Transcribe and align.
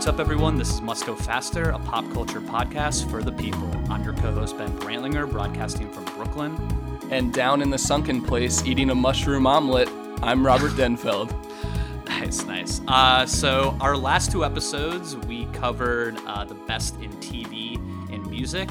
what's 0.00 0.08
up, 0.08 0.18
everyone? 0.18 0.56
This 0.56 0.70
is 0.70 0.80
Must 0.80 1.04
Go 1.04 1.14
Faster, 1.14 1.68
a 1.72 1.78
pop 1.78 2.10
culture 2.14 2.40
podcast 2.40 3.10
for 3.10 3.22
the 3.22 3.32
people. 3.32 3.70
I'm 3.90 4.02
your 4.02 4.14
co 4.14 4.32
host, 4.32 4.56
Ben 4.56 4.70
Brantlinger, 4.78 5.30
broadcasting 5.30 5.92
from 5.92 6.06
Brooklyn. 6.16 6.56
And 7.10 7.34
down 7.34 7.60
in 7.60 7.68
the 7.68 7.76
sunken 7.76 8.24
place, 8.24 8.64
eating 8.64 8.88
a 8.88 8.94
mushroom 8.94 9.46
omelet, 9.46 9.90
I'm 10.22 10.44
Robert 10.46 10.72
Denfeld. 10.72 11.36
Nice, 12.08 12.44
nice. 12.44 12.80
Uh, 12.88 13.24
so, 13.24 13.76
our 13.80 13.96
last 13.96 14.30
two 14.30 14.44
episodes, 14.44 15.16
we 15.16 15.46
covered 15.52 16.16
uh, 16.26 16.44
the 16.44 16.54
best 16.54 16.96
in 17.00 17.10
TV 17.12 17.76
and 18.12 18.26
music. 18.30 18.68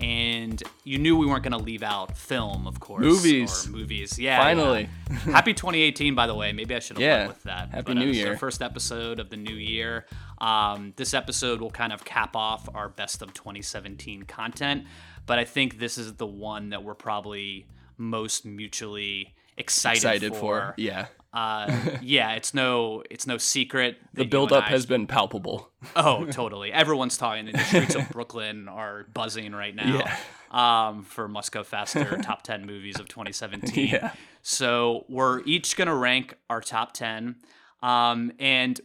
And 0.00 0.62
you 0.84 0.98
knew 0.98 1.16
we 1.16 1.26
weren't 1.26 1.42
going 1.42 1.58
to 1.58 1.64
leave 1.64 1.82
out 1.82 2.16
film, 2.16 2.66
of 2.66 2.80
course. 2.80 3.02
Movies. 3.02 3.66
Or 3.66 3.70
movies. 3.70 4.18
Yeah. 4.18 4.38
Finally. 4.38 4.88
yeah. 5.10 5.16
Happy 5.18 5.52
2018, 5.54 6.14
by 6.14 6.26
the 6.26 6.34
way. 6.34 6.52
Maybe 6.52 6.74
I 6.74 6.78
should 6.78 6.96
have 6.98 7.02
Yeah. 7.02 7.26
with 7.28 7.42
that. 7.44 7.70
Happy 7.70 7.82
But, 7.82 7.96
New 7.96 8.06
Year. 8.06 8.30
our 8.32 8.36
first 8.36 8.62
episode 8.62 9.18
of 9.20 9.30
the 9.30 9.36
new 9.36 9.54
year. 9.54 10.06
Um, 10.40 10.92
this 10.96 11.14
episode 11.14 11.60
will 11.60 11.70
kind 11.70 11.92
of 11.92 12.04
cap 12.04 12.36
off 12.36 12.68
our 12.74 12.88
best 12.88 13.22
of 13.22 13.34
2017 13.34 14.22
content, 14.22 14.84
but 15.26 15.38
I 15.38 15.44
think 15.44 15.78
this 15.80 15.98
is 15.98 16.14
the 16.14 16.26
one 16.26 16.70
that 16.70 16.84
we're 16.84 16.94
probably 16.94 17.66
most 17.96 18.44
mutually 18.44 19.34
excited, 19.56 19.96
Excited 19.98 20.32
for. 20.34 20.38
for. 20.40 20.74
Yeah. 20.76 21.06
Uh, 21.32 21.72
yeah, 22.02 22.32
it's 22.32 22.54
no, 22.54 23.02
it's 23.10 23.26
no 23.26 23.36
secret. 23.38 23.98
The 24.14 24.24
buildup 24.24 24.64
I- 24.64 24.68
has 24.68 24.86
been 24.86 25.06
palpable. 25.06 25.70
Oh, 25.94 26.24
totally. 26.30 26.72
Everyone's 26.72 27.16
talking. 27.18 27.46
The 27.46 27.58
streets 27.58 27.94
of 27.94 28.08
Brooklyn 28.10 28.68
are 28.68 29.04
buzzing 29.14 29.52
right 29.52 29.74
now. 29.74 30.04
Um, 30.50 31.02
for 31.02 31.28
Must 31.28 31.52
Go 31.52 31.62
Faster 31.62 32.16
top 32.22 32.42
ten 32.42 32.64
movies 32.66 32.98
of 32.98 33.08
2017. 33.08 33.88
Yeah. 33.88 34.12
So 34.42 35.04
we're 35.08 35.40
each 35.44 35.76
gonna 35.76 35.94
rank 35.94 36.34
our 36.48 36.60
top 36.62 36.92
ten, 36.94 37.36
um, 37.82 38.32
and 38.38 38.80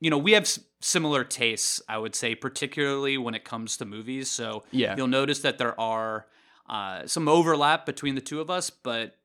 you 0.00 0.08
know 0.10 0.18
we 0.18 0.32
have 0.32 0.44
s- 0.44 0.60
similar 0.80 1.24
tastes. 1.24 1.82
I 1.88 1.98
would 1.98 2.14
say, 2.14 2.36
particularly 2.36 3.18
when 3.18 3.34
it 3.34 3.44
comes 3.44 3.76
to 3.78 3.84
movies. 3.84 4.30
So 4.30 4.62
Yeah. 4.70 4.94
you'll 4.96 5.08
notice 5.08 5.40
that 5.40 5.58
there 5.58 5.78
are 5.80 6.26
uh, 6.68 7.08
some 7.08 7.26
overlap 7.26 7.84
between 7.86 8.14
the 8.14 8.20
two 8.20 8.40
of 8.40 8.48
us, 8.48 8.70
but 8.70 9.16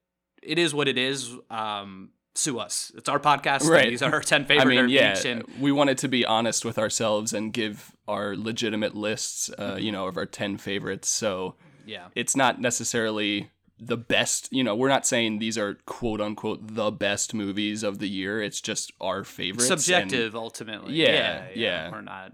it 0.41 0.57
is 0.57 0.73
what 0.73 0.87
it 0.87 0.97
is. 0.97 1.31
Um, 1.51 2.09
sue 2.35 2.59
us. 2.59 2.91
It's 2.95 3.09
our 3.09 3.19
podcast. 3.19 3.61
and 3.61 3.69
Right. 3.69 3.89
These 3.89 4.01
are 4.01 4.13
our 4.13 4.21
ten 4.21 4.45
favorite 4.45 4.77
I 4.77 4.81
mean, 4.81 4.89
yeah, 4.89 5.17
and 5.25 5.43
we 5.59 5.71
wanted 5.71 5.97
to 5.99 6.07
be 6.07 6.25
honest 6.25 6.63
with 6.65 6.77
ourselves 6.77 7.33
and 7.33 7.51
give 7.53 7.95
our 8.07 8.35
legitimate 8.35 8.95
lists, 8.95 9.49
uh, 9.57 9.77
you 9.79 9.91
know, 9.91 10.07
of 10.07 10.17
our 10.17 10.25
10 10.27 10.57
favorites. 10.57 11.09
So 11.09 11.55
yeah. 11.85 12.09
it's 12.13 12.35
not 12.35 12.61
necessarily 12.61 13.49
the 13.79 13.97
best, 13.97 14.47
you 14.51 14.63
know, 14.63 14.75
we're 14.75 14.89
not 14.89 15.05
saying 15.07 15.39
these 15.39 15.57
are 15.57 15.79
quote 15.85 16.21
unquote 16.21 16.59
the 16.75 16.91
best 16.91 17.33
movies 17.33 17.81
of 17.83 17.97
the 17.99 18.07
year. 18.07 18.41
It's 18.41 18.61
just 18.61 18.91
our 19.01 19.23
favorites. 19.23 19.69
and- 19.69 19.81
subjective 19.81 20.35
ultimately 20.35 20.93
Yeah, 20.93 21.47
yeah. 21.55 21.89
we're 21.91 22.01
not 22.01 22.33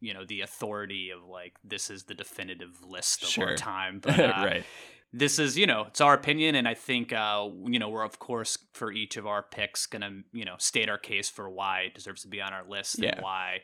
you 0.00 0.12
know 0.12 0.24
the 0.24 0.40
authority 0.40 1.10
of 1.10 1.24
like 1.28 1.54
this 1.62 1.88
is 1.88 2.02
the 2.04 2.14
definitive 2.14 2.84
list 2.84 3.22
of 3.22 3.28
Sure. 3.28 3.50
our 3.50 3.56
time 3.56 4.00
but 4.02 4.18
uh, 4.18 4.32
right. 4.44 4.64
This 5.12 5.38
is 5.38 5.58
you 5.58 5.66
know 5.66 5.84
it's 5.88 6.00
our 6.00 6.14
opinion 6.14 6.54
and 6.54 6.66
i 6.66 6.72
think 6.74 7.12
uh 7.12 7.46
you 7.66 7.78
know 7.78 7.88
we're 7.90 8.04
of 8.04 8.18
course 8.18 8.56
for 8.72 8.90
each 8.90 9.16
of 9.18 9.26
our 9.26 9.42
picks 9.42 9.84
gonna 9.86 10.10
you 10.32 10.44
know 10.44 10.54
state 10.58 10.88
our 10.88 10.96
case 10.98 11.28
for 11.28 11.50
why 11.50 11.80
it 11.82 11.94
deserves 11.94 12.22
to 12.22 12.28
be 12.28 12.40
on 12.40 12.52
our 12.52 12.64
list 12.66 12.98
Yeah. 12.98 13.10
and 13.12 13.22
why 13.22 13.58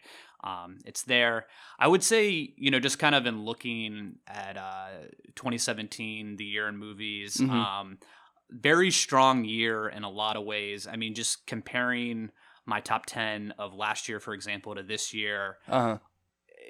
um, 0.45 0.79
it's 0.85 1.03
there. 1.03 1.47
I 1.81 1.89
would 1.89 2.05
say, 2.05 2.55
you 2.57 2.71
know, 2.71 2.79
just 2.79 3.01
kind 3.01 3.17
of 3.17 3.27
in 3.27 3.43
looking 3.45 4.21
at 4.29 4.57
uh, 4.57 5.09
2017, 5.35 6.37
the 6.37 6.45
year 6.45 6.69
in 6.69 6.77
movies, 6.77 7.39
Mhm. 7.39 7.51
um, 7.51 7.99
very 8.49 8.93
strong 8.93 9.45
year 9.45 9.89
in 9.89 10.05
a 10.05 10.09
lot 10.09 10.37
of 10.37 10.45
ways. 10.45 10.87
I 10.87 10.95
mean, 10.95 11.17
just 11.17 11.45
comparing 11.49 12.31
my 12.67 12.79
top 12.81 13.07
10 13.07 13.53
of 13.59 13.75
last 13.75 14.09
year, 14.09 14.21
for 14.21 14.33
example, 14.33 14.77
to 14.77 14.85
this 14.85 15.13
year, 15.13 15.59
Uh-huh. 15.67 15.99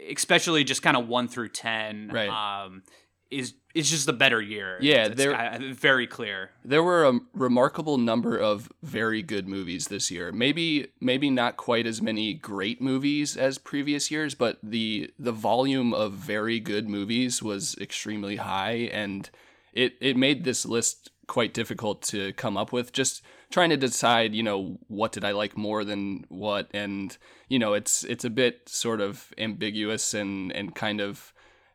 especially 0.08 0.64
just 0.64 0.80
kind 0.82 0.96
of 0.96 1.06
one 1.06 1.28
through 1.28 1.50
10, 1.50 2.08
Right. 2.08 2.30
um, 2.30 2.84
is 3.30 3.54
is 3.74 3.90
just 3.90 4.08
a 4.08 4.12
better 4.12 4.40
year. 4.40 4.78
Yeah, 4.80 5.08
there- 5.08 5.58
very 5.72 6.06
clear. 6.06 6.50
There 6.64 6.82
were 6.82 7.04
a 7.04 7.20
remarkable 7.32 7.98
number 7.98 8.36
of 8.36 8.72
very 8.82 9.22
good 9.22 9.46
movies 9.46 9.88
this 9.88 10.10
year. 10.10 10.32
Maybe 10.32 10.88
maybe 11.00 11.30
not 11.30 11.56
quite 11.56 11.86
as 11.86 12.00
many 12.02 12.34
great 12.34 12.80
movies 12.80 13.36
as 13.36 13.58
previous 13.58 14.10
years, 14.10 14.34
but 14.34 14.58
the 14.62 15.10
the 15.18 15.32
volume 15.32 15.92
of 15.94 16.12
very 16.12 16.60
good 16.60 16.88
movies 16.88 17.42
was 17.42 17.76
extremely 17.80 18.36
high 18.36 18.88
and 18.92 19.30
it 19.72 19.94
it 20.00 20.16
made 20.16 20.44
this 20.44 20.64
list 20.64 21.10
quite 21.26 21.52
difficult 21.52 22.00
to 22.00 22.32
come 22.32 22.56
up 22.56 22.72
with 22.72 22.90
just 22.90 23.22
trying 23.50 23.68
to 23.70 23.76
decide, 23.76 24.34
you 24.34 24.42
know, 24.42 24.78
what 24.88 25.12
did 25.12 25.24
I 25.24 25.32
like 25.32 25.56
more 25.56 25.84
than 25.84 26.24
what 26.28 26.68
and 26.72 27.16
you 27.48 27.58
know, 27.58 27.74
it's 27.74 28.02
it's 28.04 28.24
a 28.24 28.30
bit 28.30 28.68
sort 28.68 29.00
of 29.00 29.32
ambiguous 29.36 30.14
and 30.14 30.50
and 30.52 30.74
kind 30.74 31.00
of 31.00 31.32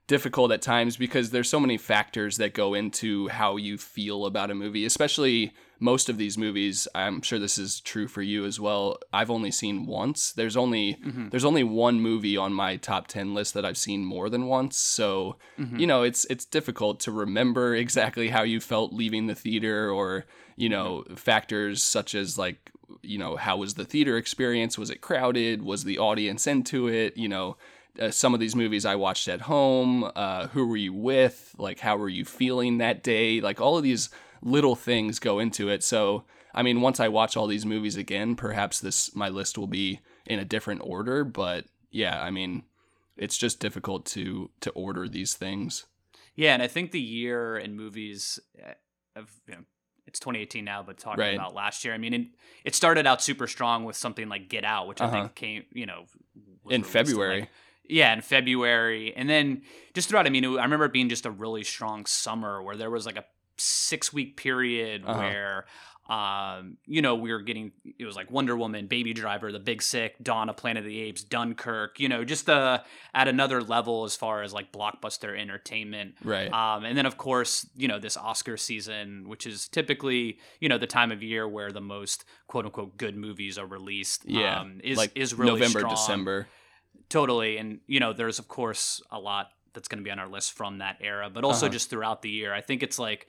difficult 0.08 0.52
at 0.52 0.62
times 0.62 0.98
because 0.98 1.30
there's 1.30 1.50
so 1.50 1.60
many 1.60 1.78
factors 1.78 2.38
that 2.38 2.54
go 2.54 2.74
into 2.74 3.30
how 3.30 3.56
you 3.56 3.78
feel 3.78 4.26
about 4.26 4.52
a 4.52 4.56
movie, 4.56 4.86
especially 4.86 5.54
most 5.80 6.10
of 6.10 6.18
these 6.18 6.38
movies. 6.38 6.88
I'm 6.94 7.22
sure 7.22 7.40
this 7.40 7.58
is 7.58 7.80
true 7.80 8.08
for 8.08 8.22
you 8.22 8.46
as 8.46 8.60
well. 8.60 9.00
I've 9.12 9.32
only 9.32 9.52
seen 9.52 9.86
once. 9.86 10.32
There's 10.32 10.58
only 10.58 10.96
mm-hmm. 10.96 11.30
there's 11.30 11.46
only 11.46 11.64
one 11.64 12.02
movie 12.02 12.38
on 12.38 12.54
my 12.54 12.76
top 12.78 13.08
10 13.08 13.34
list 13.34 13.54
that 13.54 13.66
I've 13.66 13.78
seen 13.78 14.06
more 14.06 14.30
than 14.30 14.48
once. 14.48 14.78
So, 14.78 15.38
mm-hmm. 15.58 15.78
you 15.78 15.88
know, 15.88 16.04
it's 16.04 16.26
it's 16.26 16.46
difficult 16.46 17.00
to 17.02 17.12
remember 17.12 17.76
exactly 17.86 18.30
how 18.30 18.44
you 18.44 18.60
felt 18.60 18.94
leaving 18.94 19.28
the 19.28 19.36
theater 19.36 19.90
or, 19.90 20.26
you 20.56 20.70
know, 20.70 21.04
mm-hmm. 21.06 21.16
factors 21.16 21.82
such 21.82 22.16
as 22.16 22.38
like 22.38 22.72
you 23.02 23.18
know, 23.18 23.36
how 23.36 23.58
was 23.58 23.74
the 23.74 23.86
theater 23.86 24.18
experience? 24.18 24.78
Was 24.78 24.90
it 24.90 25.02
crowded? 25.02 25.64
Was 25.64 25.84
the 25.84 25.98
audience 25.98 26.48
into 26.48 26.88
it? 26.88 27.18
You 27.18 27.28
know, 27.28 27.58
uh, 28.00 28.12
some 28.12 28.34
of 28.34 28.40
these 28.40 28.56
movies 28.56 28.86
I 28.86 28.96
watched 28.96 29.28
at 29.28 29.42
home. 29.42 30.10
Uh, 30.16 30.48
who 30.48 30.68
were 30.68 30.78
you 30.78 30.94
with? 30.94 31.54
Like, 31.58 31.80
how 31.80 31.98
were 31.98 32.10
you 32.10 32.26
feeling 32.26 32.78
that 32.80 33.04
day? 33.04 33.40
Like, 33.42 33.62
all 33.62 33.78
of 33.78 33.84
these 33.84 34.10
little 34.42 34.76
things 34.76 35.20
go 35.20 35.40
into 35.40 35.70
it. 35.70 35.84
So, 35.84 36.24
I 36.54 36.64
mean, 36.64 36.82
once 36.82 37.00
I 37.00 37.08
watch 37.08 37.38
all 37.38 37.48
these 37.48 37.66
movies 37.66 37.96
again, 37.96 38.36
perhaps 38.36 38.80
this 38.80 39.16
my 39.16 39.30
list 39.30 39.58
will 39.58 39.68
be 39.68 40.00
in 40.26 40.40
a 40.40 40.46
different 40.46 40.82
order. 40.84 41.24
But 41.24 41.66
yeah, 41.92 42.22
I 42.22 42.30
mean, 42.32 42.64
it's 43.18 43.38
just 43.38 43.60
difficult 43.60 44.06
to 44.08 44.50
to 44.62 44.70
order 44.72 45.08
these 45.08 45.34
things. 45.36 45.86
Yeah, 46.36 46.54
and 46.56 46.64
I 46.64 46.68
think 46.68 46.92
the 46.92 47.00
year 47.02 47.58
in 47.58 47.76
movies 47.76 48.40
uh, 48.60 48.74
of 49.16 49.32
you 49.48 49.54
know, 49.54 49.62
it's 50.08 50.20
2018 50.20 50.66
now, 50.66 50.82
but 50.84 50.98
talking 50.98 51.22
Right. 51.22 51.36
about 51.36 51.54
last 51.54 51.86
year, 51.86 51.94
I 51.94 51.98
mean, 52.00 52.14
it, 52.14 52.28
it 52.66 52.76
started 52.76 53.06
out 53.08 53.22
super 53.22 53.46
strong 53.48 53.84
with 53.86 53.96
something 53.96 54.28
like 54.30 54.50
Get 54.50 54.66
Out, 54.66 54.88
which 54.88 55.00
I 55.00 55.06
Uh-huh. 55.06 55.22
think 55.22 55.36
came, 55.36 55.64
you 55.74 55.86
know, 55.86 56.06
was 56.64 56.74
In 56.76 56.84
February. 56.84 57.42
like- 57.42 57.50
yeah, 57.88 58.14
in 58.14 58.22
February, 58.22 59.14
and 59.16 59.30
then 59.30 59.62
just 59.94 60.10
throughout. 60.10 60.26
I 60.28 60.30
mean, 60.30 60.44
it, 60.44 60.50
I 60.58 60.64
remember 60.64 60.86
it 60.86 60.94
being 60.94 61.10
just 61.10 61.26
a 61.26 61.32
really 61.32 61.64
strong 61.64 62.06
summer 62.06 62.62
where 62.64 62.76
there 62.76 62.90
was 62.90 63.06
like 63.06 63.18
a 63.18 63.26
six 63.58 64.12
week 64.14 64.38
period 64.38 65.04
Uh-huh. 65.06 65.20
where. 65.20 65.66
Um, 66.10 66.76
you 66.86 67.02
know, 67.02 67.16
we 67.16 67.32
were 67.32 67.40
getting 67.40 67.72
it 67.98 68.04
was 68.04 68.18
like 68.18 68.30
Wonder 68.30 68.58
Woman, 68.58 68.88
Baby 68.88 69.14
Driver, 69.14 69.54
The 69.54 69.60
Big 69.60 69.82
Sick, 69.82 70.16
Dawn 70.22 70.50
of 70.50 70.58
Planet 70.58 70.84
of 70.84 70.90
the 70.90 71.00
Apes, 71.00 71.24
Dunkirk, 71.24 71.98
you 71.98 72.10
know, 72.10 72.26
just 72.26 72.50
uh 72.50 72.80
at 73.14 73.30
another 73.30 73.62
level 73.64 74.04
as 74.04 74.14
far 74.14 74.42
as 74.44 74.52
like 74.52 74.74
blockbuster 74.74 75.40
entertainment. 75.40 76.16
Right. 76.22 76.52
Um, 76.52 76.84
and 76.84 76.98
then, 76.98 77.06
of 77.06 77.16
course, 77.16 77.66
you 77.78 77.88
know, 77.88 78.00
this 78.00 78.18
Oscar 78.18 78.58
season, 78.58 79.30
which 79.30 79.48
is 79.48 79.70
typically, 79.70 80.40
you 80.60 80.68
know, 80.68 80.78
the 80.78 80.88
time 80.88 81.10
of 81.14 81.24
year 81.24 81.48
where 81.48 81.72
the 81.72 81.80
most 81.82 82.26
quote 82.48 82.66
unquote 82.66 82.98
good 82.98 83.16
movies 83.16 83.58
are 83.58 83.66
released. 83.66 84.26
yeah. 84.28 84.60
Um, 84.60 84.82
is, 84.84 84.98
like 84.98 85.14
is 85.16 85.34
really 85.34 85.52
November, 85.62 85.80
strong. 85.80 85.96
December. 85.96 86.48
Totally. 87.10 87.58
And, 87.58 87.80
you 87.88 88.00
know, 88.00 88.14
there's, 88.14 88.40
of 88.40 88.48
course, 88.48 89.02
a 89.12 89.20
lot 89.20 89.48
that's 89.74 89.88
going 89.88 90.00
to 90.00 90.04
be 90.04 90.12
on 90.12 90.20
our 90.20 90.28
list 90.28 90.54
from 90.54 90.80
that 90.80 90.98
era, 91.02 91.30
but 91.30 91.44
also 91.44 91.66
Uh-huh. 91.66 91.74
just 91.74 91.90
throughout 91.90 92.22
the 92.22 92.30
year. 92.30 92.54
I 92.54 92.62
think 92.62 92.84
it's 92.84 93.00
like, 93.00 93.28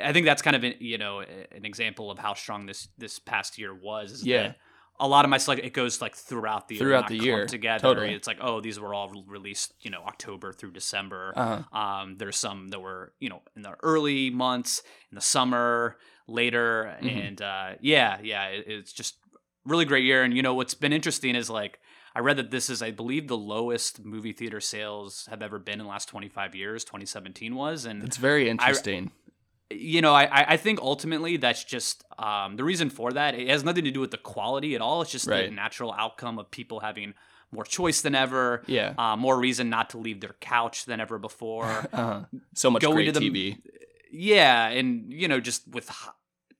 I 0.00 0.12
think 0.12 0.26
that's 0.26 0.42
kind 0.42 0.56
of, 0.56 0.64
an, 0.64 0.74
you 0.80 0.98
know, 0.98 1.20
an 1.20 1.64
example 1.64 2.10
of 2.10 2.18
how 2.18 2.34
strong 2.34 2.66
this 2.66 2.88
this 2.98 3.18
past 3.18 3.58
year 3.58 3.74
was. 3.74 4.12
Is 4.12 4.26
Yeah. 4.26 4.42
that 4.48 4.56
a 5.00 5.08
lot 5.08 5.24
of 5.24 5.30
my 5.30 5.38
select 5.38 5.64
it 5.64 5.72
goes 5.72 6.00
like 6.00 6.14
throughout 6.14 6.68
the 6.68 6.74
year, 6.76 6.80
Throughout 6.84 7.00
not 7.02 7.08
the 7.10 7.18
year, 7.18 7.46
together. 7.46 7.82
totally. 7.82 8.14
It's 8.14 8.26
like 8.28 8.38
oh, 8.40 8.60
these 8.60 8.78
were 8.78 8.94
all 8.94 9.10
released, 9.26 9.74
you 9.80 9.90
know, 9.90 10.02
October 10.02 10.52
through 10.52 10.70
December. 10.72 11.32
Uh-huh. 11.36 11.76
Um, 11.78 12.16
there's 12.18 12.36
some 12.36 12.68
that 12.68 12.80
were, 12.80 13.12
you 13.20 13.28
know, 13.28 13.42
in 13.56 13.62
the 13.62 13.74
early 13.82 14.30
months, 14.30 14.82
in 15.10 15.16
the 15.16 15.20
summer, 15.20 15.96
later, 16.28 16.96
Mhm. 17.02 17.26
and 17.28 17.42
uh, 17.42 17.70
yeah, 17.80 18.18
yeah, 18.22 18.46
it, 18.46 18.64
it's 18.68 18.92
just 18.92 19.16
really 19.64 19.84
great 19.84 20.04
year. 20.04 20.22
And 20.22 20.34
you 20.36 20.42
know, 20.42 20.54
what's 20.54 20.74
been 20.74 20.92
interesting 20.92 21.34
is 21.34 21.50
like 21.50 21.80
I 22.14 22.20
read 22.20 22.36
that 22.36 22.50
this 22.50 22.70
is, 22.70 22.80
I 22.82 22.90
believe, 22.92 23.26
the 23.28 23.36
lowest 23.36 24.04
movie 24.04 24.32
theater 24.32 24.60
sales 24.60 25.26
have 25.30 25.42
ever 25.42 25.58
been 25.58 25.80
in 25.80 25.86
the 25.86 25.90
last 25.90 26.08
25 26.08 26.54
years. 26.54 26.84
2017 26.84 27.54
was, 27.56 27.84
and 27.86 28.04
It's 28.04 28.16
very 28.18 28.48
interesting. 28.48 29.10
you 29.70 30.00
know, 30.00 30.14
I 30.14 30.24
I 30.24 30.44
I 30.54 30.56
think 30.56 30.78
ultimately 30.80 31.36
that's 31.38 31.64
just 31.64 32.04
um, 32.18 32.56
the 32.56 32.62
reason 32.64 32.90
for 32.90 33.10
that. 33.12 33.34
It 33.34 33.48
has 33.48 33.64
nothing 33.64 33.84
to 33.84 33.90
do 33.90 34.00
with 34.00 34.10
the 34.12 34.18
quality 34.18 34.74
at 34.76 34.80
all. 34.80 35.02
It's 35.02 35.10
just 35.10 35.26
the 35.26 35.50
natural 35.50 35.92
outcome 35.92 36.38
of 36.38 36.50
people 36.50 36.80
having 36.80 37.14
more 37.50 37.64
choice 37.64 38.00
than 38.02 38.14
ever. 38.14 38.62
yeah. 38.66 38.94
Uh, 38.98 39.16
more 39.16 39.38
reason 39.38 39.68
not 39.70 39.90
to 39.90 39.98
leave 39.98 40.20
their 40.20 40.34
couch 40.40 40.84
than 40.86 41.00
ever 41.00 41.18
before. 41.18 41.64
uh-huh. 41.92 42.24
So 42.54 42.70
much 42.70 42.82
Going 42.82 42.94
great 42.96 43.14
to 43.14 43.18
the- 43.20 43.30
TV. 43.30 43.58
yeah, 44.12 44.68
and 44.68 45.12
you 45.12 45.26
know, 45.28 45.40
just 45.40 45.66
with 45.68 45.88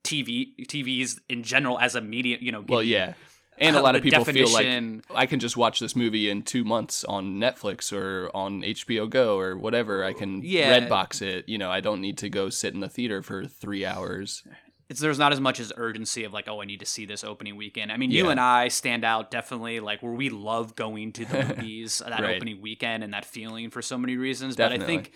TV, 0.03 0.55
TVs 0.67 1.19
in 1.29 1.43
general 1.43 1.79
as 1.79 1.95
a 1.95 2.01
medium, 2.01 2.39
you 2.41 2.51
know, 2.51 2.63
Well, 2.67 2.83
yeah. 2.83 3.13
And 3.57 3.75
a 3.75 3.81
lot 3.87 3.95
of 3.95 4.03
people 4.03 4.25
feel 4.25 4.49
like 4.51 5.03
I 5.13 5.25
can 5.25 5.39
just 5.39 5.55
watch 5.57 5.79
this 5.79 5.95
movie 5.95 6.29
in 6.29 6.41
two 6.43 6.63
months 6.63 7.03
on 7.03 7.35
Netflix 7.39 7.91
or 7.93 8.29
on 8.35 8.61
HBO 8.61 9.09
Go 9.09 9.37
or 9.39 9.57
whatever. 9.57 10.03
I 10.03 10.13
can 10.13 10.41
Yeah. 10.43 10.79
Redbox 10.79 11.21
it. 11.21 11.47
You 11.47 11.57
know, 11.57 11.71
I 11.71 11.79
don't 11.79 12.01
need 12.01 12.17
to 12.19 12.29
go 12.29 12.49
sit 12.49 12.73
in 12.73 12.79
the 12.79 12.89
theater 12.89 13.21
for 13.21 13.45
three 13.45 13.85
hours. 13.85 14.43
it's 14.89 14.99
there's 14.99 15.17
not 15.17 15.33
as 15.33 15.39
much 15.41 15.59
as 15.59 15.73
urgency 15.77 16.23
of 16.25 16.31
like 16.33 16.47
oh 16.47 16.61
I 16.61 16.65
need 16.65 16.79
to 16.81 16.85
see 16.85 17.05
this 17.05 17.23
opening 17.23 17.55
weekend. 17.55 17.91
I 17.91 17.97
mean 17.97 18.11
you 18.11 18.29
and 18.29 18.39
I 18.39 18.67
stand 18.67 19.03
out 19.03 19.31
definitely 19.31 19.79
like 19.79 20.03
where 20.03 20.13
we 20.13 20.29
love 20.29 20.75
going 20.75 21.11
to 21.13 21.25
the 21.25 21.43
movies 21.57 22.01
that 22.07 22.19
Right. 22.19 22.35
opening 22.35 22.61
weekend 22.61 23.03
and 23.03 23.13
that 23.13 23.25
feeling 23.25 23.69
for 23.71 23.81
so 23.81 23.97
many 23.97 24.15
reasons. 24.17 24.55
But 24.55 24.71
I 24.73 24.77
think 24.77 25.11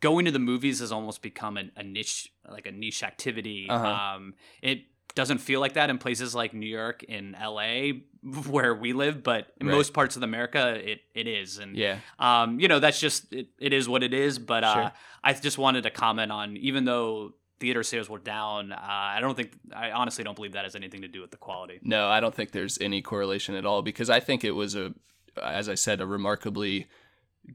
going 0.00 0.24
to 0.24 0.32
the 0.32 0.40
movies 0.40 0.80
has 0.80 0.90
almost 0.90 1.22
become 1.22 1.56
a, 1.56 1.64
a 1.76 1.82
niche 1.84 2.30
like 2.50 2.66
a 2.66 2.72
niche 2.72 3.04
activity. 3.04 3.68
Uh-huh. 3.70 3.86
Um, 4.16 4.34
it 4.60 4.80
doesn't 5.14 5.38
feel 5.38 5.60
like 5.60 5.74
that 5.74 5.90
in 5.90 5.98
places 5.98 6.34
like 6.34 6.54
New 6.54 6.66
York 6.68 7.04
and 7.08 7.34
LA 7.40 8.00
where 8.48 8.74
we 8.74 8.92
live, 8.92 9.22
but 9.22 9.52
in 9.60 9.66
Right. 9.66 9.74
most 9.76 9.92
parts 9.92 10.16
of 10.16 10.22
America 10.22 10.74
it, 10.74 11.00
it 11.14 11.26
is. 11.26 11.58
And 11.58 11.76
Yeah. 11.76 11.98
um, 12.18 12.58
you 12.60 12.68
know, 12.68 12.78
that's 12.78 13.00
just 13.00 13.32
it, 13.32 13.48
it 13.58 13.72
is 13.72 13.88
what 13.88 14.02
it 14.02 14.14
is. 14.14 14.38
But 14.38 14.64
uh, 14.64 14.74
Sure. 14.74 14.92
I 15.24 15.32
just 15.34 15.58
wanted 15.58 15.82
to 15.82 15.90
comment 15.90 16.32
on 16.32 16.56
even 16.56 16.84
though 16.84 17.34
theater 17.60 17.82
sales 17.82 18.08
were 18.08 18.18
down, 18.18 18.72
uh, 18.72 18.78
I 18.80 19.20
don't 19.20 19.36
think 19.36 19.52
I 19.74 19.90
honestly 19.92 20.24
don't 20.24 20.34
believe 20.34 20.52
that 20.52 20.64
has 20.64 20.74
anything 20.74 21.02
to 21.02 21.08
do 21.08 21.20
with 21.20 21.30
the 21.30 21.36
quality. 21.36 21.78
No, 21.82 22.08
I 22.08 22.20
don't 22.20 22.34
think 22.34 22.50
there's 22.52 22.78
any 22.80 23.02
correlation 23.02 23.54
at 23.54 23.64
all 23.66 23.82
because 23.82 24.10
I 24.10 24.18
think 24.20 24.42
it 24.44 24.50
was 24.52 24.74
a, 24.74 24.94
as 25.40 25.68
I 25.68 25.74
said, 25.76 26.00
a 26.00 26.06
remarkably 26.06 26.88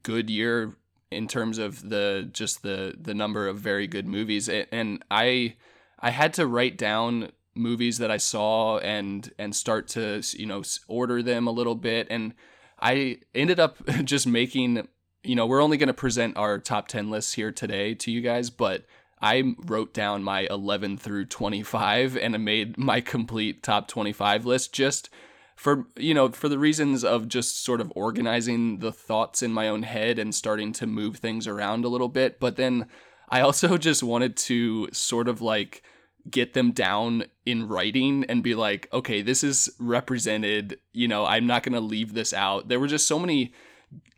good 0.03 0.29
year 0.29 0.75
in 1.11 1.27
terms 1.27 1.57
of 1.57 1.89
the 1.89 2.29
just 2.31 2.61
the 2.63 2.95
the 2.99 3.13
number 3.13 3.47
of 3.47 3.59
very 3.59 3.87
good 3.87 4.05
movies. 4.07 4.47
And 4.49 5.03
I 5.11 5.55
I 5.99 6.11
had 6.11 6.33
to 6.35 6.45
write 6.47 6.77
down 6.77 7.31
movies 7.57 7.97
that 7.97 8.11
I 8.11 8.17
saw 8.17 8.77
and 8.79 9.31
and 9.37 9.55
start 9.55 9.87
to 9.89 10.21
you 10.33 10.45
know 10.45 10.63
order 10.87 11.21
them 11.21 11.47
a 11.47 11.51
little 11.51 11.75
bit. 11.75 12.07
And 12.09 12.33
I 12.79 13.19
ended 13.33 13.59
up 13.59 13.77
just 14.03 14.27
making 14.27 14.87
you 15.23 15.35
know 15.35 15.45
we're 15.45 15.61
only 15.61 15.77
going 15.77 15.87
to 15.87 15.93
present 15.93 16.37
our 16.37 16.59
top 16.59 16.87
ten 16.87 17.09
lists 17.09 17.33
here 17.33 17.51
today 17.51 17.93
to 17.95 18.11
you 18.11 18.21
guys, 18.21 18.49
but 18.49 18.85
I 19.21 19.55
wrote 19.65 19.93
down 19.93 20.23
my 20.23 20.41
11 20.49 20.97
through 20.97 21.25
25 21.25 22.17
and 22.17 22.35
I 22.35 22.37
made 22.37 22.77
my 22.77 23.01
complete 23.01 23.63
top 23.63 23.87
25 23.87 24.45
list 24.45 24.73
just 24.73 25.09
for 25.55 25.87
you 25.95 26.13
know 26.13 26.29
for 26.29 26.49
the 26.49 26.59
reasons 26.59 27.03
of 27.03 27.27
just 27.27 27.63
sort 27.63 27.81
of 27.81 27.91
organizing 27.95 28.77
the 28.77 28.91
thoughts 28.91 29.41
in 29.41 29.51
my 29.51 29.67
own 29.67 29.83
head 29.83 30.19
and 30.19 30.35
starting 30.35 30.71
to 30.73 30.85
move 30.85 31.17
things 31.17 31.47
around 31.47 31.83
a 31.83 31.87
little 31.87 32.09
bit 32.09 32.39
but 32.39 32.57
then 32.57 32.85
I 33.29 33.41
also 33.41 33.77
just 33.77 34.03
wanted 34.03 34.37
to 34.37 34.89
sort 34.91 35.27
of 35.27 35.41
like 35.41 35.81
get 36.29 36.53
them 36.53 36.71
down 36.71 37.23
in 37.45 37.67
writing 37.67 38.25
and 38.29 38.43
be 38.43 38.55
like 38.55 38.87
okay 38.91 39.21
this 39.21 39.43
is 39.43 39.69
represented 39.79 40.79
you 40.93 41.07
know 41.07 41.25
I'm 41.25 41.45
not 41.47 41.63
going 41.63 41.73
to 41.73 41.79
leave 41.79 42.13
this 42.13 42.33
out 42.33 42.67
there 42.67 42.79
were 42.79 42.87
just 42.87 43.07
so 43.07 43.19
many 43.19 43.53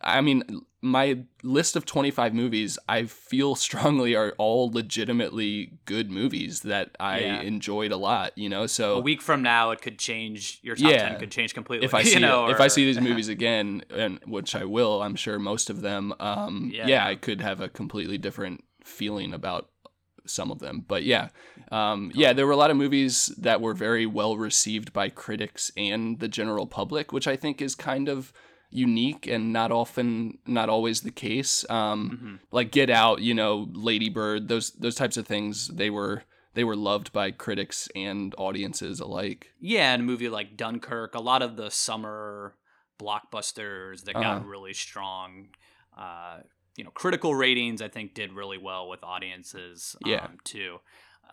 I 0.02 0.22
mean, 0.22 0.62
my 0.82 1.26
list 1.44 1.76
of 1.76 1.86
25 1.86 2.34
movies, 2.34 2.80
I 2.88 3.04
feel 3.04 3.54
strongly 3.68 4.16
are 4.16 4.34
all 4.38 4.72
legitimately 4.72 5.74
good 5.86 6.10
movies 6.10 6.62
that 6.62 6.96
I 7.00 7.20
Yeah. 7.20 7.42
enjoyed 7.42 7.92
a 7.92 7.98
lot, 7.98 8.36
you 8.38 8.50
know? 8.50 8.66
So 8.66 8.96
a 8.96 9.00
week 9.02 9.22
from 9.22 9.42
now, 9.44 9.72
it 9.72 9.82
could 9.82 10.00
change. 10.00 10.60
Your 10.64 10.76
top 10.76 10.90
Yeah. 10.90 11.10
ten 11.10 11.20
could 11.20 11.32
change 11.32 11.54
completely. 11.54 11.86
if 11.86 11.94
I 11.94 12.00
you 12.04 12.06
see 12.06 12.20
know, 12.20 12.48
if 12.48 12.60
I 12.60 12.68
see 12.68 12.86
these 12.86 13.00
movies 13.10 13.28
again, 13.28 13.84
and 13.90 14.20
which 14.26 14.56
I 14.56 14.64
will, 14.66 15.02
I'm 15.04 15.16
sure 15.16 15.38
most 15.38 15.70
of 15.70 15.82
them, 15.82 16.14
um, 16.20 16.72
Yeah. 16.74 16.88
yeah. 16.88 17.06
I 17.06 17.16
could 17.16 17.42
have 17.42 17.62
a 17.62 17.70
completely 17.70 18.18
different 18.18 18.64
feeling 18.84 19.34
about 19.34 19.70
some 20.30 20.52
of 20.52 20.60
them. 20.60 20.86
But 20.88 21.04
yeah, 21.04 21.30
um, 21.72 22.12
yeah, 22.14 22.34
there 22.34 22.46
were 22.46 22.54
a 22.54 22.58
lot 22.58 22.72
of 22.72 22.78
movies 22.78 23.28
that 23.38 23.62
were 23.62 23.74
very 23.74 24.06
well 24.06 24.38
received 24.38 24.94
by 24.94 25.10
critics 25.10 25.72
and 25.76 26.20
the 26.20 26.28
general 26.28 26.68
public, 26.68 27.12
which 27.12 27.28
I 27.28 27.36
think 27.36 27.62
is 27.62 27.76
kind 27.76 28.08
of 28.10 28.32
unique 28.72 29.26
and 29.28 29.52
not 29.52 29.72
often, 29.72 30.38
not 30.46 30.70
always 30.70 31.02
the 31.02 31.12
case. 31.12 31.66
Um, 31.70 32.20
Mhm. 32.22 32.40
like 32.52 32.72
Get 32.72 32.90
Out, 32.90 33.22
you 33.22 33.34
know, 33.34 33.68
Lady 33.74 34.10
Bird, 34.10 34.48
those 34.48 34.72
those 34.72 34.96
types 34.96 35.18
of 35.18 35.26
things, 35.28 35.68
they 35.68 35.90
were 35.90 36.24
they 36.56 36.64
were 36.64 36.76
loved 36.76 37.12
by 37.14 37.32
critics 37.32 37.88
and 37.96 38.34
audiences 38.38 39.00
alike. 39.00 39.52
Yeah, 39.60 39.94
and 39.94 40.02
a 40.02 40.06
movie 40.06 40.30
like 40.30 40.58
Dunkirk, 40.58 41.14
a 41.16 41.20
lot 41.20 41.42
of 41.42 41.56
the 41.56 41.70
summer 41.70 42.56
blockbusters 43.00 44.04
that 44.06 44.14
got 44.14 44.38
Uh-huh. 44.38 44.46
really 44.46 44.74
strong, 44.74 45.50
uh, 45.98 46.40
you 46.76 46.84
know, 46.84 46.92
critical 46.92 47.36
ratings. 47.36 47.82
I 47.82 47.88
think 47.88 48.14
did 48.14 48.34
really 48.34 48.58
well 48.58 48.90
with 48.90 49.04
audiences. 49.04 49.96
Yeah. 50.06 50.26
um, 50.26 50.38
too. 50.44 50.78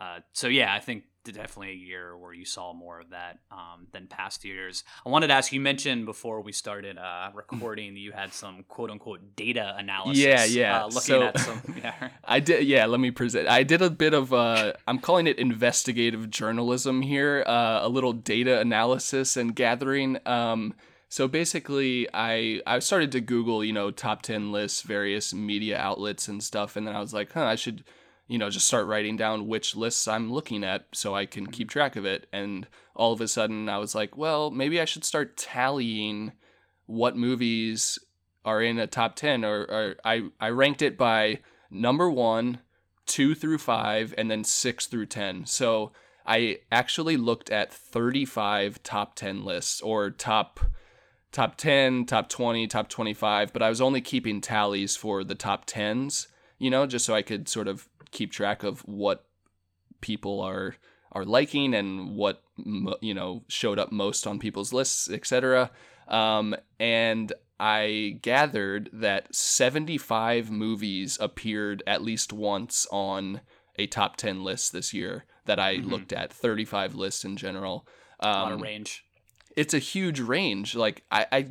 Uh, 0.00 0.20
so 0.32 0.48
yeah, 0.48 0.74
I 0.74 0.80
think 0.80 1.04
definitely 1.24 1.70
a 1.70 1.74
year 1.74 2.16
where 2.16 2.32
you 2.32 2.44
saw 2.44 2.72
more 2.72 3.00
of 3.00 3.10
that 3.10 3.38
um, 3.50 3.86
than 3.92 4.06
past 4.06 4.44
years. 4.44 4.84
I 5.04 5.08
wanted 5.08 5.28
to 5.28 5.32
ask 5.32 5.52
you 5.52 5.60
mentioned 5.60 6.04
before 6.06 6.40
we 6.40 6.52
started 6.52 6.98
uh, 6.98 7.30
recording 7.34 7.96
you 7.96 8.12
had 8.12 8.32
some 8.32 8.64
quote 8.68 8.90
unquote 8.90 9.34
data 9.36 9.74
analysis. 9.76 10.22
Yeah, 10.22 10.44
yeah. 10.44 10.82
Uh, 10.84 10.86
looking 10.86 11.00
So- 11.00 11.22
at 11.22 11.38
some. 11.38 11.62
Yeah. 11.82 12.10
I 12.24 12.40
did, 12.40 12.66
yeah. 12.66 12.86
Let 12.86 13.00
me 13.00 13.10
present. 13.10 13.48
I 13.48 13.62
did 13.62 13.82
a 13.82 13.90
bit 13.90 14.12
of, 14.14 14.32
uh, 14.32 14.74
I'm 14.86 14.98
calling 14.98 15.26
it 15.26 15.38
investigative 15.38 16.30
journalism 16.30 17.02
here, 17.02 17.42
uh, 17.46 17.80
a 17.82 17.88
little 17.88 18.12
data 18.12 18.60
analysis 18.60 19.36
and 19.36 19.54
gathering. 19.56 20.18
Um, 20.26 20.74
so 21.08 21.28
basically, 21.28 22.08
I 22.12 22.60
I 22.66 22.78
started 22.80 23.12
to 23.12 23.20
Google, 23.20 23.64
you 23.64 23.72
know, 23.72 23.90
top 23.90 24.22
ten 24.22 24.52
lists, 24.52 24.82
various 24.82 25.32
media 25.32 25.78
outlets 25.78 26.28
and 26.28 26.42
stuff, 26.42 26.76
and 26.76 26.86
then 26.86 26.96
I 26.96 27.00
was 27.00 27.14
like, 27.14 27.32
huh, 27.32 27.44
I 27.44 27.54
should, 27.54 27.84
you 28.26 28.38
know, 28.38 28.50
just 28.50 28.66
start 28.66 28.86
writing 28.86 29.16
down 29.16 29.46
which 29.46 29.76
lists 29.76 30.08
I'm 30.08 30.32
looking 30.32 30.64
at 30.64 30.86
so 30.92 31.14
I 31.14 31.26
can 31.26 31.46
keep 31.46 31.70
track 31.70 31.96
of 31.96 32.04
it. 32.04 32.26
And 32.32 32.66
all 32.94 33.12
of 33.12 33.20
a 33.20 33.28
sudden, 33.28 33.68
I 33.68 33.78
was 33.78 33.94
like, 33.94 34.16
well, 34.16 34.50
maybe 34.50 34.80
I 34.80 34.84
should 34.84 35.04
start 35.04 35.36
tallying 35.36 36.32
what 36.86 37.16
movies 37.16 37.98
are 38.44 38.62
in 38.62 38.78
a 38.78 38.86
top 38.86 39.16
10 39.16 39.44
or, 39.44 39.62
or 39.62 39.96
I, 40.04 40.28
I 40.40 40.50
ranked 40.50 40.80
it 40.80 40.96
by 40.96 41.40
number 41.70 42.08
one 42.08 42.60
two 43.04 43.34
through 43.34 43.58
five 43.58 44.14
and 44.16 44.30
then 44.30 44.44
six 44.44 44.86
through 44.86 45.06
10 45.06 45.46
so 45.46 45.92
i 46.24 46.58
actually 46.70 47.16
looked 47.16 47.50
at 47.50 47.72
35 47.72 48.82
top 48.82 49.14
10 49.16 49.44
lists 49.44 49.80
or 49.80 50.10
top 50.10 50.60
top 51.32 51.56
10 51.56 52.06
top 52.06 52.28
20 52.28 52.66
top 52.66 52.88
25 52.88 53.52
but 53.52 53.62
i 53.62 53.68
was 53.68 53.80
only 53.80 54.00
keeping 54.00 54.40
tallies 54.40 54.96
for 54.96 55.22
the 55.24 55.34
top 55.34 55.66
10s 55.66 56.28
you 56.58 56.70
know 56.70 56.86
just 56.86 57.04
so 57.04 57.14
i 57.14 57.22
could 57.22 57.48
sort 57.48 57.68
of 57.68 57.88
keep 58.10 58.32
track 58.32 58.62
of 58.62 58.80
what 58.80 59.26
people 60.00 60.40
are 60.40 60.76
are 61.12 61.24
liking 61.24 61.74
and 61.74 62.14
what 62.16 62.42
you 63.00 63.12
know 63.14 63.42
showed 63.48 63.78
up 63.78 63.90
most 63.92 64.26
on 64.26 64.38
people's 64.38 64.72
lists 64.72 65.10
etc 65.10 65.70
um, 66.08 66.54
and 66.78 67.32
I 67.58 68.18
gathered 68.22 68.90
that 68.92 69.34
75 69.34 70.50
movies 70.50 71.16
appeared 71.20 71.82
at 71.86 72.02
least 72.02 72.32
once 72.32 72.86
on 72.92 73.40
a 73.76 73.86
top 73.86 74.16
10 74.16 74.44
list 74.44 74.72
this 74.72 74.92
year 74.94 75.24
that 75.46 75.58
I 75.58 75.78
Mhm. 75.78 75.86
looked 75.90 76.12
at, 76.12 76.32
35 76.32 76.94
lists 76.94 77.24
in 77.24 77.36
general. 77.36 77.88
a 78.20 78.26
lot 78.26 78.52
of 78.52 78.58
Um, 78.58 78.62
range. 78.62 79.05
It's 79.56 79.74
a 79.74 79.78
huge 79.78 80.20
range. 80.20 80.74
Like 80.74 81.02
I, 81.10 81.26
I, 81.32 81.48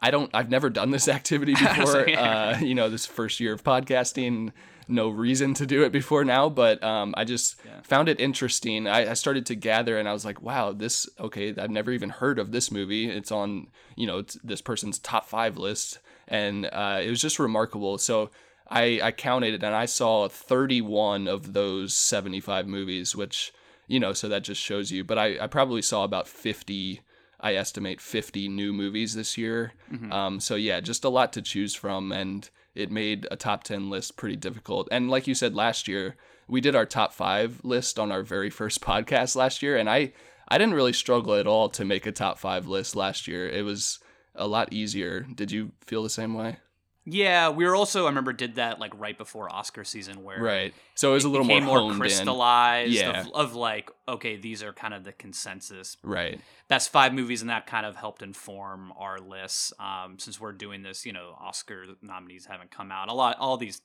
I 0.00 0.10
don't. 0.10 0.30
I've 0.34 0.50
never 0.50 0.70
done 0.70 0.90
this 0.90 1.06
activity 1.18 1.54
before. 1.58 2.08
uh, 2.08 2.58
you 2.60 2.74
know, 2.74 2.88
this 2.88 3.06
first 3.06 3.38
year 3.40 3.52
of 3.52 3.62
podcasting, 3.62 4.52
no 4.88 5.08
reason 5.08 5.54
to 5.54 5.66
do 5.66 5.84
it 5.84 5.92
before 5.92 6.24
now. 6.24 6.48
But 6.48 6.82
um, 6.82 7.14
I 7.16 7.24
just 7.24 7.60
Yeah. 7.64 7.80
found 7.82 8.08
it 8.08 8.18
interesting. 8.20 8.86
I, 8.88 9.10
I 9.10 9.14
started 9.14 9.46
to 9.46 9.54
gather, 9.54 9.98
and 9.98 10.08
I 10.08 10.12
was 10.12 10.24
like, 10.24 10.42
wow, 10.42 10.72
this 10.72 11.08
okay. 11.20 11.54
I've 11.56 11.70
never 11.70 11.90
even 11.92 12.08
heard 12.08 12.38
of 12.38 12.50
this 12.52 12.70
movie. 12.72 13.08
It's 13.08 13.30
on 13.30 13.68
you 13.96 14.06
know 14.06 14.18
it's 14.18 14.34
this 14.42 14.60
person's 14.62 14.98
top 14.98 15.26
five 15.26 15.56
list, 15.56 15.98
and 16.28 16.66
uh, 16.72 17.00
it 17.02 17.10
was 17.10 17.20
just 17.20 17.38
remarkable. 17.38 17.98
So. 17.98 18.30
I, 18.70 19.00
I 19.02 19.12
counted 19.12 19.52
it 19.52 19.62
and 19.62 19.74
I 19.74 19.84
saw 19.84 20.28
31 20.28 21.28
of 21.28 21.52
those 21.52 21.92
75 21.92 22.66
movies, 22.66 23.14
which, 23.14 23.52
you 23.86 24.00
know, 24.00 24.14
so 24.14 24.30
that 24.30 24.44
just 24.44 24.62
shows 24.62 24.90
you. 24.90 25.04
But 25.04 25.18
I, 25.18 25.36
I 25.38 25.46
probably 25.46 25.82
saw 25.82 26.04
about 26.04 26.26
50 26.26 27.02
I 27.42 27.54
estimate 27.54 28.00
50 28.00 28.48
new 28.48 28.72
movies 28.72 29.14
this 29.14 29.36
year. 29.36 29.72
Mhm. 29.92 30.12
Um, 30.12 30.40
so 30.40 30.54
yeah, 30.54 30.80
just 30.80 31.04
a 31.04 31.08
lot 31.08 31.32
to 31.32 31.42
choose 31.42 31.74
from, 31.74 32.12
and 32.12 32.48
it 32.74 32.90
made 32.90 33.26
a 33.30 33.36
top 33.36 33.64
10 33.64 33.90
list 33.90 34.16
pretty 34.16 34.36
difficult. 34.36 34.88
And 34.90 35.10
like 35.10 35.26
you 35.26 35.34
said 35.34 35.54
last 35.54 35.88
year, 35.88 36.16
we 36.48 36.60
did 36.60 36.74
our 36.76 36.86
top 36.86 37.12
five 37.12 37.60
list 37.64 37.98
on 37.98 38.12
our 38.12 38.22
very 38.22 38.50
first 38.50 38.80
podcast 38.90 39.34
last 39.36 39.62
year, 39.62 39.76
and 39.76 39.90
I 39.90 40.12
I 40.48 40.58
didn't 40.58 40.74
really 40.74 40.92
struggle 40.92 41.34
at 41.34 41.46
all 41.46 41.68
to 41.70 41.84
make 41.84 42.04
a 42.06 42.12
top 42.12 42.38
five 42.38 42.66
list 42.68 42.94
last 42.94 43.26
year. 43.26 43.48
It 43.48 43.64
was 43.64 43.98
a 44.34 44.46
lot 44.46 44.72
easier. 44.72 45.20
Did 45.34 45.50
you 45.50 45.72
feel 45.80 46.02
the 46.02 46.10
same 46.10 46.34
way? 46.34 46.58
Yeah, 47.04 47.48
we 47.48 47.64
were 47.64 47.74
also 47.74 48.04
I 48.04 48.08
remember 48.08 48.32
did 48.32 48.54
that 48.56 48.78
like 48.78 48.92
right 48.98 49.18
before 49.18 49.52
Oscar 49.52 49.82
season 49.84 50.22
where 50.22 50.40
Right. 50.40 50.74
So 50.94 51.10
it 51.10 51.14
was 51.14 51.24
a 51.24 51.28
little 51.28 51.46
more 51.46 51.60
more, 51.60 51.92
crystallized 51.96 52.92
Yeah. 52.92 53.22
of, 53.22 53.32
of 53.32 53.54
like 53.54 53.90
okay 54.06 54.36
these 54.36 54.62
are 54.62 54.72
kind 54.72 54.94
of 54.94 55.02
the 55.04 55.12
consensus 55.12 55.96
Right. 56.04 56.40
best 56.68 56.92
five 56.92 57.12
movies 57.12 57.40
and 57.40 57.50
that 57.50 57.66
kind 57.66 57.86
of 57.86 57.96
helped 57.96 58.22
inform 58.22 58.92
our 58.96 59.18
lists 59.18 59.72
um, 59.80 60.18
since 60.18 60.40
we're 60.40 60.52
doing 60.52 60.82
this 60.82 61.04
you 61.04 61.12
know 61.12 61.34
oscar 61.40 61.86
nominees 62.02 62.46
haven't 62.46 62.70
come 62.70 62.92
out 62.92 63.08
a 63.08 63.12
lot 63.12 63.36
all 63.40 63.56
these 63.56 63.80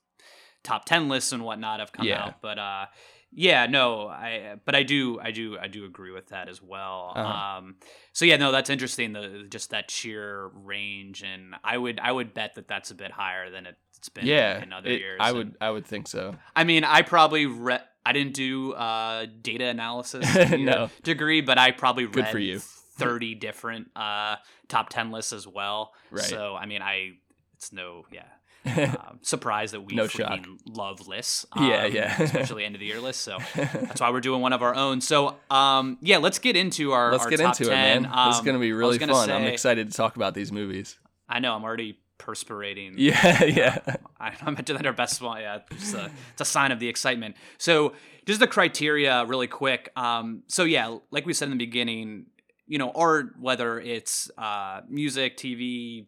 top 0.64 0.86
10 0.86 1.08
lists 1.10 1.32
and 1.32 1.44
whatnot 1.44 1.80
have 1.80 1.92
come 1.92 2.06
Yeah. 2.06 2.26
out 2.26 2.42
but 2.42 2.60
uh 2.60 2.86
Yeah, 3.32 3.68
no, 3.68 4.08
I 4.08 4.56
but 4.66 4.74
I 4.76 4.84
do 4.84 5.20
I 5.20 5.32
do 5.32 5.58
I 5.60 5.68
do 5.68 5.86
agree 5.86 6.12
with 6.12 6.28
that 6.30 6.48
as 6.50 6.62
well. 6.62 7.14
Uh-huh. 7.16 7.58
Um 7.58 7.76
so 8.14 8.26
yeah, 8.26 8.38
no, 8.38 8.52
that's 8.52 8.70
interesting 8.70 9.14
the 9.14 9.46
just 9.50 9.72
that 9.72 9.92
sheer 9.92 10.48
range 10.54 11.24
and 11.24 11.56
I 11.64 11.78
would 11.78 12.00
I 12.02 12.12
would 12.12 12.34
bet 12.34 12.56
that 12.56 12.68
that's 12.68 12.90
a 12.92 12.96
bit 12.96 13.12
higher 13.12 13.52
than 13.52 13.66
it's 13.68 14.10
been 14.10 14.26
Yeah, 14.26 14.62
in 14.64 14.72
other 14.74 14.90
it- 14.90 15.00
years. 15.02 15.18
I 15.22 15.30
And- 15.30 15.38
would 15.38 15.58
I 15.62 15.70
would 15.70 15.86
think 15.86 16.08
so. 16.08 16.36
I 16.56 16.64
mean, 16.64 16.84
I 16.84 17.02
probably 17.02 17.46
read. 17.46 17.82
I 18.06 18.14
didn't 18.14 18.36
do 18.36 18.72
uh, 18.72 19.26
data 19.42 19.66
analysis 19.66 20.26
No. 20.58 20.90
degree, 21.04 21.42
but 21.42 21.58
I 21.58 21.72
probably 21.72 22.06
read 22.06 22.14
Good 22.14 22.28
for 22.30 22.40
you. 22.40 22.60
thirty 22.60 23.36
different 23.36 23.90
uh, 23.98 24.38
top 24.70 24.88
ten 24.88 25.12
lists 25.12 25.34
as 25.34 25.46
well. 25.46 25.92
Right. 26.10 26.24
So 26.24 26.56
I 26.56 26.66
mean, 26.68 26.82
I 26.82 27.10
it's 27.58 27.74
no 27.74 28.06
yeah 28.14 28.24
um, 28.76 29.20
surprise 29.22 29.72
that 29.72 29.82
we 29.82 29.96
No 29.96 30.06
freaking 30.06 30.46
shock. 30.46 30.48
love 30.66 31.08
lists. 31.08 31.46
Yeah, 31.56 31.84
um, 31.86 31.92
yeah. 31.94 32.22
especially 32.22 32.66
end 32.66 32.76
of 32.76 32.80
the 32.80 32.88
year 32.88 33.00
lists. 33.00 33.22
So 33.24 33.38
that's 33.56 34.02
why 34.02 34.10
we're 34.12 34.22
doing 34.22 34.42
one 34.42 34.54
of 34.54 34.62
our 34.62 34.76
own. 34.76 35.02
So 35.02 35.36
um, 35.50 35.98
yeah, 36.02 36.18
let's 36.18 36.40
get 36.40 36.56
into 36.56 36.92
our. 36.92 37.12
Let's 37.12 37.26
our 37.26 37.30
get 37.30 37.40
into 37.40 37.66
10. 37.66 37.68
it, 37.68 37.72
man. 37.72 38.02
this 38.28 38.36
is 38.36 38.40
Um, 38.40 38.46
gonna 38.46 38.60
be 38.60 38.74
really 38.74 39.00
fun. 39.00 39.30
I'm 39.32 39.44
excited 39.44 39.90
to 39.92 39.96
talk 39.96 40.16
about 40.16 40.34
these 40.34 40.52
movies. 40.52 40.98
I 41.30 41.40
know 41.40 41.54
I'm 41.54 41.64
already 41.64 42.00
perspirating. 42.18 42.96
Yeah, 42.98 43.44
yeah. 43.44 43.78
I, 44.20 44.34
I 44.42 44.50
meant 44.50 44.68
to 44.68 44.74
that 44.74 44.86
our 44.86 44.94
best 44.94 45.22
one. 45.22 45.42
Yeah, 45.42 45.60
it's 45.72 45.94
a, 45.94 46.10
it's 46.34 46.42
a 46.42 46.46
sign 46.46 46.72
of 46.72 46.80
the 46.80 46.88
excitement. 46.90 47.36
So 47.58 47.94
just 48.26 48.40
the 48.40 48.48
criteria, 48.48 49.24
really 49.26 49.48
quick. 49.48 49.92
Um, 49.96 50.44
so 50.48 50.64
yeah, 50.64 50.98
like 51.12 51.26
we 51.26 51.34
said 51.34 51.46
in 51.50 51.58
the 51.58 51.64
beginning, 51.66 52.26
you 52.66 52.80
know, 52.80 52.92
art, 52.92 53.36
whether 53.40 53.80
it's 53.80 54.30
uh, 54.38 54.82
music, 54.90 55.38
TV, 55.38 56.08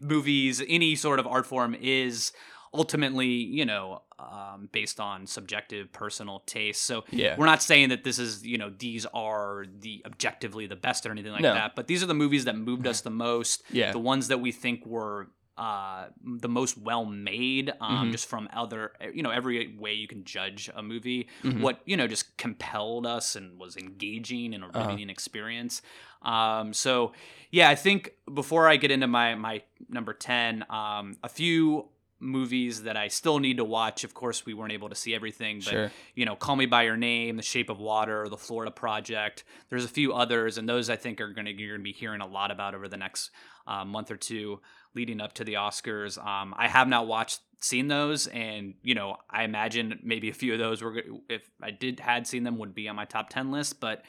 movies, 0.00 0.62
any 0.66 0.94
sort 0.96 1.18
of 1.18 1.26
art 1.26 1.46
form, 1.46 1.74
is 1.80 2.32
ultimately, 2.74 3.28
you 3.28 3.64
know, 3.64 4.02
um, 4.18 4.68
based 4.72 5.00
on 5.00 5.26
subjective 5.26 5.90
personal 5.92 6.40
taste. 6.40 6.82
So 6.84 7.04
Yeah. 7.10 7.36
we're 7.38 7.46
not 7.46 7.62
saying 7.62 7.88
that 7.90 8.04
this 8.04 8.18
is, 8.18 8.44
you 8.46 8.58
know, 8.58 8.70
these 8.76 9.06
are 9.14 9.64
the 9.80 10.02
objectively 10.04 10.66
the 10.66 10.76
best 10.76 11.06
or 11.06 11.10
anything 11.10 11.32
like 11.32 11.42
No. 11.42 11.54
that. 11.54 11.74
But 11.76 11.86
these 11.86 12.02
are 12.02 12.06
the 12.06 12.14
movies 12.14 12.44
that 12.44 12.56
moved 12.56 12.86
us 12.86 13.00
the 13.00 13.10
most 13.10 13.62
Yeah. 13.70 13.92
the 13.92 13.98
ones 13.98 14.28
that 14.28 14.38
we 14.40 14.52
think 14.52 14.84
were 14.84 15.28
uh, 15.56 16.06
the 16.24 16.48
most 16.48 16.78
well 16.78 17.04
made, 17.04 17.72
um, 17.80 18.08
Mhm. 18.08 18.12
just 18.12 18.28
from 18.28 18.48
other, 18.52 18.92
you 19.12 19.24
know, 19.24 19.30
every 19.30 19.76
way 19.76 19.92
you 19.92 20.06
can 20.06 20.22
judge 20.22 20.70
a 20.72 20.80
movie. 20.84 21.26
Mhm. 21.42 21.58
What 21.62 21.80
you 21.84 21.96
know 21.96 22.06
just 22.06 22.36
compelled 22.36 23.06
us 23.06 23.34
and 23.34 23.58
was 23.58 23.76
engaging 23.76 24.54
and 24.54 24.62
a 24.62 24.68
Uh-huh. 24.78 24.96
experience. 25.08 25.82
Um, 26.22 26.72
so 26.72 27.12
yeah, 27.50 27.68
I 27.70 27.74
think 27.74 28.12
before 28.32 28.68
I 28.68 28.76
get 28.76 28.90
into 28.90 29.06
my 29.06 29.34
my 29.34 29.62
number 29.88 30.12
ten, 30.12 30.64
um, 30.70 31.16
a 31.22 31.28
few 31.28 31.88
movies 32.20 32.82
that 32.82 32.96
I 32.96 33.08
still 33.08 33.38
need 33.38 33.58
to 33.58 33.64
watch. 33.64 34.02
Of 34.04 34.12
course, 34.12 34.44
we 34.44 34.52
weren't 34.52 34.72
able 34.72 34.88
to 34.88 34.94
see 34.94 35.14
everything, 35.14 35.58
but 35.58 35.70
Sure. 35.70 35.92
you 36.16 36.24
know, 36.24 36.34
Call 36.34 36.56
Me 36.56 36.66
by 36.66 36.82
Your 36.82 36.96
Name, 36.96 37.36
The 37.36 37.42
Shape 37.42 37.70
of 37.70 37.78
Water, 37.78 38.28
The 38.28 38.36
Florida 38.36 38.72
Project. 38.72 39.44
There's 39.68 39.84
a 39.84 39.88
few 39.88 40.12
others, 40.12 40.58
and 40.58 40.68
those 40.68 40.90
I 40.90 40.96
think 40.96 41.20
are 41.20 41.32
going 41.32 41.46
to 41.46 41.52
you're 41.52 41.76
going 41.76 41.80
to 41.80 41.84
be 41.84 41.92
hearing 41.92 42.20
a 42.20 42.26
lot 42.26 42.50
about 42.50 42.74
over 42.74 42.88
the 42.88 42.96
next 42.96 43.30
uh, 43.66 43.84
month 43.84 44.10
or 44.10 44.16
two 44.16 44.60
leading 44.94 45.20
up 45.20 45.34
to 45.34 45.44
the 45.44 45.54
Oscars. 45.54 46.18
Um, 46.18 46.54
I 46.56 46.66
have 46.66 46.88
not 46.88 47.06
watched 47.06 47.40
seen 47.60 47.88
those, 47.88 48.26
and 48.26 48.74
you 48.82 48.94
know, 48.94 49.16
I 49.30 49.44
imagine 49.44 50.00
maybe 50.02 50.28
a 50.28 50.34
few 50.34 50.52
of 50.54 50.58
those 50.58 50.82
were 50.82 51.00
if 51.28 51.48
I 51.62 51.70
did 51.70 52.00
had 52.00 52.26
seen 52.26 52.42
them 52.42 52.58
would 52.58 52.74
be 52.74 52.88
on 52.88 52.96
my 52.96 53.04
top 53.04 53.30
ten 53.30 53.50
list, 53.50 53.80
but. 53.80 54.02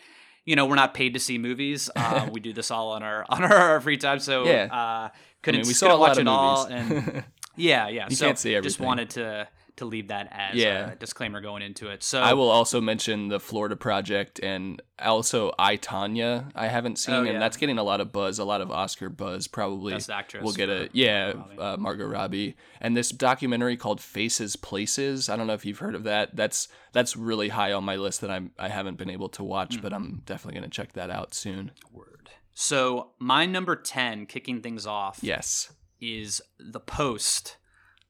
You 0.49 0.55
know, 0.55 0.65
we're 0.65 0.73
not 0.75 0.95
paid 0.95 1.13
to 1.13 1.19
see 1.19 1.37
movies. 1.37 1.91
Uh, 1.95 2.27
we 2.31 2.39
do 2.39 2.53
this 2.53 2.71
all 2.71 2.89
on 2.93 3.03
our 3.03 3.23
on 3.29 3.43
our 3.43 3.79
free 3.81 3.97
time, 3.97 4.17
so 4.19 4.45
Yeah. 4.45 4.63
uh, 4.71 5.09
couldn't 5.43 5.59
mean, 5.59 5.67
we 5.67 5.73
couldn't 5.73 5.75
saw 5.75 5.95
a 5.95 5.99
watch 5.99 6.17
lot 6.17 6.17
of 6.17 6.21
it 6.21 6.27
all. 6.27 6.65
And 6.65 7.23
yeah, 7.55 7.87
yeah. 7.87 8.07
You 8.09 8.15
so 8.15 8.25
can't 8.25 8.39
see 8.39 8.55
just 8.61 8.79
wanted 8.79 9.11
to 9.11 9.47
to 9.79 9.85
leave 9.85 10.07
that 10.07 10.29
as 10.31 10.55
Yeah. 10.55 10.91
a 10.91 10.95
disclaimer 10.95 11.41
going 11.41 11.61
into 11.61 11.89
it. 11.89 12.03
So 12.03 12.21
I 12.21 12.33
will 12.33 12.49
also 12.49 12.79
mention 12.79 13.27
the 13.27 13.39
Florida 13.39 13.75
Project 13.75 14.39
and 14.41 14.81
also 14.99 15.51
I 15.59 15.75
Tonya. 15.75 16.51
I 16.55 16.67
haven't 16.67 16.97
seen, 16.99 17.15
Oh, 17.15 17.23
yeah. 17.23 17.31
and 17.31 17.41
that's 17.41 17.57
getting 17.57 17.77
a 17.77 17.83
lot 17.83 17.99
of 17.99 18.11
buzz, 18.11 18.39
a 18.39 18.43
lot 18.45 18.61
of 18.61 18.71
Oscar 18.71 19.09
buzz. 19.09 19.47
Probably 19.47 19.93
Best 19.93 20.09
actress 20.09 20.43
we'll 20.43 20.53
get 20.53 20.69
a 20.69 20.89
yeah, 20.93 21.33
Margot 21.33 21.39
Robbie. 21.49 21.59
uh, 21.59 21.77
Margot 21.77 22.05
Robbie, 22.07 22.57
and 22.79 22.95
this 22.95 23.09
documentary 23.09 23.75
called 23.77 23.99
Faces 23.99 24.55
Places. 24.55 25.27
I 25.29 25.35
don't 25.35 25.47
know 25.47 25.53
if 25.53 25.65
you've 25.65 25.79
heard 25.79 25.95
of 25.95 26.03
that. 26.03 26.35
That's 26.35 26.67
that's 26.93 27.15
really 27.15 27.49
high 27.49 27.73
on 27.73 27.83
my 27.83 27.95
list 27.95 28.21
that 28.21 28.31
I'm 28.31 28.51
I 28.57 28.69
haven't 28.69 28.97
been 28.97 29.09
able 29.09 29.29
to 29.29 29.43
watch, 29.43 29.75
Hmm. 29.75 29.81
but 29.81 29.93
I'm 29.93 30.21
definitely 30.25 30.59
gonna 30.59 30.69
check 30.69 30.93
that 30.93 31.09
out 31.09 31.33
soon. 31.33 31.71
word. 31.91 32.29
So 32.53 33.11
my 33.19 33.45
number 33.45 33.75
ten, 33.75 34.25
kicking 34.25 34.61
things 34.61 34.85
off, 34.85 35.19
Yes, 35.21 35.71
is 36.01 36.41
The 36.59 36.79
Post 36.81 37.55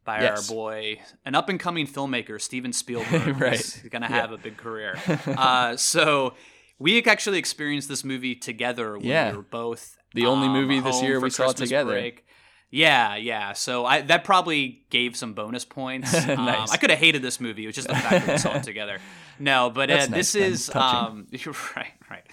by 0.09 0.21
Yes. 0.21 0.49
our 0.49 0.55
boy, 0.55 0.99
an 1.23 1.35
up 1.35 1.49
and 1.49 1.59
coming 1.59 1.85
filmmaker, 1.85 2.41
Steven 2.41 2.73
Spielberg. 2.81 3.39
Right. 3.39 3.57
He's 3.57 3.83
gonna 3.91 4.07
Yeah. 4.09 4.21
have 4.21 4.31
a 4.31 4.37
big 4.37 4.57
career. 4.57 4.97
uh, 5.27 5.77
so 5.77 6.33
we 6.79 7.03
actually 7.03 7.37
experienced 7.37 7.87
this 7.89 8.03
movie 8.03 8.33
together 8.35 8.97
when 8.97 9.05
Yeah. 9.05 9.29
we 9.31 9.37
were 9.37 9.43
both 9.43 9.97
The 10.15 10.25
only 10.25 10.47
um, 10.47 10.53
movie 10.53 10.79
this 10.79 11.01
year 11.03 11.19
we 11.19 11.29
saw 11.29 11.51
together. 11.51 11.91
break. 11.91 12.25
Yeah, 12.71 13.15
yeah. 13.17 13.53
So 13.53 13.85
I 13.85 14.01
that 14.01 14.23
probably 14.23 14.85
gave 14.89 15.15
some 15.15 15.33
bonus 15.33 15.65
points. 15.65 16.11
Um, 16.29 16.45
Nice. 16.45 16.71
I 16.71 16.77
could 16.77 16.89
have 16.89 16.99
hated 16.99 17.21
this 17.21 17.39
movie. 17.39 17.63
It 17.63 17.67
was 17.67 17.75
just 17.75 17.87
the 17.87 17.95
fact 17.95 18.25
that 18.25 18.31
we 18.33 18.37
saw 18.39 18.55
it 18.57 18.63
together. 18.63 18.97
No, 19.39 19.69
but 19.69 19.89
uh, 19.91 20.05
this 20.07 20.33
nice, 20.33 20.35
is 20.35 20.75
um, 20.75 21.27
you're 21.31 21.55
right, 21.75 21.93
right. 22.09 22.23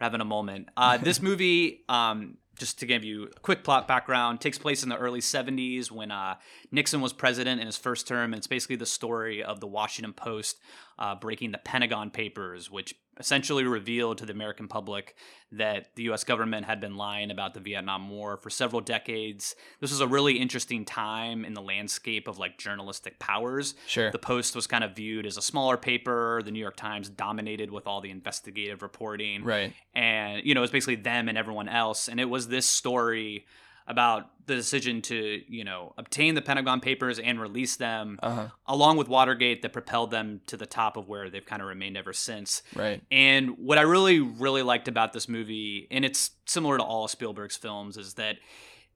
We're 0.00 0.04
having 0.04 0.20
a 0.20 0.24
moment. 0.36 0.68
Uh, 0.76 0.96
this 0.98 1.20
movie, 1.22 1.84
um, 1.88 2.36
just 2.58 2.78
to 2.80 2.86
give 2.86 3.02
you 3.02 3.24
a 3.24 3.40
quick 3.40 3.64
plot 3.64 3.88
background, 3.88 4.40
takes 4.40 4.58
place 4.58 4.82
in 4.82 4.88
the 4.88 4.96
early 4.96 5.20
70s 5.20 5.90
when 5.90 6.10
uh, 6.10 6.36
Nixon 6.70 7.00
was 7.00 7.12
president 7.12 7.60
in 7.60 7.66
his 7.66 7.76
first 7.76 8.06
term. 8.06 8.32
And 8.32 8.38
it's 8.38 8.46
basically 8.46 8.76
the 8.76 8.86
story 8.86 9.42
of 9.42 9.60
the 9.60 9.66
Washington 9.66 10.12
Post 10.12 10.58
uh, 10.98 11.14
breaking 11.14 11.52
the 11.52 11.58
Pentagon 11.58 12.10
Papers, 12.10 12.70
which 12.70 12.94
essentially 13.18 13.64
revealed 13.64 14.18
to 14.18 14.26
the 14.26 14.32
American 14.32 14.68
public 14.68 15.14
that 15.52 15.94
the 15.96 16.04
U.S. 16.04 16.24
government 16.24 16.64
had 16.64 16.80
been 16.80 16.96
lying 16.96 17.30
about 17.30 17.52
the 17.52 17.60
Vietnam 17.60 18.08
War 18.08 18.38
for 18.38 18.48
several 18.48 18.80
decades. 18.80 19.54
This 19.80 19.90
was 19.90 20.00
a 20.00 20.06
really 20.06 20.38
interesting 20.38 20.84
time 20.84 21.44
in 21.44 21.52
the 21.52 21.60
landscape 21.60 22.26
of 22.26 22.38
like 22.38 22.58
journalistic 22.58 23.18
powers. 23.18 23.74
sure. 23.86 24.10
The 24.10 24.18
Post 24.18 24.56
was 24.56 24.66
kind 24.66 24.82
of 24.82 24.96
viewed 24.96 25.26
as 25.26 25.36
a 25.36 25.42
smaller 25.42 25.76
paper. 25.76 26.40
The 26.42 26.50
New 26.50 26.58
York 26.58 26.76
Times 26.76 27.08
dominated 27.10 27.70
with 27.70 27.86
all 27.86 28.00
the 28.00 28.10
investigative 28.10 28.82
reporting. 28.82 29.44
right. 29.44 29.72
And, 29.94 30.44
you 30.44 30.54
know, 30.54 30.60
it 30.60 30.62
was 30.62 30.70
basically 30.70 30.96
them 30.96 31.28
and 31.28 31.36
everyone 31.36 31.68
else. 31.68 32.08
And 32.08 32.18
it 32.18 32.30
was 32.30 32.48
this 32.48 32.64
story 32.64 33.44
about 33.86 34.30
the 34.46 34.54
decision 34.56 35.00
to, 35.02 35.40
you 35.48 35.62
know, 35.64 35.94
obtain 35.98 36.34
the 36.34 36.42
Pentagon 36.42 36.80
Papers 36.80 37.18
and 37.18 37.40
release 37.40 37.76
them, 37.76 38.18
Uh 38.22 38.30
huh. 38.34 38.48
along 38.66 38.96
with 38.96 39.08
Watergate, 39.08 39.62
that 39.62 39.72
propelled 39.72 40.10
them 40.10 40.40
to 40.46 40.56
the 40.56 40.66
top 40.66 40.96
of 40.96 41.08
where 41.08 41.30
they've 41.30 41.46
kind 41.46 41.62
of 41.62 41.68
remained 41.68 41.96
ever 41.96 42.12
since. 42.12 42.62
Right. 42.74 43.00
And 43.10 43.56
what 43.58 43.78
I 43.78 43.82
really, 43.82 44.18
really 44.20 44.62
liked 44.62 44.88
about 44.88 45.12
this 45.12 45.28
movie, 45.28 45.86
and 45.90 46.04
it's 46.04 46.30
similar 46.46 46.76
to 46.78 46.82
all 46.82 47.04
of 47.04 47.10
Spielberg's 47.10 47.56
films, 47.56 47.96
is 47.96 48.14
that 48.14 48.36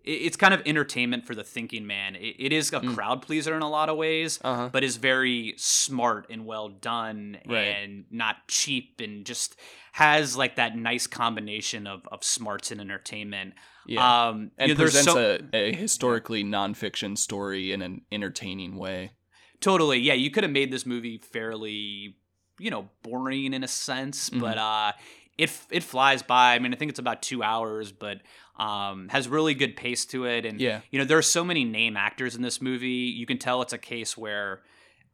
it's 0.03 0.37
kind 0.37 0.55
of 0.55 0.63
entertainment 0.67 1.27
for 1.27 1.35
the 1.35 1.43
thinking 1.43 1.85
man. 1.85 2.15
It, 2.15 2.53
is 2.53 2.73
a 2.73 2.79
Mm. 2.81 2.95
crowd 2.95 3.23
pleaser 3.23 3.57
in 3.57 3.63
a 3.63 3.69
lot 3.69 3.89
of 3.89 3.97
ways, 3.97 4.39
Uh 4.45 4.55
huh. 4.55 4.69
but 4.73 4.85
is 4.85 4.97
very 4.99 5.55
smart 5.57 6.27
and 6.31 6.47
well 6.47 6.69
done 6.69 7.39
Right. 7.45 7.59
and 7.69 8.05
not 8.11 8.47
cheap 8.47 9.01
and 9.01 9.27
just 9.27 9.57
has 9.93 10.37
like 10.37 10.57
that 10.57 10.77
nice 10.77 11.07
combination 11.09 11.87
of, 11.89 12.07
of 12.13 12.23
smarts 12.23 12.71
and 12.71 12.81
entertainment. 12.81 13.55
Yeah. 13.87 14.29
Um, 14.29 14.51
and 14.59 14.71
know, 14.71 14.75
presents 14.77 15.13
so- 15.13 15.39
a, 15.53 15.57
a 15.71 15.73
historically 15.73 16.43
nonfiction 16.45 17.17
story 17.17 17.73
in 17.73 17.83
an 17.83 18.03
entertaining 18.11 18.77
way. 18.77 19.13
Totally. 19.61 19.99
Yeah, 20.01 20.15
you 20.15 20.31
could 20.31 20.43
have 20.45 20.53
made 20.53 20.71
this 20.71 20.85
movie 20.85 21.19
fairly, 21.19 22.17
you 22.59 22.71
know, 22.71 22.89
boring 23.03 23.53
in 23.55 23.65
a 23.65 23.69
sense, 23.69 24.31
Mhm. 24.31 24.41
but 24.41 24.59
uh 24.59 24.93
it 25.39 25.51
it 25.71 25.83
flies 25.83 26.23
by. 26.23 26.55
I 26.55 26.59
mean, 26.59 26.73
I 26.73 26.77
think 26.77 26.91
it's 26.91 26.99
about 26.99 27.23
2 27.23 27.43
hours, 27.43 27.93
but 27.93 28.21
um 28.59 29.09
has 29.11 29.29
really 29.29 29.55
good 29.55 29.77
pace 29.77 30.05
to 30.07 30.25
it 30.25 30.45
and 30.47 30.61
Yeah. 30.61 30.81
you 30.91 30.99
know, 30.99 31.05
there 31.05 31.19
are 31.19 31.23
so 31.23 31.45
many 31.45 31.65
name 31.65 31.97
actors 31.97 32.35
in 32.37 32.43
this 32.43 32.61
movie. 32.61 32.89
You 33.17 33.27
can 33.27 33.39
tell 33.39 33.63
it's 33.63 33.73
a 33.73 33.79
case 33.79 34.17
where 34.17 34.63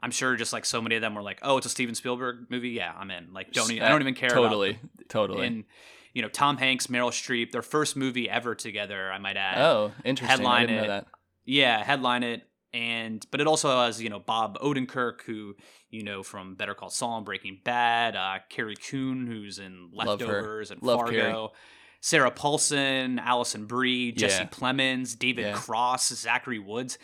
I'm 0.03 0.11
sure 0.11 0.35
just 0.35 0.53
like 0.53 0.65
so 0.65 0.83
many 0.83 0.97
of 0.97 1.01
them 1.03 1.15
were 1.15 1.23
like, 1.23 1.39
"Oh, 1.43 1.57
it's 1.59 1.67
a 1.67 1.71
Steven 1.71 1.95
Spielberg 1.95 2.47
movie. 2.51 2.71
Yeah, 2.71 2.93
I'm 2.99 3.11
in." 3.13 3.33
Like 3.33 3.53
don't 3.53 3.71
even, 3.71 3.85
I 3.85 3.89
don't 3.89 4.01
even 4.01 4.15
care 4.15 4.31
about 4.31 4.43
Totally. 4.43 4.79
Totally. 5.09 5.47
and 5.47 5.65
you 6.13 6.23
know, 6.23 6.29
Tom 6.29 6.57
Hanks, 6.59 6.89
Meryl 6.89 7.11
Streep, 7.11 7.53
their 7.53 7.63
first 7.63 7.97
movie 7.97 8.29
ever 8.29 8.55
together, 8.55 9.11
I 9.11 9.19
might 9.19 9.37
add. 9.37 9.59
oh, 9.59 9.93
interesting. 10.05 10.39
Headline 10.39 10.71
it. 10.71 11.07
Yeah, 11.45 11.83
headline 11.83 12.23
it, 12.23 12.43
and 12.73 13.25
but 13.31 13.41
it 13.41 13.47
also 13.47 13.69
has 13.81 14.01
you 14.01 14.09
know 14.11 14.19
Bob 14.21 14.59
Odenkirk, 14.61 15.23
who 15.27 15.55
you 15.91 16.03
know 16.05 16.23
from 16.23 16.55
Better 16.55 16.75
Call 16.75 16.91
Saul 16.91 17.17
and 17.19 17.27
Breaking 17.27 17.59
Bad, 17.65 18.15
uh, 18.17 18.39
Carrie 18.49 18.77
Coon, 18.77 19.27
who's 19.27 19.59
in 19.59 19.91
Leftovers 19.93 20.71
and 20.71 20.83
Love 20.83 21.01
Fargo, 21.01 21.53
Sarah 22.01 22.31
Paulson, 22.31 23.19
Alison 23.19 23.67
Brie, 23.67 24.13
Jesse 24.13 24.43
Yeah. 24.45 24.49
Plemons, 24.49 25.19
David 25.19 25.47
Yeah. 25.47 25.53
Cross, 25.55 26.09
Zachary 26.15 26.59
Woods, 26.59 26.99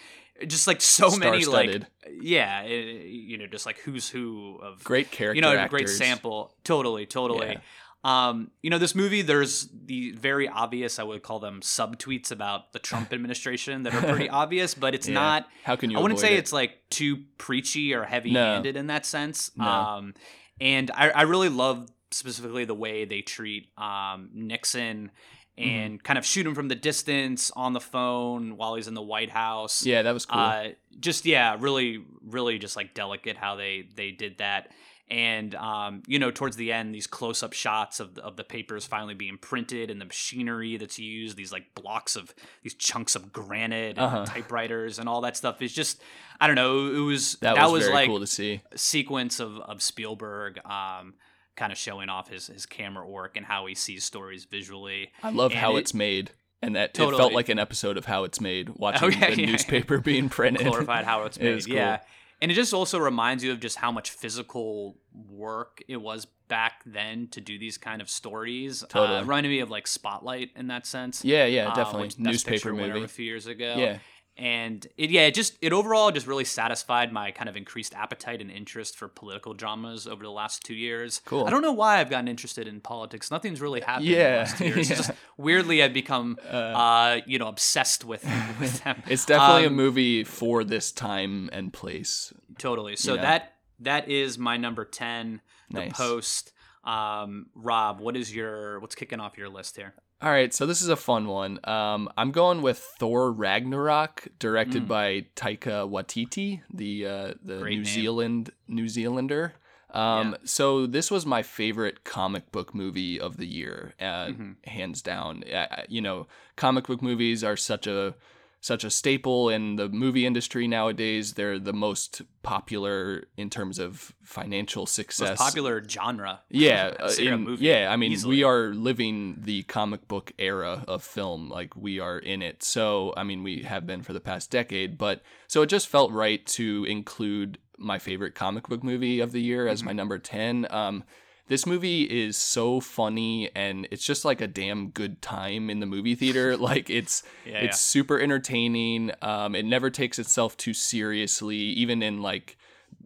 just 0.47 0.67
like 0.67 0.81
so 0.81 1.17
many 1.17 1.45
like 1.45 1.83
yeah, 2.21 2.63
eh, 2.65 3.03
you 3.05 3.39
know 3.39 3.47
just 3.47 3.67
like 3.67 3.79
who's 3.79 4.09
who 4.09 4.59
of 4.63 4.85
Great 4.85 5.11
character 5.11 5.35
you 5.37 5.43
know, 5.43 5.53
a 5.53 5.57
actors. 5.57 5.71
great 5.71 5.89
sample. 5.89 6.55
Totally, 6.65 7.07
totally. 7.07 7.59
Um, 8.05 8.51
you 8.63 8.71
know, 8.71 8.79
this 8.79 8.95
movie, 8.95 9.23
there's 9.23 9.69
the 9.85 10.13
very 10.13 10.49
obvious, 10.49 10.99
I 10.99 11.03
would 11.03 11.23
call 11.23 11.41
them 11.41 11.61
subtweets 11.61 12.31
about 12.31 12.73
the 12.73 12.79
Trump 12.79 13.13
administration 13.13 13.83
that 13.83 13.95
are 13.95 14.03
pretty 14.03 14.29
obvious, 14.43 14.75
but 14.75 14.95
it's 14.95 15.09
Yeah. 15.09 15.15
not. 15.15 15.49
How 15.65 15.77
can 15.77 15.91
you? 15.91 15.99
I 15.99 16.01
wouldn't 16.03 16.21
say 16.21 16.35
it? 16.35 16.39
it's 16.39 16.53
like 16.53 16.79
too 16.91 17.25
preachy 17.39 17.93
or 17.95 18.05
heavy 18.05 18.33
handed 18.33 18.77
in 18.77 18.87
that 18.87 19.05
sense. 19.05 19.51
No. 19.57 19.65
Um, 19.67 20.15
and 20.61 20.91
I, 20.93 21.11
I 21.11 21.23
really 21.23 21.49
love 21.49 21.89
specifically 22.11 22.65
the 22.65 22.75
way 22.75 23.05
they 23.05 23.21
treat 23.23 23.69
um, 23.79 24.31
Nixon 24.33 25.11
Mm-hmm. 25.59 25.69
and 25.71 26.05
kind 26.05 26.17
of 26.21 26.25
shoot 26.25 26.47
him 26.47 26.55
from 26.55 26.69
the 26.69 26.77
distance 26.77 27.51
on 27.57 27.73
the 27.73 27.81
phone 27.81 28.57
while 28.57 28.77
he's 28.77 28.87
in 28.87 28.95
the 28.95 29.03
White 29.03 29.31
House. 29.31 29.85
Yeah, 29.85 30.03
that 30.03 30.15
was 30.15 30.25
cool. 30.25 30.39
Uh, 30.39 30.69
just 31.01 31.27
yeah, 31.27 31.57
really, 31.59 32.05
really 32.25 32.61
just 32.61 32.77
like 32.77 32.95
delicate 32.95 33.37
how 33.37 33.57
they 33.57 33.89
they 33.97 34.13
did 34.13 34.39
that. 34.39 34.71
And 35.11 35.55
um, 35.55 36.03
you 36.07 36.19
know, 36.19 36.31
towards 36.31 36.57
the 36.57 36.71
end, 36.71 36.95
these 36.95 37.07
close-up 37.07 37.55
shots 37.55 37.99
of 37.99 38.15
the, 38.17 38.23
of 38.23 38.37
the 38.37 38.45
papers 38.45 38.85
finally 38.85 39.15
being 39.15 39.39
printed 39.39 39.91
and 39.91 39.99
the 40.01 40.05
machinery 40.05 40.77
that's 40.77 40.99
used, 40.99 41.37
these 41.37 41.51
like 41.51 41.75
blocks 41.75 42.15
of 42.15 42.35
these 42.63 42.75
chunks 42.75 43.15
of 43.15 43.33
granite 43.33 43.97
and 43.97 44.01
Uh-huh. 44.01 44.25
typewriters 44.27 44.99
and 44.99 45.09
all 45.09 45.23
that 45.23 45.37
stuff 45.37 45.63
is 45.63 45.73
just 45.73 46.03
I 46.41 46.47
don't 46.47 46.57
know. 46.57 46.89
It 46.95 46.99
was 47.01 47.37
that, 47.41 47.55
that, 47.55 47.71
was, 47.71 47.85
was, 47.85 47.93
like 47.93 48.09
cool 48.09 48.21
to 48.21 48.27
see. 48.27 48.61
sequence 48.77 49.41
of 49.41 49.57
of 49.59 49.81
Spielberg. 49.83 50.59
Um, 50.67 51.15
kind 51.57 51.73
of 51.73 51.79
showing 51.79 52.09
off 52.09 52.29
his 52.29 52.47
his 52.47 52.67
camera 52.67 53.05
work 53.09 53.37
and 53.37 53.45
how 53.45 53.67
he 53.67 53.75
sees 53.75 54.05
stories 54.05 54.45
visually. 54.45 55.11
I 55.25 55.31
love 55.31 55.51
and 55.51 55.59
how 55.61 55.75
it- 55.77 55.81
it's 55.81 55.95
made, 55.95 56.31
and 56.63 56.77
that 56.77 56.91
it 56.91 57.17
felt 57.17 57.33
like 57.33 57.49
an 57.49 57.59
episode 57.59 57.97
of 57.97 58.05
How 58.05 58.23
It's 58.25 58.41
Made. 58.41 58.69
Watching 58.77 59.09
Okay, 59.09 59.35
the 59.35 59.41
yeah. 59.41 59.51
newspaper 59.51 59.99
being 60.13 60.29
printed. 60.29 60.67
glorified 60.67 61.05
how 61.05 61.25
it's 61.25 61.37
It 61.37 61.43
made. 61.45 61.55
was 61.57 61.67
cool. 61.67 61.75
Yeah. 61.77 61.99
And 62.41 62.51
it 62.51 62.55
just 62.55 62.73
also 62.73 62.99
reminds 62.99 63.43
you 63.43 63.53
of 63.53 63.61
just 63.61 63.77
how 63.77 63.91
much 63.91 64.11
physical 64.11 64.97
work 65.13 65.83
it 65.89 65.97
was 65.97 66.27
back 66.47 66.83
then 66.87 67.29
to 67.29 67.41
do 67.41 67.59
these 67.59 67.77
kind 67.77 68.01
of 68.01 68.09
stories. 68.09 68.85
Totally. 68.89 69.19
Uh, 69.19 69.23
reminded 69.23 69.49
me 69.51 69.61
of 69.61 69.71
like 69.71 69.87
Spotlight 69.87 70.51
in 70.57 70.69
that 70.69 70.87
sense. 70.87 71.25
Yeah, 71.25 71.47
yeah, 71.47 71.69
uh, 71.69 71.75
definitely. 71.75 72.09
which 72.09 72.19
Newspaper 72.19 72.73
movie. 72.73 73.03
a 73.03 73.09
few 73.09 73.25
years 73.25 73.47
ago. 73.47 73.75
Yeah. 73.77 73.99
And 74.39 74.87
it 74.97 75.11
yeah, 75.11 75.23
it 75.23 75.35
just 75.35 75.59
it 75.61 75.73
overall 75.73 76.13
just 76.13 76.29
really 76.29 76.45
satisfied 76.45 77.13
my 77.13 77.33
kind 77.33 77.49
of 77.49 77.57
increased 77.57 77.93
appetite 77.93 78.41
and 78.41 78.53
interest 78.53 78.97
for 78.97 79.09
political 79.09 79.53
dramas 79.53 80.07
over 80.07 80.23
the 80.23 80.31
last 80.31 80.65
two 80.65 80.75
years. 80.77 81.21
Cool. 81.25 81.45
I 81.45 81.51
don't 81.51 81.61
know 81.63 81.73
why 81.73 81.99
I've 81.99 82.09
gotten 82.09 82.29
interested 82.29 82.69
in 82.69 82.81
politics. 82.81 83.33
Nothing's 83.33 83.61
really 83.61 83.81
happened 83.81 84.07
in 84.07 84.13
the 84.13 84.19
Yeah, 84.19 84.37
last 84.37 84.59
two 84.59 84.65
years. 84.67 84.77
yeah. 84.91 84.97
It's 84.97 85.07
just 85.09 85.11
weirdly 85.37 85.83
I've 85.83 85.93
become 85.93 86.39
uh, 86.49 87.19
you 87.27 87.41
know, 87.41 87.49
obsessed 87.49 88.05
with 88.05 88.23
with 88.61 88.85
them. 88.85 89.03
It's 89.09 89.25
definitely 89.27 89.65
a 89.65 89.69
Um, 89.69 89.75
movie 89.75 90.23
for 90.23 90.63
this 90.63 90.93
time 90.93 91.51
and 91.53 91.73
place. 91.73 92.33
Totally. 92.59 92.95
So 92.95 93.17
know? 93.17 93.23
that 93.23 93.55
that 93.81 94.09
is 94.09 94.39
my 94.39 94.57
number 94.57 94.85
ten. 94.85 95.41
The 95.71 95.81
Nice. 95.81 95.93
post. 95.97 96.53
Um, 96.85 97.47
Rob, 97.55 98.01
what 98.01 98.17
is 98.17 98.33
your 98.35 98.79
what's 98.81 98.95
kicking 98.95 99.19
off 99.21 99.37
your 99.37 99.49
list 99.49 99.77
here? 99.77 99.95
All 100.21 100.31
right, 100.31 100.53
so 100.53 100.67
this 100.67 100.83
is 100.83 100.89
a 100.89 100.97
fun 100.97 101.29
one. 101.29 101.61
Um, 101.63 102.09
I'm 102.17 102.33
going 102.33 102.61
with 102.61 102.79
Thor 102.99 103.31
Ragnarok, 103.31 104.27
directed 104.41 104.85
Mm. 104.85 104.89
by 104.89 105.27
Taika 105.37 105.89
Waititi, 105.89 106.63
the 106.75 107.07
uh, 107.07 107.35
the 107.41 107.59
Great 107.61 107.77
New 107.79 107.85
name. 107.85 107.95
Zealand 107.95 108.51
New 108.67 108.89
Zealander. 108.89 109.55
Um, 109.91 110.33
Yeah. 110.33 110.39
So 110.45 110.87
this 110.87 111.11
was 111.11 111.25
my 111.25 111.43
favorite 111.45 112.03
comic 112.03 112.51
book 112.51 112.75
movie 112.75 113.21
of 113.21 113.37
the 113.37 113.47
year, 113.47 113.95
uh, 114.01 114.27
Mhm. 114.29 114.57
hands 114.67 115.03
down. 115.03 115.45
Uh, 115.45 115.85
you 115.89 116.01
know, 116.01 116.27
comic 116.57 116.89
book 116.89 117.01
movies 117.01 117.45
are 117.45 117.57
such 117.57 117.87
a 117.87 118.15
such 118.61 118.83
a 118.85 118.91
staple 118.91 119.49
in 119.49 119.77
the 119.77 119.89
movie 119.89 120.27
industry 120.27 120.67
nowadays. 120.67 121.35
They're 121.35 121.59
the 121.59 121.73
most 121.73 122.23
popular 122.43 123.25
in 123.37 123.51
terms 123.51 123.79
of 123.79 124.13
financial 124.23 124.85
success. 124.87 125.31
Most 125.31 125.39
popular 125.39 125.83
genre. 125.89 126.41
Yeah, 126.51 126.95
uh, 127.01 127.13
in- 127.19 127.45
movie, 127.45 127.65
yeah. 127.65 127.89
I 127.91 127.97
mean, 127.97 128.13
easily. 128.13 128.37
we 128.37 128.43
are 128.45 128.69
living 128.75 129.37
the 129.41 129.63
comic 129.65 130.09
book 130.09 130.33
era 130.39 130.85
of 130.89 131.03
film. 131.05 131.49
Like 131.49 131.77
we 131.77 132.01
are 132.01 132.19
in 132.19 132.43
it. 132.43 132.63
So 132.63 133.15
I 133.17 133.23
mean, 133.23 133.43
we 133.43 133.63
have 133.63 133.87
been 133.87 134.03
for 134.03 134.13
the 134.13 134.21
past 134.21 134.51
decade. 134.51 134.99
But 134.99 135.23
so 135.47 135.63
it 135.63 135.69
just 135.69 135.87
felt 135.89 136.11
right 136.13 136.45
to 136.47 136.85
include 136.89 137.59
my 137.79 137.99
favorite 138.01 138.35
comic 138.35 138.69
book 138.69 138.83
movie 138.83 139.21
of 139.21 139.31
the 139.33 139.41
year 139.41 139.69
as 139.69 139.81
Mm-hmm. 139.81 139.87
my 139.87 139.93
number 139.93 140.19
ten. 140.19 140.67
Um, 140.71 141.05
this 141.49 141.67
movie 141.67 142.03
is 142.03 142.37
so 142.37 142.79
funny 142.81 143.51
and 143.55 143.89
it's 143.91 144.05
just 144.05 144.25
like 144.25 144.41
a 144.41 144.47
damn 144.47 144.91
good 144.91 145.21
time 145.21 145.69
in 145.69 145.81
the 145.81 145.87
movie 145.87 146.15
theater. 146.15 146.57
like 146.57 146.89
it's 146.89 147.23
Yeah, 147.45 147.59
it's 147.59 147.81
super 147.81 148.21
entertaining. 148.21 149.11
Um, 149.23 149.55
it 149.55 149.65
never 149.65 149.91
takes 149.91 150.19
itself 150.19 150.57
too 150.57 150.75
seriously, 150.75 151.57
even 151.57 152.03
in 152.03 152.23
like 152.23 152.57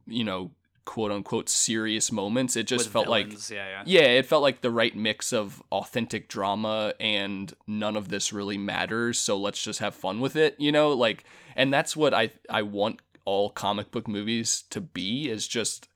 you 0.07 0.25
know 0.25 0.51
quote 0.85 1.13
unquote 1.13 1.49
serious 1.49 2.11
moments. 2.11 2.57
It 2.57 2.67
just 2.67 2.87
with 2.87 2.93
felt 2.93 3.09
like 3.09 3.33
yeah, 3.51 3.69
yeah. 3.69 3.83
yeah, 3.87 4.09
it 4.19 4.27
felt 4.27 4.43
like 4.43 4.61
the 4.61 4.71
right 4.71 4.95
mix 4.95 5.33
of 5.33 5.63
authentic 5.71 6.29
drama 6.29 6.95
and 7.01 7.53
none 7.67 7.97
of 7.97 8.09
this 8.09 8.33
really 8.33 8.59
matters, 8.59 9.19
so 9.19 9.39
let's 9.39 9.63
just 9.63 9.79
have 9.79 9.95
fun 9.95 10.21
with 10.21 10.37
it, 10.37 10.57
you 10.59 10.73
know? 10.73 10.91
Like 10.91 11.25
and 11.57 11.73
that's 11.73 11.97
what 11.97 12.13
I 12.13 12.31
I 12.51 12.63
want 12.63 13.01
all 13.25 13.51
comic 13.51 13.91
book 13.93 14.09
movies 14.09 14.65
to 14.71 14.81
be 14.81 15.31
is 15.31 15.47
just 15.47 15.89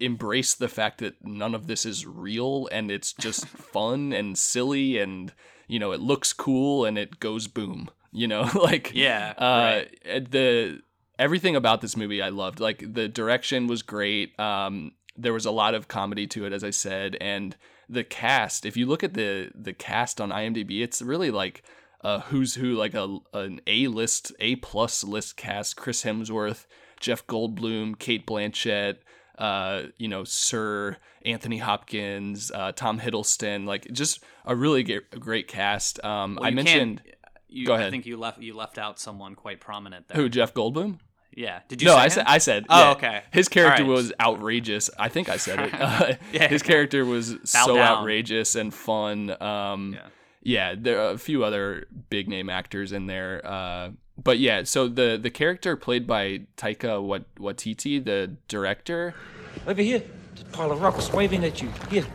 embrace 0.00 0.54
the 0.54 0.68
fact 0.68 0.98
that 0.98 1.14
none 1.22 1.54
of 1.54 1.66
this 1.66 1.86
is 1.86 2.06
real 2.06 2.68
and 2.72 2.90
it's 2.90 3.12
just 3.12 3.46
fun 3.72 4.12
and 4.12 4.36
silly 4.36 4.98
and 4.98 5.32
you 5.68 5.78
know, 5.78 5.92
it 5.92 6.00
looks 6.00 6.32
cool 6.32 6.84
and 6.84 6.98
it 6.98 7.18
goes 7.20 7.46
boom, 7.48 7.90
you 8.12 8.28
know? 8.28 8.48
like 8.54 8.92
Yeah, 8.94 9.32
uh 9.38 9.82
right. 10.04 10.30
the 10.30 10.80
everything 11.18 11.56
about 11.56 11.80
this 11.80 11.96
movie 11.96 12.20
I 12.20 12.30
loved. 12.30 12.60
Like 12.60 12.84
the 12.94 13.08
direction 13.08 13.66
was 13.66 13.82
great. 13.82 14.38
Um 14.40 14.92
there 15.16 15.32
was 15.32 15.44
a 15.46 15.50
lot 15.50 15.74
of 15.74 15.88
comedy 15.88 16.26
to 16.28 16.46
it 16.46 16.52
as 16.52 16.64
I 16.64 16.70
said 16.70 17.16
and 17.20 17.56
the 17.88 18.04
cast, 18.04 18.64
if 18.64 18.76
you 18.76 18.86
look 18.86 19.04
at 19.04 19.14
the 19.14 19.50
the 19.54 19.72
cast 19.74 20.20
on 20.20 20.30
IMDb, 20.30 20.82
it's 20.82 21.02
really 21.02 21.30
like 21.30 21.62
a 22.00 22.20
who's 22.20 22.54
who 22.54 22.74
like 22.74 22.94
a 22.94 23.18
an 23.34 23.60
A 23.66 23.86
list, 23.88 24.32
A 24.40 24.56
plus 24.56 25.04
list 25.04 25.36
cast. 25.36 25.76
Chris 25.76 26.02
Hemsworth, 26.02 26.66
Jeff 27.00 27.26
Goldblum, 27.26 27.98
Cate 27.98 28.26
Blanchett, 28.26 28.96
uh, 29.42 29.82
you 29.96 30.08
know, 30.08 30.24
Sir 30.24 30.96
Anthony 31.24 31.58
Hopkins, 31.58 32.50
uh, 32.54 32.72
Tom 32.72 33.00
Hiddleston, 33.00 33.66
like 33.66 33.86
just 33.92 34.22
a 34.44 34.54
really 34.54 34.82
great 35.18 35.48
cast. 35.48 36.02
Um, 36.04 36.36
Well, 36.36 36.46
I 36.48 36.50
mentioned 36.50 37.02
You, 37.48 37.66
Go 37.66 37.74
I 37.74 37.90
think 37.90 38.06
you 38.06 38.16
left 38.16 38.38
you 38.40 38.54
left 38.54 38.78
out 38.78 38.98
someone 38.98 39.34
quite 39.34 39.60
prominent 39.60 40.08
there. 40.08 40.16
who 40.20 40.28
Jeff 40.28 40.54
Goldblum. 40.54 40.98
Yeah. 41.34 41.60
Did 41.68 41.80
you? 41.82 41.88
no, 41.88 41.96
I 41.96 42.04
him? 42.04 42.10
said 42.10 42.24
I 42.26 42.38
said. 42.38 42.66
Oh, 42.68 42.78
yeah. 42.80 42.90
okay. 42.92 43.22
His 43.32 43.48
character 43.48 43.82
right. 43.84 43.88
was 43.88 44.12
outrageous. 44.20 44.90
I 44.98 45.08
think 45.08 45.28
I 45.28 45.38
said 45.38 45.58
it. 45.60 45.72
Uh, 45.74 46.12
Yeah. 46.32 46.48
His 46.56 46.62
character 46.62 47.04
was 47.04 47.36
so 47.44 47.76
down. 47.76 47.98
outrageous 47.98 48.54
and 48.54 48.72
fun. 48.72 49.30
Um, 49.42 49.94
Yeah. 49.94 50.08
yeah. 50.42 50.74
there 50.78 51.00
are 51.00 51.10
a 51.12 51.18
few 51.18 51.42
other 51.44 51.86
big 52.10 52.28
name 52.28 52.48
actors 52.50 52.92
in 52.92 53.06
there. 53.06 53.40
Uh, 53.44 53.90
but 54.22 54.38
yeah, 54.38 54.64
so 54.64 54.88
the 54.88 55.18
the 55.20 55.30
character 55.30 55.76
played 55.76 56.06
by 56.06 56.42
Taika 56.56 57.02
Wat- 57.02 57.34
Waititi, 57.36 58.04
the 58.04 58.36
director. 58.48 59.14
Over 59.66 59.82
here, 59.82 60.02
there's 60.34 60.42
a 60.42 60.50
pile 60.52 60.72
of 60.72 60.80
rocks 60.80 61.12
waving 61.12 61.44
at 61.44 61.60
you. 61.62 61.70
Here. 61.90 62.06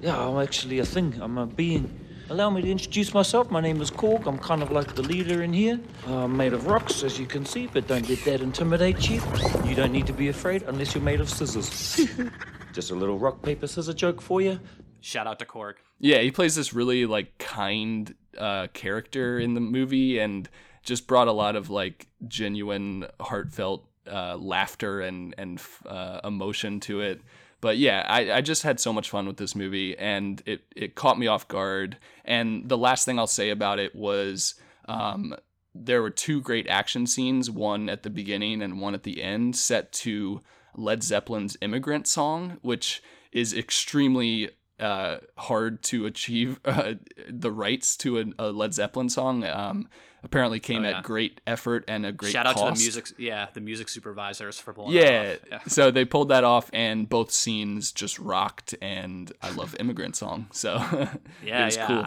Yeah, 0.00 0.18
I'm 0.18 0.40
actually 0.42 0.78
a 0.80 0.84
thing. 0.84 1.18
I'm 1.20 1.38
a 1.38 1.46
being. 1.46 2.00
Allow 2.30 2.50
me 2.50 2.62
to 2.62 2.70
introduce 2.70 3.12
myself. 3.12 3.50
My 3.50 3.60
name 3.60 3.82
is 3.82 3.90
Korg. 3.90 4.26
I'm 4.26 4.38
kind 4.38 4.62
of 4.62 4.70
like 4.70 4.94
the 4.94 5.02
leader 5.02 5.42
in 5.42 5.52
here. 5.52 5.78
I'm 6.06 6.34
made 6.34 6.54
of 6.54 6.66
rocks, 6.66 7.02
as 7.02 7.18
you 7.18 7.26
can 7.26 7.44
see, 7.44 7.66
but 7.66 7.86
don't 7.86 8.08
let 8.08 8.24
that 8.24 8.40
intimidate 8.40 9.10
you. 9.10 9.20
You 9.66 9.74
don't 9.74 9.92
need 9.92 10.06
to 10.06 10.14
be 10.14 10.28
afraid 10.28 10.62
unless 10.62 10.94
you're 10.94 11.04
made 11.04 11.20
of 11.20 11.28
scissors. 11.28 12.00
Just 12.72 12.90
a 12.90 12.94
little 12.94 13.18
rock, 13.18 13.42
paper, 13.42 13.66
scissor 13.66 13.92
joke 13.92 14.22
for 14.22 14.40
you. 14.40 14.58
Shout 15.00 15.26
out 15.26 15.38
to 15.40 15.44
Korg. 15.44 15.74
Yeah, 16.00 16.20
he 16.20 16.30
plays 16.30 16.54
this 16.54 16.72
really 16.72 17.04
like 17.04 17.36
kind 17.36 18.14
uh, 18.38 18.68
character 18.72 19.38
in 19.38 19.52
the 19.52 19.60
movie, 19.60 20.18
and 20.18 20.48
just 20.84 21.06
brought 21.06 21.28
a 21.28 21.32
lot 21.32 21.56
of 21.56 21.70
like 21.70 22.06
genuine, 22.28 23.06
heartfelt 23.20 23.88
uh, 24.10 24.36
laughter 24.36 25.00
and 25.00 25.34
and 25.38 25.60
uh, 25.86 26.20
emotion 26.24 26.80
to 26.80 27.00
it. 27.00 27.20
But 27.60 27.78
yeah, 27.78 28.04
I, 28.06 28.32
I 28.32 28.40
just 28.42 28.62
had 28.62 28.78
so 28.78 28.92
much 28.92 29.08
fun 29.08 29.26
with 29.26 29.38
this 29.38 29.56
movie, 29.56 29.96
and 29.96 30.42
it 30.46 30.62
it 30.76 30.94
caught 30.94 31.18
me 31.18 31.26
off 31.26 31.48
guard. 31.48 31.96
And 32.24 32.68
the 32.68 32.78
last 32.78 33.04
thing 33.04 33.18
I'll 33.18 33.26
say 33.26 33.50
about 33.50 33.78
it 33.78 33.94
was. 33.94 34.54
Um, 34.86 35.34
there 35.76 36.02
were 36.02 36.10
two 36.10 36.40
great 36.40 36.68
action 36.68 37.04
scenes, 37.04 37.50
one 37.50 37.88
at 37.88 38.04
the 38.04 38.10
beginning 38.10 38.62
and 38.62 38.80
one 38.80 38.94
at 38.94 39.02
the 39.02 39.20
end, 39.20 39.56
set 39.56 39.90
to 39.90 40.40
Led 40.76 41.02
Zeppelin's 41.02 41.56
Immigrant 41.60 42.06
Song, 42.06 42.58
which 42.62 43.02
is 43.32 43.52
extremely 43.52 44.50
uh, 44.78 45.18
hard 45.36 45.82
to 45.82 46.06
achieve 46.06 46.60
uh, 46.64 46.94
the 47.28 47.52
rights 47.52 47.96
to 47.98 48.18
a, 48.18 48.24
a 48.38 48.52
Led 48.52 48.74
Zeppelin 48.74 49.08
song. 49.08 49.44
Um, 49.44 49.88
apparently 50.24 50.58
came 50.58 50.84
Oh, 50.84 50.88
yeah. 50.88 50.98
at 50.98 51.04
great 51.04 51.40
effort 51.46 51.84
and 51.86 52.04
a 52.04 52.10
great 52.12 52.32
Shout 52.32 52.46
out 52.46 52.56
to 52.56 52.64
the 52.64 52.70
music. 52.72 53.06
Yeah, 53.18 53.46
the 53.52 53.60
music 53.60 53.88
supervisors 53.88 54.58
for 54.58 54.72
pulling. 54.72 54.92
Yeah, 54.94 55.34
That 55.50 55.52
off. 55.52 55.68
so 55.68 55.90
they 55.90 56.04
pulled 56.04 56.30
that 56.30 56.42
off, 56.44 56.70
and 56.72 57.08
both 57.08 57.30
scenes 57.30 57.92
just 57.92 58.18
rocked. 58.18 58.74
And 58.82 59.30
I 59.42 59.50
love 59.50 59.76
Immigrant 59.78 60.16
Song, 60.16 60.48
so 60.52 60.76
Yeah, 61.44 61.62
it 61.62 61.64
was 61.66 61.76
yeah. 61.76 61.86
cool. 61.86 62.04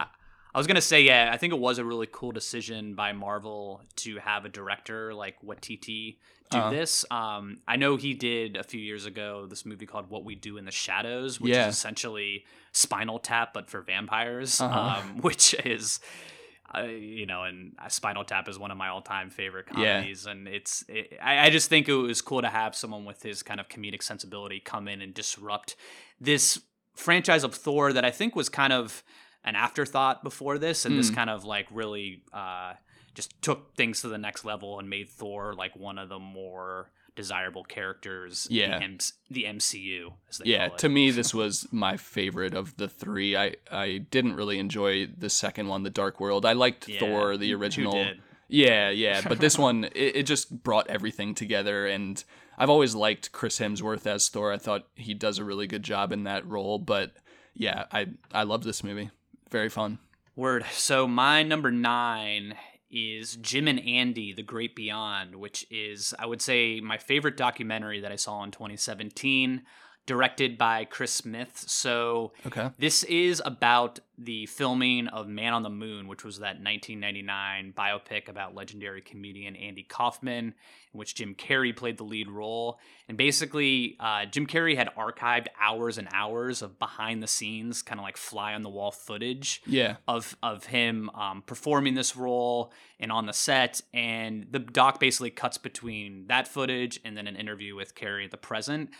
I 0.54 0.58
was 0.58 0.66
gonna 0.66 0.80
say, 0.80 1.02
yeah, 1.02 1.30
I 1.32 1.36
think 1.36 1.52
it 1.52 1.58
was 1.58 1.78
a 1.78 1.84
really 1.84 2.08
cool 2.10 2.32
decision 2.32 2.94
by 2.94 3.12
Marvel 3.12 3.82
to 3.96 4.16
have 4.18 4.44
a 4.44 4.48
director 4.48 5.14
like 5.14 5.40
Waititi 5.42 6.16
do 6.50 6.56
Uh-huh. 6.58 6.70
this. 6.70 7.04
Um, 7.10 7.58
I 7.68 7.76
know 7.76 7.96
he 7.96 8.14
did 8.14 8.56
a 8.56 8.62
few 8.64 8.80
years 8.80 9.04
ago 9.04 9.46
this 9.46 9.66
movie 9.66 9.84
called 9.86 10.08
What 10.08 10.24
We 10.24 10.34
Do 10.34 10.56
in 10.56 10.64
the 10.64 10.70
Shadows, 10.72 11.38
which 11.40 11.52
Yeah. 11.52 11.68
is 11.68 11.74
essentially 11.76 12.46
Spinal 12.72 13.18
Tap 13.18 13.52
but 13.52 13.68
for 13.68 13.82
vampires, 13.82 14.58
Uh-huh. 14.60 15.00
um, 15.02 15.18
which 15.20 15.54
is. 15.64 16.00
Uh, 16.74 16.82
you 16.82 17.24
know, 17.24 17.44
and 17.44 17.72
Spinal 17.88 18.24
Tap 18.24 18.46
is 18.48 18.58
one 18.58 18.70
of 18.70 18.76
my 18.76 18.88
all-time 18.88 19.30
favorite 19.30 19.66
Yeah. 19.74 20.00
comedies, 20.00 20.26
and 20.26 20.46
it's. 20.46 20.84
It, 20.88 21.18
I, 21.22 21.46
I 21.46 21.50
just 21.50 21.70
think 21.70 21.88
it 21.88 21.94
was 21.94 22.20
cool 22.20 22.42
to 22.42 22.48
have 22.48 22.74
someone 22.76 23.06
with 23.06 23.22
his 23.22 23.42
kind 23.42 23.58
of 23.58 23.68
comedic 23.68 24.02
sensibility 24.02 24.60
come 24.60 24.86
in 24.86 25.00
and 25.00 25.14
disrupt 25.14 25.76
this 26.20 26.60
franchise 26.94 27.42
of 27.42 27.54
Thor 27.54 27.92
that 27.94 28.04
I 28.04 28.10
think 28.10 28.36
was 28.36 28.48
kind 28.50 28.72
of 28.72 29.02
an 29.44 29.56
afterthought 29.56 30.22
before 30.22 30.58
this, 30.58 30.84
and 30.84 30.98
this 30.98 31.10
Mm. 31.10 31.14
kind 31.14 31.30
of 31.30 31.44
like 31.44 31.66
really 31.70 32.22
uh, 32.34 32.74
just 33.14 33.40
took 33.40 33.74
things 33.74 34.02
to 34.02 34.08
the 34.08 34.18
next 34.18 34.44
level 34.44 34.78
and 34.78 34.90
made 34.90 35.08
Thor 35.08 35.54
like 35.54 35.74
one 35.74 35.96
of 35.96 36.08
the 36.10 36.18
more 36.18 36.90
desirable 37.18 37.64
characters 37.64 38.46
Yeah. 38.48 38.76
in 38.76 38.78
the, 38.78 38.84
M- 38.84 38.98
the 39.28 39.44
MCU. 39.58 40.12
Yeah, 40.44 40.68
to 40.68 40.88
me 40.88 41.10
this 41.10 41.34
was 41.42 41.66
my 41.72 41.96
favorite 41.96 42.54
of 42.54 42.76
the 42.76 42.88
three. 42.88 43.36
I 43.36 43.56
I 43.72 43.98
didn't 44.10 44.36
really 44.36 44.60
enjoy 44.60 45.06
the 45.08 45.28
second 45.28 45.66
one, 45.66 45.82
The 45.82 45.90
Dark 45.90 46.20
World. 46.20 46.46
I 46.46 46.52
liked 46.52 46.88
Yeah, 46.88 47.00
Thor, 47.00 47.36
the 47.36 47.52
original. 47.54 48.06
Yeah, 48.48 48.90
yeah, 48.90 49.20
but 49.28 49.40
this 49.40 49.58
one 49.58 49.84
it, 49.96 50.16
it 50.16 50.22
just 50.26 50.62
brought 50.62 50.86
everything 50.88 51.34
together 51.34 51.86
and 51.88 52.22
I've 52.56 52.70
always 52.70 52.94
liked 52.94 53.32
Chris 53.32 53.58
Hemsworth 53.58 54.06
as 54.06 54.28
Thor. 54.28 54.52
I 54.52 54.58
thought 54.58 54.86
he 54.94 55.12
does 55.12 55.38
a 55.38 55.44
really 55.44 55.66
good 55.66 55.82
job 55.82 56.12
in 56.12 56.22
that 56.24 56.46
role, 56.46 56.78
but 56.78 57.12
yeah, 57.54 57.86
I 57.90 58.06
I 58.32 58.44
love 58.44 58.62
this 58.62 58.84
movie. 58.84 59.10
Very 59.50 59.68
fun. 59.68 59.98
Word. 60.36 60.64
So 60.72 61.08
my 61.08 61.42
number 61.42 61.72
nine 61.72 62.54
is 62.90 63.36
Jim 63.36 63.68
and 63.68 63.80
Andy: 63.80 64.32
The 64.32 64.42
Great 64.42 64.74
Beyond, 64.74 65.36
which 65.36 65.66
is 65.70 66.14
I 66.18 66.26
would 66.26 66.42
say 66.42 66.80
my 66.80 66.98
favorite 66.98 67.36
documentary 67.36 68.00
that 68.00 68.12
I 68.12 68.16
saw 68.16 68.42
in 68.44 68.50
2017, 68.50 69.62
directed 70.08 70.58
by 70.58 70.84
Chris 70.86 71.12
Smith. 71.12 71.52
So 71.68 72.32
Okay. 72.46 72.70
this 72.78 73.04
is 73.04 73.40
about 73.44 74.00
the 74.20 74.46
filming 74.46 75.06
of 75.06 75.28
Man 75.28 75.52
on 75.52 75.62
the 75.62 75.70
Moon, 75.70 76.08
which 76.08 76.24
was 76.24 76.40
that 76.40 76.60
1999 76.60 77.72
biopic 77.76 78.28
about 78.28 78.54
legendary 78.54 79.00
comedian 79.00 79.54
Andy 79.54 79.84
Kaufman, 79.84 80.46
in 80.92 80.98
which 80.98 81.14
Jim 81.14 81.36
Carrey 81.36 81.76
played 81.76 81.98
the 81.98 82.04
lead 82.04 82.28
role. 82.28 82.80
And 83.08 83.16
basically, 83.16 83.96
uh, 84.00 84.24
Jim 84.26 84.46
Carrey 84.46 84.76
had 84.76 84.90
archived 84.96 85.46
hours 85.60 85.98
and 85.98 86.08
hours 86.12 86.62
of 86.62 86.78
behind 86.80 87.22
the 87.22 87.28
scenes, 87.28 87.82
kind 87.82 88.00
of 88.00 88.02
like 88.02 88.16
fly 88.16 88.54
on 88.54 88.62
the 88.62 88.70
wall 88.70 88.90
footage 88.90 89.62
Yeah. 89.66 89.96
of 90.08 90.36
of 90.42 90.64
him 90.66 91.10
um, 91.10 91.42
performing 91.42 91.94
this 91.94 92.16
role 92.16 92.72
and 92.98 93.12
on 93.12 93.26
the 93.26 93.32
set. 93.32 93.80
And 93.94 94.46
the 94.50 94.58
doc 94.58 94.98
basically 94.98 95.30
cuts 95.30 95.58
between 95.58 96.26
that 96.26 96.48
footage 96.48 96.98
and 97.04 97.16
then 97.16 97.26
an 97.28 97.36
interview 97.36 97.76
with 97.76 97.94
Carrey 97.94 98.24
at 98.24 98.30
the 98.32 98.36
present. 98.36 98.90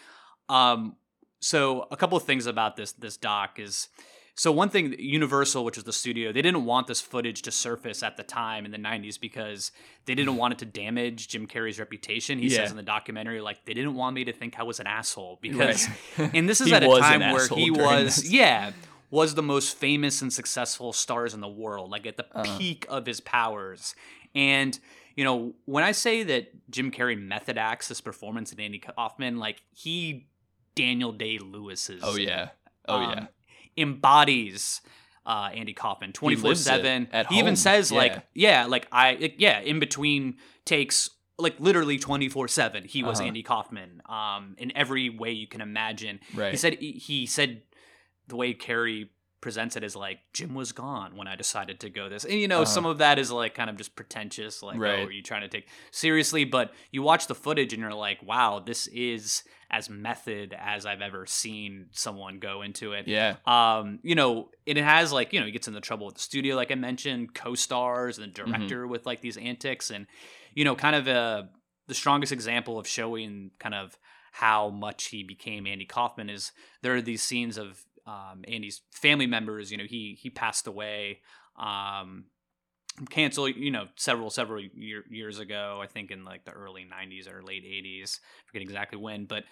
Um, 0.49 0.97
so 1.41 1.87
a 1.91 1.97
couple 1.97 2.17
of 2.17 2.25
things 2.25 2.47
about 2.47 2.77
this 2.77 2.93
this 2.93 3.17
doc 3.17 3.59
is 3.59 3.89
so 4.35 4.53
one 4.53 4.69
thing 4.71 4.95
Universal, 4.99 5.65
which 5.65 5.77
was 5.77 5.85
the 5.85 5.93
studio, 5.93 6.31
they 6.33 6.43
didn't 6.43 6.65
want 6.65 6.87
this 6.87 7.01
footage 7.01 7.43
to 7.43 7.51
surface 7.51 8.05
at 8.05 8.17
the 8.17 8.23
time 8.23 8.65
in 8.65 8.71
the 8.71 8.79
90s 8.79 9.21
because 9.21 9.73
they 10.07 10.15
didn't 10.15 10.37
want 10.37 10.53
it 10.53 10.59
to 10.61 10.65
damage 10.65 11.27
Jim 11.27 11.47
Carrey's 11.49 11.79
reputation. 11.81 12.39
He 12.39 12.47
Yeah. 12.47 12.59
says 12.59 12.71
in 12.71 12.77
the 12.77 12.83
documentary 12.85 13.41
like 13.41 13.65
they 13.65 13.75
didn't 13.75 13.95
want 13.95 14.15
me 14.15 14.25
to 14.25 14.33
think 14.33 14.59
I 14.59 14.63
was 14.63 14.79
an 14.79 14.87
asshole 14.87 15.39
because 15.43 15.89
Right. 16.19 16.31
and 16.35 16.49
this 16.49 16.61
is 16.61 16.73
at 16.73 16.83
a 16.85 16.87
time 17.01 17.33
where 17.33 17.49
he 17.49 17.71
was 17.71 18.17
this. 18.17 18.31
yeah, 18.31 18.73
was 19.11 19.35
the 19.35 19.43
most 19.43 19.77
famous 19.77 20.23
and 20.23 20.33
successful 20.33 20.93
stars 20.93 21.35
in 21.35 21.41
the 21.41 21.49
world, 21.49 21.91
like 21.91 22.07
at 22.07 22.17
the 22.17 22.27
Uh-huh. 22.33 22.59
peak 22.59 22.87
of 22.89 23.07
his 23.07 23.21
powers. 23.21 23.95
And 24.37 24.79
you 25.17 25.25
know, 25.25 25.55
when 25.65 25.83
I 25.83 25.91
say 25.91 26.23
that 26.23 26.71
Jim 26.71 26.93
Carrey 26.93 27.21
method 27.21 27.59
acts 27.59 27.89
this 27.89 28.01
performance 28.01 28.53
in 28.53 28.61
Andy 28.61 28.79
Kaufman, 28.79 29.39
like 29.39 29.63
he 29.75 30.29
Daniel 30.79 31.13
Day 31.13 31.39
Lewis's 31.39 32.03
Oh 32.05 32.17
yeah. 32.17 32.51
Oh 32.87 32.97
um, 32.97 33.11
yeah. 33.11 33.27
embodies 33.77 34.81
uh, 35.27 35.51
Andy 35.53 35.75
Kaufman 35.75 36.13
twenty 36.13 36.37
four 36.37 36.51
lives 36.51 36.61
it 36.61 36.65
seven. 36.65 37.09
at 37.13 37.27
He 37.27 37.39
even 37.39 37.57
says 37.57 37.91
yeah. 37.91 37.99
like, 37.99 38.27
yeah, 38.35 38.67
like 38.67 38.87
I, 38.93 39.19
like, 39.21 39.35
yeah, 39.39 39.61
in 39.61 39.79
between 39.81 40.39
takes, 40.65 41.11
like 41.39 41.59
literally 41.59 41.99
twenty 41.99 42.29
four 42.29 42.49
seven. 42.49 42.85
He 42.85 43.03
was 43.03 43.19
Uh-huh. 43.19 43.27
Andy 43.27 43.43
Kaufman, 43.43 44.03
um, 44.09 44.55
in 44.57 44.75
every 44.77 45.11
way 45.11 45.33
you 45.33 45.47
can 45.47 45.61
imagine. 45.61 46.21
Right. 46.35 46.53
He 46.53 46.57
said 46.57 46.79
he, 46.79 46.93
he 46.93 47.27
said 47.27 47.63
the 48.29 48.37
way 48.37 48.55
Carrey 48.55 49.09
presents 49.41 49.77
it 49.77 49.85
as 49.85 49.95
like 49.95 50.19
Jim 50.33 50.55
was 50.55 50.73
gone 50.73 51.17
when 51.17 51.29
I 51.29 51.37
decided 51.37 51.81
to 51.81 51.91
go 51.91 52.09
this, 52.09 52.25
and 52.25 52.35
you 52.35 52.49
know 52.49 52.63
Uh-huh. 52.63 52.65
some 52.67 52.87
of 52.87 52.99
that 52.99 53.19
is 53.19 53.31
like 53.31 53.55
kind 53.55 53.71
of 53.71 53.77
just 53.77 53.95
pretentious, 53.97 54.63
like 54.63 54.79
Right. 54.79 55.01
oh, 55.01 55.05
are 55.05 55.11
you 55.13 55.23
trying 55.23 55.43
to 55.43 55.49
take 55.49 55.69
seriously? 55.91 56.45
But 56.45 56.73
you 56.91 57.03
watch 57.03 57.27
the 57.29 57.35
footage 57.35 57.73
and 57.73 57.81
you're 57.81 57.95
like, 57.95 58.23
wow, 58.23 58.59
this 58.59 58.87
is 58.89 59.45
as 59.71 59.91
method 59.91 60.57
as 60.59 60.87
I've 60.87 61.03
ever 61.03 61.27
seen 61.27 61.87
someone 61.93 62.39
go 62.39 62.63
into 62.63 62.93
it. 62.95 63.07
Yeah. 63.07 63.37
Um, 63.47 63.99
you 64.03 64.15
know, 64.15 64.49
and 64.67 64.79
it 64.79 64.85
has 64.85 65.13
like, 65.13 65.33
you 65.33 65.41
know, 65.41 65.47
he 65.47 65.53
gets 65.53 65.69
into 65.69 65.81
trouble 65.81 66.07
with 66.07 66.15
the 66.17 66.23
studio, 66.23 66.57
like 66.57 66.73
I 66.73 66.75
mentioned, 66.75 67.35
co-stars 67.35 68.19
and 68.19 68.33
the 68.35 68.41
Mm-hmm. 68.43 68.53
director 68.53 68.87
with 68.87 69.05
like 69.07 69.21
these 69.21 69.37
antics 69.37 69.91
and, 69.91 70.07
you 70.55 70.65
know, 70.65 70.75
kind 70.75 70.97
of 70.97 71.07
a, 71.07 71.51
the 71.87 71.95
strongest 71.95 72.33
example 72.33 72.79
of 72.79 72.87
showing 72.87 73.51
kind 73.59 73.75
of 73.75 73.99
how 74.33 74.69
much 74.71 75.07
he 75.07 75.23
became 75.23 75.67
Andy 75.67 75.85
Kaufman 75.85 76.31
is 76.31 76.53
there 76.83 76.95
are 76.95 77.03
these 77.03 77.23
scenes 77.23 77.59
of 77.59 77.85
um, 78.09 78.45
Andy's 78.49 78.81
family 78.91 79.27
members, 79.27 79.71
you 79.71 79.77
know, 79.77 79.85
he, 79.85 80.19
he 80.21 80.31
passed 80.31 80.67
away, 80.67 81.21
um, 81.59 82.25
cancel, 83.11 83.49
you 83.49 83.71
know, 83.71 83.87
several, 83.97 84.31
several 84.31 84.63
year, 84.63 85.05
years 85.11 85.39
ago, 85.39 85.81
I 85.83 85.87
think 85.87 86.11
in 86.11 86.25
like 86.25 86.45
the 86.45 86.53
early 86.53 86.85
nineties 86.85 87.29
or 87.29 87.43
late 87.43 87.65
eighties, 87.65 88.21
I 88.23 88.47
forget 88.47 88.63
exactly 88.63 88.99
when, 88.99 89.27
but 89.27 89.45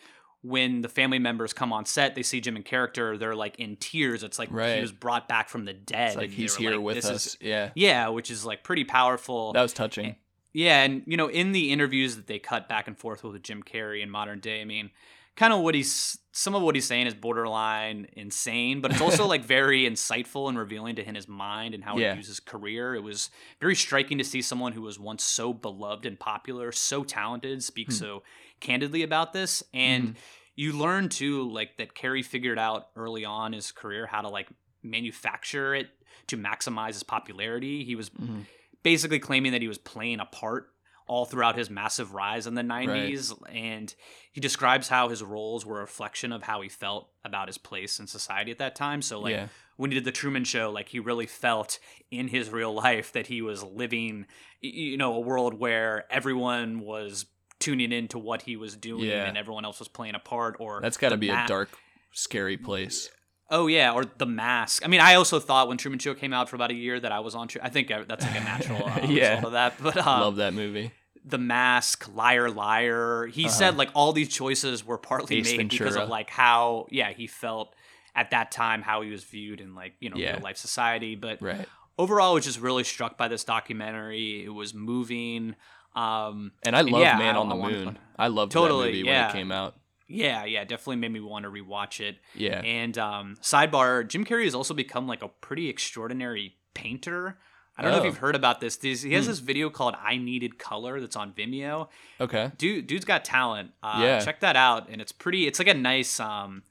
when 0.42 0.80
the 0.80 0.88
family 0.88 1.18
members 1.18 1.52
come 1.52 1.72
on 1.72 1.84
set, 1.84 2.14
they 2.14 2.22
see 2.22 2.40
Jim 2.40 2.56
in 2.56 2.62
character, 2.62 3.18
they're 3.18 3.34
like 3.34 3.58
in 3.58 3.76
tears. 3.76 4.22
It's 4.22 4.38
like 4.38 4.48
right. 4.52 4.76
he 4.76 4.80
was 4.80 4.92
brought 4.92 5.28
back 5.28 5.48
from 5.48 5.64
the 5.64 5.72
dead. 5.72 6.08
It's 6.08 6.16
like 6.16 6.26
and 6.26 6.34
he's 6.34 6.54
here 6.54 6.72
like, 6.72 6.80
with 6.80 6.96
"This 6.96 7.06
us. 7.06 7.26
is- 7.26 7.38
yeah. 7.40 7.70
yeah, 7.74 8.08
which 8.08 8.30
is 8.30 8.44
like 8.44 8.62
pretty 8.62 8.84
powerful. 8.84 9.52
That 9.52 9.62
was 9.62 9.72
touching. 9.72 10.16
Yeah, 10.52 10.82
and 10.84 11.02
you 11.06 11.16
know, 11.16 11.28
in 11.28 11.52
the 11.52 11.72
interviews 11.72 12.16
that 12.16 12.26
they 12.28 12.38
cut 12.38 12.68
back 12.68 12.86
and 12.86 12.96
forth 12.96 13.22
with 13.24 13.42
Jim 13.42 13.62
Carrey 13.62 14.02
in 14.02 14.08
modern 14.10 14.40
day, 14.40 14.60
I 14.60 14.64
mean, 14.64 14.90
kind 15.36 15.52
of 15.52 15.60
what 15.60 15.74
he's 15.74 16.18
some 16.32 16.54
of 16.54 16.60
what 16.62 16.74
he's 16.74 16.84
saying 16.86 17.06
is 17.06 17.14
borderline 17.14 18.08
insane, 18.12 18.80
but 18.82 18.90
it's 18.90 19.00
also 19.00 19.26
like 19.34 19.42
very 19.44 19.84
insightful 19.84 20.48
and 20.50 20.58
revealing 20.58 20.96
to 20.96 21.02
him 21.04 21.14
his 21.14 21.26
mind 21.28 21.74
and 21.74 21.82
how 21.82 21.96
Yeah. 21.96 22.10
he 22.10 22.14
views 22.16 22.28
his 22.28 22.40
career. 22.40 22.94
It 22.94 23.02
was 23.02 23.30
very 23.60 23.74
striking 23.74 24.18
to 24.18 24.24
see 24.24 24.42
someone 24.42 24.72
who 24.72 24.82
was 24.82 24.98
once 24.98 25.24
so 25.24 25.54
beloved 25.54 26.04
and 26.04 26.18
popular, 26.20 26.72
so 26.72 27.04
talented, 27.04 27.62
speak 27.64 27.90
so 27.90 28.22
candidly 28.60 29.02
about 29.02 29.32
this. 29.32 29.62
And 29.72 30.16
you 30.56 30.72
learn 30.72 31.08
too, 31.08 31.50
like 31.50 31.78
that 31.78 31.94
Carrey 31.94 32.22
figured 32.24 32.58
out 32.58 32.88
early 32.96 33.24
on 33.24 33.52
his 33.54 33.72
career 33.72 34.06
how 34.06 34.20
to 34.20 34.28
like 34.28 34.48
manufacture 34.82 35.74
it 35.74 35.88
to 36.28 36.36
maximize 36.36 36.94
his 36.94 37.02
popularity. 37.02 37.84
He 37.84 37.94
was 37.94 38.10
Mhm. 38.10 38.44
basically 38.82 39.18
claiming 39.18 39.52
that 39.52 39.62
he 39.62 39.68
was 39.68 39.78
playing 39.78 40.20
a 40.20 40.26
part 40.26 40.72
all 41.08 41.24
throughout 41.24 41.56
his 41.56 41.70
massive 41.70 42.12
rise 42.14 42.46
in 42.46 42.54
the 42.54 42.62
90s 42.62 43.32
and 43.54 43.94
he 44.32 44.40
describes 44.40 44.88
how 44.88 45.08
his 45.08 45.22
roles 45.22 45.64
were 45.64 45.78
a 45.78 45.80
reflection 45.82 46.32
of 46.32 46.42
how 46.42 46.60
he 46.60 46.68
felt 46.68 47.08
about 47.24 47.46
his 47.48 47.58
place 47.58 47.98
in 48.00 48.06
society 48.06 48.50
at 48.50 48.58
that 48.58 48.74
time 48.74 49.00
so 49.02 49.20
like 49.20 49.32
Yeah. 49.32 49.48
when 49.76 49.90
he 49.90 49.94
did 49.94 50.04
the 50.04 50.12
truman 50.12 50.44
show 50.44 50.70
like 50.70 50.88
he 50.88 50.98
really 50.98 51.26
felt 51.26 51.78
in 52.10 52.28
his 52.28 52.50
real 52.50 52.74
life 52.74 53.12
that 53.12 53.28
he 53.28 53.40
was 53.42 53.62
living 53.62 54.26
you 54.60 54.96
know 54.96 55.14
a 55.14 55.20
world 55.20 55.54
where 55.54 56.04
everyone 56.10 56.80
was 56.80 57.26
tuning 57.60 57.92
into 57.92 58.18
what 58.18 58.42
he 58.42 58.56
was 58.56 58.76
doing 58.76 59.04
Yeah. 59.04 59.24
and 59.26 59.38
everyone 59.38 59.64
else 59.64 59.78
was 59.78 59.88
playing 59.88 60.14
a 60.16 60.18
part 60.20 60.56
or 60.58 60.80
That's 60.80 60.96
got 60.96 61.10
to 61.10 61.16
be 61.16 61.28
ma- 61.28 61.44
a 61.44 61.48
dark, 61.48 61.70
scary 62.12 62.56
place. 62.56 63.10
Oh 63.48 63.68
yeah, 63.68 63.92
or 63.92 64.04
the 64.04 64.26
mask. 64.26 64.84
I 64.84 64.88
mean, 64.88 65.00
I 65.00 65.14
also 65.14 65.38
thought 65.38 65.68
when 65.68 65.76
Truman 65.78 65.98
Show 66.00 66.14
came 66.14 66.32
out 66.32 66.48
for 66.48 66.56
about 66.56 66.70
a 66.72 66.74
year 66.74 66.98
that 66.98 67.12
I 67.12 67.20
was 67.20 67.34
on. 67.34 67.46
Tru- 67.48 67.60
I 67.62 67.68
think 67.68 67.88
that's 67.88 68.24
like 68.24 68.36
a 68.40 68.40
natural 68.44 68.84
uh, 68.84 69.00
Yeah. 69.08 69.36
result 69.36 69.44
of 69.46 69.52
that. 69.52 69.74
But 69.80 69.96
uh, 69.98 70.20
Love 70.20 70.36
that 70.36 70.52
movie. 70.52 70.90
the 71.24 71.38
mask, 71.38 72.08
liar, 72.14 72.50
liar. 72.50 73.26
He 73.26 73.48
said 73.48 73.76
like 73.76 73.90
all 73.94 74.12
these 74.12 74.28
choices 74.28 74.84
were 74.84 74.98
partly 74.98 75.40
Uh-huh. 75.40 75.48
Ace 75.52 75.56
made 75.58 75.68
because 75.70 75.94
of 75.96 76.08
like 76.08 76.28
how 76.30 76.86
yeah 76.90 77.10
he 77.12 77.26
felt 77.28 77.74
at 78.16 78.30
that 78.32 78.50
time, 78.50 78.82
how 78.82 79.02
he 79.02 79.10
was 79.10 79.22
viewed 79.22 79.60
in 79.60 79.74
like 79.76 79.94
you 80.00 80.10
know 80.10 80.16
Yeah. 80.16 80.32
real 80.34 80.42
life 80.42 80.56
society. 80.56 81.14
But 81.14 81.40
Right. 81.40 81.66
overall, 81.98 82.32
I 82.32 82.34
was 82.34 82.44
just 82.44 82.58
really 82.60 82.82
struck 82.84 83.16
by 83.16 83.28
this 83.28 83.44
documentary. 83.44 84.44
It 84.44 84.48
was 84.54 84.74
moving. 84.74 85.54
Um, 85.94 86.52
And 86.64 86.74
I 86.76 86.80
love 86.82 87.00
yeah, 87.00 87.16
Man 87.16 87.36
I- 87.36 87.38
on 87.38 87.48
the 87.48 87.56
I 87.56 87.70
Moon. 87.70 87.98
I 88.18 88.26
loved 88.28 88.52
Totally, 88.52 88.86
that 88.86 88.96
movie 88.96 89.06
yeah. 89.08 89.20
when 89.28 89.30
it 89.30 89.32
came 89.38 89.52
out. 89.52 89.74
Yeah, 90.08 90.44
yeah, 90.44 90.64
definitely 90.64 90.96
made 90.96 91.12
me 91.12 91.20
want 91.20 91.44
to 91.44 91.50
rewatch 91.50 92.00
it. 92.00 92.16
Yeah. 92.34 92.60
And 92.60 92.96
um, 92.98 93.36
sidebar, 93.42 94.06
Jim 94.06 94.24
Carrey 94.24 94.44
has 94.44 94.54
also 94.54 94.74
become 94.74 95.06
like 95.06 95.22
a 95.22 95.28
pretty 95.28 95.68
extraordinary 95.68 96.54
painter. 96.74 97.38
I 97.78 97.82
don't 97.82 97.90
know 97.90 97.98
if 97.98 98.02
Oh. 98.04 98.06
you've 98.06 98.18
heard 98.18 98.34
about 98.36 98.60
this. 98.60 98.80
He 98.80 99.12
has 99.12 99.26
this 99.26 99.38
video 99.38 99.68
called 99.68 99.94
"I 100.02 100.16
Needed 100.16 100.58
Color" 100.58 100.98
that's 101.00 101.14
on 101.16 101.32
Vimeo. 101.34 101.88
Okay. 102.20 102.50
Dude, 102.56 102.86
dude's 102.86 103.04
got 103.04 103.22
talent. 103.24 103.72
Uh, 103.82 104.00
Yeah. 104.02 104.20
check 104.20 104.40
that 104.40 104.56
out, 104.56 104.88
and 104.88 105.00
it's 105.02 105.12
pretty. 105.12 105.46
It's 105.46 105.58
like 105.58 105.68
a 105.68 105.74
nice. 105.74 106.18
Um, 106.18 106.62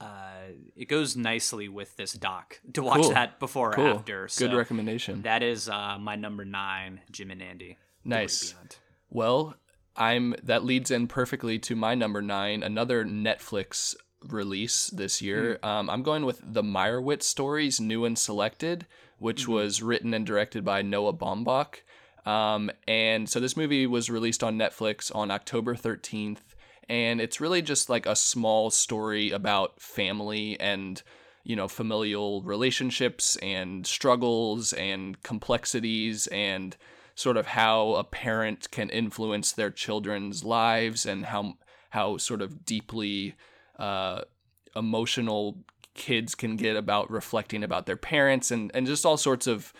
uh, 0.00 0.50
it 0.76 0.86
goes 0.86 1.16
nicely 1.16 1.68
with 1.68 1.96
this 1.96 2.12
doc 2.12 2.60
to 2.74 2.82
watch 2.82 3.00
Cool. 3.02 3.10
that 3.10 3.40
before 3.40 3.70
or 3.70 3.74
Cool. 3.74 3.86
after. 3.98 4.28
Good 4.38 4.52
recommendation. 4.54 5.22
That 5.22 5.42
is 5.42 5.68
uh, 5.68 5.96
my 5.98 6.14
number 6.16 6.44
nine, 6.44 7.00
Jim 7.10 7.30
and 7.30 7.42
Andy. 7.42 7.78
Nice. 8.04 8.54
Well, 9.10 9.56
I'm 9.96 10.34
that 10.42 10.64
leads 10.64 10.90
in 10.90 11.06
perfectly 11.06 11.58
to 11.60 11.76
my 11.76 11.94
number 11.94 12.20
nine, 12.20 12.62
another 12.62 13.04
Netflix 13.04 13.94
release 14.28 14.88
this 14.88 15.22
year. 15.22 15.58
Um, 15.62 15.88
I'm 15.90 16.02
going 16.02 16.24
with 16.24 16.40
the 16.44 16.62
Meyerowitz 16.62 17.24
stories, 17.24 17.80
new 17.80 18.04
and 18.04 18.18
selected, 18.18 18.86
which 19.18 19.46
was 19.46 19.82
written 19.82 20.14
and 20.14 20.26
directed 20.26 20.64
by 20.64 20.82
Noah 20.82 21.12
Baumbach. 21.12 21.82
Um, 22.26 22.70
and 22.88 23.28
so 23.28 23.38
this 23.38 23.56
movie 23.56 23.86
was 23.86 24.10
released 24.10 24.42
on 24.42 24.58
Netflix 24.58 25.14
on 25.14 25.30
October 25.30 25.74
13th, 25.74 26.54
and 26.88 27.20
it's 27.20 27.40
really 27.40 27.62
just 27.62 27.90
like 27.90 28.06
a 28.06 28.16
small 28.16 28.70
story 28.70 29.30
about 29.30 29.80
family 29.80 30.58
and 30.58 31.02
you 31.44 31.54
know 31.54 31.68
familial 31.68 32.42
relationships 32.42 33.36
and 33.36 33.86
struggles 33.86 34.72
and 34.72 35.22
complexities 35.22 36.26
and 36.28 36.76
sort 37.14 37.36
of 37.36 37.46
how 37.46 37.94
a 37.94 38.04
parent 38.04 38.70
can 38.70 38.90
influence 38.90 39.52
their 39.52 39.70
children's 39.70 40.44
lives 40.44 41.06
and 41.06 41.26
how 41.26 41.54
how 41.90 42.16
sort 42.16 42.42
of 42.42 42.64
deeply 42.64 43.36
uh, 43.78 44.22
emotional 44.74 45.58
kids 45.94 46.34
can 46.34 46.56
get 46.56 46.76
about 46.76 47.08
reflecting 47.10 47.62
about 47.62 47.86
their 47.86 47.96
parents 47.96 48.50
and 48.50 48.70
and 48.74 48.86
just 48.86 49.06
all 49.06 49.16
sorts 49.16 49.46
of 49.46 49.72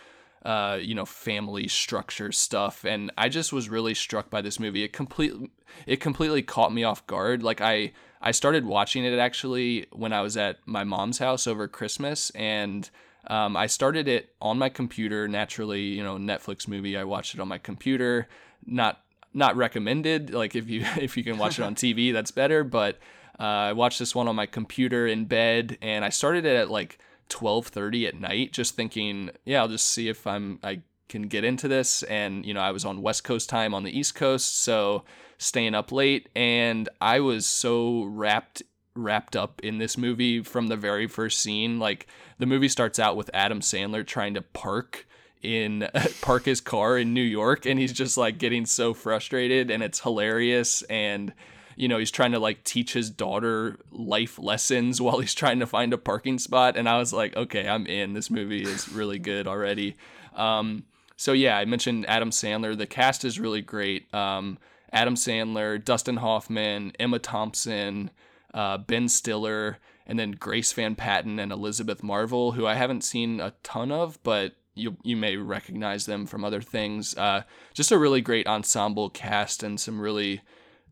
uh, 0.45 0.77
you 0.79 0.95
know 0.95 1.05
family 1.05 1.67
structure 1.67 2.31
stuff. 2.31 2.85
And 2.85 3.11
I 3.17 3.29
just 3.29 3.51
was 3.51 3.67
really 3.67 3.93
struck 3.93 4.29
by 4.29 4.41
this 4.41 4.59
movie. 4.59 4.83
It 4.83 4.93
completely 4.93 5.51
it 5.85 5.99
completely 5.99 6.41
caught 6.41 6.73
me 6.73 6.83
off 6.83 7.05
guard. 7.07 7.43
Like 7.43 7.61
I 7.61 7.91
I 8.21 8.31
started 8.31 8.65
watching 8.65 9.03
it 9.03 9.17
actually 9.17 9.87
when 9.91 10.13
I 10.13 10.21
was 10.21 10.37
at 10.37 10.59
my 10.65 10.83
mom's 10.83 11.17
house 11.17 11.47
over 11.47 11.67
Christmas 11.67 12.29
and 12.31 12.89
um, 13.27 13.57
I 13.57 13.67
started 13.67 14.07
it 14.07 14.33
on 14.41 14.57
my 14.57 14.69
computer 14.69 15.27
naturally 15.27 15.81
you 15.81 16.03
know 16.03 16.17
Netflix 16.17 16.67
movie 16.67 16.97
I 16.97 17.03
watched 17.03 17.33
it 17.33 17.39
on 17.39 17.47
my 17.47 17.57
computer. 17.57 18.27
Not 18.65 19.01
not 19.33 19.55
recommended 19.55 20.33
like 20.33 20.55
if 20.55 20.69
you 20.69 20.85
if 20.97 21.17
you 21.17 21.23
can 21.23 21.37
watch 21.37 21.59
it 21.59 21.63
on 21.63 21.75
TV 21.75 22.13
that's 22.13 22.31
better 22.31 22.63
but 22.63 22.99
uh, 23.37 23.43
I 23.43 23.73
watched 23.73 23.99
this 23.99 24.15
one 24.15 24.29
on 24.29 24.35
my 24.35 24.45
computer 24.45 25.05
in 25.05 25.25
bed 25.25 25.77
and 25.81 26.05
I 26.05 26.09
started 26.09 26.45
it 26.45 26.55
at 26.55 26.71
like 26.71 26.99
12:30 27.29 28.07
at 28.07 28.19
night 28.19 28.53
just 28.53 28.75
thinking 28.75 29.31
yeah 29.45 29.61
I'll 29.61 29.67
just 29.67 29.87
see 29.87 30.07
if 30.07 30.25
I'm 30.25 30.59
I 30.63 30.81
can 31.09 31.23
get 31.23 31.43
into 31.43 31.67
this 31.67 32.01
and 32.03 32.45
you 32.45 32.53
know 32.53 32.61
I 32.61 32.71
was 32.71 32.85
on 32.85 33.01
West 33.01 33.23
Coast 33.23 33.49
time 33.49 33.73
on 33.73 33.83
the 33.83 33.97
East 33.97 34.15
Coast 34.15 34.61
so 34.61 35.03
staying 35.37 35.75
up 35.75 35.91
late 35.91 36.29
and 36.35 36.87
I 37.01 37.19
was 37.19 37.45
so 37.45 38.03
wrapped 38.05 38.63
wrapped 38.95 39.35
up 39.35 39.61
in 39.61 39.77
this 39.77 39.97
movie 39.97 40.41
from 40.41 40.67
the 40.67 40.77
very 40.77 41.07
first 41.07 41.41
scene. 41.41 41.79
Like 41.79 42.07
the 42.39 42.45
movie 42.45 42.69
starts 42.69 42.97
out 42.97 43.15
with 43.15 43.29
Adam 43.33 43.59
Sandler 43.59 44.05
trying 44.05 44.33
to 44.33 44.41
park 44.41 45.05
in 45.41 45.87
park 46.21 46.45
his 46.45 46.61
car 46.61 46.97
in 46.97 47.13
New 47.13 47.21
York 47.21 47.65
and 47.65 47.79
he's 47.79 47.93
just 47.93 48.17
like 48.17 48.37
getting 48.37 48.65
so 48.65 48.93
frustrated 48.93 49.69
and 49.69 49.83
it's 49.83 49.99
hilarious 49.99 50.81
and 50.83 51.33
you 51.75 51.87
know 51.87 51.97
he's 51.97 52.11
trying 52.11 52.31
to 52.31 52.39
like 52.39 52.63
teach 52.63 52.93
his 52.93 53.09
daughter 53.09 53.77
life 53.91 54.39
lessons 54.39 55.01
while 55.01 55.19
he's 55.19 55.35
trying 55.35 55.59
to 55.59 55.67
find 55.67 55.93
a 55.93 55.97
parking 55.97 56.39
spot 56.39 56.75
and 56.75 56.89
I 56.89 56.97
was 56.97 57.13
like 57.13 57.35
okay 57.35 57.67
I'm 57.67 57.85
in. 57.85 58.13
This 58.13 58.31
movie 58.31 58.63
is 58.63 58.89
really 58.89 59.19
good 59.19 59.47
already. 59.47 59.95
Um 60.35 60.85
so 61.15 61.33
yeah 61.33 61.57
I 61.57 61.65
mentioned 61.65 62.05
Adam 62.09 62.31
Sandler. 62.31 62.77
The 62.77 62.87
cast 62.87 63.23
is 63.23 63.39
really 63.39 63.61
great. 63.61 64.11
Um 64.13 64.57
Adam 64.91 65.15
Sandler 65.15 65.83
Dustin 65.83 66.17
Hoffman 66.17 66.93
Emma 66.99 67.19
Thompson 67.19 68.09
uh, 68.55 68.79
Ben 68.79 69.07
Stiller 69.07 69.77
and 70.07 70.17
then 70.17 70.31
Grace 70.31 70.73
Van 70.73 70.95
Patten 70.95 71.37
and 71.37 71.51
Elizabeth 71.51 72.01
Marvel 72.01 72.53
who 72.53 72.65
I 72.65 72.73
haven't 72.73 73.03
seen 73.03 73.39
a 73.39 73.53
ton 73.61 73.91
of 73.91 74.21
but 74.23 74.55
you 74.75 74.97
you 75.03 75.15
may 75.15 75.37
recognize 75.37 76.05
them 76.05 76.25
from 76.25 76.43
other 76.43 76.61
things. 76.61 77.15
Uh, 77.15 77.43
just 77.73 77.91
a 77.91 77.97
really 77.97 78.21
great 78.21 78.47
ensemble 78.47 79.09
cast 79.09 79.63
and 79.63 79.79
some 79.79 79.99
really 79.99 80.41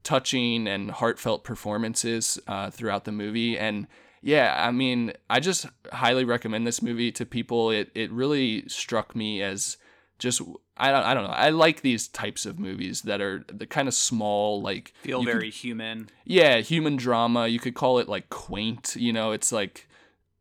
touching 0.04 0.68
and 0.68 0.92
heartfelt 0.92 1.44
performances 1.44 2.40
uh, 2.48 2.70
throughout 2.70 3.06
the 3.06 3.12
movie. 3.12 3.58
And 3.58 3.88
yeah, 4.22 4.56
I 4.66 4.72
mean, 4.72 5.14
I 5.30 5.40
just 5.40 5.66
highly 5.92 6.24
recommend 6.24 6.66
this 6.66 6.82
movie 6.82 7.12
to 7.14 7.26
people. 7.26 7.72
It 7.72 7.92
it 7.94 8.12
really 8.12 8.68
struck 8.68 9.16
me 9.16 9.42
as 9.42 9.78
just 10.20 10.42
I 10.78 10.92
don't 10.92 11.04
I 11.04 11.14
don't 11.14 11.24
know. 11.24 11.30
I 11.30 11.50
like 11.50 11.82
these 11.82 12.08
types 12.08 12.46
of 12.46 12.60
movies 12.60 13.02
that 13.04 13.22
are 13.22 13.44
the 13.52 13.66
kind 13.68 13.88
of 13.88 13.94
small 13.94 14.62
like 14.62 14.94
Feel 15.02 15.20
you 15.22 15.26
could- 15.26 15.34
very 15.34 15.50
human. 15.52 16.10
yeah, 16.26 16.58
human 16.60 16.96
drama. 16.96 17.48
You 17.48 17.60
could 17.60 17.76
call 17.76 18.00
it 18.00 18.08
like 18.10 18.30
quaint. 18.30 18.96
You 18.98 19.12
know, 19.14 19.32
it's 19.32 19.52
like 19.52 19.88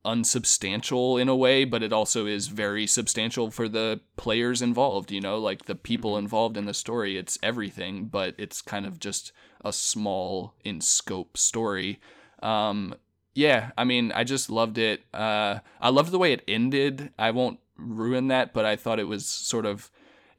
unsubstantial 0.05 1.17
in 1.17 1.29
a 1.29 1.37
way, 1.37 1.65
but 1.65 1.83
it 1.83 1.93
also 1.93 2.27
is 2.27 2.49
very 2.49 2.87
substantial 2.87 3.51
for 3.51 3.69
the 3.69 4.01
players 4.17 4.63
involved. 4.63 5.11
You 5.11 5.21
know, 5.21 5.39
like 5.39 5.65
the 5.65 5.75
people 5.75 6.17
involved 6.19 6.57
in 6.57 6.67
the 6.67 6.75
story. 6.75 7.17
It's 7.17 7.39
everything, 7.43 8.07
but 8.07 8.35
it's 8.39 8.63
kind 8.63 8.87
of 8.87 8.99
just 9.01 9.33
a 9.65 9.73
small 9.73 10.55
in 10.65 10.81
scope 10.81 11.37
story. 11.37 12.01
Um, 12.43 12.95
yeah, 13.35 13.71
I 13.79 13.85
mean, 13.85 14.13
I 14.13 14.25
just 14.25 14.51
loved 14.51 14.77
it. 14.77 15.03
Uh, 15.15 15.61
I 15.81 15.89
loved 15.89 16.11
the 16.11 16.19
way 16.19 16.33
it 16.33 16.43
ended. 16.47 17.11
I 17.19 17.31
won't 17.31 17.59
ruin 17.77 18.29
that, 18.29 18.53
but 18.53 18.65
I 18.65 18.77
thought 18.77 18.99
it 18.99 19.09
was 19.09 19.27
sort 19.27 19.67
of 19.67 19.91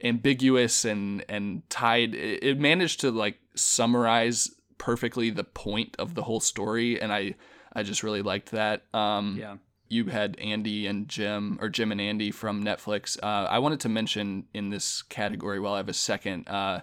ambiguous 0.02 0.84
and 0.84 1.24
and 1.28 1.68
tied. 1.70 2.14
It, 2.14 2.58
managed 2.58 3.00
to 3.00 3.10
like 3.10 3.38
summarize 3.54 4.50
perfectly 4.78 5.30
the 5.30 5.44
point 5.44 5.96
of 5.98 6.14
the 6.14 6.22
whole 6.22 6.40
story, 6.40 7.00
and 7.00 7.12
I 7.12 7.34
I 7.72 7.82
just 7.82 8.02
really 8.02 8.22
liked 8.22 8.50
that. 8.52 8.82
Um, 8.94 9.36
Yeah. 9.38 9.56
you 9.88 10.06
had 10.06 10.38
Andy 10.38 10.86
and 10.86 11.08
Jim, 11.08 11.58
or 11.60 11.68
Jim 11.68 11.92
and 11.92 12.00
Andy 12.00 12.30
from 12.30 12.62
Netflix. 12.64 13.18
Uh, 13.22 13.46
I 13.48 13.58
wanted 13.58 13.80
to 13.80 13.88
mention 13.88 14.46
in 14.54 14.70
this 14.70 15.02
category 15.02 15.58
while 15.60 15.74
I 15.74 15.78
have 15.78 15.88
a 15.88 15.92
second, 15.94 16.48
uh, 16.48 16.80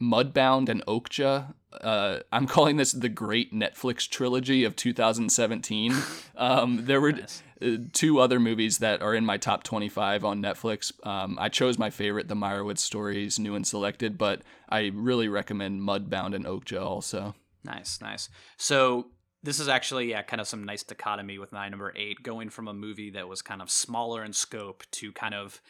Mudbound 0.00 0.68
and 0.68 0.84
Okja. 0.86 1.54
Uh, 1.72 2.20
I'm 2.32 2.46
calling 2.46 2.76
this 2.76 2.92
the 2.92 3.08
Great 3.08 3.52
Netflix 3.52 4.08
Trilogy 4.08 4.64
of 4.64 4.76
2017. 4.76 5.94
Um, 6.36 6.84
there 6.86 7.00
were 7.00 7.12
Nice. 7.12 7.44
Two 7.92 8.18
other 8.18 8.40
movies 8.40 8.78
that 8.78 9.02
are 9.02 9.14
in 9.14 9.24
my 9.24 9.36
top 9.36 9.62
25 9.62 10.24
on 10.24 10.42
Netflix. 10.42 10.92
Um, 11.06 11.38
I 11.40 11.48
chose 11.48 11.78
my 11.78 11.90
favorite, 11.90 12.28
The 12.28 12.34
Meyerowitz 12.34 12.78
Stories, 12.78 13.38
new 13.38 13.54
and 13.54 13.66
selected, 13.66 14.18
but 14.18 14.42
I 14.68 14.90
really 14.94 15.28
recommend 15.28 15.80
Mudbound 15.80 16.34
and 16.34 16.44
Okja 16.44 16.82
also. 16.82 17.34
Nice, 17.64 18.00
nice. 18.00 18.28
So 18.56 19.06
this 19.42 19.60
is 19.60 19.68
actually 19.68 20.10
yeah, 20.10 20.22
kind 20.22 20.40
of 20.40 20.48
some 20.48 20.64
nice 20.64 20.82
dichotomy 20.82 21.38
with 21.38 21.52
my 21.52 21.68
number 21.68 21.92
eight, 21.96 22.22
going 22.22 22.50
from 22.50 22.66
a 22.66 22.74
movie 22.74 23.10
that 23.10 23.28
was 23.28 23.42
kind 23.42 23.62
of 23.62 23.70
smaller 23.70 24.24
in 24.24 24.32
scope 24.32 24.84
to 24.92 25.12
kind 25.12 25.34
of 25.34 25.60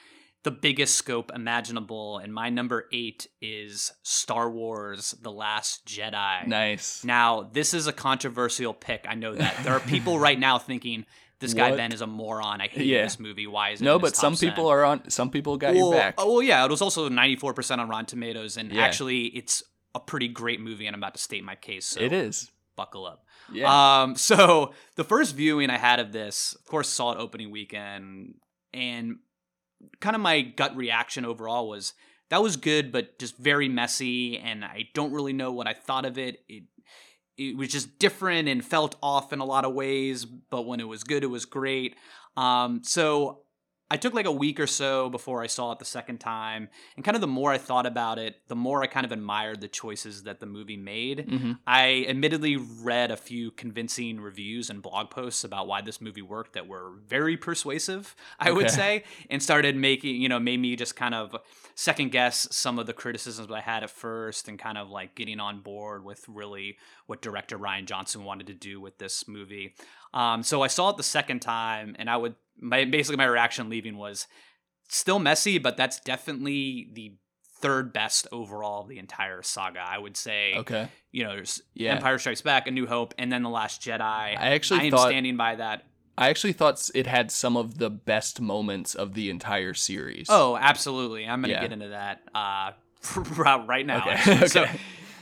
the 0.44 0.50
biggest 0.50 0.94
scope 0.94 1.32
imaginable. 1.34 2.18
And 2.18 2.32
my 2.32 2.50
number 2.50 2.86
eight 2.92 3.26
is 3.40 3.92
Star 4.02 4.48
Wars: 4.48 5.14
The 5.20 5.32
Last 5.32 5.86
Jedi. 5.86 6.46
Nice. 6.46 7.04
Now, 7.04 7.50
this 7.52 7.74
is 7.74 7.86
a 7.86 7.92
controversial 7.92 8.74
pick. 8.74 9.06
I 9.08 9.14
know 9.14 9.34
that 9.34 9.56
there 9.64 9.74
are 9.74 9.80
people 9.80 10.18
right 10.20 10.38
now 10.38 10.58
thinking 10.58 11.04
this 11.44 11.54
guy 11.54 11.70
What? 11.70 11.76
Ben 11.76 11.92
is 11.92 12.00
a 12.00 12.06
moron. 12.06 12.60
I 12.60 12.66
hate 12.68 12.86
Yeah. 12.86 13.02
this 13.04 13.20
movie. 13.20 13.46
Why 13.46 13.70
is 13.70 13.80
it? 13.80 13.84
No, 13.84 13.98
but 13.98 14.16
some 14.16 14.34
top 14.34 14.40
people 14.40 14.66
are 14.68 14.84
on. 14.84 15.08
Some 15.10 15.30
people 15.30 15.56
got 15.56 15.74
well, 15.74 15.90
your 15.90 15.94
back. 16.00 16.14
Oh 16.18 16.32
well, 16.34 16.42
yeah. 16.42 16.64
It 16.64 16.70
was 16.70 16.82
also 16.82 17.08
ninety 17.08 17.36
four 17.36 17.54
percent 17.54 17.80
on 17.80 17.88
Rotten 17.88 18.06
Tomatoes, 18.06 18.56
and 18.56 18.72
Yeah. 18.72 18.82
actually, 18.82 19.26
it's 19.26 19.62
a 19.94 20.00
pretty 20.00 20.28
great 20.28 20.60
movie. 20.60 20.86
And 20.86 20.94
I'm 20.96 21.00
about 21.00 21.14
to 21.14 21.20
state 21.22 21.44
my 21.44 21.54
case. 21.54 21.86
So 21.86 22.00
it 22.00 22.12
is. 22.12 22.50
buckle 22.76 23.06
up. 23.06 23.24
Yeah. 23.52 24.02
Um, 24.02 24.16
so 24.30 24.72
the 24.96 25.04
first 25.04 25.36
viewing 25.36 25.70
I 25.70 25.78
had 25.78 26.00
of 26.00 26.10
this, 26.12 26.54
of 26.58 26.66
course, 26.66 26.88
saw 26.88 27.12
it 27.12 27.18
opening 27.18 27.50
weekend, 27.52 28.34
and 28.72 29.18
kind 30.00 30.16
of 30.16 30.22
my 30.22 30.40
gut 30.40 30.74
reaction 30.76 31.24
overall 31.24 31.68
was 31.68 31.92
that 32.30 32.42
was 32.42 32.56
good, 32.56 32.90
but 32.90 33.18
just 33.18 33.36
very 33.36 33.68
messy, 33.68 34.38
and 34.38 34.64
I 34.64 34.88
don't 34.94 35.12
really 35.12 35.32
know 35.34 35.52
what 35.52 35.68
I 35.68 35.74
thought 35.74 36.04
of 36.04 36.18
it. 36.18 36.38
It 36.48 36.64
it 37.36 37.56
was 37.56 37.68
just 37.68 37.98
different 37.98 38.48
and 38.48 38.64
felt 38.64 38.96
off 39.02 39.32
in 39.32 39.40
a 39.40 39.44
lot 39.44 39.64
of 39.64 39.74
ways, 39.74 40.24
but 40.24 40.62
when 40.62 40.80
it 40.80 40.88
was 40.88 41.04
good, 41.04 41.24
it 41.24 41.28
was 41.28 41.44
great. 41.44 41.96
Um, 42.36 42.82
so 42.82 43.43
I 43.90 43.96
took 43.96 44.14
like 44.14 44.26
a 44.26 44.32
week 44.32 44.58
or 44.58 44.66
so 44.66 45.10
before 45.10 45.42
I 45.42 45.46
saw 45.46 45.72
it 45.72 45.78
the 45.78 45.84
second 45.84 46.18
time, 46.18 46.68
and 46.96 47.04
kind 47.04 47.14
of 47.16 47.20
the 47.20 47.26
more 47.26 47.52
I 47.52 47.58
thought 47.58 47.86
about 47.86 48.18
it, 48.18 48.36
the 48.48 48.56
more 48.56 48.82
I 48.82 48.86
kind 48.86 49.04
of 49.04 49.12
admired 49.12 49.60
the 49.60 49.68
choices 49.68 50.22
that 50.22 50.40
the 50.40 50.46
movie 50.46 50.76
made. 50.76 51.28
hmm 51.28 51.52
I 51.66 52.06
admittedly 52.08 52.56
read 52.56 53.10
a 53.10 53.16
few 53.16 53.50
convincing 53.50 54.20
reviews 54.20 54.70
and 54.70 54.82
blog 54.82 55.10
posts 55.10 55.44
about 55.44 55.66
why 55.66 55.80
this 55.82 56.00
movie 56.00 56.22
worked 56.22 56.54
that 56.54 56.66
were 56.66 56.92
very 57.06 57.36
persuasive, 57.36 58.14
I 58.38 58.50
would 58.52 58.70
say, 58.70 59.04
and 59.30 59.42
started 59.42 59.76
making, 59.76 60.20
you 60.20 60.28
know, 60.28 60.40
made 60.40 60.60
me 60.60 60.76
just 60.76 60.96
kind 60.96 61.14
of 61.14 61.36
second 61.74 62.10
guess 62.10 62.48
some 62.50 62.78
of 62.78 62.86
the 62.86 62.92
criticisms 62.92 63.50
I 63.50 63.60
had 63.60 63.82
at 63.82 63.90
first 63.90 64.48
and 64.48 64.58
kind 64.58 64.78
of 64.78 64.90
like 64.90 65.14
getting 65.14 65.40
on 65.40 65.60
board 65.60 66.04
with 66.04 66.24
really 66.28 66.78
what 67.06 67.22
director 67.22 67.58
Rian 67.58 67.84
Johnson 67.84 68.24
wanted 68.24 68.46
to 68.48 68.54
do 68.54 68.80
with 68.80 68.98
this 68.98 69.28
movie. 69.28 69.74
Um, 70.14 70.42
so 70.42 70.62
I 70.62 70.68
saw 70.68 70.88
it 70.90 70.96
the 70.96 71.02
second 71.02 71.40
time, 71.40 71.94
and 71.98 72.08
I 72.08 72.16
would, 72.16 72.34
my, 72.58 72.84
basically, 72.86 73.16
my 73.16 73.24
reaction 73.26 73.68
leaving 73.68 73.98
was 73.98 74.26
still 74.88 75.18
messy, 75.18 75.58
but 75.58 75.76
that's 75.76 76.00
definitely 76.00 76.88
the 76.94 77.14
third 77.60 77.92
best 77.92 78.26
overall 78.32 78.82
of 78.82 78.88
the 78.88 78.98
entire 78.98 79.42
saga. 79.42 79.80
I 79.86 79.98
would 79.98 80.16
say. 80.16 80.54
Okay. 80.56 80.88
You 81.12 81.24
know, 81.24 81.30
there's 81.34 81.62
Yeah. 81.74 81.94
Empire 81.94 82.18
Strikes 82.18 82.40
Back, 82.42 82.66
A 82.66 82.70
New 82.70 82.86
Hope, 82.86 83.12
and 83.18 83.30
then 83.32 83.42
The 83.42 83.50
Last 83.50 83.82
Jedi. 83.82 84.00
I 84.00 84.34
actually 84.54 84.80
I 84.80 84.84
am 84.84 84.90
thought- 84.92 85.08
standing 85.08 85.36
by 85.36 85.56
that. 85.56 85.84
I 86.16 86.28
actually 86.28 86.52
thought 86.52 86.80
it 86.94 87.08
had 87.08 87.32
some 87.32 87.56
of 87.56 87.78
the 87.78 87.90
best 87.90 88.40
moments 88.40 88.94
of 88.94 89.14
the 89.14 89.30
entire 89.30 89.74
series. 89.74 90.26
Oh, 90.28 90.56
absolutely. 90.56 91.26
I'm 91.26 91.40
going 91.40 91.48
to 91.48 91.54
Yeah. 91.56 91.60
get 91.62 91.72
into 91.72 91.88
that 91.88 92.20
uh, 92.32 92.70
right 93.66 93.84
now. 93.84 93.98
Okay. 93.98 94.10
actually. 94.10 94.46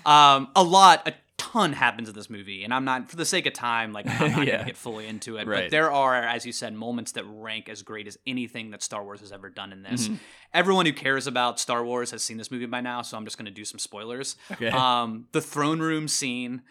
So, 0.04 0.10
um, 0.10 0.48
a 0.54 0.62
lot, 0.62 1.08
a 1.08 1.14
ton 1.52 1.72
happens 1.72 2.08
in 2.08 2.14
this 2.14 2.30
movie, 2.30 2.64
and 2.64 2.72
I'm 2.72 2.84
not, 2.84 3.08
for 3.10 3.16
the 3.16 3.24
sake 3.24 3.46
of 3.46 3.52
time, 3.52 3.92
like 3.92 4.06
I'm 4.08 4.30
not 4.30 4.36
gonna 4.46 4.64
get 4.64 4.76
fully 4.76 5.06
into 5.06 5.36
it. 5.36 5.46
But 5.46 5.70
there 5.70 5.92
are, 5.92 6.14
as 6.14 6.46
you 6.46 6.52
said, 6.52 6.74
moments 6.74 7.12
that 7.12 7.24
rank 7.26 7.68
as 7.68 7.82
great 7.82 8.06
as 8.06 8.18
anything 8.26 8.70
that 8.70 8.82
Star 8.82 9.04
Wars 9.04 9.20
has 9.20 9.32
ever 9.32 9.50
done 9.50 9.72
in 9.72 9.82
this. 9.82 10.04
Mm-hmm. 10.08 10.14
Everyone 10.54 10.86
who 10.86 10.92
cares 10.92 11.26
about 11.26 11.60
Star 11.60 11.84
Wars 11.84 12.10
has 12.10 12.22
seen 12.22 12.36
this 12.36 12.50
movie 12.50 12.66
by 12.66 12.80
now, 12.80 13.02
so 13.02 13.16
I'm 13.16 13.24
just 13.24 13.38
going 13.38 13.46
to 13.46 13.52
do 13.52 13.64
some 13.64 13.78
spoilers. 13.78 14.36
Okay. 14.50 14.68
Um, 14.68 15.26
the 15.32 15.40
throne 15.40 15.80
room 15.80 16.08
scene. 16.08 16.62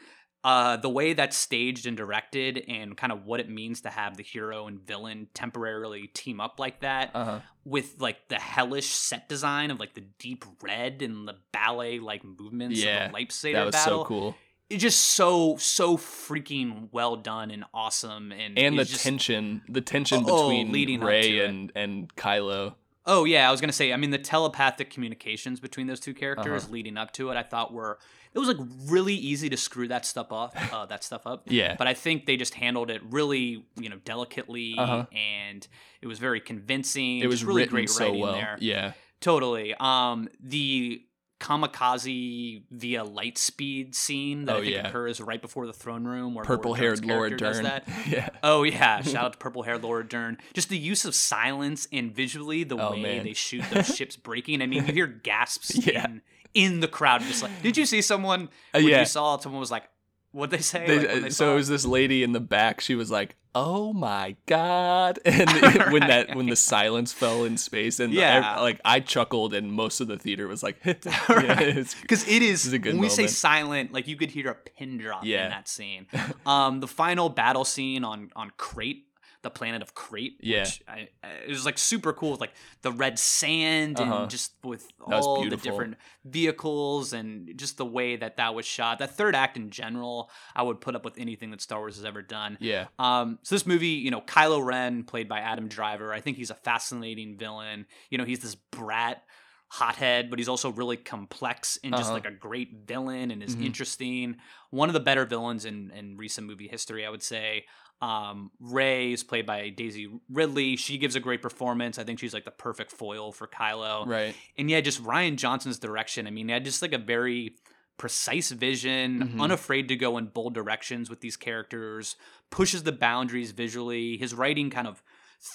Uh, 0.44 0.76
the 0.76 0.90
way 0.90 1.14
that's 1.14 1.38
staged 1.38 1.86
and 1.86 1.96
directed, 1.96 2.64
and 2.68 2.98
kind 2.98 3.14
of 3.14 3.28
what 3.28 3.40
it 3.40 3.48
means 3.48 3.82
to 3.82 3.92
have 3.92 4.18
the 4.18 4.24
hero 4.24 4.66
and 4.66 4.80
villain 4.80 5.28
temporarily 5.36 6.08
team 6.08 6.42
up 6.42 6.60
like 6.60 6.80
that, 6.82 7.12
Uh 7.14 7.24
huh. 7.26 7.40
with 7.64 7.98
like 8.00 8.28
the 8.28 8.40
hellish 8.40 8.88
set 8.88 9.30
design 9.30 9.70
of 9.70 9.80
like 9.80 9.94
the 9.94 10.02
deep 10.18 10.44
red 10.64 11.04
and 11.04 11.28
the 11.28 11.36
ballet 11.54 12.00
like 12.00 12.24
movements 12.24 12.84
Yeah, 12.84 13.06
of 13.06 13.12
a 13.12 13.14
lightsaber 13.14 13.54
That 13.54 13.66
was 13.68 13.76
battle. 13.76 14.00
so 14.00 14.06
cool. 14.06 14.36
It's 14.72 14.82
just 14.82 15.02
so 15.02 15.58
so 15.58 15.98
freaking 15.98 16.90
well 16.92 17.16
done 17.16 17.52
and 17.52 17.66
awesome 17.74 18.32
and 18.32 18.58
And 18.58 18.78
the 18.80 18.86
just- 18.86 19.04
tension, 19.04 19.62
the 19.68 19.82
tension 19.82 20.24
Oh, 20.28 20.50
between 20.50 20.72
leading 20.72 21.02
Rey 21.02 21.40
and 21.46 21.72
and 21.76 22.14
Kylo. 22.16 22.76
Oh 23.06 23.26
yeah, 23.26 23.48
I 23.48 23.52
was 23.52 23.60
gonna 23.62 23.74
say. 23.74 23.92
I 23.94 23.98
mean, 23.98 24.12
the 24.12 24.20
telepathic 24.20 24.90
communications 24.92 25.60
between 25.60 25.88
those 25.88 26.00
two 26.00 26.14
characters 26.14 26.64
Uh-huh. 26.66 26.72
leading 26.74 26.98
up 26.98 27.12
to 27.14 27.32
it, 27.32 27.36
I 27.38 27.44
thought 27.44 27.74
were 27.74 27.98
it 28.34 28.40
was 28.40 28.48
like 28.48 28.58
really 28.86 29.16
easy 29.16 29.50
to 29.50 29.58
screw 29.58 29.88
that 29.90 30.06
stuff 30.06 30.32
off, 30.32 30.54
uh, 30.72 30.86
that 30.92 31.04
stuff 31.04 31.26
up. 31.28 31.44
Yeah. 31.48 31.76
But 31.78 31.88
I 31.88 31.94
think 31.94 32.26
they 32.28 32.38
just 32.38 32.54
handled 32.54 32.90
it 32.90 33.02
really, 33.04 33.66
you 33.76 33.90
know, 33.90 33.98
delicately, 34.06 34.76
Uh-huh. 34.78 35.06
and 35.12 35.68
it 36.02 36.08
was 36.08 36.20
very 36.20 36.40
convincing. 36.40 37.20
It 37.20 37.28
was 37.28 37.44
really 37.44 37.66
great 37.66 37.90
so 37.90 38.06
writing 38.06 38.22
well. 38.22 38.34
there. 38.34 38.58
Yeah. 38.62 38.94
Totally. 39.20 39.74
Um, 39.80 40.30
the 40.40 41.04
kamikaze 41.42 42.62
via 42.72 43.04
light 43.04 43.38
speed 43.38 43.96
scene 43.96 44.46
that 44.46 44.56
Oh, 44.56 44.60
I 44.60 44.62
think 44.62 44.74
yeah. 44.76 44.88
occurs 44.88 45.20
right 45.20 45.42
before 45.42 45.68
the 45.68 45.74
throne 45.74 46.06
room, 46.06 46.34
where 46.36 46.46
Purple 46.46 46.74
haired 46.74 47.04
Laura 47.06 47.20
Lord 47.30 47.38
Dern. 47.38 47.40
does 47.40 47.62
that. 47.62 47.88
yeah. 48.08 48.30
Oh 48.44 48.64
yeah, 48.64 49.02
shout 49.02 49.26
out 49.26 49.34
to 49.34 49.38
purple 49.46 49.64
haired 49.64 49.84
Lord 49.84 50.10
Dern. 50.10 50.38
Just 50.54 50.70
the 50.70 50.78
use 50.78 51.06
of 51.06 51.16
silence 51.16 51.88
and 51.92 52.14
visually 52.14 52.64
the 52.64 52.78
Oh, 52.78 52.92
way 52.92 53.02
man. 53.02 53.24
they 53.24 53.34
shoot 53.34 53.64
those 53.72 53.88
ships 53.96 54.16
breaking. 54.16 54.62
I 54.62 54.68
mean, 54.68 54.86
you 54.86 54.94
hear 54.94 55.08
gasps 55.08 55.86
Yeah. 55.86 56.06
in 56.06 56.22
in 56.54 56.80
the 56.82 56.88
crowd. 56.88 57.22
Just 57.22 57.44
like, 57.44 57.62
did 57.62 57.78
you 57.78 57.86
see 57.86 58.02
someone? 58.02 58.44
Uh, 58.74 58.80
when 58.80 58.88
yeah. 58.88 59.00
You 59.00 59.06
saw 59.06 59.38
someone 59.38 59.60
was 59.62 59.72
like, 59.72 59.84
"What 60.32 60.50
they 60.52 60.60
say?" 60.60 60.86
They- 60.88 60.98
like, 61.00 61.08
when 61.08 61.18
uh, 61.18 61.22
they 61.22 61.30
so 61.30 61.46
saw 61.46 61.52
it 61.52 61.56
was 61.56 61.68
this 61.68 61.86
lady 61.86 62.24
in 62.24 62.32
the 62.34 62.40
back. 62.40 62.82
She 62.82 62.96
was 62.96 63.10
like, 63.12 63.36
"Oh 63.54 63.94
my 63.94 64.36
god!" 64.46 65.20
And 65.26 65.50
when 65.92 66.08
that 66.08 66.36
when 66.36 66.48
the 66.48 66.56
silence 66.56 67.12
fell 67.14 67.44
in 67.46 67.58
space, 67.58 68.00
and 68.00 68.14
Yeah. 68.14 68.54
ev- 68.56 68.62
like 68.62 68.80
I 68.86 69.00
chuckled, 69.00 69.54
and 69.54 69.72
most 69.74 70.00
of 70.02 70.08
the 70.08 70.18
theater 70.18 70.48
was 70.48 70.64
like, 70.64 70.78
yeah, 70.86 70.94
because 71.00 72.28
it 72.28 72.42
is, 72.42 72.64
This 72.64 72.66
is 72.66 72.74
a 72.74 72.80
good 72.80 72.94
when 72.94 73.02
we 73.02 73.10
say 73.10 73.28
silent, 73.28 73.92
like 73.94 74.08
you 74.08 74.16
could 74.16 74.32
hear 74.32 74.50
a 74.50 74.56
pin 74.56 74.98
drop 74.98 75.26
Yeah. 75.26 75.46
in 75.46 75.50
that 75.52 75.68
scene. 75.68 76.08
Um, 76.46 76.80
the 76.80 76.88
final 76.88 77.30
battle 77.30 77.66
scene 77.66 78.04
on 78.04 78.32
on 78.36 78.52
Crait, 78.58 79.06
the 79.44 79.50
planet 79.50 79.82
of 79.82 79.96
Crait, 79.96 80.38
Yeah. 80.40 80.60
which 80.64 80.84
I, 80.88 81.08
it 81.24 81.50
was 81.50 81.66
like 81.66 81.78
super 81.78 82.14
cool 82.14 82.32
with 82.32 82.40
like 82.40 82.54
the 82.84 82.92
red 82.92 83.18
sand 83.18 84.00
Uh-huh. 84.00 84.22
and 84.22 84.30
just 84.30 84.54
with 84.64 84.88
all 85.04 85.44
the 85.44 85.58
different 85.58 85.96
vehicles 86.24 87.14
and 87.14 87.58
just 87.58 87.78
the 87.78 87.86
way 87.86 88.16
that 88.16 88.38
that 88.38 88.54
was 88.56 88.66
shot. 88.66 89.00
That 89.00 89.16
third 89.16 89.36
act 89.36 89.58
in 89.58 89.70
general, 89.70 90.30
I 90.56 90.64
would 90.64 90.80
put 90.82 90.96
up 90.96 91.04
with 91.06 91.18
anything 91.18 91.52
that 91.52 91.62
Star 91.62 91.80
Wars 91.80 91.96
has 91.96 92.06
ever 92.06 92.22
done. 92.22 92.58
yeah, 92.62 92.88
Um, 93.00 93.40
so 93.44 93.56
this 93.56 93.66
movie, 93.66 93.88
you 93.88 94.12
know, 94.12 94.22
Kylo 94.22 94.64
Ren, 94.64 95.04
played 95.04 95.28
by 95.28 95.40
Adam 95.40 95.68
Driver, 95.68 96.14
I 96.14 96.22
think 96.22 96.38
he's 96.38 96.52
a 96.52 96.56
fascinating 96.56 97.38
villain. 97.38 97.86
You 98.10 98.18
know, 98.18 98.26
he's 98.26 98.40
this 98.40 98.56
brat 98.56 99.24
hothead, 99.70 100.30
but 100.30 100.38
he's 100.38 100.50
also 100.50 100.70
really 100.72 100.98
complex 100.98 101.80
and 101.84 101.94
just 101.94 102.06
Uh-huh. 102.08 102.14
like 102.16 102.26
a 102.26 102.32
great 102.32 102.74
villain 102.86 103.32
and 103.32 103.42
is 103.42 103.56
Mhm. 103.56 103.64
interesting. 103.66 104.38
One 104.70 104.90
of 104.90 104.94
the 104.94 105.00
better 105.00 105.26
villains 105.26 105.64
in, 105.64 105.92
in 105.92 106.18
recent 106.18 106.46
movie 106.46 106.68
history, 106.68 107.06
I 107.06 107.10
would 107.10 107.24
say. 107.24 107.66
Um, 108.02 108.50
Rey 108.60 109.12
is 109.14 109.24
played 109.24 109.46
by 109.46 109.70
Daisy 109.70 110.10
Ridley. 110.30 110.76
She 110.76 110.98
gives 110.98 111.16
a 111.16 111.20
great 111.20 111.42
performance. 111.42 112.00
I 112.00 112.04
think 112.04 112.18
she's 112.20 112.34
like 112.34 112.46
the 112.46 112.52
perfect 112.52 112.92
foil 112.92 113.32
for 113.32 113.48
Kylo 113.48 114.08
right. 114.08 114.36
and 114.58 114.70
yeah, 114.70 114.82
just 114.82 115.04
Rian 115.04 115.36
Johnson's 115.36 115.78
direction. 115.78 116.26
I 116.26 116.32
mean, 116.32 116.48
he 116.48 116.54
had 116.54 116.66
just 116.66 116.82
like 116.82 116.94
a 116.94 116.98
very 116.98 117.56
precise 117.98 118.50
vision, 118.50 119.34
Mhm. 119.36 119.42
unafraid 119.42 119.88
to 119.90 119.96
go 119.96 120.18
in 120.18 120.26
bold 120.28 120.56
directions 120.56 121.10
with 121.10 121.22
these 121.22 121.38
characters, 121.38 122.16
pushes 122.50 122.82
the 122.82 122.92
boundaries 122.92 123.52
visually. 123.52 124.18
His 124.18 124.34
writing 124.34 124.72
kind 124.72 124.88
of 124.88 125.04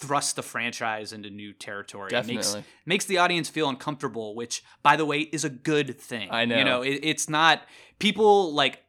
thrusts 0.01 0.33
the 0.33 0.43
franchise 0.43 1.13
into 1.13 1.31
new 1.31 1.53
territory. 1.53 2.11
It 2.13 2.27
Makes, 2.27 2.47
Definitely. 2.53 2.65
makes 2.87 3.05
the 3.07 3.19
audience 3.19 3.49
feel 3.49 3.69
uncomfortable, 3.69 4.35
which, 4.37 4.63
by 4.85 4.95
the 4.97 5.05
way, 5.05 5.21
is 5.23 5.45
a 5.45 5.51
good 5.51 6.01
thing. 6.01 6.29
I 6.31 6.45
know. 6.45 6.59
You 6.59 6.65
know, 6.65 6.83
it, 6.83 7.01
it's 7.03 7.29
not 7.29 7.63
people 7.99 8.53
like. 8.55 8.83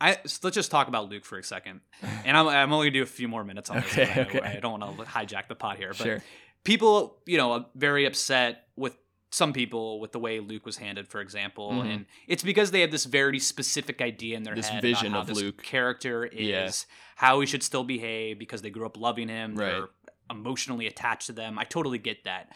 I, 0.00 0.18
so 0.26 0.40
let's 0.42 0.54
just 0.56 0.70
talk 0.70 0.88
about 0.88 1.08
Luke 1.08 1.24
for 1.24 1.38
a 1.38 1.42
second, 1.44 1.80
and 2.24 2.36
I'm, 2.36 2.48
I'm 2.48 2.72
only 2.72 2.86
gonna 2.88 2.98
do 2.98 3.02
a 3.02 3.06
few 3.06 3.28
more 3.28 3.44
minutes 3.44 3.70
on 3.70 3.76
this. 3.76 3.92
Okay, 3.92 4.12
I- 4.12 4.24
okay. 4.24 4.40
I 4.40 4.60
don't 4.60 4.80
want 4.80 4.98
to 4.98 5.04
hijack 5.04 5.48
the 5.48 5.54
pot 5.54 5.76
here, 5.76 5.88
but 5.90 6.04
Sure. 6.04 6.22
people, 6.64 7.18
you 7.26 7.36
know, 7.38 7.52
are 7.52 7.66
very 7.74 8.04
upset 8.04 8.68
with 8.76 8.96
some 9.30 9.52
people 9.52 9.98
with 10.00 10.12
the 10.12 10.18
way 10.18 10.38
Luke 10.40 10.64
was 10.66 10.76
handed, 10.76 11.08
for 11.08 11.20
example, 11.20 11.72
Mhm. 11.72 11.94
and 11.94 12.06
it's 12.28 12.42
because 12.42 12.70
they 12.70 12.80
have 12.82 12.90
this 12.92 13.04
very 13.04 13.38
specific 13.40 14.00
idea 14.00 14.36
in 14.36 14.42
their 14.44 14.54
This 14.54 14.68
head 14.68 14.80
vision 14.82 15.14
of 15.14 15.26
this 15.26 15.38
Luke. 15.40 15.62
character 15.62 16.24
is, 16.24 16.86
Yeah. 16.88 16.94
how 17.16 17.40
he 17.40 17.46
should 17.46 17.62
still 17.62 17.82
behave 17.84 18.38
because 18.38 18.62
they 18.62 18.70
grew 18.70 18.86
up 18.86 18.96
loving 18.96 19.28
him, 19.28 19.56
Right. 19.56 19.70
they're 19.72 19.88
emotionally 20.30 20.86
attached 20.86 21.26
to 21.26 21.32
them. 21.32 21.58
I 21.58 21.64
totally 21.64 21.98
get 21.98 22.24
that. 22.24 22.52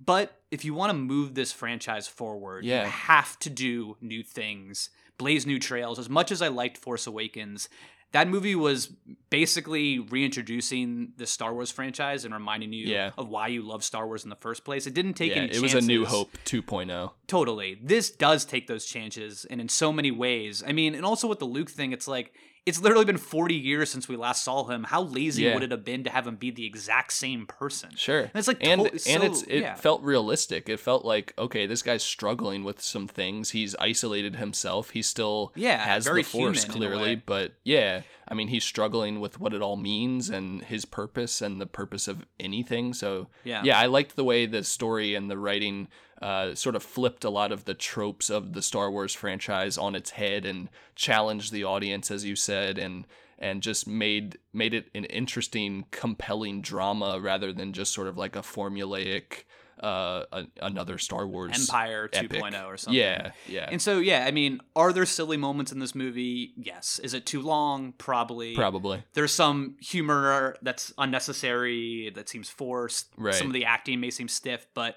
But 0.00 0.42
if 0.50 0.64
you 0.64 0.74
want 0.74 0.90
to 0.90 0.94
move 0.94 1.34
this 1.34 1.52
franchise 1.52 2.06
forward, 2.08 2.64
Yeah. 2.64 2.84
you 2.84 2.90
have 2.90 3.38
to 3.40 3.50
do 3.50 3.96
new 4.00 4.22
things, 4.24 4.90
blaze 5.18 5.46
new 5.46 5.58
trails. 5.58 5.98
As 5.98 6.08
much 6.08 6.32
as 6.32 6.40
I 6.40 6.48
liked 6.48 6.78
Force 6.78 7.06
Awakens, 7.06 7.68
that 8.12 8.26
movie 8.28 8.54
was 8.54 8.90
basically 9.28 9.98
reintroducing 9.98 11.12
the 11.18 11.26
Star 11.26 11.52
Wars 11.52 11.70
franchise 11.70 12.24
and 12.24 12.32
reminding 12.32 12.72
you 12.72 12.86
Yeah. 12.86 13.10
of 13.18 13.28
why 13.28 13.48
you 13.48 13.62
love 13.62 13.84
Star 13.84 14.06
Wars 14.06 14.24
in 14.24 14.30
the 14.30 14.36
first 14.36 14.64
place. 14.64 14.86
It 14.86 14.94
didn't 14.94 15.14
take 15.14 15.32
yeah, 15.32 15.42
any 15.42 15.52
it 15.52 15.60
was 15.60 15.74
a 15.74 15.80
New. 15.82 16.06
Hope 16.06 16.30
oh. 16.34 16.38
2.0. 16.46 17.12
Totally. 17.26 17.78
This 17.82 18.10
does 18.10 18.46
take 18.46 18.66
those 18.66 18.86
chances 18.86 19.44
and 19.44 19.60
in 19.60 19.68
so 19.68 19.92
many 19.92 20.10
ways. 20.10 20.62
I 20.66 20.72
mean, 20.72 20.94
and 20.94 21.04
also 21.04 21.28
with 21.28 21.38
the 21.38 21.44
Luke 21.44 21.70
thing, 21.70 21.92
it's 21.92 22.08
like 22.08 22.32
it's 22.68 22.80
literally 22.80 23.04
been 23.04 23.16
40 23.16 23.54
years 23.54 23.90
since 23.90 24.08
we 24.08 24.16
last 24.16 24.44
saw 24.44 24.64
him. 24.64 24.84
How 24.84 25.02
lazy 25.02 25.42
Yeah. 25.44 25.54
would 25.54 25.62
it 25.62 25.70
have 25.70 25.84
been 25.84 26.04
to 26.04 26.10
have 26.10 26.26
him 26.26 26.36
be 26.36 26.50
the 26.50 26.66
exact 26.66 27.12
same 27.12 27.46
person? 27.46 27.90
Sure. 27.96 28.20
And 28.20 28.30
it's 28.34 28.48
like 28.48 28.58
and 28.64 28.82
to- 28.84 28.90
and 28.92 29.00
so- 29.00 29.22
it's 29.22 29.42
it 29.42 29.60
yeah. 29.60 29.74
felt 29.74 30.02
realistic. 30.02 30.68
It 30.68 30.78
felt 30.80 31.04
like 31.04 31.32
okay, 31.38 31.66
this 31.66 31.82
guy's 31.82 32.02
struggling 32.04 32.64
with 32.64 32.80
some 32.80 33.08
things. 33.08 33.50
He's 33.50 33.74
isolated 33.76 34.36
himself. 34.36 34.90
He 34.90 35.02
still 35.02 35.52
Yeah, 35.56 35.78
has 35.78 36.04
the 36.04 36.10
force 36.22 36.32
human 36.32 36.54
in 36.54 36.64
a 36.70 36.72
clearly, 36.72 37.14
but 37.16 37.52
yeah, 37.64 38.02
I 38.28 38.34
mean 38.34 38.48
he's 38.48 38.64
struggling 38.64 39.20
with 39.20 39.40
what 39.40 39.54
it 39.54 39.62
all 39.62 39.76
means 39.76 40.28
and 40.28 40.62
his 40.62 40.84
purpose 40.84 41.40
and 41.40 41.60
the 41.60 41.66
purpose 41.66 42.06
of 42.08 42.24
anything. 42.38 42.92
So 42.94 43.28
Yeah. 43.44 43.62
yeah, 43.64 43.78
I 43.78 43.86
liked 43.86 44.16
the 44.16 44.24
way 44.24 44.46
the 44.46 44.62
story 44.64 45.14
and 45.14 45.30
the 45.30 45.38
writing 45.38 45.88
uh, 46.20 46.54
sort 46.54 46.76
of 46.76 46.82
flipped 46.82 47.24
a 47.24 47.30
lot 47.30 47.52
of 47.52 47.64
the 47.64 47.74
tropes 47.74 48.30
of 48.30 48.52
the 48.52 48.62
Star 48.62 48.90
Wars 48.90 49.14
franchise 49.14 49.78
on 49.78 49.94
its 49.94 50.10
head 50.10 50.44
and 50.44 50.68
challenged 50.94 51.52
the 51.52 51.64
audience, 51.64 52.10
as 52.10 52.24
you 52.24 52.36
said, 52.36 52.78
and 52.78 53.06
and 53.38 53.62
just 53.62 53.86
made 53.86 54.38
made 54.52 54.74
it 54.74 54.88
an 54.94 55.04
interesting, 55.04 55.84
compelling 55.90 56.60
drama 56.60 57.20
rather 57.20 57.52
than 57.52 57.72
just 57.72 57.92
sort 57.92 58.08
of 58.08 58.16
like 58.16 58.34
a 58.34 58.40
formulaic 58.40 59.44
uh, 59.80 60.24
a, 60.32 60.44
another 60.60 60.98
Star 60.98 61.26
Wars 61.26 61.58
Empire 61.58 62.08
epic. 62.12 62.30
2.0 62.30 62.66
or 62.66 62.76
something. 62.76 62.98
Yeah, 62.98 63.30
yeah, 63.46 63.68
And 63.70 63.80
so, 63.80 63.98
yeah, 63.98 64.24
I 64.26 64.30
mean, 64.30 64.60
are 64.74 64.92
there 64.92 65.06
silly 65.06 65.36
moments 65.36 65.72
in 65.72 65.78
this 65.78 65.94
movie? 65.94 66.52
Yes. 66.56 66.98
Is 67.02 67.14
it 67.14 67.26
too 67.26 67.40
long? 67.40 67.92
Probably. 67.96 68.54
probably. 68.54 69.04
There's 69.14 69.32
some 69.32 69.76
humor 69.80 70.56
that's 70.62 70.92
unnecessary, 70.98 72.10
that 72.14 72.28
seems 72.28 72.50
forced. 72.50 73.12
Right. 73.16 73.34
Some 73.34 73.48
of 73.48 73.52
the 73.52 73.64
acting 73.64 74.00
may 74.00 74.10
seem 74.10 74.28
stiff, 74.28 74.66
but 74.74 74.96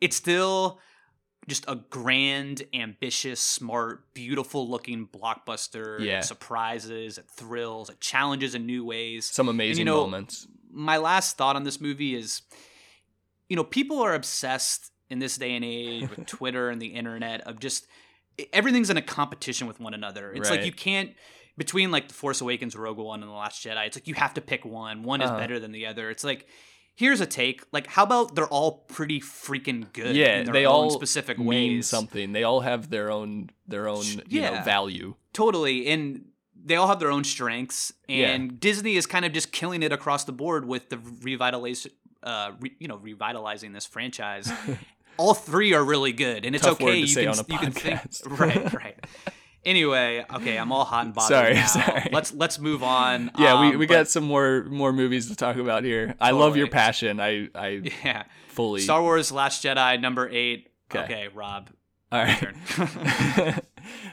it's 0.00 0.16
still 0.16 0.78
just 1.48 1.64
a 1.68 1.76
grand, 1.76 2.62
ambitious, 2.74 3.40
smart, 3.40 4.12
beautiful 4.14 4.68
looking 4.68 5.06
blockbuster. 5.08 5.98
Yeah. 6.00 6.18
It 6.18 6.24
surprises, 6.24 7.18
it 7.18 7.26
thrills, 7.28 7.90
it 7.90 8.00
challenges 8.00 8.54
in 8.54 8.66
new 8.66 8.84
ways. 8.84 9.26
Some 9.26 9.48
amazing 9.48 9.86
know, 9.86 9.96
moments. 10.02 10.46
my 10.70 10.98
last 10.98 11.36
thought 11.36 11.56
on 11.56 11.64
this 11.64 11.80
movie 11.80 12.14
is 12.14 12.42
you 13.48 13.56
know 13.56 13.64
people 13.64 14.00
are 14.00 14.14
obsessed 14.14 14.92
in 15.08 15.18
this 15.18 15.36
day 15.36 15.56
and 15.56 15.64
age 15.64 16.08
with 16.08 16.24
twitter 16.26 16.70
and 16.70 16.80
the 16.80 16.86
internet 16.88 17.40
of 17.40 17.58
just 17.58 17.86
everything's 18.52 18.90
in 18.90 18.96
a 18.96 19.02
competition 19.02 19.66
with 19.66 19.80
one 19.80 19.92
another 19.92 20.32
it's 20.32 20.48
like 20.48 20.64
you 20.64 20.70
can't 20.70 21.10
between 21.58 21.90
like 21.90 22.06
the 22.06 22.14
force 22.14 22.40
awakens 22.40 22.76
rogue 22.76 22.96
one 22.98 23.20
and 23.22 23.28
the 23.28 23.34
last 23.34 23.64
jedi 23.64 23.86
it's 23.88 23.96
like 23.96 24.06
you 24.06 24.14
have 24.14 24.32
to 24.34 24.40
pick 24.40 24.64
one 24.64 25.02
one 25.02 25.20
is 25.20 25.28
Uh-huh. 25.28 25.40
better 25.40 25.58
than 25.58 25.72
the 25.72 25.84
other 25.86 26.10
it's 26.10 26.22
like 26.22 26.46
here's 26.94 27.20
a 27.20 27.26
take. 27.26 27.62
Like, 27.72 27.86
how 27.86 28.04
about 28.04 28.34
they're 28.34 28.46
all 28.46 28.84
pretty 28.88 29.20
freaking 29.20 29.92
good? 29.92 30.14
yeah, 30.16 30.38
in 30.38 30.44
their 30.44 30.52
they 30.52 30.66
own 30.66 30.74
all 30.74 30.90
specific 30.90 31.38
mean 31.38 31.46
ways. 31.76 31.86
something. 31.86 32.32
They 32.32 32.44
all 32.44 32.60
have 32.60 32.90
their 32.90 33.10
own 33.10 33.50
their 33.66 33.88
own 33.88 34.04
you 34.28 34.40
know 34.42 34.52
yeah. 34.52 34.64
value. 34.64 35.14
Totally, 35.32 35.86
and 35.88 36.24
they 36.64 36.76
all 36.76 36.88
have 36.88 37.00
their 37.00 37.10
own 37.10 37.24
strengths. 37.24 37.92
Yeah. 38.08 38.28
And 38.28 38.60
Disney 38.60 38.96
is 38.96 39.06
kind 39.06 39.24
of 39.24 39.32
just 39.32 39.52
killing 39.52 39.82
it 39.82 39.92
across 39.92 40.24
the 40.24 40.32
board 40.32 40.66
with 40.66 40.88
the 40.88 40.96
revitalization, 40.96 41.92
uh, 42.22 42.52
re, 42.60 42.72
you 42.78 42.88
know, 42.88 42.96
revitalizing 42.96 43.72
this 43.72 43.86
franchise. 43.86 44.52
all 45.16 45.34
three 45.34 45.74
are 45.74 45.84
really 45.84 46.12
good, 46.12 46.44
and 46.44 46.54
it's 46.54 46.64
Tough 46.64 46.80
okay. 46.80 46.96
you 46.96 47.06
say 47.06 47.24
can 47.24 47.32
on 47.32 47.38
a 47.38 47.52
you 47.52 47.58
can 47.58 47.72
think 47.72 48.00
right, 48.40 48.72
right. 48.74 49.06
Anyway, 49.64 50.24
okay, 50.36 50.56
I'm 50.56 50.72
all 50.72 50.84
hot 50.84 51.04
and 51.04 51.14
bothered 51.14 51.28
Sorry, 51.36 51.54
now. 51.54 51.66
sorry. 51.66 52.08
Let's 52.12 52.32
let's 52.32 52.58
move 52.58 52.82
on. 52.82 53.30
Yeah, 53.38 53.60
we, 53.60 53.66
Um, 53.68 53.78
we 53.78 53.86
but- 53.86 53.94
got 53.94 54.08
some 54.08 54.24
more 54.24 54.64
more 54.64 54.92
movies 54.92 55.28
to 55.28 55.36
talk 55.36 55.56
about 55.56 55.84
here. 55.84 56.14
I 56.20 56.30
love 56.30 56.56
your 56.56 56.68
passion. 56.68 57.20
I 57.20 57.48
I 57.54 57.68
yeah. 58.04 58.22
fully 58.48 58.80
Star 58.80 59.02
Wars: 59.02 59.30
Last 59.30 59.62
Jedi, 59.62 60.00
number 60.00 60.28
eight. 60.30 60.68
'Kay. 60.88 60.98
Okay, 61.00 61.28
Rob. 61.34 61.68
All 62.10 62.24
right. 62.24 62.54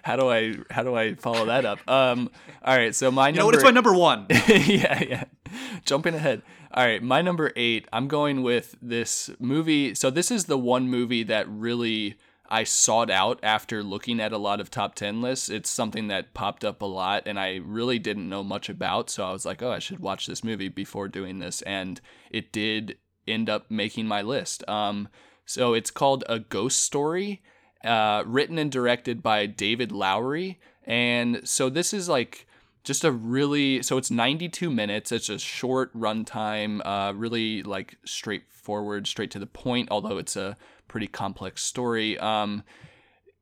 how 0.03 0.15
do 0.15 0.29
I 0.29 0.55
how 0.69 0.83
do 0.83 0.95
I 0.95 1.15
follow 1.15 1.45
that 1.45 1.65
up? 1.65 1.79
Um. 1.89 2.29
All 2.63 2.75
right. 2.75 2.93
So 2.95 3.09
my 3.11 3.29
You 3.29 3.35
number. 3.35 3.39
know 3.39 3.45
what? 3.47 3.55
It's 3.55 3.63
my 3.63 3.71
number 3.71 3.93
one. 3.93 4.25
yeah, 4.47 5.03
yeah. 5.03 5.23
Jumping 5.85 6.13
ahead. 6.15 6.41
All 6.73 6.85
right, 6.85 7.01
my 7.01 7.21
number 7.21 7.51
eight. 7.55 7.87
I'm 7.93 8.07
going 8.07 8.43
with 8.43 8.75
this 8.81 9.29
movie. 9.39 9.95
So 9.95 10.09
this 10.09 10.29
is 10.29 10.45
the 10.45 10.57
one 10.57 10.89
movie 10.89 11.23
that 11.23 11.47
really 11.49 12.17
I 12.49 12.63
sought 12.63 13.09
out 13.09 13.39
after 13.43 13.83
looking 13.83 14.19
at 14.19 14.31
a 14.31 14.37
lot 14.37 14.59
of 14.59 14.71
top 14.71 14.95
ten 14.95 15.21
lists. 15.21 15.49
It's 15.49 15.69
something 15.69 16.07
that 16.07 16.33
popped 16.33 16.63
up 16.63 16.81
a 16.81 16.85
lot, 16.85 17.23
and 17.25 17.39
I 17.39 17.57
really 17.63 17.99
didn't 17.99 18.29
know 18.29 18.43
much 18.43 18.69
about. 18.69 19.09
So 19.09 19.25
I 19.25 19.31
was 19.31 19.45
like, 19.45 19.61
oh, 19.61 19.71
I 19.71 19.79
should 19.79 19.99
watch 19.99 20.27
this 20.27 20.43
movie 20.43 20.69
before 20.69 21.07
doing 21.07 21.39
this, 21.39 21.61
and 21.63 21.99
it 22.31 22.51
did 22.51 22.97
end 23.27 23.49
up 23.49 23.69
making 23.69 24.07
my 24.07 24.21
list. 24.21 24.67
Um, 24.69 25.09
so 25.45 25.73
it's 25.73 25.91
called 25.91 26.23
A 26.27 26.39
Ghost 26.39 26.81
Story, 26.81 27.41
uh, 27.83 28.23
written 28.25 28.57
and 28.57 28.71
directed 28.71 29.21
by 29.21 29.45
David 29.45 29.91
Lowery. 29.91 30.59
And 30.83 31.47
so 31.47 31.69
this 31.69 31.93
is 31.93 32.07
like 32.07 32.47
just 32.83 33.03
a 33.03 33.11
really 33.11 33.81
so 33.83 33.97
it's 33.97 34.09
92 34.09 34.69
minutes. 34.69 35.11
It's 35.11 35.29
a 35.29 35.37
short 35.37 35.93
runtime, 35.93 36.81
uh, 36.85 37.13
really 37.13 37.63
like 37.63 37.97
straightforward, 38.05 39.07
straight 39.07 39.31
to 39.31 39.39
the 39.39 39.45
point. 39.45 39.89
Although 39.91 40.17
it's 40.17 40.35
a 40.35 40.57
pretty 40.87 41.07
complex 41.07 41.63
story. 41.63 42.17
Um, 42.19 42.63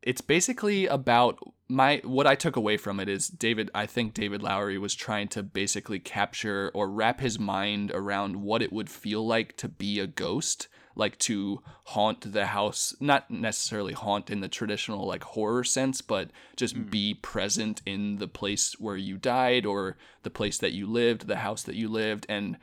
it's 0.01 0.21
basically 0.21 0.85
about 0.85 1.39
my 1.67 1.99
what 2.03 2.27
I 2.27 2.35
took 2.35 2.55
away 2.55 2.77
from 2.77 2.99
it 2.99 3.09
is 3.09 3.27
David 3.27 3.71
I 3.73 3.87
think 3.87 4.13
David 4.13 4.43
Lowery 4.43 4.77
was 4.77 4.93
trying 4.93 5.27
to 5.29 5.41
basically 5.41 5.99
capture 5.99 6.71
or 6.73 6.87
wrap 6.89 7.19
his 7.19 7.39
mind 7.39 7.91
around 7.91 8.37
what 8.37 8.61
it 8.61 8.71
would 8.71 8.89
feel 8.89 9.25
like 9.25 9.57
to 9.57 9.67
be 9.67 9.99
a 9.99 10.07
ghost 10.07 10.67
like 10.97 11.17
to 11.17 11.61
haunt 11.85 12.31
the 12.31 12.45
house 12.45 12.95
not 12.99 13.29
necessarily 13.31 13.93
haunt 13.93 14.29
in 14.29 14.41
the 14.41 14.47
traditional 14.47 15.07
like 15.07 15.23
horror 15.23 15.63
sense 15.63 16.01
but 16.01 16.29
just 16.55 16.89
be 16.91 17.15
present 17.15 17.81
in 17.85 18.17
the 18.17 18.27
place 18.27 18.79
where 18.79 18.95
you 18.95 19.17
died 19.17 19.65
or 19.65 19.97
the 20.21 20.29
place 20.29 20.59
that 20.59 20.71
you 20.71 20.85
lived 20.85 21.27
the 21.27 21.37
house 21.37 21.63
that 21.63 21.75
you 21.75 21.89
lived 21.89 22.27
and 22.29 22.57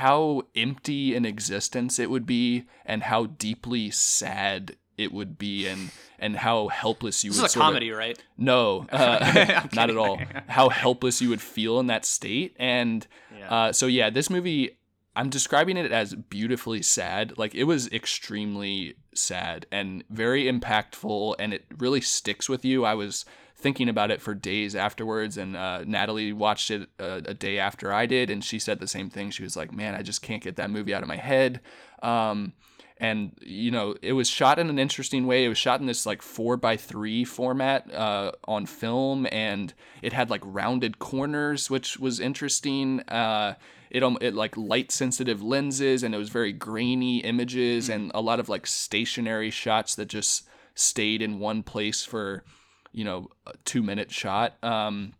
how 0.00 0.42
empty 0.54 1.14
an 1.14 1.24
existence 1.24 1.98
it 1.98 2.10
would 2.10 2.26
be 2.26 2.64
and 2.84 3.02
how 3.04 3.26
deeply 3.26 3.90
sad 3.90 4.76
it 4.96 5.12
would 5.12 5.38
be 5.38 5.66
and 5.66 5.90
and 6.18 6.36
how 6.36 6.68
helpless 6.68 7.24
you 7.24 7.30
This 7.30 7.38
would 7.40 7.46
is 7.46 7.52
a 7.52 7.54
sort 7.54 7.62
of- 7.64 7.68
comedy, 7.68 7.90
right? 7.90 8.22
no, 8.36 8.86
uh, 8.92 9.66
not 9.72 9.88
at 9.90 9.96
all. 9.96 10.18
How 10.48 10.68
helpless 10.68 11.22
you 11.22 11.30
would 11.30 11.40
feel 11.40 11.80
in 11.80 11.86
that 11.86 12.04
state, 12.04 12.54
and 12.58 13.06
Yeah. 13.38 13.48
uh, 13.54 13.72
so 13.72 13.86
yeah, 13.86 14.10
this 14.10 14.28
movie. 14.30 14.76
I'm 15.16 15.28
describing 15.28 15.76
it 15.76 15.90
as 15.90 16.14
beautifully 16.14 16.82
sad. 16.82 17.36
Like 17.36 17.52
it 17.54 17.64
was 17.64 17.88
extremely 17.92 18.94
sad 19.12 19.66
and 19.72 20.04
very 20.08 20.44
impactful, 20.44 21.34
and 21.40 21.52
it 21.52 21.64
really 21.78 22.00
sticks 22.00 22.48
with 22.48 22.64
you. 22.64 22.84
I 22.84 22.94
was 22.94 23.24
thinking 23.60 23.88
about 23.88 24.10
it 24.10 24.20
for 24.20 24.34
days 24.34 24.74
afterwards, 24.74 25.36
and 25.36 25.56
uh, 25.56 25.84
Natalie 25.84 26.32
watched 26.32 26.70
it 26.70 26.88
a, 26.98 27.22
a 27.26 27.34
day 27.34 27.58
after 27.58 27.92
I 27.92 28.06
did, 28.06 28.30
and 28.30 28.44
she 28.44 28.58
said 28.58 28.80
the 28.80 28.86
same 28.86 29.10
thing. 29.10 29.30
She 29.30 29.42
was 29.42 29.56
like, 29.56 29.72
"Man, 29.72 29.94
I 29.94 30.02
just 30.02 30.22
can't 30.22 30.42
get 30.42 30.56
that 30.56 30.70
movie 30.70 30.94
out 30.94 31.02
of 31.02 31.08
my 31.08 31.16
head." 31.16 31.60
Um, 32.02 32.54
and 33.00 33.32
you 33.40 33.70
know 33.70 33.96
it 34.02 34.12
was 34.12 34.28
shot 34.28 34.58
in 34.58 34.68
an 34.68 34.78
interesting 34.78 35.26
way 35.26 35.44
it 35.44 35.48
was 35.48 35.58
shot 35.58 35.80
in 35.80 35.86
this 35.86 36.04
like 36.04 36.20
four 36.20 36.56
by 36.56 36.76
three 36.76 37.24
format 37.24 37.92
uh, 37.92 38.30
on 38.46 38.66
film 38.66 39.26
and 39.32 39.72
it 40.02 40.12
had 40.12 40.28
like 40.28 40.42
rounded 40.44 40.98
corners 40.98 41.70
which 41.70 41.98
was 41.98 42.20
interesting 42.20 43.00
uh, 43.08 43.54
it, 43.90 44.02
um, 44.02 44.18
it 44.20 44.34
like 44.34 44.56
light 44.56 44.92
sensitive 44.92 45.42
lenses 45.42 46.02
and 46.02 46.14
it 46.14 46.18
was 46.18 46.28
very 46.28 46.52
grainy 46.52 47.18
images 47.18 47.88
and 47.88 48.12
a 48.14 48.20
lot 48.20 48.38
of 48.38 48.48
like 48.48 48.66
stationary 48.66 49.50
shots 49.50 49.94
that 49.94 50.06
just 50.06 50.46
stayed 50.74 51.22
in 51.22 51.38
one 51.38 51.62
place 51.62 52.04
for 52.04 52.44
you 52.92 53.04
know 53.04 53.28
a 53.46 53.52
two 53.64 53.82
minute 53.82 54.10
shot. 54.10 54.62
Um, 54.62 55.14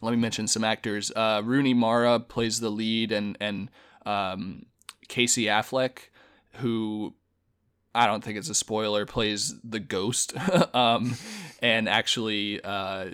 let 0.00 0.10
me 0.10 0.16
mention 0.16 0.46
some 0.46 0.64
actors. 0.64 1.10
Uh, 1.14 1.42
rooney 1.44 1.74
mara 1.74 2.20
plays 2.20 2.60
the 2.60 2.70
lead 2.70 3.12
and 3.12 3.36
and 3.40 3.70
um, 4.06 4.66
casey 5.08 5.44
affleck 5.44 6.10
who 6.54 7.14
I 7.94 8.06
don't 8.06 8.22
think 8.22 8.38
it's 8.38 8.48
a 8.48 8.54
spoiler 8.54 9.06
plays 9.06 9.54
the 9.64 9.80
ghost. 9.80 10.34
Um, 10.74 11.16
and 11.60 11.88
actually 11.88 12.62
uh, 12.62 13.10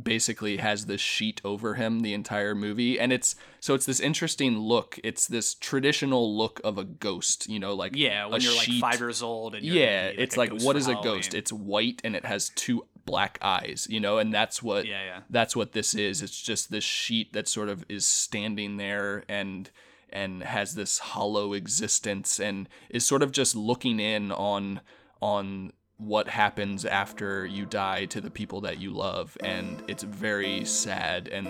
basically 0.00 0.58
has 0.58 0.86
this 0.86 1.00
sheet 1.00 1.40
over 1.44 1.74
him 1.74 2.00
the 2.00 2.12
entire 2.12 2.54
movie. 2.54 3.00
And 3.00 3.12
it's 3.12 3.34
so 3.60 3.74
it's 3.74 3.86
this 3.86 4.00
interesting 4.00 4.58
look. 4.58 4.98
It's 5.02 5.26
this 5.26 5.54
traditional 5.54 6.36
look 6.36 6.60
of 6.64 6.76
a 6.76 6.84
ghost 6.84 7.48
you 7.48 7.58
know 7.58 7.74
like 7.74 7.92
Yeah, 7.96 8.26
when 8.26 8.40
you're 8.42 8.54
like 8.56 8.68
five 8.80 9.00
years 9.00 9.22
old 9.22 9.54
and 9.54 9.64
you're 9.64 9.76
yeah 9.76 10.10
gonna 10.10 10.22
it's 10.22 10.36
like 10.36 10.60
what 10.60 10.76
is 10.76 10.88
a 10.88 10.94
ghost? 11.02 11.34
It's 11.34 11.52
white 11.52 12.00
and 12.04 12.14
it 12.14 12.24
has 12.26 12.50
two 12.50 12.84
black 13.08 13.38
eyes 13.40 13.86
you 13.90 13.98
know 13.98 14.18
and 14.18 14.34
that's 14.34 14.62
what 14.62 14.86
yeah, 14.86 15.02
yeah. 15.04 15.20
that's 15.30 15.56
what 15.56 15.72
this 15.72 15.94
is 15.94 16.20
it's 16.20 16.40
just 16.40 16.70
this 16.70 16.84
sheet 16.84 17.32
that 17.32 17.48
sort 17.48 17.70
of 17.70 17.84
is 17.88 18.04
standing 18.04 18.76
there 18.76 19.24
and 19.28 19.70
and 20.10 20.42
has 20.42 20.74
this 20.74 20.98
hollow 20.98 21.54
existence 21.54 22.38
and 22.38 22.68
is 22.90 23.04
sort 23.04 23.22
of 23.22 23.32
just 23.32 23.56
looking 23.56 23.98
in 23.98 24.30
on 24.32 24.80
on 25.22 25.72
what 25.96 26.28
happens 26.28 26.84
after 26.84 27.46
you 27.46 27.64
die 27.64 28.04
to 28.04 28.20
the 28.20 28.30
people 28.30 28.60
that 28.60 28.78
you 28.78 28.90
love 28.90 29.36
and 29.40 29.82
it's 29.88 30.02
very 30.02 30.64
sad 30.64 31.28
and 31.28 31.48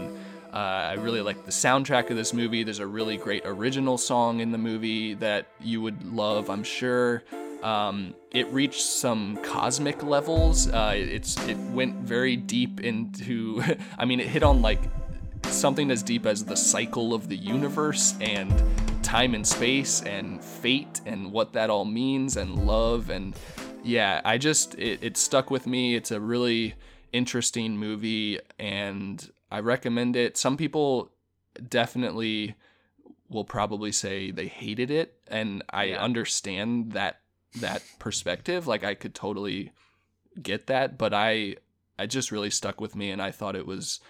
uh, 0.53 0.57
I 0.57 0.95
really 0.95 1.21
like 1.21 1.45
the 1.45 1.51
soundtrack 1.51 2.09
of 2.09 2.17
this 2.17 2.33
movie. 2.33 2.63
There's 2.63 2.79
a 2.79 2.87
really 2.87 3.19
great 3.19 3.43
original 3.45 3.99
song 3.99 4.41
in 4.41 4.51
the 4.51 4.57
movie 4.57 5.13
that 5.15 5.47
you 5.61 5.83
would 5.83 6.11
love, 6.11 6.49
I'm 6.49 6.65
sure. 6.65 7.23
Um, 7.63 8.15
it 8.31 8.47
reached 8.53 8.81
some 8.83 9.37
cosmic 9.43 10.03
levels. 10.03 10.69
Uh, 10.69 10.93
it's 10.97 11.37
it 11.49 11.57
went 11.73 11.97
very 11.97 12.37
deep 12.37 12.81
into. 12.81 13.63
I 13.99 14.05
mean, 14.05 14.21
it 14.21 14.27
hit 14.29 14.43
on 14.43 14.63
like 14.63 14.81
something 15.47 15.91
as 15.91 16.03
deep 16.03 16.27
as 16.27 16.45
the 16.45 16.57
cycle 16.57 17.15
of 17.15 17.29
the 17.29 17.37
universe 17.37 18.15
and 18.21 18.53
time 19.03 19.35
and 19.35 19.47
space 19.47 20.03
and 20.03 20.45
fate 20.45 21.01
and 21.07 21.33
what 21.33 21.53
that 21.55 21.71
all 21.71 21.87
means 21.87 22.37
and 22.37 22.67
love 22.67 23.09
and 23.09 23.35
yeah 23.83 24.21
i 24.27 24.37
just 24.37 24.75
it, 24.75 25.03
it 25.03 25.17
stuck 25.17 25.51
with 25.51 25.67
me 25.67 25.95
it's 25.95 26.11
a 26.11 26.21
really 26.21 26.75
interesting 27.13 27.79
movie 27.79 28.39
and 28.59 29.31
i 29.51 29.59
recommend 29.59 30.15
it 30.17 30.37
some 30.37 30.59
people 30.59 31.11
definitely 31.71 32.55
will 33.31 33.45
probably 33.45 33.93
say 33.93 34.31
they 34.31 34.49
hated 34.49 34.91
it 34.91 35.15
and 35.29 35.63
i 35.71 35.85
Yeah. 35.85 36.03
understand 36.03 36.93
that 36.93 37.21
that 37.57 37.83
perspective 37.99 38.67
like 38.67 38.85
i 38.85 38.95
could 38.95 39.15
totally 39.15 39.73
get 40.43 40.67
that 40.67 40.99
but 40.99 41.15
i 41.15 41.55
i 41.99 42.07
just 42.07 42.31
really 42.31 42.51
stuck 42.51 42.81
with 42.81 42.95
me 42.95 43.11
and 43.11 43.21
i 43.23 43.31
thought 43.31 43.57
it 43.57 43.67
was 43.67 44.01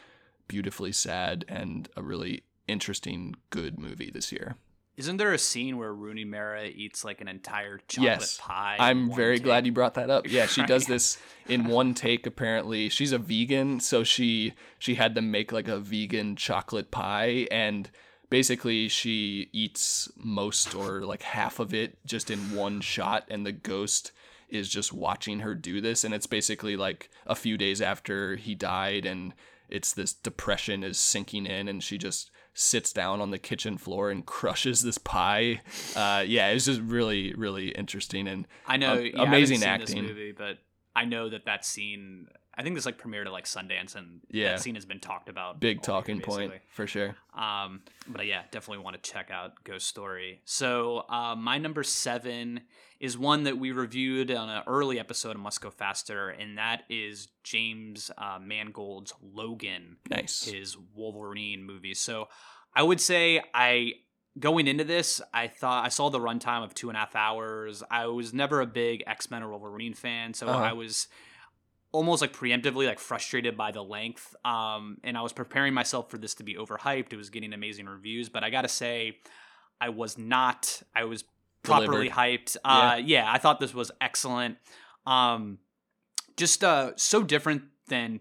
beautifully 0.48 0.92
sad 0.92 1.44
and 1.48 1.88
a 1.96 2.02
really 2.02 2.42
interesting 2.66 3.34
good 3.50 3.78
movie 3.78 4.10
this 4.10 4.32
year 4.32 4.56
Isn't 4.96 5.18
there 5.18 5.32
a 5.32 5.38
scene 5.38 5.78
where 5.78 5.94
Rooney 5.94 6.24
Mara 6.24 6.64
eats 6.66 7.04
like 7.04 7.20
an 7.20 7.28
entire 7.28 7.78
chocolate 7.86 8.20
yes 8.20 8.38
pie? 8.40 8.76
i'm 8.80 9.14
very 9.14 9.36
take? 9.36 9.44
glad 9.44 9.66
you 9.66 9.72
brought 9.72 9.94
that 9.94 10.10
up 10.10 10.28
yeah 10.30 10.46
she 10.46 10.62
does 10.66 10.86
this 10.92 11.18
in 11.48 11.66
one 11.66 11.94
take 11.94 12.26
apparently 12.26 12.88
she's 12.88 13.12
a 13.12 13.18
vegan 13.18 13.78
so 13.80 14.02
she 14.04 14.54
she 14.78 14.96
had 14.96 15.14
them 15.14 15.30
make 15.30 15.52
like 15.52 15.68
a 15.68 15.78
vegan 15.78 16.34
chocolate 16.36 16.90
pie 16.90 17.46
and 17.50 17.90
basically 18.30 18.88
she 18.88 19.48
eats 19.52 20.10
most 20.16 20.74
or 20.74 21.02
like 21.02 21.22
half 21.22 21.58
of 21.58 21.72
it 21.72 21.98
just 22.04 22.30
in 22.30 22.54
one 22.54 22.80
shot 22.80 23.24
and 23.28 23.44
the 23.44 23.52
ghost 23.52 24.12
is 24.48 24.68
just 24.68 24.92
watching 24.92 25.40
her 25.40 25.54
do 25.54 25.80
this 25.80 26.04
and 26.04 26.14
it's 26.14 26.26
basically 26.26 26.76
like 26.76 27.10
a 27.26 27.34
few 27.34 27.56
days 27.58 27.82
after 27.82 28.36
he 28.36 28.54
died 28.54 29.04
and 29.04 29.34
it's 29.68 29.92
this 29.92 30.14
depression 30.14 30.82
is 30.82 30.98
sinking 30.98 31.46
in 31.46 31.68
and 31.68 31.82
she 31.82 31.98
just 31.98 32.30
sits 32.54 32.92
down 32.92 33.20
on 33.20 33.30
the 33.30 33.38
kitchen 33.38 33.76
floor 33.76 34.10
and 34.10 34.26
crushes 34.26 34.82
this 34.82 34.98
pie 34.98 35.60
uh, 35.96 36.24
yeah 36.26 36.48
it's 36.48 36.64
just 36.64 36.80
really 36.80 37.34
really 37.34 37.68
interesting 37.70 38.26
and 38.26 38.46
I 38.66 38.76
know. 38.76 38.94
um, 38.94 39.04
yeah, 39.04 39.22
I 39.22 39.24
amazing 39.24 39.58
seen 39.58 39.68
acting. 39.68 40.02
This 40.02 40.08
movie, 40.10 40.32
but 40.36 40.58
I 40.94 41.04
know 41.04 41.30
that 41.30 41.46
that 41.46 41.64
scene. 41.64 42.28
I 42.58 42.62
think 42.64 42.74
this 42.74 42.84
like 42.84 42.98
premiered 43.00 43.26
at 43.26 43.32
like 43.32 43.44
Sundance, 43.44 43.94
and 43.94 44.20
Yeah. 44.30 44.48
that 44.50 44.60
scene 44.60 44.74
has 44.74 44.84
been 44.84 44.98
talked 44.98 45.28
about. 45.28 45.60
Big 45.60 45.76
year, 45.76 45.82
talking 45.82 46.20
point 46.20 46.52
for 46.70 46.86
sure. 46.88 47.14
Um, 47.32 47.82
but 48.08 48.26
yeah, 48.26 48.42
definitely 48.50 48.82
want 48.82 49.00
to 49.00 49.10
check 49.10 49.30
out 49.30 49.62
Ghost 49.62 49.86
Story. 49.86 50.40
So 50.44 51.04
uh, 51.08 51.36
my 51.36 51.58
number 51.58 51.84
seven 51.84 52.62
is 52.98 53.16
one 53.16 53.44
that 53.44 53.56
we 53.58 53.70
reviewed 53.70 54.32
on 54.32 54.48
an 54.48 54.64
early 54.66 54.98
episode 54.98 55.36
of 55.36 55.40
Must 55.40 55.60
Go 55.60 55.70
Faster, 55.70 56.30
and 56.30 56.58
that 56.58 56.82
is 56.90 57.28
James 57.44 58.10
uh, 58.18 58.40
Mangold's 58.42 59.12
Logan, 59.22 59.98
Nice. 60.10 60.42
his 60.44 60.76
Wolverine 60.96 61.62
movie. 61.62 61.94
So 61.94 62.28
I 62.74 62.82
would 62.82 63.00
say 63.00 63.40
I 63.54 63.92
going 64.38 64.66
into 64.66 64.82
this, 64.84 65.20
I 65.32 65.46
thought 65.46 65.84
I 65.84 65.88
saw 65.88 66.08
the 66.10 66.18
runtime 66.20 66.64
of 66.64 66.74
two 66.74 66.88
and 66.90 66.96
a 66.96 67.00
half 67.00 67.14
hours. 67.16 67.82
I 67.90 68.06
was 68.06 68.34
never 68.34 68.60
a 68.60 68.66
big 68.66 69.04
X 69.06 69.30
Men 69.30 69.42
or 69.44 69.50
Wolverine 69.50 69.94
fan, 69.94 70.34
so 70.34 70.48
Uh-huh. 70.48 70.58
I 70.58 70.72
was 70.72 71.06
almost 71.92 72.20
like 72.20 72.32
preemptively 72.32 72.86
like 72.86 72.98
frustrated 72.98 73.56
by 73.56 73.70
the 73.72 73.82
length 73.82 74.36
um 74.44 74.98
and 75.04 75.16
i 75.16 75.22
was 75.22 75.32
preparing 75.32 75.72
myself 75.72 76.10
for 76.10 76.18
this 76.18 76.34
to 76.34 76.42
be 76.42 76.54
overhyped. 76.54 77.12
It 77.12 77.16
was 77.16 77.30
getting 77.30 77.52
amazing 77.52 77.86
reviews 77.86 78.28
but 78.28 78.44
i 78.44 78.50
gotta 78.50 78.68
say 78.68 79.18
i 79.80 79.88
was 79.88 80.18
not 80.18 80.82
i 80.94 81.04
was 81.04 81.24
properly 81.62 82.08
Delivered. 82.08 82.12
hyped. 82.12 82.56
Uh 82.64 83.00
yeah. 83.02 83.30
i 83.30 83.38
thought 83.38 83.58
this 83.60 83.74
was 83.74 83.90
excellent. 84.00 84.58
Um 85.06 85.58
just 86.36 86.62
uh 86.62 86.92
so 86.96 87.22
different 87.22 87.62
than 87.88 88.20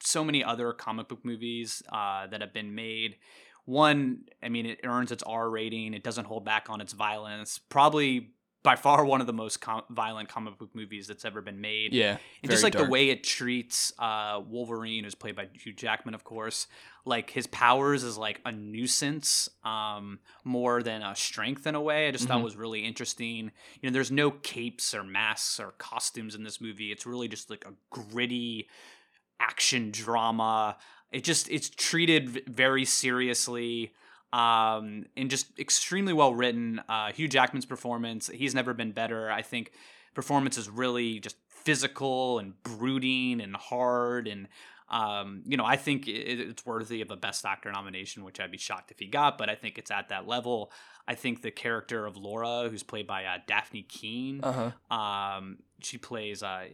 so 0.00 0.22
many 0.22 0.44
other 0.44 0.72
comic 0.72 1.08
book 1.08 1.24
movies 1.24 1.82
uh 1.90 2.26
that 2.28 2.40
have 2.42 2.52
been 2.52 2.74
made. 2.74 3.16
One 3.64 4.24
i 4.42 4.48
mean 4.48 4.66
it 4.66 4.80
earns 4.84 5.10
its 5.10 5.22
r 5.22 5.48
rating. 5.50 5.94
It 5.94 6.04
doesn't 6.04 6.26
hold 6.26 6.44
back 6.44 6.66
on 6.68 6.80
its 6.80 6.92
violence. 6.92 7.58
Probably 7.58 8.30
by 8.66 8.76
far 8.76 9.04
one 9.04 9.20
of 9.20 9.26
the 9.26 9.32
most 9.32 9.60
com- 9.60 9.84
violent 9.90 10.28
comic 10.28 10.58
book 10.58 10.70
movies 10.74 11.06
that's 11.06 11.24
ever 11.24 11.40
been 11.40 11.60
made 11.60 11.94
Yeah. 11.94 12.18
and 12.42 12.50
just 12.50 12.62
like 12.64 12.72
dark. 12.74 12.84
the 12.84 12.90
way 12.90 13.10
it 13.10 13.22
treats 13.24 13.92
uh, 13.98 14.42
Wolverine, 14.46 15.04
who's 15.04 15.14
played 15.14 15.36
by 15.36 15.48
Hugh 15.54 15.72
Jackman, 15.72 16.14
of 16.14 16.24
course, 16.24 16.66
like 17.04 17.30
his 17.30 17.46
powers 17.46 18.02
is 18.02 18.18
like 18.18 18.40
a 18.44 18.50
nuisance 18.52 19.48
um, 19.64 20.18
more 20.44 20.82
than 20.82 21.00
a 21.02 21.14
strength 21.14 21.66
in 21.66 21.74
a 21.76 21.80
way. 21.80 22.08
I 22.08 22.10
just 22.10 22.26
thought 22.26 22.40
Mhm. 22.40 22.44
was 22.44 22.56
really 22.56 22.84
interesting. 22.84 23.52
You 23.80 23.88
know, 23.88 23.92
there's 23.92 24.10
no 24.10 24.30
capes 24.32 24.92
or 24.94 25.04
masks 25.04 25.60
or 25.60 25.70
costumes 25.78 26.34
in 26.34 26.42
this 26.42 26.60
movie. 26.60 26.90
It's 26.90 27.06
really 27.06 27.28
just 27.28 27.48
like 27.48 27.64
a 27.64 27.72
gritty 27.90 28.68
action 29.40 29.90
drama. 29.92 30.76
It 31.12 31.22
just 31.24 31.48
it's 31.48 31.70
treated 31.70 32.48
very 32.48 32.84
seriously 32.84 33.92
um, 34.32 35.06
and 35.16 35.30
just 35.30 35.58
extremely 35.58 36.12
well 36.12 36.34
written. 36.34 36.80
Uh, 36.88 37.12
Hugh 37.12 37.28
Jackman's 37.28 37.66
performance, 37.66 38.28
he's 38.28 38.54
never 38.54 38.74
been 38.74 38.92
better. 38.92 39.30
I 39.30 39.42
think 39.42 39.72
performance 40.14 40.58
is 40.58 40.68
really 40.68 41.20
just 41.20 41.36
physical 41.48 42.38
and 42.38 42.60
brooding 42.62 43.40
and 43.40 43.56
hard 43.56 44.28
and 44.28 44.48
um, 44.88 45.42
you 45.46 45.56
know 45.56 45.64
i 45.64 45.76
think 45.76 46.06
it, 46.08 46.38
it's 46.40 46.64
worthy 46.64 47.00
of 47.02 47.10
a 47.10 47.16
best 47.16 47.44
actor 47.44 47.70
nomination 47.72 48.24
which 48.24 48.38
i'd 48.40 48.50
be 48.52 48.58
shocked 48.58 48.90
if 48.90 48.98
he 48.98 49.06
got 49.06 49.36
but 49.38 49.48
i 49.50 49.54
think 49.54 49.78
it's 49.78 49.90
at 49.90 50.08
that 50.10 50.26
level 50.28 50.70
i 51.08 51.14
think 51.14 51.42
the 51.42 51.50
character 51.50 52.06
of 52.06 52.16
laura 52.16 52.68
who's 52.70 52.82
played 52.82 53.06
by 53.06 53.24
uh, 53.24 53.38
Dafne 53.48 53.86
Keen 53.88 54.40
Uh-huh. 54.42 54.96
um, 54.96 55.58
she 55.82 55.98
plays 55.98 56.42
uh, 56.42 56.64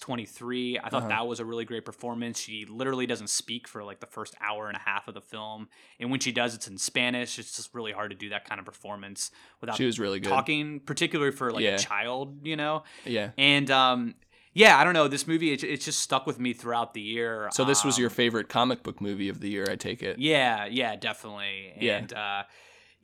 X23. 0.00 0.78
I 0.82 0.88
thought 0.88 1.00
Uh-huh. 1.02 1.08
that 1.08 1.26
was 1.26 1.40
a 1.40 1.44
really 1.44 1.64
great 1.64 1.84
performance. 1.84 2.38
She 2.38 2.64
literally 2.64 3.06
doesn't 3.06 3.28
speak 3.28 3.66
for 3.66 3.82
like 3.82 3.98
the 3.98 4.06
first 4.06 4.36
hour 4.40 4.68
and 4.68 4.76
a 4.76 4.80
half 4.80 5.08
of 5.08 5.14
the 5.14 5.20
film. 5.20 5.68
And 5.98 6.12
when 6.12 6.20
she 6.20 6.30
does, 6.30 6.54
it's 6.54 6.68
in 6.68 6.78
Spanish. 6.78 7.40
It's 7.40 7.56
just 7.56 7.74
really 7.74 7.90
hard 7.90 8.12
to 8.12 8.16
do 8.16 8.28
that 8.28 8.48
kind 8.48 8.60
of 8.60 8.64
performance 8.64 9.32
without 9.60 9.76
She 9.76 9.84
was 9.84 9.98
really 9.98 10.20
good. 10.20 10.28
talking, 10.28 10.78
particularly 10.78 11.32
for 11.32 11.50
like 11.50 11.64
Yeah. 11.64 11.74
a 11.74 11.78
child, 11.78 12.46
you 12.46 12.54
know? 12.54 12.84
Yeah. 13.04 13.30
And 13.36 13.68
um, 13.70 14.14
yeah, 14.54 14.78
I 14.78 14.84
don't 14.84 14.94
know. 14.94 15.08
This 15.08 15.26
movie, 15.26 15.52
it, 15.52 15.64
it's 15.64 15.84
just 15.84 16.00
stuck 16.00 16.26
with 16.26 16.38
me 16.38 16.52
throughout 16.52 16.94
the 16.94 17.00
year. 17.00 17.48
So 17.52 17.64
this 17.64 17.84
was 17.84 17.98
your 17.98 18.08
Um, 18.10 18.14
favorite 18.14 18.48
comic 18.48 18.82
book 18.82 19.00
movie 19.00 19.28
of 19.28 19.40
the 19.40 19.48
year, 19.48 19.66
I 19.68 19.76
take 19.76 20.02
it. 20.02 20.18
yeah, 20.18 20.66
yeah, 20.66 20.96
definitely. 20.96 21.72
Yeah. 21.80 21.96
And 21.98 22.12
uh 22.12 22.42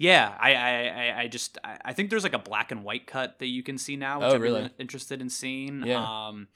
yeah, 0.01 0.37
I, 0.39 0.55
I, 0.55 1.21
I- 1.23 1.29
just 1.29 1.59
I, 1.65 1.79
I 1.87 1.93
think 1.93 2.11
there's 2.11 2.23
like 2.23 2.33
a 2.35 2.39
black 2.39 2.71
and 2.71 2.85
white 2.85 3.07
cut 3.09 3.39
that 3.41 3.47
you 3.49 3.63
can 3.65 3.79
see 3.79 3.97
now, 3.97 4.21
which 4.21 4.29
Oh, 4.31 4.35
I'm 4.37 4.41
really? 4.43 4.61
really 4.61 4.73
interested 4.79 5.21
in 5.21 5.29
seeing. 5.31 5.83
Yeah. 5.85 6.05
Um 6.29 6.49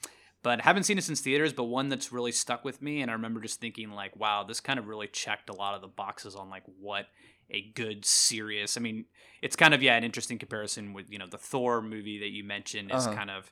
but 0.43 0.59
haven't 0.61 0.83
seen 0.83 0.97
it 0.97 1.03
since 1.05 1.21
theaters, 1.21 1.53
but 1.53 1.63
one 1.65 1.87
that's 1.89 2.11
really 2.11 2.31
stuck 2.33 2.63
with 2.65 2.81
me 2.81 3.01
and 3.01 3.09
I 3.09 3.13
remember 3.15 3.39
just 3.41 3.59
thinking 3.61 3.91
like, 3.91 4.15
wow, 4.15 4.43
this 4.43 4.59
kind 4.59 4.77
of 4.79 4.87
really 4.87 5.07
checked 5.07 5.49
a 5.49 5.53
lot 5.55 5.73
of 5.75 5.81
the 5.81 5.87
boxes 5.87 6.35
on 6.35 6.49
like 6.49 6.63
what 6.79 7.07
a 7.49 7.71
good 7.75 8.05
serious 8.05 8.77
I 8.77 8.79
mean, 8.79 9.05
it's 9.41 9.55
kind 9.57 9.73
of 9.73 9.81
yeah, 9.83 9.95
an 9.97 10.03
interesting 10.05 10.37
comparison 10.39 10.93
with, 10.93 11.09
you 11.11 11.17
know, 11.19 11.27
the 11.27 11.37
Thor 11.37 11.81
movie 11.81 12.19
that 12.19 12.29
you 12.31 12.43
mentioned 12.43 12.91
is 12.91 13.05
Uh-huh. 13.07 13.15
kind 13.15 13.29
of 13.31 13.51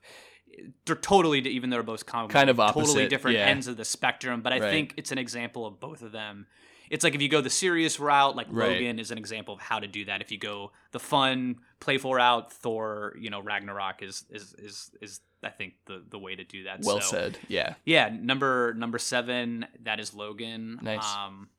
they're 0.85 0.95
totally 0.95 1.39
even 1.39 1.69
though 1.69 1.77
they're 1.77 1.83
both 1.83 2.05
comic 2.05 2.31
Kind 2.31 2.49
of 2.49 2.57
totally 2.57 3.07
different 3.07 3.37
yeah. 3.37 3.45
ends 3.45 3.67
of 3.67 3.77
the 3.77 3.85
spectrum 3.85 4.41
but 4.41 4.53
i 4.53 4.59
Right. 4.59 4.69
think 4.71 4.93
it's 4.97 5.11
an 5.11 5.17
example 5.17 5.65
of 5.65 5.79
both 5.79 6.01
of 6.01 6.11
them 6.11 6.47
it's 6.89 7.03
like 7.05 7.15
if 7.15 7.21
you 7.21 7.29
go 7.29 7.39
the 7.41 7.49
serious 7.49 7.99
route 7.99 8.35
like 8.35 8.47
Right. 8.49 8.73
logan 8.73 8.99
is 8.99 9.11
an 9.11 9.17
example 9.17 9.53
of 9.53 9.61
how 9.61 9.79
to 9.79 9.87
do 9.87 10.05
that 10.05 10.21
if 10.21 10.31
you 10.31 10.37
go 10.37 10.71
the 10.91 10.99
fun 10.99 11.57
playful 11.79 12.13
route 12.13 12.51
thor 12.51 13.15
you 13.19 13.29
know 13.29 13.41
ragnarok 13.41 14.01
is 14.03 14.25
is 14.29 14.53
is 14.57 14.91
is 15.01 15.19
i 15.43 15.49
think 15.49 15.73
the 15.85 16.03
the 16.09 16.19
way 16.19 16.35
to 16.35 16.43
do 16.43 16.63
that 16.65 16.81
Well 16.83 16.99
So, 17.01 17.15
said. 17.15 17.37
Yeah. 17.47 17.75
yeah 17.85 18.09
number 18.09 18.73
number 18.75 18.99
seven 18.99 19.65
that 19.83 19.99
is 19.99 20.13
logan 20.13 20.79
Nice. 20.81 21.05
um 21.15 21.49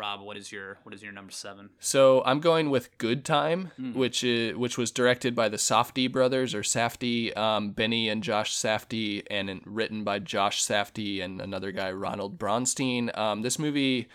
rob 0.00 0.20
what 0.22 0.36
is 0.36 0.50
your 0.50 0.78
what 0.84 0.94
is 0.94 1.02
your 1.02 1.12
number 1.12 1.30
seven 1.32 1.68
So 1.78 2.22
I'm 2.24 2.40
going 2.40 2.70
with 2.70 2.96
Good 2.98 3.24
Time, 3.24 3.60
Mm. 3.78 3.94
which 3.94 4.24
is, 4.24 4.56
which 4.56 4.76
was 4.78 4.90
directed 4.90 5.34
by 5.34 5.48
the 5.48 5.56
Safdie 5.58 6.10
brothers 6.10 6.54
or 6.54 6.62
Safdie, 6.62 7.36
um, 7.36 7.70
Benny 7.72 8.08
and 8.08 8.22
Josh 8.22 8.50
Safdie, 8.54 9.22
and 9.30 9.60
written 9.64 10.02
by 10.04 10.18
Josh 10.18 10.62
Safdie 10.64 11.22
and 11.24 11.40
another 11.40 11.70
guy 11.72 11.90
Ronald 11.92 12.38
Bronstein. 12.38 13.16
Um, 13.16 13.42
this 13.42 13.58
movie 13.58 14.08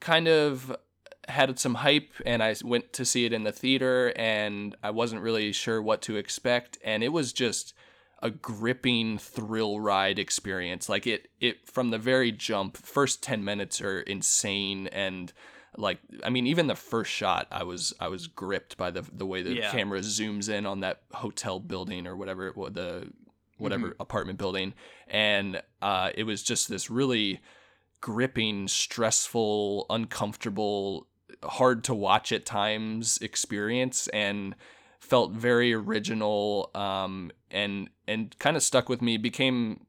kind 0.00 0.28
of 0.28 0.76
had 1.28 1.58
some 1.58 1.76
hype, 1.76 2.12
and 2.26 2.42
I 2.42 2.54
went 2.64 2.92
to 2.94 3.04
see 3.04 3.24
it 3.24 3.32
in 3.32 3.44
the 3.44 3.52
theater, 3.52 4.12
and 4.16 4.74
I 4.82 4.90
wasn't 4.90 5.22
really 5.22 5.52
sure 5.52 5.80
what 5.80 6.02
to 6.02 6.16
expect, 6.16 6.78
and 6.84 7.02
it 7.02 7.10
was 7.18 7.32
just 7.32 7.72
a 8.22 8.30
gripping 8.30 9.18
thrill 9.18 9.80
ride 9.80 10.18
experience. 10.18 10.88
Like 10.88 11.06
it 11.06 11.28
it 11.40 11.68
from 11.68 11.90
the 11.90 11.98
very 11.98 12.32
jump 12.32 12.76
first 12.76 13.22
10 13.22 13.44
minutes 13.44 13.80
are 13.80 14.00
insane 14.00 14.86
and 14.88 15.32
like 15.76 16.00
i 16.24 16.28
mean 16.28 16.48
even 16.48 16.66
the 16.66 16.74
first 16.74 17.12
shot 17.12 17.46
i 17.52 17.62
was 17.62 17.94
i 18.00 18.08
was 18.08 18.26
gripped 18.26 18.76
by 18.76 18.90
the 18.90 19.02
the 19.12 19.24
way 19.24 19.40
the 19.40 19.54
Yeah. 19.54 19.70
camera 19.70 20.00
zooms 20.00 20.48
in 20.48 20.66
on 20.66 20.80
that 20.80 21.02
hotel 21.12 21.60
building 21.60 22.08
or 22.08 22.16
whatever 22.16 22.48
it 22.48 22.56
was 22.56 22.72
the 22.72 23.08
whatever 23.56 23.94
apartment 24.00 24.36
building. 24.38 24.74
And 25.06 25.62
uh 25.80 26.10
it 26.14 26.24
was 26.24 26.42
just 26.42 26.68
this 26.68 26.90
really 26.90 27.40
gripping 28.00 28.66
stressful 28.68 29.86
uncomfortable 29.90 31.06
hard 31.44 31.84
to 31.84 31.94
watch 31.94 32.32
at 32.32 32.44
times 32.44 33.18
experience 33.18 34.08
and 34.08 34.56
felt 34.98 35.30
very 35.32 35.72
original 35.72 36.70
um 36.74 37.30
and 37.50 37.88
and 38.06 38.38
kind 38.38 38.56
of 38.56 38.62
stuck 38.62 38.88
with 38.88 39.02
me 39.02 39.16
became 39.16 39.86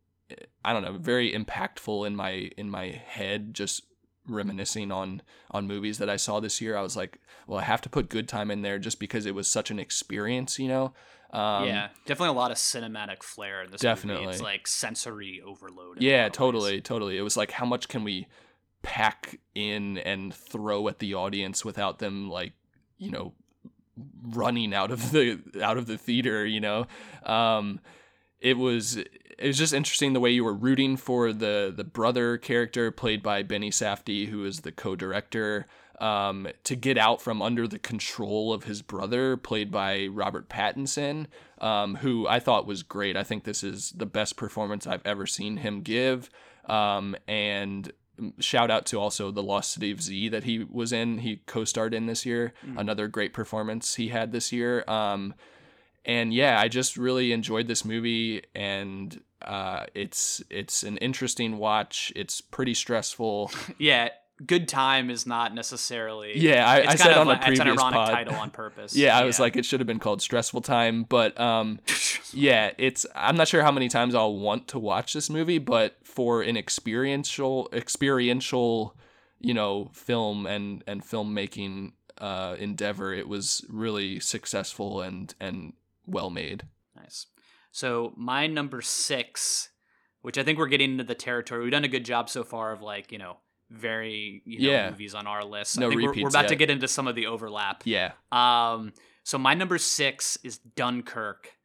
i 0.64 0.74
don't 0.74 0.84
know 0.84 0.98
very 0.98 1.32
impactful 1.32 2.06
in 2.06 2.16
my 2.16 2.50
in 2.58 2.70
my 2.70 2.88
head 2.88 3.54
just 3.54 3.84
reminiscing 4.28 4.92
on 4.92 5.22
on 5.50 5.68
movies 5.68 5.98
that 5.98 6.10
i 6.10 6.16
saw 6.16 6.40
this 6.40 6.62
year 6.62 6.78
i 6.78 6.82
was 6.82 6.96
like 6.96 7.20
well 7.48 7.60
i 7.60 7.64
have 7.64 7.82
to 7.82 7.90
put 7.90 8.10
good 8.10 8.28
time 8.28 8.52
in 8.52 8.62
there 8.62 8.78
just 8.78 9.00
because 9.00 9.26
it 9.26 9.36
was 9.36 9.48
such 9.48 9.72
an 9.72 9.80
experience 9.80 10.60
you 10.60 10.68
know 10.68 10.94
um 11.32 11.66
yeah 11.66 11.90
definitely 12.06 12.36
a 12.36 12.40
lot 12.40 12.52
of 12.52 12.58
cinematic 12.58 13.24
flair 13.24 13.64
in 13.64 13.72
this 13.72 13.82
movie. 13.84 13.94
Definitely. 13.94 14.28
it's 14.28 14.42
like 14.42 14.68
sensory 14.68 15.42
overload 15.46 16.02
yeah 16.02 16.26
of 16.26 16.30
ways. 16.30 16.32
totally 16.34 16.82
totally 16.82 17.18
it 17.18 17.22
was 17.22 17.36
like 17.36 17.52
how 17.52 17.66
much 17.66 17.88
can 17.88 18.04
we 18.04 18.28
pack 18.84 19.40
in 19.56 19.98
and 20.00 20.34
throw 20.34 20.88
at 20.88 21.00
the 21.00 21.14
audience 21.14 21.66
without 21.66 22.00
them 22.00 22.30
like 22.30 22.54
you 22.98 23.10
know 23.10 23.34
running 24.24 24.74
out 24.74 24.92
of 24.92 25.12
the 25.12 25.40
out 25.62 25.78
of 25.78 25.86
the 25.86 25.98
theater 25.98 26.46
you 26.46 26.60
know? 26.60 26.86
Um 27.24 27.80
it 28.40 28.58
was 28.58 28.98
it 28.98 29.48
was 29.48 29.58
just 29.58 29.74
interesting 29.74 30.14
the 30.14 30.20
way 30.20 30.32
you 30.32 30.44
were 30.44 30.54
rooting 30.54 30.98
for 30.98 31.34
the 31.34 31.74
the 31.76 31.84
brother 31.84 32.38
character 32.38 32.92
played 32.92 33.22
by 33.24 33.44
Benny 33.44 33.70
Safdie 33.70 34.28
who 34.28 34.46
is 34.46 34.62
the 34.62 34.72
co-director 34.72 35.68
um, 36.00 36.48
to 36.64 36.76
get 36.76 36.98
out 36.98 37.22
from 37.22 37.44
under 37.44 37.68
the 37.68 37.78
control 37.78 38.52
of 38.52 38.64
his 38.64 38.82
brother 38.82 39.38
played 39.38 39.70
by 39.70 40.08
Robert 40.08 40.50
Pattinson 40.50 41.28
um, 41.60 41.96
who 41.98 42.28
I 42.28 42.40
thought 42.40 42.66
was 42.66 42.82
great. 42.82 43.16
I 43.16 43.24
think 43.24 43.44
this 43.44 43.64
is 43.64 43.92
the 43.92 44.08
best 44.08 44.36
performance 44.36 44.88
I've 44.88 45.06
ever 45.06 45.28
seen 45.28 45.58
him 45.58 45.82
give. 45.82 46.30
Um, 46.66 47.16
and 47.28 47.92
shout 48.40 48.72
out 48.72 48.86
to 48.88 49.00
also 49.00 49.32
the 49.32 49.44
Lost 49.44 49.72
City 49.72 49.92
of 49.92 50.02
Z 50.02 50.30
that 50.30 50.44
he 50.44 50.64
was 50.64 50.92
in 50.92 51.20
he 51.20 51.42
co-starred 51.46 51.94
in 51.94 52.06
this 52.06 52.26
year 52.26 52.54
another 52.78 53.08
great 53.08 53.34
performance 53.34 53.96
he 53.96 54.10
had 54.10 54.32
this 54.32 54.52
year 54.52 54.84
um, 54.88 55.34
and 56.06 56.34
yeah, 56.34 56.60
I 56.60 56.68
just 56.68 56.98
really 56.98 57.32
enjoyed 57.32 57.68
this 57.68 57.86
movie, 57.86 58.44
and 58.56 59.22
uh, 59.42 59.86
it's 59.94 60.42
it's 60.50 60.84
an 60.84 60.98
interesting 60.98 61.58
watch. 61.58 62.12
It's 62.16 62.42
pretty 62.42 62.74
stressful. 62.74 63.52
yeah 63.78 64.10
good 64.46 64.68
time 64.68 65.10
is 65.10 65.26
not 65.26 65.54
necessarily. 65.54 66.38
Yeah, 66.38 66.68
I- 66.70 66.92
I 66.92 66.96
said 66.96 67.18
on 67.18 67.28
a 67.28 67.30
like- 67.30 67.38
it's 67.40 67.48
an 67.60 67.66
previous 67.66 67.78
ironic 67.80 67.98
pod. 67.98 68.10
title 68.14 68.36
on 68.36 68.50
purpose. 68.64 68.96
Yeah, 68.96 69.18
I 69.18 69.24
was 69.26 69.40
like, 69.40 69.56
it 69.56 69.66
should 69.66 69.80
have 69.80 69.88
been 69.88 70.00
called 70.00 70.22
Stressful 70.22 70.62
Time, 70.62 71.04
but 71.04 71.40
um, 71.40 71.80
yeah, 72.34 72.72
it's. 72.78 73.06
I'm 73.16 73.36
not 73.36 73.48
sure 73.48 73.62
how 73.64 73.72
many 73.72 73.88
times 73.90 74.16
I'll 74.16 74.36
want 74.38 74.68
to 74.70 74.80
watch 74.80 75.14
this 75.14 75.30
movie, 75.30 75.58
but 75.60 75.98
for 76.04 76.42
an 76.42 76.58
experiential, 76.58 77.70
experiential, 77.74 78.96
you 79.40 79.54
know, 79.54 79.90
film 79.94 80.46
and 80.46 80.84
and 80.88 81.04
filmmaking 81.04 81.94
uh, 82.20 82.56
endeavor, 82.60 83.14
it 83.14 83.28
was 83.28 83.66
really 83.70 84.20
successful 84.20 85.02
and 85.02 85.34
and 85.40 85.74
well 86.06 86.30
made. 86.30 86.64
Nice. 86.96 87.28
So 87.72 88.14
my 88.18 88.48
number 88.48 88.82
six, 88.82 89.70
which 90.22 90.38
I 90.38 90.44
think 90.44 90.58
we're 90.60 90.68
getting 90.68 90.92
into 90.92 91.04
the 91.04 91.16
territory. 91.16 91.64
We've 91.64 91.72
done 91.72 91.86
a 91.86 91.88
good 91.88 92.06
job 92.06 92.30
so 92.30 92.44
far 92.44 92.72
of 92.72 92.82
like 92.82 93.12
you 93.12 93.18
know 93.18 93.38
very 93.72 94.42
you 94.46 94.60
know, 94.60 94.70
Yeah. 94.72 94.90
movies 94.92 95.16
on 95.16 95.28
our 95.28 95.44
list. 95.44 95.80
No 95.80 95.88
I 95.88 95.90
think 95.90 96.02
we're, 96.02 96.08
we're 96.08 96.10
repeats 96.12 96.30
about 96.36 96.48
to 96.50 96.56
get 96.56 96.70
into 96.70 96.88
some 96.88 97.08
of 97.08 97.16
the 97.16 97.26
overlap. 97.28 97.84
Yeah, 97.86 98.12
Um, 98.32 98.94
so 99.24 99.38
my 99.38 99.54
number 99.54 99.78
six 99.78 100.38
is 100.44 100.58
Dunkirk, 100.58 101.56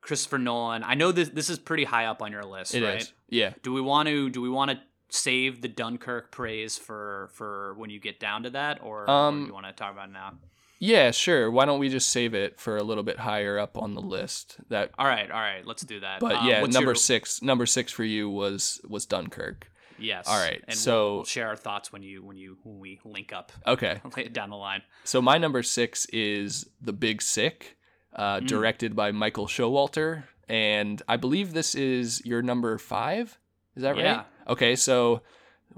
Christopher 0.00 0.38
Nolan. 0.38 0.82
I 0.84 0.94
know 0.94 1.12
this 1.12 1.28
this 1.30 1.50
is 1.50 1.58
pretty 1.58 1.84
high 1.84 2.06
up 2.06 2.22
on 2.22 2.30
your 2.32 2.44
list, 2.44 2.74
it 2.74 2.82
is. 2.82 2.88
right? 2.88 3.12
Yeah, 3.28 3.52
Do 3.62 3.72
we 3.72 3.80
want 3.80 4.08
to 4.08 4.30
do 4.30 4.40
we 4.40 4.48
want 4.48 4.70
to 4.70 4.78
save 5.08 5.60
the 5.62 5.68
Dunkirk 5.68 6.30
praise 6.30 6.78
for 6.78 7.30
for 7.34 7.74
when 7.74 7.90
you 7.90 7.98
get 8.00 8.20
down 8.20 8.44
to 8.44 8.50
that, 8.50 8.80
or, 8.82 9.02
or 9.04 9.10
Um, 9.10 9.40
do 9.42 9.46
you 9.48 9.54
want 9.54 9.66
to 9.66 9.72
talk 9.72 9.92
about 9.92 10.08
it 10.08 10.12
now? 10.12 10.34
yeah, 10.78 11.10
sure. 11.10 11.50
Why 11.50 11.64
don't 11.64 11.78
we 11.80 11.88
just 11.88 12.10
save 12.10 12.34
it 12.34 12.60
for 12.60 12.76
a 12.76 12.82
little 12.82 13.02
bit 13.04 13.18
higher 13.18 13.58
up 13.58 13.78
on 13.78 13.94
the 13.94 14.00
list? 14.02 14.58
That, 14.68 14.90
All 14.98 15.06
right, 15.06 15.30
all 15.30 15.40
right, 15.40 15.64
let's 15.66 15.82
do 15.84 16.00
that. 16.00 16.20
but 16.20 16.36
Um, 16.36 16.46
yeah, 16.48 16.60
number 16.62 16.90
your- 16.90 16.94
six. 16.94 17.40
Number 17.42 17.66
six 17.66 17.90
for 17.92 18.04
you 18.04 18.28
was 18.30 18.80
was 18.88 19.06
Dunkirk. 19.06 19.70
Yes. 19.98 20.26
All 20.28 20.38
right, 20.38 20.62
and 20.68 20.76
so- 20.76 21.04
we'll, 21.06 21.14
we'll 21.16 21.24
share 21.24 21.48
our 21.48 21.56
thoughts 21.56 21.92
when 21.92 22.02
you 22.02 22.22
when 22.22 22.36
you 22.36 22.58
when 22.64 22.78
we 22.78 23.00
link 23.04 23.32
up 23.32 23.52
Okay, 23.66 24.00
down 24.32 24.50
the 24.50 24.56
line. 24.56 24.82
So 25.04 25.20
my 25.22 25.38
number 25.38 25.62
six 25.62 26.06
is 26.06 26.66
The 26.80 26.92
Big 26.92 27.22
Sick, 27.22 27.76
uh, 28.14 28.40
Mm. 28.40 28.46
directed 28.46 28.96
by 28.96 29.12
Michael 29.12 29.46
Showalter, 29.46 30.24
and 30.48 31.02
I 31.08 31.16
believe 31.16 31.52
this 31.52 31.74
is 31.74 32.24
your 32.24 32.42
number 32.42 32.78
five. 32.78 33.38
Is 33.74 33.82
that 33.82 33.94
right? 33.96 34.04
Yeah. 34.04 34.22
Okay, 34.48 34.76
so 34.76 35.22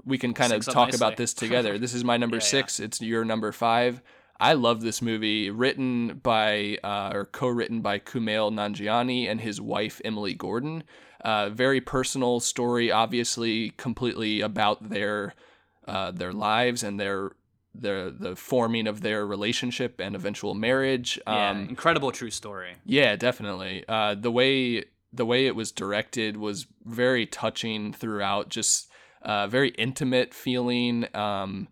we 0.05 0.17
can 0.17 0.33
kind 0.33 0.53
of 0.53 0.65
talk 0.65 0.93
about 0.93 1.17
this 1.17 1.33
together. 1.43 1.77
this 1.77 1.93
is 1.93 2.03
my 2.03 2.17
number 2.17 2.37
Yeah, 2.37 2.43
yeah. 2.43 2.47
six. 2.49 2.79
It's 2.79 3.01
your 3.01 3.25
number 3.25 3.51
five. 3.51 4.01
I 4.41 4.53
love 4.53 4.79
this 4.81 5.01
movie, 5.01 5.49
written 5.49 6.19
by 6.23 6.77
uh, 6.81 7.11
or 7.13 7.25
co-written 7.25 7.81
by 7.81 7.99
Kumail 7.99 8.53
Nanjiani 8.53 9.29
and 9.29 9.41
his 9.41 9.59
wife 9.59 9.99
Emily 10.05 10.33
Gordon. 10.33 10.83
Uh, 11.21 11.49
very 11.49 11.81
personal 11.81 12.39
story, 12.39 12.91
obviously, 12.91 13.71
completely 13.71 14.41
about 14.41 14.89
their 14.89 15.33
uh, 15.87 16.11
their 16.11 16.31
lives 16.33 16.83
and 16.83 16.99
their 16.99 17.31
the 17.75 18.13
the 18.17 18.35
forming 18.35 18.87
of 18.87 19.01
their 19.01 19.25
relationship 19.25 19.99
and 19.99 20.15
eventual 20.15 20.53
marriage. 20.53 21.19
Yeah, 21.27 21.49
Um, 21.51 21.67
incredible 21.69 22.11
true 22.11 22.31
story. 22.31 22.75
yeah, 22.85 23.15
definitely. 23.15 23.83
Uh, 23.87 24.15
the 24.15 24.31
way 24.31 24.85
the 25.11 25.25
way 25.25 25.45
it 25.47 25.55
was 25.55 25.71
directed 25.71 26.37
was 26.37 26.67
very 26.85 27.25
touching 27.25 27.93
throughout. 27.93 28.49
Just 28.49 28.89
uh, 29.21 29.47
very 29.47 29.69
intimate 29.69 30.33
feeling. 30.33 31.07
Um, 31.15 31.67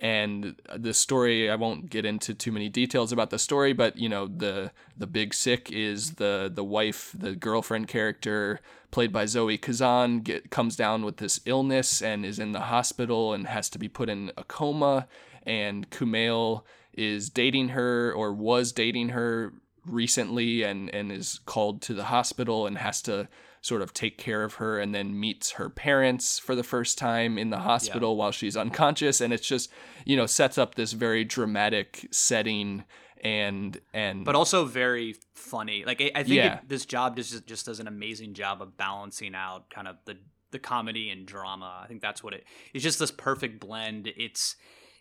and 0.00 0.56
the 0.74 0.94
story, 0.94 1.50
I 1.50 1.56
won't 1.56 1.90
get 1.90 2.06
into 2.06 2.32
too 2.32 2.52
many 2.52 2.70
details 2.70 3.12
about 3.12 3.28
the 3.28 3.38
story, 3.38 3.74
but 3.74 3.98
you 3.98 4.08
know, 4.08 4.26
the 4.26 4.72
the 4.96 5.06
big 5.06 5.34
sick 5.34 5.70
is 5.70 6.12
the 6.12 6.50
the 6.52 6.64
wife, 6.64 7.14
the 7.16 7.36
girlfriend 7.36 7.88
character 7.88 8.60
played 8.90 9.12
by 9.12 9.26
Zoe 9.26 9.58
Kazan, 9.58 10.20
get, 10.20 10.50
comes 10.50 10.74
down 10.74 11.04
with 11.04 11.18
this 11.18 11.40
illness 11.44 12.00
and 12.00 12.24
is 12.24 12.38
in 12.38 12.52
the 12.52 12.60
hospital 12.60 13.34
and 13.34 13.46
has 13.46 13.68
to 13.70 13.78
be 13.78 13.88
put 13.88 14.08
in 14.08 14.32
a 14.36 14.44
coma. 14.44 15.06
And 15.44 15.88
Kumail 15.90 16.62
is 16.94 17.28
dating 17.28 17.68
her 17.68 18.12
or 18.12 18.32
was 18.32 18.72
dating 18.72 19.10
her 19.10 19.52
recently 19.84 20.62
and 20.62 20.88
and 20.94 21.12
is 21.12 21.40
called 21.44 21.82
to 21.82 21.94
the 21.94 22.04
hospital 22.04 22.66
and 22.66 22.78
has 22.78 23.02
to 23.02 23.28
sort 23.62 23.82
of 23.82 23.92
take 23.92 24.16
care 24.18 24.42
of 24.42 24.54
her 24.54 24.78
and 24.78 24.94
then 24.94 25.18
meets 25.18 25.52
her 25.52 25.68
parents 25.68 26.38
for 26.38 26.54
the 26.54 26.62
first 26.62 26.96
time 26.96 27.36
in 27.36 27.50
the 27.50 27.58
hospital 27.58 28.16
while 28.16 28.30
she's 28.32 28.56
unconscious 28.56 29.20
and 29.20 29.32
it's 29.32 29.46
just 29.46 29.70
you 30.06 30.16
know 30.16 30.24
sets 30.26 30.56
up 30.56 30.74
this 30.76 30.92
very 30.92 31.24
dramatic 31.24 32.08
setting 32.10 32.84
and 33.22 33.78
and 33.92 34.24
but 34.24 34.34
also 34.34 34.64
very 34.64 35.14
funny. 35.34 35.84
Like 35.84 36.00
I, 36.00 36.10
I 36.14 36.22
think 36.22 36.36
Yeah. 36.36 36.54
it, 36.56 36.68
this 36.68 36.86
job 36.86 37.16
just 37.16 37.46
just 37.46 37.66
does 37.66 37.78
an 37.80 37.86
amazing 37.86 38.32
job 38.32 38.62
of 38.62 38.76
balancing 38.78 39.34
out 39.34 39.68
kind 39.68 39.86
of 39.86 39.96
the 40.06 40.16
the 40.52 40.58
comedy 40.58 41.10
and 41.10 41.26
drama. 41.26 41.80
I 41.84 41.86
think 41.86 42.00
that's 42.00 42.24
what 42.24 42.32
it. 42.34 42.44
It's 42.72 42.82
just 42.82 42.98
this 42.98 43.10
perfect 43.10 43.60
blend. 43.60 44.10
It's 44.16 44.56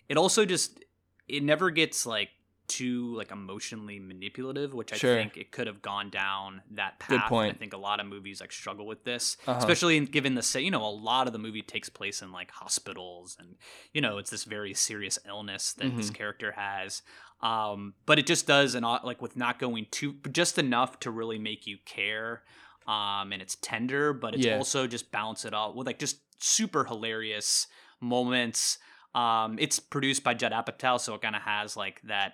it 0.10 0.18
also 0.18 0.46
just 0.46 0.84
it 1.30 1.44
never 1.44 1.70
gets 1.72 2.06
like 2.06 2.30
too 2.70 3.14
like 3.16 3.32
emotionally 3.32 4.00
manipulative, 4.00 4.74
which 4.74 4.94
I 4.94 4.96
Sure. 4.98 5.18
think 5.18 5.36
it 5.36 5.52
could 5.52 5.68
have 5.68 5.82
gone 5.82 6.10
down 6.10 6.62
that 6.72 7.00
path. 7.00 7.10
Good 7.10 7.22
point. 7.24 7.56
I 7.56 7.58
think 7.58 7.74
a 7.74 7.78
lot 7.78 8.00
of 8.00 8.06
movies 8.06 8.40
like 8.40 8.52
struggle 8.54 8.86
with 8.88 9.04
this, 9.04 9.36
Uh-huh. 9.46 9.58
especially 9.60 9.98
in, 9.98 10.06
given 10.06 10.36
the 10.36 10.42
say 10.42 10.62
you 10.62 10.72
know 10.72 10.86
a 10.86 10.90
lot 10.90 11.28
of 11.28 11.34
the 11.34 11.40
movie 11.40 11.62
takes 11.62 11.90
place 11.90 12.22
in 12.22 12.32
like 12.32 12.52
hospitals 12.52 13.36
and 13.40 13.56
you 13.94 14.00
know 14.02 14.18
it's 14.18 14.30
this 14.30 14.46
very 14.46 14.74
serious 14.74 15.20
illness 15.28 15.74
that 15.74 15.98
this 15.98 16.10
Mhm. 16.10 16.14
character 16.16 16.52
has 16.54 17.02
um, 17.42 17.94
but 18.06 18.20
it 18.20 18.26
just 18.28 18.46
does 18.48 18.76
and 18.76 18.86
like 18.86 19.22
with 19.22 19.36
not 19.36 19.60
going 19.60 19.88
too 19.92 20.16
just 20.32 20.58
enough 20.58 21.00
to 21.00 21.10
really 21.12 21.40
make 21.40 21.66
you 21.68 21.78
care 21.86 22.44
um, 22.88 23.32
and 23.34 23.42
it's 23.42 23.58
tender 23.62 24.14
but 24.14 24.34
it's 24.36 24.46
Yeah. 24.46 24.56
also 24.58 24.88
just 24.88 25.12
balance 25.12 25.46
it 25.46 25.54
out 25.54 25.76
with 25.76 25.88
like 25.88 26.00
just 26.00 26.18
super 26.44 26.84
hilarious 26.86 27.68
moments 28.00 28.78
um, 29.16 29.58
it's 29.60 29.80
produced 29.80 30.24
by 30.24 30.34
Judd 30.34 30.52
Apatow 30.52 31.00
so 31.00 31.16
it 31.16 31.22
kind 31.22 31.36
of 31.36 31.42
has 31.42 31.76
like 31.76 32.02
that 32.04 32.34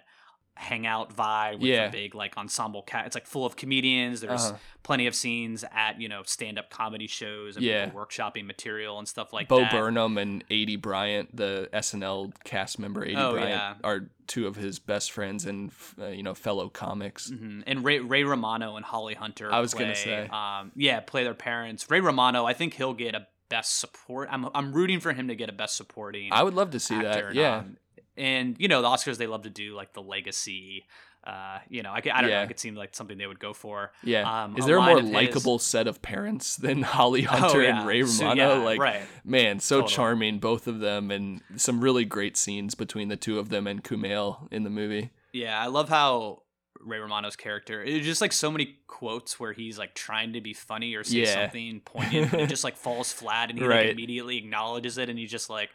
hangout 0.57 1.15
vibe 1.15 1.53
with 1.59 1.63
Yeah. 1.69 1.87
a 1.87 1.91
big 1.91 2.15
like 2.15 2.37
ensemble 2.37 2.81
cat 2.81 3.05
it's 3.05 3.15
like 3.15 3.27
full 3.27 3.45
of 3.45 3.55
comedians 3.57 4.21
there's 4.21 4.45
Uh-huh. 4.45 4.57
plenty 4.83 5.05
of 5.05 5.13
scenes 5.13 5.65
at 5.73 5.99
you 5.99 6.07
know 6.07 6.23
stand-up 6.23 6.69
comedy 6.69 7.07
shows 7.07 7.57
and 7.57 7.65
Yeah. 7.65 7.89
workshopping 7.89 8.45
material 8.45 8.97
and 8.97 9.07
stuff 9.07 9.33
like 9.33 9.47
Bo 9.49 9.59
that 9.59 9.71
Bo 9.71 9.79
Burnham 9.79 10.17
and 10.17 10.47
Aidy 10.49 10.79
Bryant, 10.81 11.35
the 11.35 11.69
SNL 11.73 12.31
cast 12.45 12.79
member 12.79 13.05
Aidy 13.05 13.17
Oh, 13.17 13.33
Bryant, 13.33 13.49
yeah. 13.49 13.73
are 13.83 14.09
two 14.27 14.47
of 14.47 14.55
his 14.55 14.79
best 14.79 15.11
friends 15.11 15.45
and 15.45 15.71
uh, 15.99 16.07
you 16.07 16.23
know 16.23 16.33
fellow 16.33 16.69
comics. 16.69 17.29
hmm 17.29 17.61
And 17.67 17.83
Ray, 17.83 17.99
Ray 17.99 18.23
Romano 18.23 18.75
and 18.77 18.85
Holly 18.85 19.13
Hunter. 19.13 19.51
I 19.53 19.59
was 19.59 19.73
play, 19.73 19.83
gonna 19.83 19.95
say. 19.95 20.27
um, 20.29 20.71
yeah, 20.75 20.99
play 21.01 21.23
their 21.25 21.33
parents. 21.35 21.89
Ray 21.89 21.99
Romano, 21.99 22.45
I 22.45 22.53
think 22.53 22.75
he'll 22.75 22.93
get 22.93 23.13
a 23.13 23.27
best 23.49 23.77
support. 23.79 24.29
I'm 24.31 24.47
I'm 24.55 24.71
rooting 24.73 24.99
for 24.99 25.13
him 25.13 25.27
to 25.27 25.35
get 25.35 25.49
a 25.49 25.53
best 25.53 25.75
supporting. 25.75 26.31
I 26.31 26.41
would 26.43 26.53
love 26.55 26.71
to 26.71 26.79
see 26.79 26.99
that. 26.99 27.35
Yeah. 27.35 27.57
Um, 27.57 27.77
and 28.17 28.55
you 28.59 28.67
know 28.67 28.81
the 28.81 28.87
Oscars 28.87 29.17
they 29.17 29.27
love 29.27 29.43
to 29.43 29.49
do 29.49 29.75
like 29.75 29.93
the 29.93 30.01
legacy. 30.01 30.85
Uh, 31.25 31.57
you 31.69 31.81
know, 31.81 31.89
I, 31.89 32.03
I 32.13 32.21
don't 32.21 32.29
know. 32.29 32.43
It 32.43 32.59
seemed 32.59 32.77
like 32.77 32.93
something 32.93 33.17
they 33.17 33.25
would 33.25 33.39
go 33.39 33.51
for. 33.51 33.91
Yeah. 34.03 34.43
Um, 34.43 34.57
Is 34.57 34.65
there 34.67 34.75
a 34.75 34.79
line 34.79 34.89
more 34.89 34.97
of 34.99 35.05
his- 35.05 35.11
likable 35.13 35.57
set 35.57 35.87
of 35.87 35.99
parents 36.03 36.55
than 36.65 36.83
Holly 36.83 37.25
Oh, 37.27 37.31
Hunter 37.35 37.63
yeah. 37.63 37.79
and 37.79 37.87
Ray 37.87 38.03
So, 38.03 38.27
Romano? 38.27 38.57
yeah, 38.59 38.63
like, 38.63 38.79
right. 38.79 39.01
man, 39.23 39.59
so 39.59 39.77
Totally. 39.77 39.93
charming, 39.95 40.37
both 40.37 40.67
of 40.67 40.81
them, 40.81 41.09
and 41.09 41.41
some 41.55 41.81
really 41.81 42.05
great 42.05 42.37
scenes 42.37 42.75
between 42.75 43.07
the 43.07 43.15
two 43.17 43.39
of 43.39 43.49
them 43.49 43.65
and 43.65 43.83
Kumail 43.83 44.47
in 44.51 44.63
the 44.65 44.69
movie. 44.69 45.09
Yeah, 45.33 45.59
I 45.59 45.65
love 45.65 45.89
how 45.89 46.43
Ray 46.79 46.99
Romano's 46.99 47.35
character. 47.35 47.81
It's 47.83 48.05
just 48.05 48.21
like 48.21 48.31
so 48.31 48.51
many 48.51 48.75
quotes 48.85 49.39
where 49.39 49.51
he's 49.51 49.79
like 49.79 49.95
trying 49.95 50.33
to 50.33 50.41
be 50.41 50.53
funny 50.53 50.93
or 50.93 51.03
say 51.03 51.21
Yeah. 51.23 51.33
something 51.45 51.81
poignant, 51.85 52.33
and 52.33 52.41
it 52.43 52.49
just 52.49 52.63
like 52.63 52.77
falls 52.77 53.11
flat, 53.11 53.49
and 53.49 53.57
he 53.57 53.65
Right. 53.65 53.87
like 53.87 53.93
immediately 53.93 54.37
acknowledges 54.37 54.99
it, 54.99 55.09
and 55.09 55.17
he's 55.17 55.31
just 55.31 55.49
like, 55.49 55.71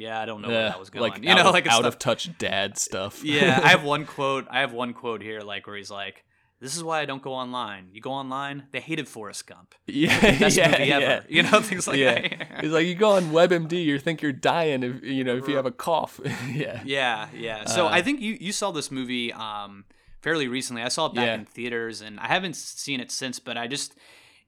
"Yeah, 0.00 0.20
I 0.20 0.24
don't 0.26 0.42
know 0.42 0.48
where 0.48 0.68
that 0.70 0.80
was 0.80 0.90
going." 0.90 1.10
like 1.12 1.22
you 1.22 1.30
out 1.30 1.36
know, 1.36 1.48
of, 1.48 1.52
like 1.54 1.66
out 1.66 1.80
stuff- 1.80 1.86
of 1.94 1.98
touch 1.98 2.36
dad 2.38 2.78
stuff. 2.78 3.22
yeah, 3.24 3.60
I 3.62 3.68
have 3.68 3.84
one 3.94 4.06
quote. 4.06 4.46
I 4.50 4.60
have 4.60 4.72
one 4.72 4.92
quote 4.94 5.22
here, 5.22 5.40
like 5.40 5.66
where 5.66 5.76
he's 5.76 5.90
like, 5.90 6.24
"This 6.60 6.76
is 6.76 6.82
why 6.82 7.00
I 7.00 7.04
don't 7.04 7.22
go 7.22 7.32
online. 7.32 7.88
You 7.92 8.00
go 8.00 8.12
online, 8.12 8.64
they 8.72 8.80
hated 8.80 9.06
Forrest 9.08 9.46
Gump. 9.46 9.74
yeah, 9.86 10.38
Best 10.38 10.56
yeah, 10.58 10.70
movie 10.70 10.84
yeah. 10.86 11.20
You 11.28 11.42
know, 11.42 11.60
things 11.60 11.86
like 11.86 11.98
yeah. 11.98 12.14
that. 12.20 12.60
He's 12.62 12.72
like, 12.72 12.86
you 12.86 12.94
go 12.94 13.12
on 13.12 13.24
WebMD, 13.24 13.84
you 13.84 13.98
think 13.98 14.22
you're 14.22 14.32
dying 14.32 14.82
if 14.82 15.02
you 15.04 15.22
know 15.24 15.36
if 15.36 15.46
you 15.48 15.56
have 15.56 15.66
a 15.66 15.70
cough. 15.72 16.18
yeah. 16.52 16.80
Yeah, 16.84 17.28
yeah. 17.34 17.64
So 17.66 17.86
Uh, 17.86 17.90
I 17.90 18.02
think 18.02 18.20
you 18.20 18.36
you 18.40 18.52
saw 18.52 18.70
this 18.72 18.90
movie 18.90 19.32
um 19.32 19.84
fairly 20.22 20.48
recently. 20.48 20.82
I 20.82 20.88
saw 20.88 21.06
it 21.06 21.14
back 21.14 21.26
Yeah. 21.26 21.34
in 21.34 21.44
theaters, 21.46 22.00
and 22.02 22.20
I 22.20 22.26
haven't 22.26 22.54
seen 22.56 23.00
it 23.00 23.10
since. 23.10 23.38
But 23.38 23.56
I 23.56 23.66
just, 23.68 23.94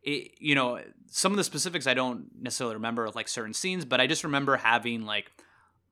it, 0.02 0.32
you 0.38 0.54
know, 0.54 0.80
some 1.10 1.32
of 1.32 1.38
the 1.38 1.44
specifics 1.44 1.86
I 1.86 1.94
don't 1.94 2.26
necessarily 2.38 2.74
remember, 2.76 3.08
like 3.14 3.26
certain 3.26 3.54
scenes, 3.54 3.86
but 3.86 3.98
I 3.98 4.06
just 4.06 4.22
remember 4.22 4.56
having 4.58 5.06
like 5.06 5.32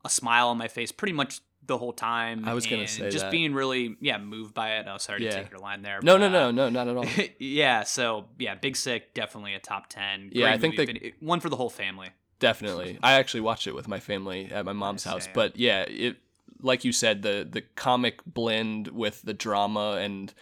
a 0.05 0.11
smile 0.11 0.49
on 0.49 0.59
my 0.59 0.69
face 0.69 0.93
pretty 0.93 1.13
much 1.13 1.41
the 1.67 1.79
whole 1.79 1.93
time. 1.93 2.45
I 2.47 2.55
was 2.55 2.67
gonna 2.67 2.89
say 2.89 3.11
just 3.11 3.25
that. 3.27 3.31
being 3.31 3.55
really 3.55 3.97
yeah 4.01 4.19
moved 4.19 4.55
by 4.55 4.77
it. 4.77 4.87
Oh, 4.89 4.99
sorry 4.99 5.25
Yeah. 5.25 5.31
to 5.31 5.43
take 5.43 5.51
your 5.51 5.61
line 5.61 5.83
there. 5.83 6.01
No, 6.03 6.19
but, 6.19 6.29
no, 6.31 6.49
uh, 6.49 6.51
no, 6.51 6.69
no, 6.69 6.69
not 6.71 6.89
at 6.89 6.97
all. 6.97 7.07
yeah, 7.39 7.85
so 7.85 8.27
yeah, 8.39 8.55
Big 8.55 8.77
Sick 8.77 9.15
definitely 9.15 9.55
a 9.55 9.61
top 9.61 9.89
ten. 9.89 10.31
Yeah, 10.33 10.53
I 10.53 10.59
think 10.59 10.77
they- 10.77 11.13
one 11.21 11.41
for 11.41 11.49
the 11.49 11.57
whole 11.57 11.71
family. 11.71 12.09
Definitely. 12.39 12.99
I 13.03 13.13
actually 13.13 13.43
watched 13.43 13.67
it 13.67 13.75
with 13.75 13.87
my 13.87 14.01
family 14.01 14.51
at 14.51 14.65
my 14.65 14.73
mom's 14.73 15.05
house. 15.05 15.29
But 15.33 15.59
yeah, 15.59 15.83
it 15.83 16.17
like 16.63 16.85
you 16.85 16.93
said, 16.93 17.23
the 17.23 17.47
the 17.51 17.61
comic 17.77 18.21
blend 18.27 18.89
with 18.89 19.23
the 19.23 19.35
drama 19.35 19.93
and 20.01 20.33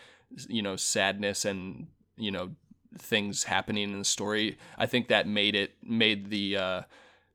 you 0.49 0.63
know, 0.63 0.77
sadness 0.77 1.45
and, 1.45 1.89
you 2.17 2.31
know, 2.31 2.51
things 2.97 3.45
happening 3.45 3.91
in 3.91 3.99
the 3.99 4.05
story, 4.05 4.59
I 4.77 4.87
think 4.87 5.09
that 5.09 5.27
made 5.27 5.55
it 5.57 5.73
made 5.83 6.31
the 6.31 6.57
uh 6.57 6.83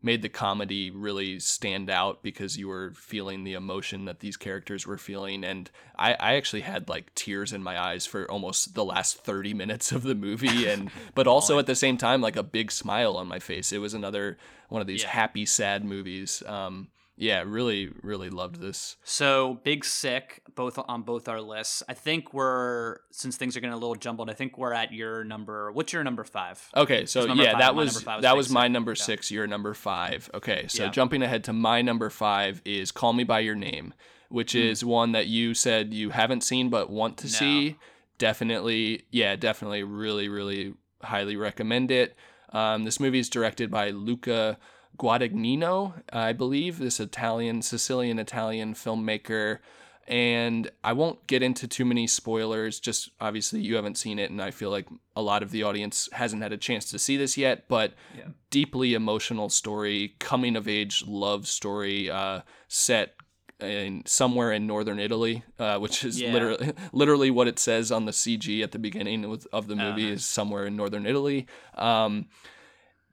made 0.03 0.21
the 0.21 0.29
comedy 0.29 0.91
really 0.91 1.39
stand 1.39 1.89
out 1.89 2.21
because 2.21 2.57
you 2.57 2.67
were 2.67 2.91
feeling 2.95 3.43
the 3.45 3.53
emotion 3.53 4.03
that 4.05 4.19
these 4.19 4.35
characters 4.35 4.85
were 4.85 4.97
feeling. 4.97 5.43
And 5.45 5.71
I, 5.97 6.13
I 6.19 6.35
actually 6.35 6.61
had 6.61 6.89
like 6.89 7.15
tears 7.15 7.53
in 7.53 7.63
my 7.63 7.79
eyes 7.79 8.05
for 8.05 8.29
almost 8.29 8.75
the 8.75 8.83
last 8.83 9.23
30 9.23 9.53
minutes 9.53 9.91
of 9.93 10.03
the 10.03 10.15
movie. 10.15 10.67
And 10.73 10.91
but 11.15 11.25
also 11.25 11.57
at 11.57 11.65
the 11.67 11.75
same 11.75 11.97
time 11.97 12.21
like 12.21 12.35
a 12.35 12.43
big 12.43 12.71
smile 12.71 13.15
on 13.15 13.27
my 13.27 13.39
face. 13.39 13.71
It 13.71 13.77
was 13.79 13.93
another 13.93 14.37
one 14.69 14.81
of 14.81 14.87
these 14.87 15.03
Yeah. 15.03 15.09
happy 15.09 15.45
sad 15.45 15.85
movies. 15.85 16.43
Um 16.45 16.89
yeah 17.15 17.43
really 17.45 17.91
really 18.01 18.29
loved 18.29 18.59
this 18.59 18.97
So 19.03 19.59
Big 19.63 19.85
Sick, 19.85 20.41
both 20.55 20.79
on 20.87 21.03
both 21.03 21.27
our 21.29 21.41
lists. 21.41 21.83
I 21.87 21.93
think 21.93 22.33
we're 22.33 22.97
since 23.11 23.37
things 23.37 23.55
are 23.55 23.59
getting 23.59 23.73
a 23.73 23.77
little 23.77 23.95
jumbled. 23.95 24.29
I 24.29 24.33
think 24.33 24.57
we're 24.57 24.73
at 24.73 24.91
your 24.91 25.23
number. 25.23 25.71
What's 25.71 25.93
your 25.93 26.03
number 26.03 26.23
five? 26.23 26.67
Okay, 26.75 27.05
so 27.05 27.25
yeah, 27.33 27.51
five, 27.51 27.59
that 27.59 27.75
was 27.75 28.03
was 28.05 28.21
that 28.21 28.35
was 28.35 28.49
my 28.49 28.65
Sick. 28.65 28.71
number 28.71 28.91
Yeah. 28.91 29.03
six. 29.03 29.31
Your 29.31 29.45
number 29.47 29.73
five. 29.73 30.29
Okay, 30.33 30.65
so 30.67 30.85
Yeah. 30.85 30.89
jumping 30.91 31.21
ahead 31.21 31.43
to 31.45 31.53
my 31.53 31.81
number 31.81 32.09
five 32.09 32.61
is 32.65 32.91
"Call 32.91 33.13
Me 33.13 33.23
by 33.23 33.39
Your 33.41 33.55
Name," 33.55 33.93
which 34.29 34.55
is 34.55 34.83
one 34.83 35.11
that 35.11 35.27
you 35.27 35.53
said 35.53 35.93
you 35.93 36.09
haven't 36.09 36.41
seen 36.41 36.69
but 36.69 36.89
want 36.89 37.17
to 37.19 37.25
No. 37.27 37.29
see. 37.31 37.77
Definitely, 38.17 39.03
yeah, 39.11 39.35
definitely, 39.35 39.83
really, 39.83 40.29
really 40.29 40.73
highly 41.03 41.35
recommend 41.35 41.91
it. 41.91 42.15
Um, 42.53 42.83
this 42.85 42.99
movie 42.99 43.19
is 43.19 43.29
directed 43.29 43.69
by 43.69 43.89
Luca 43.89 44.57
Guadagnino, 44.97 46.01
I 46.11 46.33
believe, 46.33 46.79
this 46.79 46.99
Italian, 46.99 47.61
Sicilian 47.61 48.19
Italian 48.19 48.73
filmmaker. 48.73 49.59
And 50.05 50.69
I 50.83 50.91
won't 50.93 51.25
get 51.27 51.41
into 51.41 51.65
too 51.67 51.85
many 51.85 52.07
spoilers, 52.07 52.79
just 52.81 53.09
obviously 53.21 53.61
you 53.61 53.75
haven't 53.75 53.97
seen 53.97 54.19
it, 54.19 54.29
and 54.31 54.41
I 54.41 54.51
feel 54.51 54.69
like 54.69 54.87
a 55.15 55.21
lot 55.21 55.41
of 55.43 55.51
the 55.51 55.63
audience 55.63 56.09
hasn't 56.11 56.43
had 56.43 56.51
a 56.51 56.57
chance 56.57 56.89
to 56.91 56.99
see 56.99 57.15
this 57.15 57.37
yet, 57.37 57.69
but 57.69 57.93
Yeah. 58.17 58.25
deeply 58.49 58.93
emotional 58.95 59.47
story, 59.49 60.15
coming 60.19 60.57
of 60.57 60.67
age 60.67 61.05
love 61.07 61.47
story, 61.47 62.09
uh, 62.09 62.41
set 62.67 63.15
in 63.61 64.03
somewhere 64.05 64.51
in 64.51 64.67
northern 64.67 64.99
Italy, 64.99 65.43
uh, 65.57 65.79
which 65.79 66.03
is 66.03 66.19
Yeah. 66.19 66.33
literally 66.33 66.73
literally 66.91 67.31
what 67.31 67.47
it 67.47 67.57
says 67.57 67.89
on 67.89 68.03
the 68.03 68.11
CG 68.11 68.61
at 68.61 68.73
the 68.73 68.79
beginning 68.79 69.23
of 69.53 69.67
the 69.67 69.75
movie 69.75 70.03
Uh-huh. 70.03 70.13
is 70.15 70.25
somewhere 70.25 70.65
in 70.65 70.75
northern 70.75 71.05
Italy. 71.05 71.47
Um, 71.75 72.25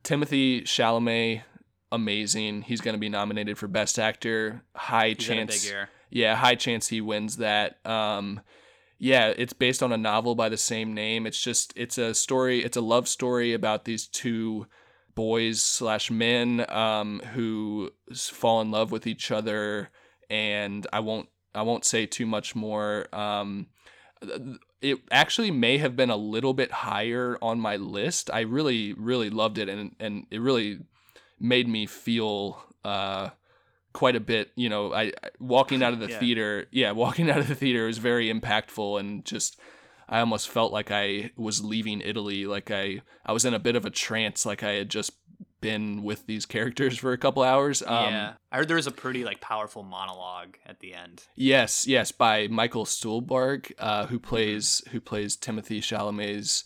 Timothée 0.02 0.62
Chalamet, 0.64 1.42
amazing. 1.92 2.62
He's 2.62 2.80
going 2.80 2.94
to 2.94 3.00
be 3.00 3.08
nominated 3.08 3.58
for 3.58 3.68
Best 3.68 3.98
Actor. 3.98 4.62
High 4.74 5.08
He's 5.08 5.18
chance. 5.18 5.72
Yeah, 6.10 6.34
high 6.34 6.56
chance 6.56 6.88
he 6.88 7.00
wins 7.00 7.36
that. 7.36 7.84
Um, 7.86 8.40
yeah, 8.98 9.32
it's 9.36 9.52
based 9.52 9.82
on 9.82 9.92
a 9.92 9.96
novel 9.96 10.34
by 10.34 10.48
the 10.48 10.56
same 10.56 10.92
name. 10.92 11.26
It's 11.26 11.40
just 11.40 11.72
it's 11.76 11.98
a 11.98 12.14
story. 12.14 12.62
It's 12.64 12.76
a 12.76 12.82
love 12.82 13.08
story 13.08 13.54
about 13.54 13.84
these 13.84 14.06
two 14.06 14.66
boys 15.14 15.62
slash 15.62 16.10
men 16.10 16.64
um, 16.70 17.20
who 17.32 17.90
fall 18.12 18.60
in 18.60 18.70
love 18.70 18.92
with 18.92 19.06
each 19.06 19.30
other, 19.30 19.90
and 20.28 20.86
I 20.92 21.00
won't 21.00 21.28
I 21.54 21.62
won't 21.62 21.84
say 21.84 22.06
too 22.06 22.26
much 22.26 22.54
more. 22.54 23.06
Um, 23.14 23.68
it 24.82 24.98
actually 25.10 25.50
may 25.50 25.78
have 25.78 25.96
been 25.96 26.10
a 26.10 26.16
little 26.16 26.54
bit 26.54 26.70
higher 26.70 27.38
on 27.40 27.60
my 27.60 27.76
list. 27.76 28.30
I 28.32 28.40
really 28.40 28.92
really 28.92 29.30
loved 29.30 29.58
it, 29.58 29.68
and 29.68 29.94
and 29.98 30.26
it 30.30 30.40
really 30.40 30.80
made 31.40 31.66
me 31.68 31.86
feel 31.86 32.62
uh, 32.84 33.30
quite 33.92 34.14
a 34.16 34.20
bit. 34.20 34.50
You 34.56 34.68
know, 34.68 34.92
I 34.92 35.12
walking 35.38 35.82
out 35.82 35.92
of 35.92 36.00
the 36.00 36.08
Yeah. 36.10 36.18
theater, 36.20 36.66
yeah, 36.70 36.92
walking 36.92 37.30
out 37.30 37.38
of 37.38 37.48
the 37.48 37.54
theater 37.54 37.86
was 37.86 37.98
very 37.98 38.32
impactful, 38.32 39.00
and 39.00 39.24
just 39.24 39.58
I 40.08 40.20
almost 40.20 40.48
felt 40.48 40.72
like 40.72 40.90
I 40.90 41.30
was 41.36 41.64
leaving 41.64 42.00
Italy, 42.00 42.46
like 42.46 42.70
I 42.70 43.02
I 43.24 43.32
was 43.32 43.44
in 43.44 43.54
a 43.54 43.58
bit 43.58 43.76
of 43.76 43.84
a 43.84 43.90
trance, 43.90 44.44
like 44.46 44.62
I 44.62 44.72
had 44.72 44.88
just 44.90 45.12
been 45.60 46.02
with 46.02 46.26
these 46.26 46.46
characters 46.46 46.96
for 46.96 47.12
a 47.12 47.18
couple 47.18 47.42
hours. 47.42 47.82
Um, 47.82 47.88
yeah, 48.14 48.32
I 48.50 48.56
heard 48.56 48.68
there 48.68 48.76
was 48.76 48.86
a 48.86 48.90
pretty 48.90 49.24
like 49.24 49.40
powerful 49.40 49.82
monologue 49.82 50.56
at 50.66 50.80
the 50.80 50.94
end. 50.94 51.24
Yes, 51.36 51.86
yes, 51.86 52.12
by 52.12 52.46
Michael 52.48 52.84
Stuhlbarg, 52.86 53.70
uh, 53.78 54.04
Mm-hmm. 54.04 54.12
who 54.12 54.18
plays 54.18 54.82
who 54.90 55.00
plays 55.00 55.36
Timothée 55.36 55.78
Chalamet's 55.80 56.64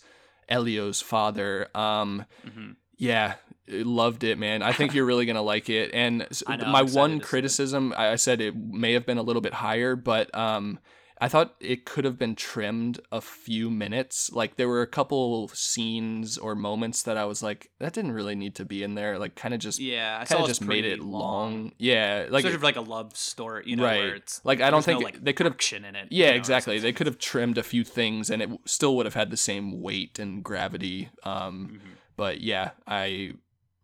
Elio's 0.49 1.01
father. 1.01 1.67
Um, 1.75 2.25
hmm 2.43 2.71
yeah, 2.97 3.33
loved 3.67 4.23
it, 4.23 4.37
man. 4.37 4.61
I 4.61 4.71
think 4.71 4.93
you're 4.93 5.05
really 5.05 5.25
gonna 5.25 5.41
like 5.41 5.69
it. 5.69 5.91
And 5.93 6.27
know, 6.47 6.65
my 6.67 6.81
one 6.83 7.11
to 7.11 7.15
see 7.15 7.17
it. 7.17 7.23
criticism, 7.23 7.93
I 7.97 8.15
said 8.15 8.41
it 8.41 8.55
may 8.55 8.93
have 8.93 9.05
been 9.05 9.17
a 9.17 9.23
little 9.23 9.41
bit 9.41 9.53
higher, 9.55 9.95
but 9.95 10.33
um, 10.35 10.79
I 11.19 11.29
thought 11.29 11.55
it 11.61 11.85
could 11.85 12.03
have 12.03 12.19
been 12.19 12.35
trimmed 12.35 12.99
a 13.11 13.21
few 13.21 13.71
minutes. 13.71 14.31
Like 14.33 14.57
there 14.57 14.67
were 14.67 14.81
a 14.81 14.87
couple 14.87 15.47
scenes 15.53 16.37
or 16.37 16.55
moments 16.55 17.03
that 17.03 17.15
I 17.17 17.23
was 17.25 17.41
like, 17.41 17.71
that 17.79 17.93
didn't 17.93 18.11
really 18.11 18.35
need 18.35 18.53
to 18.55 18.65
be 18.65 18.83
in 18.83 18.95
there. 18.95 19.17
Like 19.17 19.33
kind 19.35 19.53
of 19.53 19.61
just 19.61 19.79
Yeah, 19.79 20.17
I 20.21 20.25
kind 20.25 20.41
of 20.41 20.47
just 20.47 20.61
made 20.61 20.83
it 20.85 20.99
long. 20.99 21.71
Yeah, 21.79 22.27
like 22.29 22.43
sort 22.43 22.53
of 22.53 22.63
like 22.63 22.75
a 22.75 22.81
love 22.81 23.15
story, 23.15 23.63
you 23.65 23.77
know, 23.77 23.83
Right. 23.85 23.99
where 23.99 24.15
it's 24.15 24.41
Like, 24.43 24.59
I 24.59 24.69
don't 24.69 24.85
there's 24.85 24.95
no, 24.95 25.01
think 25.01 25.13
like, 25.15 25.23
they 25.23 25.33
could 25.33 25.45
have- 25.45 25.53
action 25.55 25.85
in 25.85 25.95
it. 25.95 26.09
Yeah, 26.11 26.25
you 26.27 26.31
know, 26.33 26.37
exactly. 26.37 26.79
They 26.79 26.91
could 26.93 27.07
have 27.07 27.17
trimmed 27.17 27.57
a 27.57 27.63
few 27.63 27.83
things, 27.85 28.29
and 28.29 28.41
it 28.41 28.49
still 28.65 28.95
would 28.97 29.05
have 29.05 29.15
had 29.15 29.31
the 29.31 29.37
same 29.37 29.81
weight 29.81 30.19
and 30.19 30.43
gravity. 30.43 31.09
Um, 31.23 31.79
Mhm. 31.81 31.89
but 32.17 32.41
yeah, 32.41 32.71
I 32.85 33.35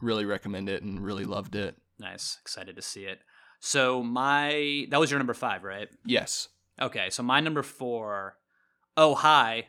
really 0.01 0.25
recommend 0.25 0.69
it 0.69 0.83
and 0.83 0.99
really 1.03 1.25
loved 1.25 1.55
it. 1.55 1.75
Nice, 1.99 2.37
excited 2.41 2.75
to 2.75 2.81
see 2.81 3.05
it. 3.05 3.19
So 3.59 4.01
my 4.03 4.87
that 4.89 4.99
was 4.99 5.11
your 5.11 5.19
number 5.19 5.33
five, 5.33 5.63
right? 5.63 5.87
Yes. 6.05 6.47
Okay, 6.81 7.09
so 7.09 7.21
my 7.23 7.39
number 7.39 7.63
four. 7.63 8.37
Oh 8.97 9.15
hi, 9.15 9.67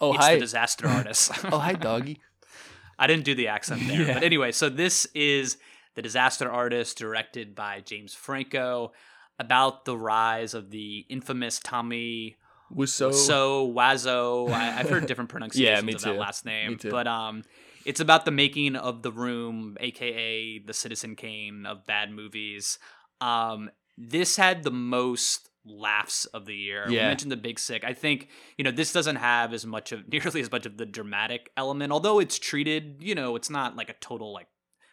Oh 0.00 0.14
it's 0.14 0.24
hi. 0.24 0.34
the 0.34 0.40
disaster 0.40 0.86
artist. 0.88 1.30
oh 1.52 1.58
hi, 1.58 1.74
doggy. 1.74 2.20
I 2.98 3.06
didn't 3.06 3.24
do 3.24 3.34
the 3.34 3.48
accent 3.48 3.82
there. 3.86 4.02
Yeah. 4.02 4.14
But 4.14 4.22
anyway, 4.22 4.52
so 4.52 4.68
this 4.68 5.06
is 5.14 5.56
The 5.94 6.02
Disaster 6.02 6.48
Artist, 6.50 6.98
directed 6.98 7.54
by 7.54 7.80
James 7.80 8.14
Franco, 8.14 8.92
about 9.38 9.86
the 9.86 9.96
rise 9.96 10.54
of 10.54 10.70
the 10.70 11.04
infamous 11.08 11.58
Tommy 11.58 12.36
Wiseau. 12.72 13.12
So 13.12 13.70
Wazo. 13.72 14.50
I, 14.50 14.78
I've 14.78 14.88
heard 14.90 15.06
different 15.06 15.30
pronunciations 15.34 15.84
me 15.84 15.94
of 15.94 16.02
that 16.02 16.16
last 16.16 16.44
name. 16.44 16.72
Me 16.72 16.76
too. 16.76 16.90
But 16.90 17.06
um 17.08 17.42
it's 17.84 18.00
about 18.00 18.24
the 18.24 18.30
making 18.30 18.76
of 18.76 19.02
the 19.02 19.12
room, 19.12 19.76
aka 19.80 20.58
the 20.58 20.72
Citizen 20.74 21.16
Kane 21.16 21.66
of 21.66 21.86
bad 21.86 22.10
movies. 22.10 22.78
Um 23.20 23.70
this 23.98 24.36
had 24.36 24.62
the 24.62 24.70
most 24.70 25.48
laughs 25.64 26.24
of 26.26 26.44
the 26.46 26.54
year. 26.56 26.86
We 26.88 26.94
mentioned 26.96 27.30
the 27.30 27.36
big 27.36 27.58
sick. 27.58 27.84
I 27.84 27.92
think, 27.92 28.28
you 28.56 28.64
know, 28.64 28.72
this 28.72 28.92
doesn't 28.92 29.16
have 29.16 29.52
as 29.52 29.64
much 29.64 29.92
of 29.92 30.08
nearly 30.12 30.40
as 30.40 30.50
much 30.50 30.66
of 30.66 30.76
the 30.76 30.86
dramatic 30.86 31.50
element, 31.56 31.92
although 31.92 32.18
it's 32.18 32.38
treated, 32.38 32.96
you 33.00 33.14
know, 33.14 33.36
it's 33.36 33.50
not 33.50 33.76
like 33.76 33.88
a 33.90 33.94
total 34.00 34.32
like 34.32 34.48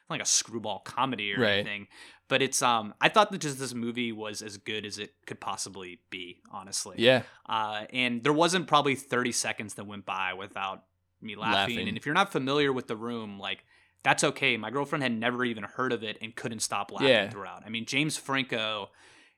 like 0.10 0.22
a 0.22 0.26
screwball 0.26 0.80
comedy 0.80 1.34
or 1.34 1.40
Right. 1.40 1.54
anything. 1.60 1.88
But 2.28 2.42
it's 2.44 2.62
um 2.62 2.94
I 3.02 3.10
thought 3.10 3.32
that 3.32 3.40
just 3.40 3.58
this 3.58 3.74
movie 3.74 4.12
was 4.12 4.42
as 4.42 4.58
good 4.58 4.86
as 4.86 5.00
it 5.00 5.14
could 5.26 5.40
possibly 5.40 6.02
be, 6.12 6.42
honestly. 6.52 6.96
yeah. 7.00 7.24
Uh, 7.48 7.86
and 7.92 8.24
there 8.24 8.34
wasn't 8.34 8.68
probably 8.68 8.96
30 8.96 9.32
seconds 9.32 9.74
that 9.76 9.86
went 9.86 10.06
by 10.06 10.34
without 10.34 10.84
me 11.22 11.36
laughing. 11.36 11.76
Laughing. 11.76 11.88
And 11.89 11.97
if 11.97 12.05
you're 12.05 12.15
not 12.15 12.32
familiar 12.32 12.72
with 12.74 12.88
the 12.88 12.95
room, 12.95 13.39
like 13.39 13.63
that's 14.03 14.24
okay. 14.24 14.55
My 14.57 14.70
girlfriend 14.72 15.03
had 15.03 15.11
never 15.11 15.43
even 15.43 15.63
heard 15.63 15.91
of 15.91 16.03
it 16.03 16.17
and 16.22 16.36
couldn't 16.36 16.59
stop 16.61 16.91
laughing 16.91 17.09
Yeah. 17.09 17.30
throughout. 17.30 17.63
I 17.65 17.70
mean, 17.70 17.86
James 17.86 18.15
Franco 18.17 18.89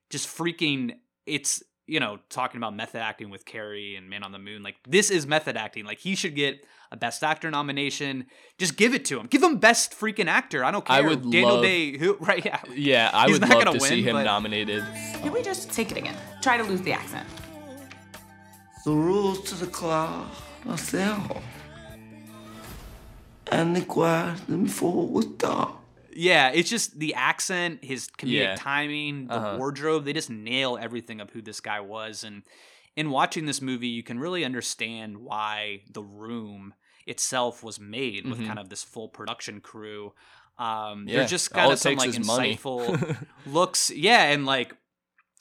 just 0.10 0.28
freaking 0.28 0.94
it's 1.26 1.64
you 1.88 2.00
know, 2.00 2.20
talking 2.30 2.58
about 2.58 2.74
method 2.74 3.02
acting 3.02 3.30
with 3.30 3.44
Carrey 3.44 3.98
and 3.98 4.10
Man 4.10 4.24
on 4.24 4.32
the 4.32 4.40
Moon. 4.40 4.64
Like 4.64 4.76
this 4.88 5.10
is 5.12 5.28
method 5.28 5.58
acting. 5.58 5.84
Like 5.84 6.00
he 6.00 6.16
should 6.16 6.36
get 6.36 6.64
a 6.90 6.96
best 6.96 7.22
actor 7.22 7.52
nomination. 7.52 8.28
Just 8.58 8.78
give 8.78 8.94
it 8.94 9.04
to 9.06 9.20
him. 9.20 9.26
Give 9.28 9.44
him 9.44 9.58
best 9.58 9.92
freaking 10.00 10.28
actor. 10.28 10.64
I 10.64 10.72
don't 10.72 10.86
care. 10.86 10.96
I 10.96 11.02
would 11.02 11.24
Daniel 11.24 11.56
love- 11.56 11.64
Day 11.64 11.98
who 11.98 12.14
right 12.22 12.46
yeah. 12.46 12.62
Yeah, 12.74 13.10
I 13.14 13.26
He's 13.26 13.34
would 13.40 13.42
not 13.42 13.56
love 13.56 13.66
gonna 13.66 13.80
to 13.80 13.86
see 13.86 14.04
him 14.04 14.14
but- 14.16 14.24
nominated. 14.24 14.86
Can 15.16 15.34
we 15.34 15.42
just 15.42 15.72
take 15.72 15.92
it 15.92 15.98
again? 15.98 16.16
Try 16.42 16.56
to 16.58 16.64
lose 16.64 16.82
the 16.82 16.94
accent. 16.94 17.28
The 18.86 18.92
rules 18.92 19.42
to 19.50 19.56
the 19.56 19.68
club 19.68 20.28
are 20.70 20.78
simple. 20.78 21.42
And 23.52 23.76
the 23.76 23.82
quiet 23.82 24.48
me 24.48 24.68
forward 24.68 25.38
dog. 25.38 25.76
Yeah, 26.14 26.50
it's 26.50 26.70
just 26.70 27.00
the 27.00 27.14
accent, 27.16 27.84
his 27.84 28.08
comedic 28.18 28.32
Yeah. 28.34 28.56
timing, 28.56 29.28
the 29.28 29.36
Uh-huh. 29.36 29.58
wardrobe. 29.58 30.06
They 30.06 30.14
just 30.14 30.30
nail 30.30 30.78
everything 30.80 31.22
of 31.22 31.30
who 31.32 31.42
this 31.42 31.60
guy 31.60 31.80
was. 31.80 32.24
And 32.24 32.44
in 32.96 33.10
watching 33.12 33.46
this 33.46 33.62
movie, 33.62 33.88
you 33.88 34.04
can 34.04 34.20
really 34.20 34.44
understand 34.44 35.18
why 35.20 35.84
The 35.90 36.04
Room 36.04 36.74
itself 37.06 37.64
was 37.64 37.80
made 37.80 38.26
with 38.30 38.40
Mhm. 38.40 38.46
kind 38.48 38.60
of 38.60 38.70
this 38.70 38.84
full 38.84 39.10
production 39.10 39.60
crew. 39.62 40.14
Um, 40.58 41.08
Yeah, 41.08 41.18
There's 41.20 41.30
just 41.30 41.52
all 41.54 41.62
kind 41.62 41.72
it 41.72 41.74
of 41.74 41.80
some 41.80 41.96
like 41.96 42.10
insightful 42.12 43.18
looks. 43.46 43.90
Yeah, 43.90 44.24
and 44.32 44.46
like 44.46 44.76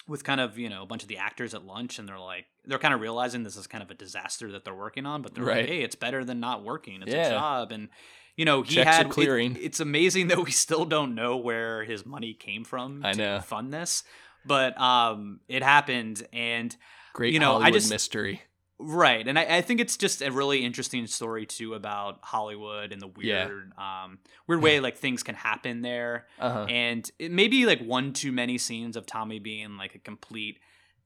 with 0.07 0.25
kind 0.25 0.41
of 0.41 0.59
you 0.59 0.69
know 0.69 0.83
a 0.83 0.87
bunch 0.87 1.03
of 1.03 1.09
the 1.09 1.19
actors 1.19 1.53
at 1.55 1.65
lunch, 1.65 1.99
and 1.99 2.09
they're 2.09 2.19
like 2.19 2.47
they're 2.65 2.79
kind 2.79 2.95
of 2.95 3.01
realizing 3.01 3.43
this 3.43 3.57
is 3.57 3.67
kind 3.67 3.83
of 3.83 3.91
a 3.91 3.95
disaster 3.95 4.53
that 4.53 4.65
they're 4.65 4.75
working 4.75 5.07
on, 5.07 5.23
but 5.23 5.35
they're 5.35 5.45
Right. 5.45 5.59
like, 5.61 5.69
hey, 5.69 5.83
it's 5.83 5.95
better 5.97 6.25
than 6.25 6.41
not 6.41 6.63
working. 6.63 7.03
It's 7.03 7.13
Yeah. 7.13 7.27
a 7.27 7.31
job, 7.31 7.73
and 7.73 7.89
you 8.37 8.45
know 8.45 8.63
he 8.63 8.75
Checks 8.77 8.87
are 8.89 8.93
had 8.93 9.07
it- 9.07 9.13
clearing. 9.13 9.57
it's 9.61 9.81
amazing 9.81 10.29
that 10.29 10.39
we 10.45 10.51
still 10.51 10.85
don't 10.85 11.15
know 11.15 11.37
where 11.37 11.85
his 11.85 12.05
money 12.07 12.35
came 12.35 12.65
from 12.65 13.05
I 13.05 13.13
to 13.13 13.19
know. 13.19 13.41
fund 13.41 13.73
this, 13.73 14.05
but 14.45 14.79
um, 14.81 15.41
it 15.49 15.63
happened, 15.63 16.27
and 16.33 16.75
Great 17.13 17.33
You 17.35 17.41
know, 17.41 17.57
I 17.57 17.71
just- 17.73 17.91
mystery. 17.91 18.43
Right, 18.83 19.29
and 19.29 19.39
I, 19.39 19.57
I 19.59 19.61
think 19.61 19.79
it's 19.81 19.99
just 19.99 20.23
a 20.23 20.31
really 20.33 20.65
interesting 20.65 21.07
story 21.07 21.45
too 21.45 21.75
about 21.75 22.21
Hollywood 22.23 22.93
and 22.93 23.03
the 23.03 23.11
Yeah. 23.21 23.47
weird, 23.47 23.73
um, 23.77 24.21
weird 24.47 24.63
way 24.63 24.81
like 24.81 24.97
things 24.97 25.23
can 25.23 25.35
happen 25.35 25.83
there, 25.83 26.29
Uh-huh. 26.39 26.65
and 26.67 27.11
it 27.19 27.31
may 27.31 27.49
be 27.49 27.67
like 27.67 27.81
one 27.83 28.15
too 28.15 28.33
many 28.33 28.57
scenes 28.57 28.97
of 28.97 29.05
Tommy 29.05 29.39
being 29.39 29.77
like 29.77 29.95
a 29.95 29.99
complete 29.99 30.61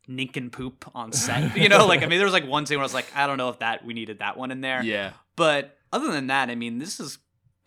nincompoop 0.07 0.91
on 0.95 1.13
set. 1.13 1.57
you 1.57 1.69
know, 1.69 1.87
like 1.87 2.03
I 2.03 2.07
mean, 2.07 2.19
there 2.19 2.27
was 2.27 2.33
like 2.35 2.47
one 2.47 2.67
scene 2.67 2.79
where 2.79 2.83
I 2.83 2.87
was 2.87 2.95
like, 2.95 3.07
I 3.15 3.27
don't 3.27 3.39
know 3.39 3.49
if 3.49 3.59
that 3.61 3.85
we 3.85 3.95
needed 3.95 4.19
that 4.21 4.37
one 4.37 4.51
in 4.51 4.61
there. 4.61 4.83
Yeah. 4.83 5.13
But 5.37 5.77
other 5.93 6.11
than 6.13 6.29
that, 6.29 6.51
I 6.51 6.55
mean, 6.55 6.79
this 6.79 7.01
is 7.01 7.19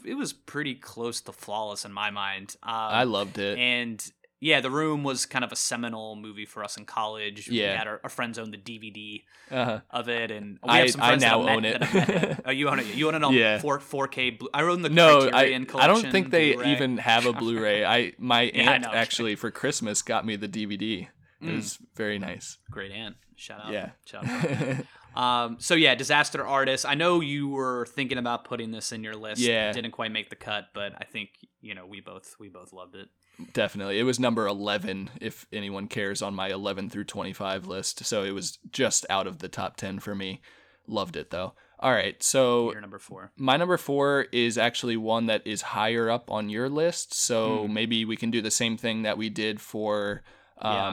it 0.06 0.14
was 0.16 0.32
pretty 0.34 0.76
close 0.76 1.22
to 1.22 1.32
flawless 1.32 1.84
in 1.86 1.92
my 1.92 2.12
mind. 2.12 2.56
Um, 2.64 2.74
I 2.74 3.04
loved 3.04 3.38
it. 3.40 3.58
and 3.58 4.04
yeah, 4.40 4.62
The 4.62 4.70
Room 4.70 5.04
was 5.04 5.26
kind 5.26 5.44
of 5.44 5.52
a 5.52 5.56
seminal 5.56 6.16
movie 6.16 6.46
for 6.46 6.64
us 6.64 6.78
in 6.78 6.86
college. 6.86 7.50
we 7.50 7.60
Yeah. 7.62 7.76
had 7.76 7.88
our, 7.88 8.00
our 8.04 8.10
friends 8.10 8.38
owned 8.38 8.54
the 8.54 8.58
DVD 8.60 9.24
Uh-huh. 9.50 9.80
of 9.90 10.10
it, 10.10 10.30
and 10.30 10.60
we 10.64 10.70
I- 10.70 10.78
have 10.82 10.92
some 10.92 11.02
I 11.02 11.08
friends 11.08 11.24
that 11.24 11.32
now 11.32 11.42
met- 11.44 11.56
own 11.56 11.66
it. 11.66 11.80
that 11.80 11.84
have 11.90 12.08
met 12.08 12.24
it. 12.24 12.40
Oh, 12.46 12.52
you 12.52 12.70
own 12.70 12.80
it. 12.80 12.86
You 12.94 13.08
own 13.08 13.16
it 13.16 13.24
on 13.24 13.34
Yeah. 13.34 13.58
four 13.58 13.80
four 13.80 14.08
K. 14.08 14.30
Blue- 14.30 14.50
I 14.54 14.62
own 14.62 14.84
the 14.84 14.90
No, 14.90 15.22
I, 15.22 15.30
Criterion 15.32 15.62
I 15.64 15.66
collection. 15.66 16.04
don't 16.04 16.12
think 16.12 16.30
they 16.30 16.54
Blu-ray. 16.54 16.72
even 16.72 16.98
have 17.00 17.26
a 17.26 17.34
Blu-ray. 17.42 17.84
I 17.84 18.14
my 18.20 18.44
Yeah, 18.44 18.70
I 18.70 18.74
aunt 18.76 18.86
actually 18.86 19.36
for 19.36 19.50
Christmas 19.50 20.04
got 20.04 20.24
me 20.24 20.36
the 20.36 20.48
DVD. 20.48 21.08
It 21.42 21.46
Mm. 21.48 21.56
was 21.58 21.78
very 21.96 22.18
nice. 22.20 22.58
Great 22.72 22.92
aunt. 22.92 23.16
Shout 23.36 23.62
out. 23.66 23.72
Yeah. 23.72 23.92
Shout 24.06 24.26
out. 24.28 24.78
um. 25.16 25.58
So 25.60 25.76
yeah, 25.76 25.94
disaster 25.96 26.46
artist. 26.46 26.86
I 26.86 26.96
know 26.96 27.20
you 27.22 27.48
were 27.50 27.86
thinking 27.88 28.18
about 28.18 28.44
putting 28.46 28.72
this 28.72 28.92
in 28.92 29.04
your 29.04 29.16
list. 29.16 29.42
Yeah. 29.42 29.70
It 29.70 29.74
didn't 29.74 29.92
quite 29.92 30.12
make 30.12 30.30
the 30.30 30.36
cut, 30.36 30.70
but 30.74 30.94
I 31.00 31.04
think 31.06 31.30
you 31.62 31.76
know 31.76 31.86
we 31.86 32.02
both 32.02 32.36
we 32.40 32.50
both 32.50 32.74
loved 32.74 32.96
it. 32.96 33.10
Definitely. 33.54 34.00
It 34.00 34.04
was 34.04 34.20
number 34.20 34.48
11 34.48 35.12
if 35.22 35.46
anyone 35.54 35.88
cares 35.88 36.24
on 36.24 36.34
my 36.34 36.50
11 36.50 36.90
through 36.90 37.04
25 37.04 37.68
list. 37.68 38.04
So 38.06 38.24
it 38.24 38.32
was 38.32 38.58
just 38.72 39.06
out 39.12 39.28
of 39.28 39.38
the 39.38 39.48
top 39.48 39.78
10 39.78 40.00
for 40.00 40.16
me. 40.16 40.42
Loved 40.88 41.16
it 41.16 41.30
though. 41.30 41.54
All 41.80 41.92
right. 41.92 42.22
So 42.24 42.72
You're 42.72 42.82
number 42.82 42.98
four. 42.98 43.32
my 43.38 43.56
number 43.56 43.78
4 43.78 44.26
is 44.32 44.58
actually 44.58 44.98
one 44.98 45.28
that 45.28 45.46
is 45.46 45.62
higher 45.62 46.10
up 46.10 46.32
on 46.32 46.50
your 46.50 46.68
list. 46.68 47.14
So 47.14 47.68
Hmm. 47.68 47.74
maybe 47.76 48.06
we 48.06 48.16
can 48.18 48.32
do 48.32 48.42
the 48.42 48.50
same 48.50 48.76
thing 48.76 49.04
that 49.04 49.20
we 49.20 49.30
did 49.30 49.62
for 49.62 50.24
Yeah. 50.60 50.88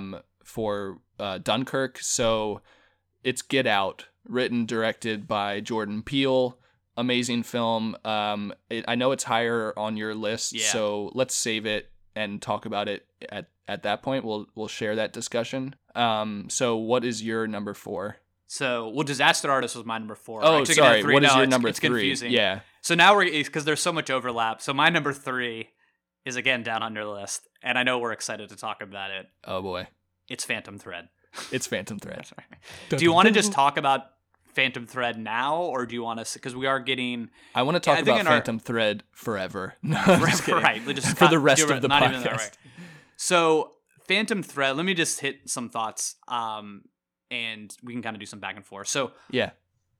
For 0.45 0.99
uh, 1.18 1.38
Dunkirk. 1.38 1.99
So 2.01 2.61
it's 3.22 3.42
Get 3.42 3.66
Out, 3.66 4.07
written 4.28 4.66
directed 4.66 5.26
by 5.26 5.61
Jordan 5.61 6.03
Peele. 6.03 6.59
Amazing 6.97 7.42
film. 7.42 7.97
Um, 8.05 8.53
it, 8.70 8.84
I 8.86 8.95
know 8.95 9.11
it's 9.12 9.24
higher 9.24 9.76
on 9.76 9.97
your 9.97 10.14
list, 10.14 10.53
Yeah. 10.53 10.66
so 10.66 11.11
let's 11.14 11.34
save 11.34 11.66
it 11.66 11.90
and 12.14 12.40
talk 12.40 12.66
about 12.66 12.88
it 12.88 13.05
at 13.30 13.47
at 13.66 13.82
that 13.82 14.03
point. 14.03 14.24
We'll 14.24 14.47
we'll 14.55 14.68
share 14.68 14.95
that 14.97 15.12
discussion. 15.12 15.74
Um, 15.97 16.47
so 16.49 16.76
what 16.76 17.05
is 17.05 17.22
your 17.22 17.47
number 17.49 17.74
four? 17.74 18.18
So 18.47 18.90
well, 18.90 19.03
disaster 19.03 19.51
artist 19.51 19.74
was 19.74 19.84
my 19.84 19.99
number 19.99 20.14
four. 20.14 20.45
Oh, 20.45 20.59
I 20.59 20.61
took 20.61 20.70
it 20.70 20.74
sorry. 20.76 21.03
three. 21.03 21.14
What 21.14 21.24
is 21.24 21.30
No, 21.30 21.34
your 21.36 21.42
it's- 21.45 21.51
number 21.51 21.68
it's 21.68 21.80
three? 21.80 21.88
Confusing. 21.88 22.30
Yeah. 22.30 22.61
So 22.82 22.95
now 22.95 23.16
we're 23.16 23.24
because 23.24 23.64
there's 23.64 23.80
so 23.82 23.92
much 23.92 24.11
overlap. 24.11 24.61
So 24.62 24.72
my 24.72 24.88
number 24.90 25.12
three 25.12 25.70
is 26.24 26.36
again 26.36 26.62
down 26.62 26.82
on 26.84 26.95
your 26.95 27.07
list, 27.07 27.49
and 27.62 27.76
I 27.76 27.82
know 27.82 27.99
we're 27.99 28.12
excited 28.12 28.51
to 28.51 28.57
talk 28.57 28.82
about 28.82 29.11
it. 29.11 29.26
Oh 29.45 29.61
boy, 29.62 29.88
It's 30.28 30.44
Phantom 30.44 30.78
Thread. 30.78 31.08
it's 31.52 31.66
Phantom 31.66 31.98
Thread. 32.00 32.26
do 32.90 33.04
you 33.04 33.12
want 33.12 33.28
to 33.28 33.34
just 33.34 33.52
talk 33.52 33.76
about 33.76 34.02
Phantom 34.54 34.86
Thread 34.86 35.18
now, 35.18 35.62
or 35.62 35.84
do 35.86 35.94
you 35.94 36.02
want 36.02 36.24
to? 36.24 36.32
Because 36.34 36.54
we 36.54 36.66
are 36.66 36.78
getting 36.80 37.30
I 37.54 37.62
want 37.62 37.74
to 37.74 37.80
talk 37.80 37.96
think 37.96 38.08
about 38.08 38.20
in 38.20 38.26
our- 38.26 38.34
Phantom 38.34 38.58
Thread 38.58 39.02
forever. 39.12 39.74
No, 39.82 39.96
just 40.04 40.46
right. 40.48 40.80
Just 40.94 41.16
for 41.18 41.24
not- 41.24 41.30
the 41.30 41.38
rest 41.38 41.68
of 41.70 41.82
the 41.82 41.88
not 41.88 42.02
even 42.04 42.22
that, 42.22 42.32
podcast. 42.32 42.36
right. 42.38 42.58
So 43.16 43.72
Phantom 44.08 44.42
Thread. 44.42 44.76
Let 44.76 44.84
me 44.86 44.94
just 44.94 45.20
hit 45.20 45.48
some 45.50 45.70
thoughts, 45.70 46.16
um, 46.28 46.82
and 47.30 47.74
we 47.82 47.92
can 47.92 48.02
kind 48.02 48.14
of 48.16 48.20
do 48.20 48.26
some 48.26 48.38
back 48.40 48.56
and 48.56 48.64
forth. 48.64 48.88
So 48.88 49.12
Yeah. 49.30 49.50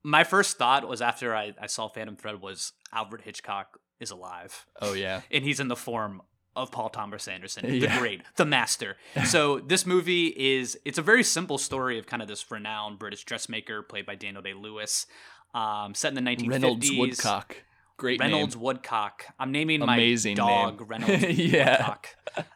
my 0.03 0.25
first 0.25 0.57
thought 0.59 0.87
was 0.89 1.01
after 1.03 1.35
I, 1.35 1.53
I 1.61 1.67
saw 1.67 1.89
Phantom 1.89 2.17
Thread 2.17 2.41
was 2.41 2.73
Alfred 2.93 3.23
Hitchcock 3.23 3.79
is 4.01 4.11
alive. 4.11 4.67
Oh 4.81 4.93
yeah. 4.93 5.23
and 5.31 5.43
he's 5.45 5.59
in 5.61 5.69
the 5.69 5.77
form 5.77 6.21
of 6.57 6.71
Paul 6.71 6.89
Thomas 6.91 7.27
Anderson, 7.29 7.65
Yeah. 7.75 7.93
the 7.95 7.99
great, 8.01 8.23
the 8.37 8.45
master. 8.45 8.97
So 9.27 9.59
this 9.67 9.85
movie 9.87 10.29
is 10.29 10.79
it's 10.85 10.99
a 10.99 11.03
very 11.03 11.23
simple 11.25 11.59
story 11.59 11.99
of 11.99 12.07
kind 12.07 12.23
of 12.23 12.29
this 12.29 12.51
renowned 12.51 12.99
British 12.99 13.25
dressmaker 13.25 13.83
played 13.83 14.07
by 14.07 14.15
Daniel 14.15 14.43
Day 14.43 14.55
Lewis, 14.55 15.07
um, 15.55 15.95
set 15.95 16.09
in 16.09 16.15
the 16.15 16.31
1950s. 16.31 16.51
Reynolds 16.51 16.91
Woodcock. 16.97 17.57
Great 17.97 18.19
Reynolds 18.21 18.57
name. 18.57 18.65
Woodcock. 18.65 19.25
I'm 19.39 19.53
naming 19.53 19.81
Amazing 19.83 20.37
my 20.39 20.45
dog 20.67 20.81
name. 20.81 20.89
Reynolds 20.89 21.25
Yeah. 21.39 21.71
Woodcock, 21.79 22.09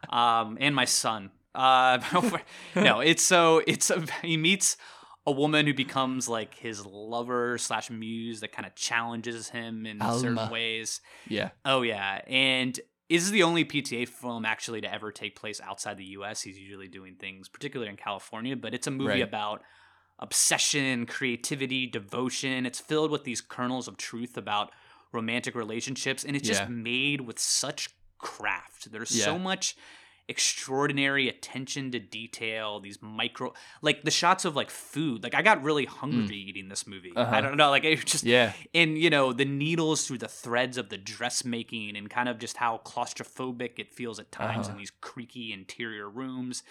um, 0.08 0.58
and 0.60 0.74
my 0.74 0.84
son. 0.84 1.30
Uh, 1.54 1.98
no, 2.76 3.00
it's 3.00 3.22
so 3.22 3.62
it's 3.66 3.90
a, 3.90 4.04
he 4.22 4.36
meets 4.36 4.76
a 5.26 5.30
woman 5.32 5.66
who 5.66 5.74
becomes 5.74 6.28
like 6.28 6.54
his 6.54 6.84
lover 6.86 7.58
slash 7.58 7.90
muse 7.90 8.40
that 8.40 8.52
kind 8.52 8.64
of 8.66 8.74
challenges 8.74 9.48
him 9.50 9.84
in 9.86 10.00
certain 10.00 10.50
ways. 10.50 11.00
Yeah. 11.28 11.50
Oh 11.64 11.82
yeah, 11.82 12.20
and 12.26 12.78
is 13.08 13.30
the 13.30 13.42
only 13.42 13.64
PTA 13.64 14.06
film 14.08 14.44
actually 14.44 14.80
to 14.82 14.92
ever 14.92 15.10
take 15.10 15.34
place 15.34 15.60
outside 15.60 15.96
the 15.96 16.04
U.S. 16.06 16.42
He's 16.42 16.58
usually 16.58 16.88
doing 16.88 17.14
things, 17.14 17.48
particularly 17.48 17.90
in 17.90 17.96
California, 17.96 18.54
but 18.56 18.74
it's 18.74 18.86
a 18.86 18.90
movie 18.90 19.08
Right. 19.08 19.22
about 19.22 19.62
obsession, 20.18 21.06
creativity, 21.06 21.86
devotion. 21.86 22.66
It's 22.66 22.80
filled 22.80 23.10
with 23.10 23.24
these 23.24 23.40
kernels 23.40 23.88
of 23.88 23.96
truth 23.96 24.36
about 24.36 24.72
romantic 25.12 25.54
relationships, 25.54 26.24
and 26.24 26.36
it's 26.36 26.46
just 26.46 26.62
Yeah. 26.62 26.68
made 26.68 27.22
with 27.22 27.38
such 27.38 27.90
craft. 28.18 28.90
There's 28.90 29.16
Yeah. 29.16 29.24
so 29.26 29.38
much 29.38 29.76
extraordinary 30.28 31.28
attention 31.28 31.90
to 31.90 31.98
detail 31.98 32.80
these 32.80 32.98
micro 33.00 33.52
like 33.82 34.02
the 34.04 34.10
shots 34.10 34.44
of 34.44 34.54
like 34.54 34.70
food 34.70 35.22
like 35.22 35.34
i 35.34 35.42
got 35.42 35.62
really 35.62 35.84
hungry 35.84 36.36
eating 36.36 36.68
this 36.68 36.86
movie 36.86 37.12
i 37.16 37.20
Mm. 37.20 37.22
Uh-huh. 37.26 37.40
don't 37.40 37.56
know 37.56 37.70
like 37.70 37.84
it 37.84 38.04
just 38.06 38.24
Yeah. 38.24 38.52
and 38.74 38.98
you 38.98 39.10
know 39.10 39.32
the 39.32 39.44
needles 39.44 40.06
through 40.06 40.18
the 40.18 40.28
threads 40.28 40.76
of 40.76 40.88
the 40.90 40.98
dressmaking 40.98 41.96
and 41.96 42.08
kind 42.10 42.28
of 42.28 42.38
just 42.38 42.56
how 42.58 42.80
claustrophobic 42.84 43.78
it 43.78 43.92
feels 43.92 44.18
at 44.18 44.30
times 44.32 44.66
Uh-huh. 44.66 44.72
in 44.72 44.78
these 44.78 44.92
creaky 45.00 45.52
interior 45.52 46.08
rooms 46.08 46.62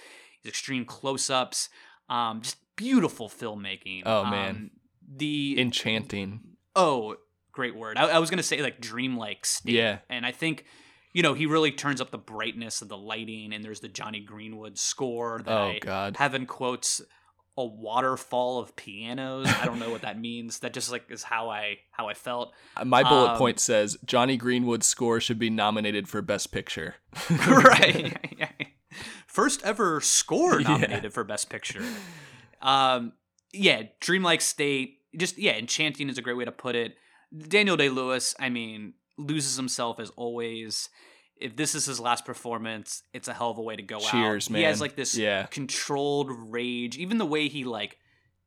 these 0.43 0.51
extreme 0.51 0.85
close-ups 0.85 1.69
um 2.09 2.41
just 2.41 2.57
beautiful 2.75 3.27
filmmaking 3.27 4.03
Oh, 4.05 4.23
man. 4.25 4.49
Um, 4.55 4.71
the 5.15 5.55
Enchanting. 5.59 6.41
oh 6.75 7.15
great 7.51 7.75
word 7.75 7.97
I, 7.97 8.03
I 8.09 8.19
was 8.19 8.29
gonna 8.29 8.43
say 8.43 8.61
like 8.61 8.79
dreamlike 8.79 9.45
state 9.45 9.73
Yeah. 9.73 9.99
and 10.09 10.25
i 10.25 10.31
think 10.31 10.65
you 11.17 11.23
know 11.23 11.33
he 11.33 11.47
really 11.47 11.71
turns 11.71 11.99
up 11.99 12.11
the 12.11 12.17
brightness 12.19 12.83
of 12.83 12.89
the 12.89 12.97
lighting 12.97 13.51
and 13.53 13.65
there's 13.65 13.79
the 13.79 13.87
jonny 13.87 14.19
greenwood 14.19 14.77
score 14.77 15.41
that 15.43 15.51
Oh, 15.57 15.63
I 15.71 15.79
God. 15.79 16.15
have 16.17 16.35
in 16.35 16.45
quotes 16.45 17.01
a 17.57 17.65
waterfall 17.65 18.59
of 18.59 18.75
pianos 18.75 19.47
i 19.59 19.65
don't 19.65 19.79
know 19.79 19.89
what 19.89 20.03
that 20.03 20.19
means 20.29 20.59
that 20.59 20.73
just 20.73 20.91
like 20.91 21.05
is 21.09 21.23
how 21.23 21.49
i 21.49 21.77
how 21.91 22.07
i 22.07 22.13
felt 22.13 22.53
Uh, 22.75 22.85
My 22.85 23.01
bullet 23.01 23.31
Um, 23.31 23.37
point 23.39 23.59
says 23.59 23.97
Jonny 24.05 24.37
Greenwood's 24.37 24.85
score 24.85 25.19
should 25.19 25.39
be 25.39 25.49
nominated 25.49 26.07
for 26.07 26.21
Best 26.21 26.51
Picture. 26.51 26.95
right 27.47 28.15
first 29.25 29.63
ever 29.63 29.99
score 30.01 30.61
Yeah. 30.61 30.69
nominated 30.69 31.13
for 31.13 31.23
best 31.23 31.49
picture 31.49 31.83
um 32.61 33.13
yeah 33.53 33.83
dreamlike 33.99 34.41
state 34.41 34.99
just 35.15 35.37
yeah 35.37 35.53
enchanting 35.57 36.09
is 36.09 36.17
a 36.17 36.21
great 36.21 36.37
way 36.37 36.45
to 36.45 36.51
put 36.51 36.75
it 36.75 36.95
daniel 37.47 37.77
day 37.77 37.89
lewis 37.89 38.35
i 38.39 38.49
mean 38.49 38.93
loses 39.17 39.55
himself 39.55 39.99
as 39.99 40.09
always 40.11 40.89
if 41.39 41.55
this 41.55 41.75
is 41.75 41.85
his 41.85 41.99
last 41.99 42.25
performance 42.25 43.03
it's 43.13 43.27
a 43.27 43.33
hell 43.33 43.49
of 43.51 43.57
a 43.57 43.61
way 43.61 43.75
to 43.75 43.81
go 43.83 43.99
Cheers, 43.99 44.49
out 44.49 44.57
he 44.57 44.63
has 44.63 44.81
like 44.81 44.95
this 44.95 45.15
Yeah. 45.17 45.45
controlled 45.47 46.29
rage 46.31 46.97
even 46.97 47.17
the 47.17 47.25
way 47.25 47.47
he 47.47 47.63
like 47.63 47.97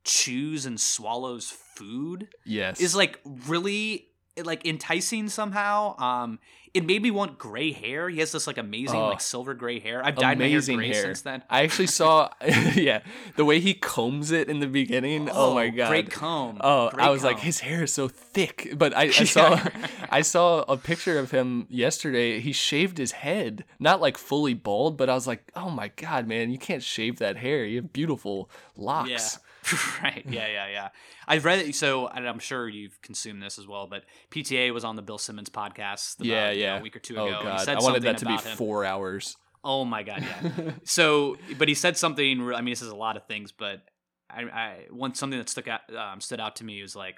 chews 0.03 0.65
and 0.65 0.79
swallows 0.79 1.49
food 1.75 2.29
Yes. 2.45 2.79
is 2.79 2.95
like 2.95 3.19
really 3.25 4.07
like 4.43 4.65
enticing 4.65 5.29
somehow. 5.29 5.97
Um, 5.97 6.39
it 6.73 6.85
made 6.85 7.01
me 7.01 7.11
want 7.11 7.37
gray 7.37 7.73
hair. 7.73 8.07
He 8.07 8.19
has 8.19 8.31
this 8.31 8.47
like 8.47 8.57
amazing 8.57 8.97
Oh. 8.99 9.09
like 9.09 9.19
silver 9.19 9.53
gray 9.53 9.79
hair. 9.79 10.01
I've 10.05 10.15
dyed 10.15 10.39
my 10.39 10.47
hair 10.47 10.61
gray 10.61 10.87
hair. 10.87 11.01
since 11.03 11.21
then. 11.21 11.43
I 11.49 11.63
actually 11.63 11.87
saw, 11.87 12.29
yeah, 12.75 13.01
the 13.35 13.43
way 13.43 13.59
he 13.59 13.73
combs 13.73 14.31
it 14.31 14.47
in 14.47 14.61
the 14.61 14.67
beginning. 14.67 15.29
Oh, 15.29 15.53
my 15.53 15.67
god, 15.67 15.89
great 15.89 16.11
comb. 16.11 16.59
Oh, 16.61 16.89
Great 16.91 17.05
I 17.05 17.09
was 17.09 17.25
like, 17.25 17.39
his 17.39 17.59
hair 17.59 17.83
is 17.83 17.93
so 17.93 18.07
thick. 18.07 18.73
But 18.77 18.95
I, 18.95 19.01
I 19.03 19.09
saw, 19.09 19.59
I 20.09 20.21
saw 20.21 20.61
a 20.61 20.77
picture 20.77 21.19
of 21.19 21.31
him 21.31 21.67
yesterday. 21.69 22.39
He 22.39 22.53
shaved 22.53 22.97
his 22.97 23.11
head, 23.11 23.65
not 23.77 23.99
like 23.99 24.17
fully 24.17 24.53
bald, 24.53 24.95
but 24.95 25.09
I 25.09 25.13
was 25.13 25.27
like, 25.27 25.51
oh 25.57 25.69
my 25.69 25.89
god, 25.89 26.25
man, 26.25 26.51
you 26.51 26.57
can't 26.57 26.83
shave 26.83 27.19
that 27.19 27.35
hair. 27.35 27.65
You 27.65 27.81
have 27.81 27.91
beautiful 27.91 28.49
locks. 28.77 29.09
Yeah. 29.09 29.19
right. 30.03 30.23
Yeah, 30.27 30.47
yeah, 30.51 30.67
yeah. 30.69 30.89
I've 31.27 31.45
read 31.45 31.59
it, 31.59 31.75
so 31.75 32.07
and 32.07 32.27
I'm 32.27 32.39
sure 32.39 32.67
you've 32.67 33.01
consumed 33.01 33.41
this 33.41 33.59
as 33.59 33.67
well. 33.67 33.87
But 33.87 34.03
PTA 34.31 34.73
was 34.73 34.83
on 34.83 34.95
the 34.95 35.01
Bill 35.01 35.17
Simmons 35.17 35.49
podcast. 35.49 36.15
About, 36.15 36.25
Yeah, 36.27 36.51
you 36.51 36.59
know, 36.61 36.65
yeah. 36.65 36.79
a 36.79 36.81
week 36.81 36.95
or 36.95 36.99
two 36.99 37.17
oh 37.17 37.27
ago. 37.27 37.37
he 37.39 37.43
god, 37.43 37.59
said 37.65 37.77
I 37.77 37.81
wanted 37.81 38.03
that 38.03 38.17
to 38.19 38.25
be 38.25 38.33
him. 38.33 38.57
four 38.57 38.85
hours. 38.85 39.35
Oh 39.63 39.85
my 39.85 40.01
god, 40.03 40.21
yeah. 40.23 40.71
so, 40.83 41.37
but 41.57 41.67
he 41.67 41.73
said 41.75 41.95
something. 41.97 42.41
I 42.53 42.61
mean, 42.61 42.71
this 42.71 42.81
is 42.81 42.87
a 42.89 42.95
lot 42.95 43.15
of 43.17 43.25
things, 43.27 43.51
but 43.51 43.81
I, 44.29 44.41
I 44.43 44.77
one 44.89 45.13
something 45.13 45.37
that 45.37 45.49
stuck 45.49 45.67
out 45.67 45.81
um, 45.95 46.19
stood 46.21 46.39
out 46.39 46.55
to 46.57 46.63
me 46.63 46.81
was 46.81 46.95
like, 46.95 47.17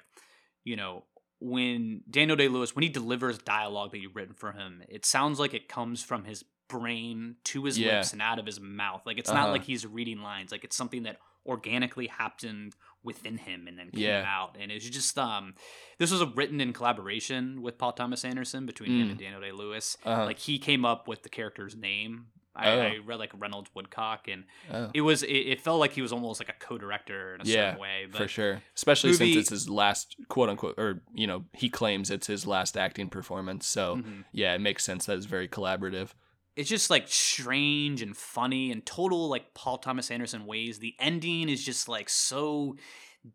you 0.64 0.76
know, 0.76 1.04
when 1.40 2.02
Daniel 2.10 2.36
Day 2.36 2.48
Lewis 2.48 2.74
when 2.76 2.82
he 2.82 2.88
delivers 2.90 3.38
dialogue 3.38 3.92
that 3.92 3.98
you've 4.00 4.16
written 4.16 4.34
for 4.34 4.52
him, 4.52 4.82
it 4.88 5.06
sounds 5.06 5.38
like 5.40 5.54
it 5.54 5.68
comes 5.68 6.02
from 6.02 6.24
his 6.24 6.44
brain 6.68 7.36
to 7.44 7.64
his 7.64 7.78
Yeah. 7.78 7.96
lips 7.98 8.12
and 8.12 8.20
out 8.22 8.38
of 8.38 8.46
his 8.46 8.60
mouth. 8.60 9.02
Like 9.06 9.18
it's 9.18 9.30
Uh-huh. 9.30 9.40
not 9.46 9.50
like 9.50 9.64
he's 9.64 9.86
reading 9.86 10.20
lines. 10.20 10.50
Like 10.52 10.64
it's 10.64 10.76
something 10.76 11.04
that 11.04 11.18
organically 11.46 12.06
happened 12.06 12.74
within 13.02 13.36
him 13.36 13.66
and 13.68 13.78
then 13.78 13.90
came 13.90 14.02
Yeah. 14.02 14.24
out. 14.26 14.56
And 14.58 14.72
it's 14.72 14.88
just 14.88 15.18
um 15.18 15.54
this 15.98 16.10
was 16.10 16.20
a 16.22 16.26
written 16.26 16.60
in 16.60 16.72
collaboration 16.72 17.60
with 17.62 17.76
Paul 17.78 17.92
Thomas 17.92 18.24
Anderson 18.24 18.64
between 18.66 18.90
him 19.00 19.06
Mm. 19.06 19.10
and 19.10 19.18
Daniel 19.18 19.40
Day 19.40 19.52
Lewis. 19.52 19.96
Uh-huh. 20.04 20.24
Like 20.24 20.38
he 20.38 20.58
came 20.58 20.84
up 20.84 21.06
with 21.08 21.22
the 21.22 21.28
character's 21.28 21.76
name. 21.76 22.26
I, 22.56 22.70
Oh. 22.70 22.80
I 22.80 22.96
read 23.04 23.18
like 23.18 23.32
Reynolds 23.36 23.68
Woodcock 23.74 24.28
and 24.28 24.44
Oh. 24.72 24.90
it 24.94 25.00
was 25.02 25.22
it, 25.24 25.32
it 25.32 25.60
felt 25.60 25.80
like 25.80 25.92
he 25.92 26.02
was 26.02 26.12
almost 26.12 26.40
like 26.40 26.48
a 26.48 26.54
co-director 26.58 27.34
in 27.34 27.40
a 27.40 27.44
yeah, 27.44 27.54
certain 27.70 27.80
way. 27.80 28.06
But 28.10 28.18
for 28.18 28.28
sure. 28.28 28.62
Especially 28.76 29.10
movie- 29.10 29.34
since 29.34 29.42
it's 29.42 29.50
his 29.50 29.68
last 29.68 30.16
quote 30.28 30.48
unquote, 30.48 30.78
or 30.78 31.02
you 31.12 31.26
know, 31.26 31.44
he 31.52 31.68
claims 31.68 32.10
it's 32.10 32.28
his 32.28 32.46
last 32.46 32.76
acting 32.76 33.08
performance. 33.10 33.66
So 33.66 33.96
Mhm. 33.96 34.24
yeah, 34.32 34.54
it 34.54 34.60
makes 34.60 34.84
sense 34.84 35.04
that 35.06 35.16
it's 35.16 35.26
very 35.26 35.48
collaborative. 35.48 36.10
It's 36.56 36.68
just 36.68 36.90
like 36.90 37.08
strange 37.08 38.02
and 38.02 38.16
funny 38.16 38.70
and 38.70 38.84
total 38.86 39.28
like 39.28 39.54
Paul 39.54 39.78
Thomas 39.78 40.10
Anderson 40.10 40.46
ways. 40.46 40.78
The 40.78 40.94
ending 40.98 41.48
is 41.48 41.64
just 41.64 41.88
like 41.88 42.08
so 42.08 42.76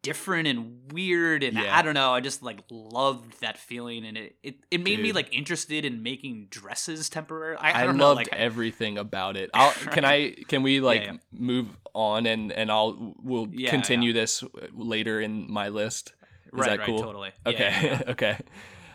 different 0.03 0.47
and 0.47 0.91
weird 0.91 1.43
and 1.43 1.57
Yeah. 1.57 1.76
I 1.76 1.82
don't 1.82 1.95
know. 1.95 2.13
I 2.13 2.20
just 2.22 2.43
like 2.43 2.59
loved 2.70 3.41
that 3.41 3.57
feeling 3.57 4.05
and 4.05 4.17
it 4.17 4.36
it, 4.43 4.55
it 4.72 4.84
made 4.84 4.99
me 4.99 5.11
like 5.11 5.34
interested 5.34 5.84
in 5.84 6.03
making 6.03 6.47
dresses 6.49 7.09
temporarily. 7.09 7.59
I, 7.59 7.72
I, 7.72 7.82
I, 7.82 7.86
don't 7.86 7.97
know, 7.97 8.09
loved 8.09 8.17
like, 8.17 8.30
everything 8.32 8.97
about 8.97 9.36
it. 9.36 9.49
I'll, 9.53 9.72
Can 9.72 10.05
I? 10.05 10.32
Can 10.47 10.63
we 10.63 10.80
like 10.80 11.03
yeah. 11.03 11.13
move 11.32 11.67
on 11.93 12.26
and 12.26 12.51
and 12.51 12.72
I'll 12.72 13.15
we'll 13.22 13.47
Yeah, 13.51 13.72
continue 13.72 14.13
this 14.13 14.43
later 14.74 15.20
in 15.20 15.51
my 15.51 15.70
list. 15.70 16.13
Is 16.45 16.53
right, 16.53 16.70
that 16.70 16.80
right, 16.80 16.86
cool? 16.86 17.01
totally. 17.01 17.32
Okay. 17.45 17.59
yeah, 17.59 17.84
yeah. 17.84 18.01
okay. 18.09 18.38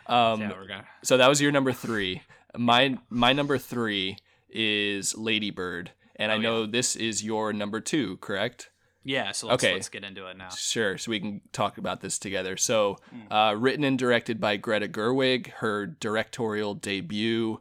Um, 0.06 0.40
Yeah, 0.40 0.82
so 1.02 1.16
that 1.16 1.28
was 1.28 1.40
your 1.40 1.52
number 1.52 1.72
three. 1.72 2.22
My 2.56 2.98
my 3.10 3.32
number 3.32 3.58
three 3.58 4.16
is 4.48 5.16
Ladybird, 5.16 5.90
and 6.16 6.30
I 6.30 6.36
Oh, 6.36 6.38
know 6.40 6.66
this 6.66 6.94
is 6.96 7.24
your 7.24 7.52
number 7.52 7.80
two, 7.80 8.16
correct? 8.18 8.70
Yeah, 9.06 9.32
so 9.32 9.48
let's, 9.48 9.62
Okay. 9.62 9.74
let's 9.74 9.88
get 9.90 10.02
into 10.04 10.26
it 10.28 10.36
now. 10.38 10.48
Sure, 10.48 10.96
so 10.96 11.10
we 11.10 11.20
can 11.20 11.42
talk 11.52 11.76
about 11.76 12.00
this 12.00 12.18
together. 12.18 12.56
So, 12.56 12.96
Hmm. 13.10 13.32
uh, 13.32 13.52
written 13.54 13.84
and 13.84 13.98
directed 13.98 14.40
by 14.40 14.56
Greta 14.56 14.88
Gerwig, 14.88 15.48
her 15.58 15.86
directorial 15.86 16.74
debut. 16.74 17.60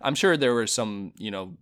I'm 0.00 0.14
sure 0.14 0.36
there 0.36 0.54
were 0.54 0.66
some 0.66 1.12
you 1.16 1.30
know 1.30 1.56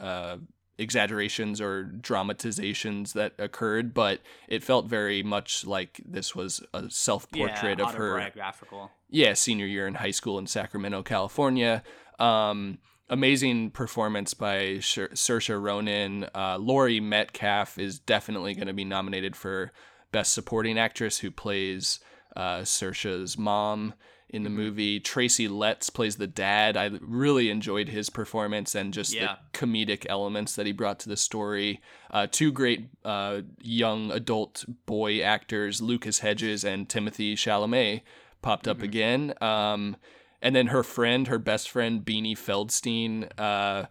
uh, 0.00 0.36
exaggerations 0.78 1.60
or 1.60 1.84
dramatizations 1.84 3.12
that 3.14 3.32
occurred, 3.38 3.94
but 3.94 4.20
it 4.48 4.62
felt 4.62 4.86
very 4.86 5.22
much 5.22 5.66
like 5.66 6.00
this 6.04 6.34
was 6.34 6.62
a 6.74 6.90
self 6.90 7.30
portrait 7.30 7.78
yeah, 7.78 7.86
of 7.86 7.94
her 7.94 8.14
autobiographical. 8.16 8.90
yeah, 9.08 9.34
senior 9.34 9.66
year 9.66 9.86
in 9.86 9.94
high 9.94 10.10
school 10.10 10.38
in 10.38 10.46
Sacramento, 10.46 11.02
California. 11.02 11.82
Um, 12.18 12.78
amazing 13.08 13.70
performance 13.70 14.34
by 14.34 14.78
Sher- 14.80 15.08
Saoirse 15.08 15.60
Ronan. 15.60 16.26
Uh, 16.34 16.58
Laurie 16.58 17.00
Metcalf 17.00 17.78
is 17.78 17.98
definitely 17.98 18.54
going 18.54 18.66
to 18.66 18.74
be 18.74 18.84
nominated 18.84 19.36
for 19.36 19.72
Best 20.12 20.32
Supporting 20.32 20.78
Actress, 20.78 21.18
who 21.18 21.30
plays 21.30 22.00
uh, 22.34 22.60
Saoirse's 22.60 23.38
mom 23.38 23.94
in 24.28 24.42
the 24.42 24.50
movie. 24.50 24.98
Tracy 24.98 25.46
Letts 25.46 25.88
plays 25.88 26.16
the 26.16 26.26
dad. 26.26 26.76
I 26.76 26.90
really 27.00 27.48
enjoyed 27.48 27.88
his 27.88 28.10
performance 28.10 28.74
and 28.74 28.92
just 28.92 29.14
Yeah. 29.14 29.36
the 29.52 29.58
comedic 29.58 30.04
elements 30.08 30.56
that 30.56 30.66
he 30.66 30.72
brought 30.72 30.98
to 31.00 31.08
the 31.08 31.16
story. 31.16 31.80
Uh, 32.10 32.26
two 32.30 32.50
great 32.50 32.88
uh, 33.04 33.42
young 33.60 34.10
adult 34.10 34.64
boy 34.84 35.20
actors, 35.22 35.80
Lucas 35.80 36.18
Hedges 36.20 36.64
and 36.64 36.88
Timothée 36.88 37.34
Chalamet, 37.34 38.02
popped 38.42 38.66
up 38.66 38.82
again. 38.82 39.32
Um, 39.40 39.96
and 40.42 40.54
then 40.54 40.68
her 40.68 40.82
friend, 40.82 41.28
her 41.28 41.38
best 41.38 41.70
friend, 41.70 42.04
Beanie 42.04 42.36
Feldstein, 42.36 43.30
uh, 43.38 43.86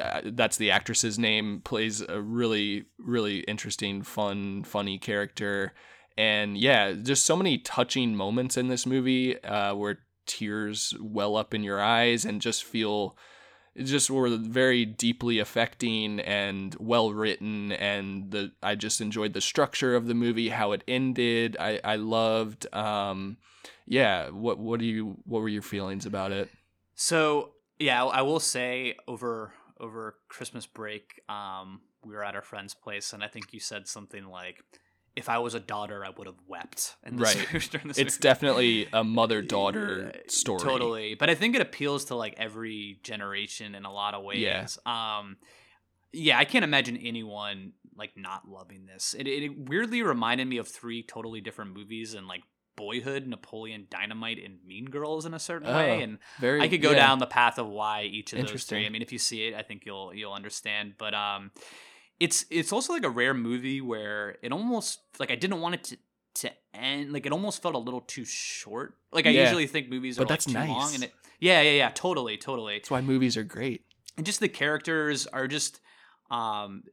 uh, 0.00 0.20
that's 0.24 0.56
the 0.56 0.70
actress's 0.70 1.18
name, 1.18 1.60
plays 1.64 2.00
a 2.00 2.20
really, 2.20 2.84
really 2.98 3.40
interesting, 3.40 4.02
fun, 4.02 4.64
funny 4.64 4.98
character. 4.98 5.72
And 6.16 6.56
yeah, 6.56 6.92
just 6.92 7.24
so 7.24 7.36
many 7.36 7.58
touching 7.58 8.14
moments 8.14 8.56
in 8.56 8.68
this 8.68 8.86
movie 8.86 9.42
uh, 9.42 9.74
where 9.74 10.00
tears 10.26 10.94
well 11.00 11.36
up 11.36 11.52
in 11.52 11.62
your 11.62 11.80
eyes 11.80 12.24
and 12.24 12.40
just 12.40 12.64
feel 12.64 13.16
just 13.76 14.10
were 14.10 14.28
very 14.36 14.84
deeply 14.84 15.38
affecting 15.38 16.20
and 16.20 16.76
well 16.78 17.12
written. 17.12 17.72
And 17.72 18.30
the 18.30 18.52
I 18.62 18.74
just 18.74 19.00
enjoyed 19.00 19.32
the 19.32 19.40
structure 19.40 19.96
of 19.96 20.06
the 20.06 20.14
movie 20.14 20.50
how 20.50 20.72
it 20.72 20.84
ended. 20.86 21.56
I 21.58 21.80
I 21.82 21.96
loved 21.96 22.72
um 22.74 23.38
yeah 23.86 24.28
what 24.28 24.58
what 24.58 24.78
do 24.78 24.86
you 24.86 25.16
what 25.24 25.40
were 25.40 25.48
your 25.48 25.62
feelings 25.62 26.06
about 26.06 26.32
it? 26.32 26.50
So 26.94 27.52
yeah, 27.78 28.04
I 28.04 28.22
will 28.22 28.40
say 28.40 28.96
over 29.08 29.52
over 29.80 30.16
Christmas 30.28 30.66
break, 30.66 31.20
um, 31.28 31.80
we 32.04 32.14
were 32.14 32.24
at 32.24 32.36
our 32.36 32.42
friend's 32.42 32.74
place, 32.74 33.12
and 33.12 33.22
I 33.22 33.28
think 33.28 33.52
you 33.52 33.60
said 33.60 33.88
something 33.88 34.26
like, 34.26 34.62
"If 35.16 35.28
I 35.28 35.38
was 35.38 35.54
a 35.54 35.60
daughter, 35.60 36.04
I 36.04 36.10
would 36.10 36.26
have 36.26 36.40
wept." 36.46 36.96
Right. 37.10 37.46
it's 37.96 38.18
definitely 38.18 38.88
a 38.92 39.04
mother 39.04 39.42
daughter 39.42 40.12
story 40.28 40.60
Totally, 40.60 41.14
but 41.14 41.30
I 41.30 41.34
think 41.34 41.54
it 41.54 41.62
appeals 41.62 42.06
to 42.06 42.14
like 42.14 42.34
every 42.38 42.98
generation 43.02 43.74
in 43.74 43.84
a 43.84 43.92
lot 43.92 44.14
of 44.14 44.22
ways. 44.24 44.38
Yeah. 44.40 44.66
Um, 44.86 45.36
yeah, 46.12 46.38
I 46.38 46.44
can't 46.44 46.64
imagine 46.64 46.96
anyone 46.96 47.72
like 47.96 48.12
not 48.16 48.48
loving 48.48 48.86
this. 48.86 49.14
It, 49.18 49.26
it 49.26 49.68
weirdly 49.68 50.02
reminded 50.02 50.46
me 50.46 50.58
of 50.58 50.68
three 50.68 51.02
totally 51.02 51.40
different 51.40 51.74
movies 51.74 52.14
and 52.14 52.26
like 52.26 52.42
Boyhood, 52.76 53.26
Napoleon 53.26 53.86
Dynamite, 53.90 54.38
and 54.42 54.58
Mean 54.66 54.86
Girls 54.86 55.26
in 55.26 55.34
a 55.34 55.38
certain 55.38 55.68
Oh, 55.68 55.76
way. 55.76 56.02
And 56.02 56.18
very 56.40 56.60
I 56.60 56.68
could 56.68 56.82
go 56.82 56.90
yeah. 56.90 56.96
down 56.96 57.18
the 57.18 57.26
path 57.26 57.58
of 57.58 57.68
why 57.68 58.04
each 58.04 58.32
of 58.32 58.46
those 58.46 58.64
three. 58.64 58.86
I 58.86 58.88
mean, 58.88 59.02
if 59.02 59.12
you 59.12 59.18
see 59.18 59.46
it, 59.48 59.54
I 59.54 59.62
think 59.62 59.84
you'll 59.84 60.14
you'll 60.14 60.32
understand. 60.32 60.94
But 60.98 61.14
um, 61.14 61.50
it's 62.24 62.38
it's 62.50 62.72
also 62.72 62.92
like 62.92 63.04
a 63.04 63.10
rare 63.20 63.34
movie 63.34 63.80
where 63.80 64.36
it 64.42 64.52
almost 64.52 65.00
like 65.20 65.30
I 65.30 65.36
didn't 65.42 65.60
want 65.60 65.74
it 65.76 65.84
to 65.90 65.96
to 66.42 66.50
end. 66.72 67.12
Like 67.12 67.26
it 67.26 67.32
almost 67.32 67.60
felt 67.62 67.74
a 67.74 67.78
little 67.86 68.00
too 68.14 68.24
short. 68.24 68.88
Like 69.12 69.26
I 69.26 69.30
Yeah. 69.30 69.42
usually 69.42 69.66
think 69.66 69.88
movies 69.90 70.18
are 70.18 70.22
But 70.22 70.30
like 70.30 70.38
that's 70.40 70.46
too 70.46 70.58
long, 70.58 70.66
nice. 70.90 70.94
and 70.94 71.04
it 71.04 71.12
yeah 71.40 71.60
yeah 71.62 71.72
yeah 71.82 71.90
totally 71.94 72.36
totally. 72.36 72.74
that's 72.78 72.90
why 72.90 73.00
movies 73.00 73.36
are 73.36 73.44
great 73.44 73.80
And 74.16 74.24
just 74.24 74.40
the 74.40 74.48
characters 74.48 75.26
are 75.26 75.48
just 75.48 75.80
um 76.30 76.84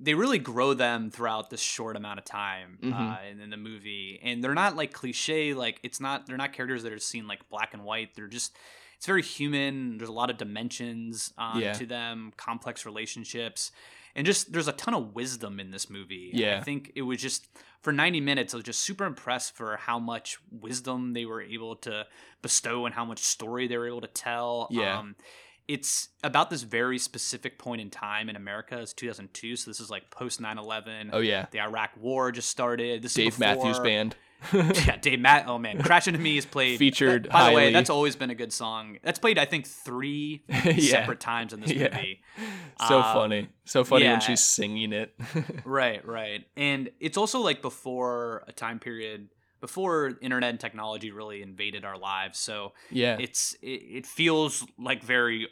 they 0.00 0.14
really 0.14 0.38
grow 0.38 0.74
them 0.74 1.10
throughout 1.10 1.50
this 1.50 1.60
short 1.60 1.96
amount 1.96 2.18
of 2.20 2.24
time 2.24 2.78
uh, 2.82 2.86
Mhm. 2.86 3.30
in, 3.32 3.40
in 3.40 3.50
the 3.50 3.56
movie 3.56 4.20
and 4.22 4.42
they're 4.44 4.54
not 4.64 4.76
like 4.76 4.92
cliche 4.92 5.54
like 5.54 5.80
it's 5.82 6.00
not 6.00 6.26
they're 6.26 6.36
not 6.44 6.52
characters 6.52 6.82
that 6.84 6.92
are 6.92 6.98
seen 7.12 7.26
like 7.26 7.40
black 7.48 7.74
and 7.74 7.82
white 7.84 8.14
they're 8.14 8.28
just 8.28 8.54
it's 8.96 9.06
very 9.06 9.22
human 9.22 9.98
there's 9.98 10.08
a 10.16 10.18
lot 10.22 10.30
of 10.30 10.36
dimensions 10.38 11.32
um, 11.38 11.60
Yeah. 11.60 11.72
to 11.72 11.84
them 11.86 12.32
complex 12.36 12.86
relationships 12.86 13.72
and 14.14 14.26
just 14.26 14.52
there's 14.52 14.68
a 14.68 14.72
ton 14.72 14.94
of 14.94 15.14
wisdom 15.14 15.60
in 15.60 15.70
this 15.70 15.88
movie 15.90 16.30
Yeah, 16.32 16.58
i 16.58 16.62
think 16.62 16.92
it 16.94 17.02
was 17.02 17.20
just 17.20 17.46
for 17.80 17.92
90 17.92 18.20
minutes 18.20 18.54
i 18.54 18.56
was 18.56 18.64
just 18.64 18.80
super 18.80 19.04
impressed 19.04 19.56
for 19.56 19.76
how 19.76 19.98
much 19.98 20.38
wisdom 20.50 21.12
they 21.12 21.24
were 21.26 21.42
able 21.42 21.76
to 21.76 22.06
bestow 22.42 22.86
and 22.86 22.94
how 22.94 23.04
much 23.04 23.18
story 23.20 23.66
they 23.68 23.76
were 23.78 23.86
able 23.86 24.00
to 24.02 24.08
tell 24.08 24.68
Yeah. 24.70 24.98
um, 24.98 25.16
it's 25.66 26.08
about 26.24 26.48
this 26.48 26.62
very 26.62 26.98
specific 26.98 27.58
point 27.58 27.82
in 27.82 27.90
time 27.90 28.30
in 28.30 28.36
America. 28.36 28.80
It's 28.80 28.94
2002, 28.94 29.54
so 29.56 29.70
this 29.70 29.80
is 29.80 29.90
like 29.90 30.10
post 30.10 30.40
9/11. 30.40 31.10
oh 31.12 31.18
yeah 31.18 31.44
The 31.50 31.60
Iraq 31.60 31.90
War 32.00 32.32
just 32.32 32.48
started. 32.48 33.02
This 33.02 33.12
Dave 33.12 33.38
Matthews 33.38 33.78
Band 33.78 34.16
yeah, 34.52 34.96
Dave 34.96 35.20
Matt. 35.20 35.46
Oh 35.48 35.58
man, 35.58 35.82
Crash 35.82 36.06
Into 36.06 36.20
Me 36.20 36.38
is 36.38 36.46
played. 36.46 36.78
Featured 36.78 37.24
that- 37.24 37.32
by 37.32 37.50
the 37.50 37.56
way, 37.56 37.72
that's 37.72 37.90
always 37.90 38.14
been 38.16 38.30
a 38.30 38.34
good 38.34 38.52
song. 38.52 38.98
That's 39.02 39.18
played, 39.18 39.38
I 39.38 39.44
think, 39.44 39.66
three 39.66 40.44
Yeah. 40.48 40.72
separate 40.74 41.20
times 41.20 41.52
in 41.52 41.60
this 41.60 41.72
Yeah. 41.72 41.94
movie. 41.94 42.20
so 42.88 42.98
Um, 42.98 43.14
funny 43.14 43.48
so 43.64 43.84
funny 43.84 44.04
yeah. 44.04 44.12
when 44.12 44.20
she's 44.20 44.42
singing 44.42 44.92
it 44.92 45.14
Right, 45.64 46.04
right. 46.06 46.46
And 46.56 46.90
it's 47.00 47.16
also 47.18 47.40
like 47.40 47.60
before 47.62 48.44
a 48.46 48.52
time 48.52 48.78
period 48.78 49.28
before 49.60 50.16
internet 50.20 50.50
and 50.50 50.60
technology 50.60 51.10
really 51.10 51.42
invaded 51.42 51.84
our 51.84 51.98
lives. 51.98 52.38
So 52.38 52.74
yeah 52.90 53.16
it's 53.18 53.54
it, 53.60 53.66
it 53.98 54.06
feels 54.06 54.64
like 54.78 55.02
very 55.02 55.48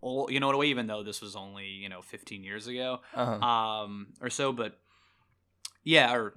old, 0.00 0.32
you 0.32 0.40
know, 0.40 0.48
in 0.48 0.54
a 0.54 0.58
way, 0.58 0.66
even 0.68 0.86
though 0.86 1.02
this 1.02 1.20
was 1.20 1.36
only 1.36 1.66
you 1.66 1.88
know 1.90 2.00
15 2.02 2.42
years 2.44 2.66
ago, 2.66 3.00
uh-huh. 3.14 3.46
um, 3.46 4.08
or 4.22 4.30
so. 4.30 4.52
But 4.52 4.78
yeah, 5.84 6.14
or 6.14 6.32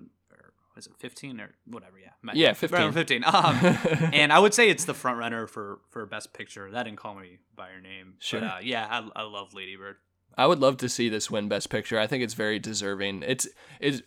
was 0.75 0.87
it 0.87 0.93
15 0.97 1.39
or 1.39 1.51
whatever? 1.65 1.97
Yeah, 1.97 2.33
Yeah, 2.33 2.53
around 2.71 2.93
15. 2.93 3.23
Um, 3.23 3.55
and 4.13 4.33
I 4.33 4.39
would 4.39 4.53
say 4.53 4.69
it's 4.69 4.85
the 4.85 4.93
front 4.93 5.17
runner 5.17 5.47
for 5.47 5.79
for 5.89 6.05
best 6.05 6.33
picture. 6.33 6.69
That 6.69 6.83
didn't 6.83 6.97
call 6.97 7.15
me 7.15 7.39
by 7.55 7.71
your 7.71 7.81
name. 7.81 8.15
Sure. 8.19 8.41
But, 8.41 8.47
uh, 8.47 8.57
yeah, 8.61 8.87
I, 8.89 9.21
I 9.21 9.23
love 9.23 9.53
Lady 9.53 9.75
Bird. 9.75 9.97
I 10.37 10.47
would 10.47 10.59
love 10.59 10.77
to 10.77 10.89
see 10.89 11.09
this 11.09 11.31
win 11.31 11.47
Best 11.47 11.69
Picture. 11.69 11.97
I 11.99 12.07
think 12.07 12.23
it's 12.23 12.33
very 12.33 12.59
deserving. 12.59 13.23
It's 13.23 13.47
it's 13.79 14.01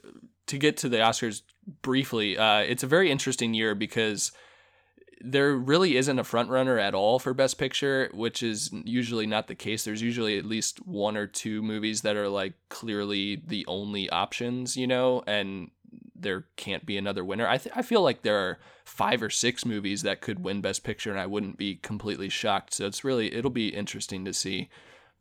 to 0.46 0.58
get 0.58 0.76
to 0.78 0.88
the 0.88 0.98
Oscars 0.98 1.42
briefly. 1.82 2.36
Uh, 2.36 2.60
it's 2.60 2.82
a 2.82 2.86
very 2.86 3.10
interesting 3.10 3.54
year 3.54 3.74
because 3.74 4.32
there 5.20 5.56
really 5.56 5.96
isn't 5.96 6.18
a 6.18 6.24
front 6.24 6.48
runner 6.48 6.78
at 6.78 6.94
all 6.94 7.18
for 7.18 7.34
Best 7.34 7.58
Picture, 7.58 8.10
which 8.12 8.42
is 8.42 8.70
usually 8.84 9.26
not 9.26 9.48
the 9.48 9.54
case. 9.54 9.84
There's 9.84 10.02
usually 10.02 10.38
at 10.38 10.44
least 10.44 10.86
one 10.86 11.16
or 11.16 11.26
two 11.26 11.62
movies 11.62 12.02
that 12.02 12.16
are 12.16 12.28
like 12.28 12.54
clearly 12.68 13.42
the 13.44 13.64
only 13.66 14.08
options, 14.10 14.76
you 14.76 14.86
know, 14.86 15.22
and 15.26 15.70
there 16.20 16.46
can't 16.56 16.86
be 16.86 16.96
another 16.96 17.24
winner. 17.24 17.46
I 17.46 17.58
th- 17.58 17.74
I 17.76 17.82
feel 17.82 18.02
like 18.02 18.22
there 18.22 18.38
are 18.38 18.58
five 18.84 19.22
or 19.22 19.30
six 19.30 19.64
movies 19.64 20.02
that 20.02 20.20
could 20.20 20.42
win 20.44 20.60
Best 20.60 20.84
Picture, 20.84 21.10
and 21.10 21.20
I 21.20 21.26
wouldn't 21.26 21.58
be 21.58 21.76
completely 21.76 22.28
shocked. 22.28 22.74
So 22.74 22.86
it's 22.86 23.04
really 23.04 23.34
it'll 23.34 23.50
be 23.50 23.68
interesting 23.68 24.24
to 24.24 24.32
see. 24.32 24.68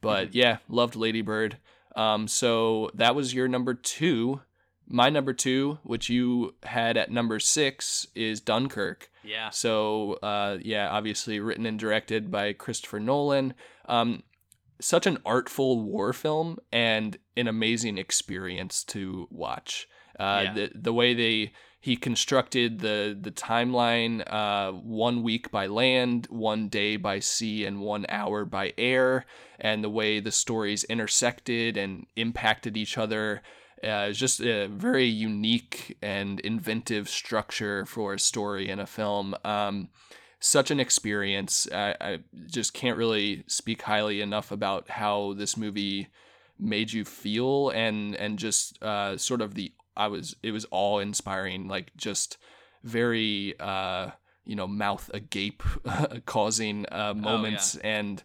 But 0.01 0.35
yeah, 0.35 0.57
loved 0.69 0.95
Lady 0.95 1.21
Bird. 1.21 1.57
Um, 1.95 2.27
so 2.27 2.91
that 2.93 3.15
was 3.15 3.33
your 3.33 3.47
number 3.47 3.73
two. 3.73 4.41
My 4.89 5.09
number 5.09 5.33
two, 5.33 5.79
which 5.83 6.09
you 6.09 6.55
had 6.63 6.95
at 6.95 7.11
number 7.11 7.39
six, 7.39 8.07
is 8.15 8.39
Dunkirk. 8.39 9.09
Yeah. 9.23 9.49
So 9.49 10.13
uh, 10.23 10.59
yeah, 10.61 10.89
obviously 10.89 11.39
written 11.39 11.65
and 11.65 11.77
directed 11.77 12.31
by 12.31 12.53
Christopher 12.53 12.99
Nolan. 12.99 13.53
Um, 13.87 14.23
such 14.79 15.07
an 15.07 15.17
artful 15.25 15.81
war 15.81 16.13
film 16.13 16.57
and 16.71 17.17
an 17.35 17.47
amazing 17.47 17.97
experience 17.97 18.83
to 18.85 19.27
watch. 19.31 19.87
Uh, 20.19 20.41
Yeah. 20.45 20.53
the 20.53 20.71
the 20.75 20.93
way 20.93 21.13
they 21.13 21.51
he 21.79 21.95
constructed 21.95 22.79
the 22.79 23.17
the 23.19 23.31
timeline 23.31 24.23
uh, 24.31 24.71
one 24.71 25.23
week 25.23 25.51
by 25.51 25.67
land, 25.67 26.27
one 26.29 26.67
day 26.69 26.97
by 26.97 27.19
sea, 27.19 27.65
and 27.65 27.79
one 27.81 28.05
hour 28.09 28.45
by 28.45 28.73
air, 28.77 29.25
and 29.59 29.83
the 29.83 29.89
way 29.89 30.19
the 30.19 30.31
stories 30.31 30.83
intersected 30.85 31.77
and 31.77 32.07
impacted 32.15 32.75
each 32.77 32.97
other. 32.97 33.41
Uh, 33.83 34.07
is 34.09 34.17
just 34.17 34.41
a 34.41 34.65
very 34.67 35.05
unique 35.05 35.95
and 36.01 36.39
inventive 36.39 37.07
structure 37.07 37.85
for 37.85 38.15
a 38.15 38.19
story 38.19 38.67
in 38.69 38.79
a 38.79 38.87
film. 38.87 39.35
Um, 39.45 39.89
such 40.39 40.71
an 40.71 40.79
experience. 40.79 41.67
I, 41.71 41.95
I 42.01 42.19
just 42.47 42.73
can't 42.73 42.97
really 42.97 43.43
speak 43.45 43.83
highly 43.83 44.19
enough 44.19 44.51
about 44.51 44.89
how 44.89 45.33
this 45.33 45.55
movie 45.55 46.07
made 46.59 46.91
you 46.91 47.05
feel 47.05 47.69
and 47.69 48.15
and 48.15 48.39
just 48.39 48.81
uh, 48.81 49.15
sort 49.15 49.41
of 49.41 49.53
the 49.53 49.71
I 49.97 50.07
was 50.07 50.35
it 50.43 50.51
was 50.51 50.65
all 50.65 50.99
inspiring 50.99 51.67
like 51.67 51.91
just 51.97 52.37
very 52.83 53.55
uh, 53.59 54.11
you 54.45 54.55
know 54.55 54.67
mouth 54.67 55.09
agape 55.13 55.63
causing 56.25 56.85
uh, 56.91 57.13
moments. 57.13 57.75
And 57.77 58.23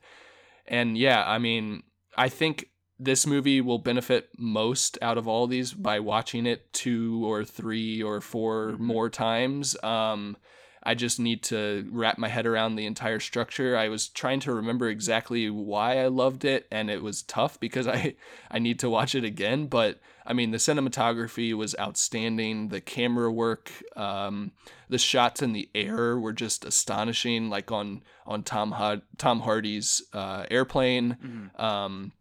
and 0.67 0.97
yeah 0.97 1.25
I 1.27 1.39
mean 1.39 1.83
I 2.17 2.29
think 2.29 2.67
this 2.99 3.27
movie 3.27 3.61
will 3.61 3.79
benefit 3.79 4.29
most 4.39 4.97
out 5.03 5.19
of 5.19 5.27
all 5.27 5.49
these 5.49 5.73
by 5.73 5.99
watching 5.99 6.47
it 6.47 6.73
two 6.73 7.27
or 7.27 7.45
three 7.45 8.01
or 8.03 8.21
4 8.21 8.77
more 8.79 9.11
times. 9.11 9.77
Um 9.83 10.37
I 10.85 10.95
just 10.95 11.21
need 11.21 11.43
to 11.45 11.89
wrap 11.91 12.19
my 12.19 12.29
head 12.29 12.47
around 12.47 12.75
the 12.75 12.87
entire 12.87 13.21
structure. 13.21 13.77
I 13.77 13.89
was 13.89 14.09
trying 14.09 14.41
to 14.41 14.53
remember 14.53 14.89
exactly 14.89 15.49
why 15.49 15.99
I 15.99 16.09
loved 16.09 16.45
it, 16.45 16.67
and 16.71 16.91
it 16.91 17.03
was 17.03 17.23
tough 17.23 17.61
because 17.61 17.87
I 17.87 18.15
I 18.51 18.59
need 18.59 18.79
to 18.81 18.91
watch 18.91 19.15
it 19.15 19.25
again. 19.25 19.67
But 19.67 20.01
I 20.27 20.33
mean, 20.33 20.51
the 20.51 20.59
cinematography 20.59 21.55
was 21.55 21.77
outstanding. 21.79 22.69
The 22.69 22.81
camera 22.81 23.31
work, 23.31 23.71
um, 23.97 24.53
the 24.89 24.99
shots 24.99 25.43
in 25.43 25.53
the 25.53 25.69
air 25.75 26.19
were 26.19 26.33
just 26.33 26.65
astonishing. 26.65 27.49
Like 27.49 27.71
on 27.71 28.03
on 28.27 28.43
Tom 28.43 29.03
Tom 29.19 29.41
Hardy's 29.41 30.03
uh, 30.13 30.47
airplane. 30.51 31.51
Um, 31.57 32.13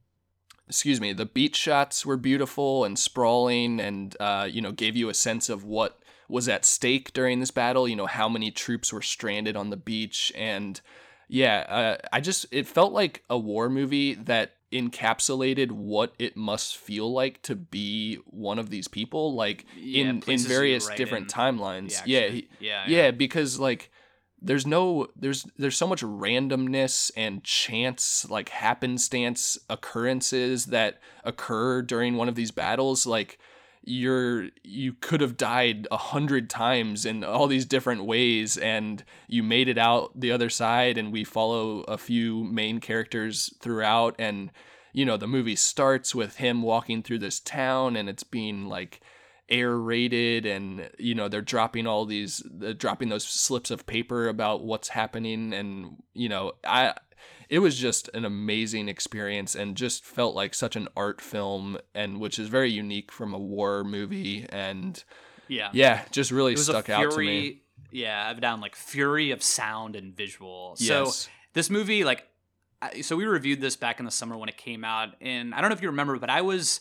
excuse 0.68 1.01
me, 1.01 1.12
the 1.12 1.26
beach 1.26 1.57
shots 1.57 2.05
were 2.05 2.16
beautiful 2.16 2.86
and 2.86 2.97
sprawling, 2.97 3.80
and 3.80 4.16
uh, 4.20 4.47
you 4.49 4.62
know 4.62 4.72
gave 4.72 4.95
you 4.95 5.09
a 5.09 5.14
sense 5.14 5.49
of 5.49 5.64
what 5.64 6.01
was 6.32 6.48
at 6.50 6.66
stake 6.66 7.14
during 7.14 7.40
this 7.40 7.52
battle. 7.52 7.88
You 7.88 7.96
know 7.96 8.08
how 8.08 8.28
many 8.30 8.50
troops 8.52 8.92
were 8.92 9.02
stranded 9.02 9.56
on 9.56 9.70
the 9.70 9.78
beach, 9.78 10.32
and 10.36 10.80
yeah, 11.28 11.60
uh, 11.70 12.08
I 12.12 12.22
just 12.22 12.46
it 12.52 12.68
felt 12.68 12.94
like 12.94 13.24
a 13.30 13.38
war 13.38 13.70
movie 13.70 14.14
that 14.16 14.54
encapsulated 14.72 15.72
what 15.72 16.14
it 16.18 16.38
must 16.38 16.78
feel 16.78 17.12
like 17.12 17.42
to 17.42 17.56
be 17.56 18.16
one 18.26 18.58
of 18.58 18.70
these 18.70 18.88
people 18.88 19.34
like 19.36 19.66
Yeah, 19.76 20.12
in 20.12 20.24
in 20.28 20.40
various 20.40 20.88
write 20.88 20.98
different 20.98 21.26
in 21.26 21.38
timelines 21.40 22.02
yeah 22.06 22.28
he- 22.30 22.48
Yeah, 22.60 22.86
yeah 22.88 23.02
yeah. 23.06 23.12
because 23.12 23.60
like 23.60 23.92
there's 24.42 24.66
no 24.66 25.08
there's 25.16 25.46
there's 25.58 25.78
so 25.78 25.88
much 25.88 26.02
randomness 26.02 27.12
and 27.18 27.44
chance 27.44 28.26
like 28.30 28.50
happenstance 28.50 29.58
occurrences 29.70 30.68
that 30.68 31.00
occur 31.26 31.82
during 31.82 32.16
one 32.16 32.30
of 32.30 32.36
these 32.36 32.52
battles 32.52 33.06
like 33.06 33.38
you're 33.84 34.50
you 34.64 34.94
could 34.94 35.22
have 35.22 35.38
died 35.38 35.88
a 35.92 35.98
hundred 35.98 36.50
times 36.50 37.06
in 37.06 37.24
all 37.24 37.48
these 37.48 37.66
different 37.66 38.06
ways 38.06 38.58
and 38.58 39.04
you 39.28 39.42
made 39.42 39.68
it 39.68 39.78
out 39.78 40.12
the 40.20 40.32
other 40.32 40.50
side 40.50 40.98
and 40.98 41.12
we 41.12 41.24
follow 41.24 41.82
a 41.82 41.98
few 41.98 42.44
main 42.44 42.80
characters 42.80 43.54
throughout 43.60 44.16
and 44.20 44.52
you 44.94 45.04
know 45.04 45.18
the 45.18 45.28
movie 45.28 45.56
starts 45.56 46.14
with 46.14 46.38
him 46.38 46.62
walking 46.62 47.02
through 47.02 47.20
this 47.20 47.40
town 47.40 47.96
and 47.96 48.08
it's 48.08 48.24
being 48.24 48.68
like 48.68 49.02
air 49.50 49.76
raided 49.78 50.46
and 50.46 50.90
you 51.00 51.16
know 51.16 51.28
they're 51.28 51.42
dropping 51.42 51.88
all 51.88 52.06
these 52.06 52.44
dropping 52.78 53.10
those 53.10 53.26
slips 53.26 53.72
of 53.72 53.86
paper 53.86 54.28
about 54.28 54.64
what's 54.64 54.90
happening 54.90 55.54
and 55.54 56.02
you 56.14 56.30
know 56.30 56.54
i 56.66 56.94
it 57.52 57.60
was 57.60 57.78
just 57.78 58.10
an 58.16 58.26
amazing 58.26 58.88
experience 58.89 59.54
and 59.54 59.76
just 59.78 60.04
felt 60.06 60.34
like 60.34 60.56
such 60.56 60.76
an 60.76 60.88
art 60.95 61.22
film 61.22 61.78
and 61.93 62.20
which 62.20 62.39
is 62.39 62.47
very 62.47 62.72
unique 62.72 63.12
from 63.12 63.34
a 63.34 63.38
war 63.38 63.84
movie 63.84 64.45
and 64.49 65.04
Yeah. 65.47 65.70
yeah 65.74 66.06
just 66.12 66.32
really 66.32 66.56
stuck 66.56 66.89
a 66.89 66.93
out 66.95 67.02
to 67.04 67.10
fury. 67.12 67.26
me 67.28 67.62
Yeah, 67.91 68.26
I've 68.30 68.39
down 68.41 68.62
like 68.62 68.76
fury 68.76 69.32
of 69.32 69.43
sound 69.43 69.95
and 69.97 70.16
visual. 70.16 70.78
Yes. 70.80 71.16
So 71.16 71.30
this 71.54 71.70
movie, 71.70 72.04
like, 72.06 72.26
so 73.02 73.18
we 73.18 73.26
reviewed 73.26 73.60
this 73.60 73.76
back 73.76 73.99
in 73.99 74.06
the 74.06 74.12
summer 74.12 74.38
when 74.38 74.47
it 74.49 74.56
came 74.58 74.86
out, 74.86 75.10
and 75.20 75.54
I 75.54 75.60
don't 75.60 75.70
know 75.70 75.76
if 75.76 75.82
you 75.82 75.89
remember, 75.89 76.18
but 76.18 76.30
I 76.30 76.41
was. 76.41 76.80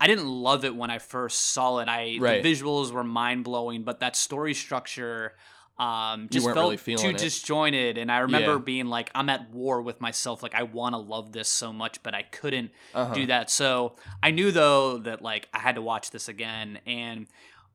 I 0.00 0.06
didn't 0.06 0.28
love 0.28 0.64
it 0.64 0.76
when 0.76 0.90
I 0.90 0.98
first 0.98 1.40
saw 1.52 1.78
it. 1.78 1.88
I 1.88 2.18
Right. 2.20 2.42
the 2.42 2.52
visuals 2.52 2.92
were 2.92 3.02
mind 3.02 3.44
blowing, 3.44 3.82
but 3.82 3.98
that 4.00 4.14
story 4.14 4.54
structure 4.54 5.32
um, 5.78 6.28
just 6.30 6.46
felt 6.46 6.56
really 6.56 6.96
too 6.96 7.08
it. 7.10 7.18
disjointed. 7.18 7.98
And 7.98 8.10
I 8.10 8.18
remember 8.20 8.52
Yeah. 8.52 8.58
being 8.58 8.86
like, 8.86 9.10
I'm 9.14 9.28
at 9.28 9.50
war 9.50 9.82
with 9.82 10.00
myself. 10.00 10.42
Like 10.42 10.54
I 10.54 10.62
want 10.62 10.94
to 10.94 10.98
love 10.98 11.32
this 11.32 11.48
so 11.48 11.72
much, 11.72 12.02
but 12.02 12.14
I 12.14 12.22
couldn't 12.22 12.70
Uh-huh. 12.94 13.12
do 13.14 13.26
that. 13.26 13.50
So 13.50 13.96
I 14.22 14.30
knew 14.30 14.50
though 14.52 14.98
that 14.98 15.20
like 15.22 15.48
I 15.52 15.58
had 15.58 15.74
to 15.74 15.82
watch 15.82 16.10
this 16.12 16.28
again. 16.28 16.78
And 16.86 17.26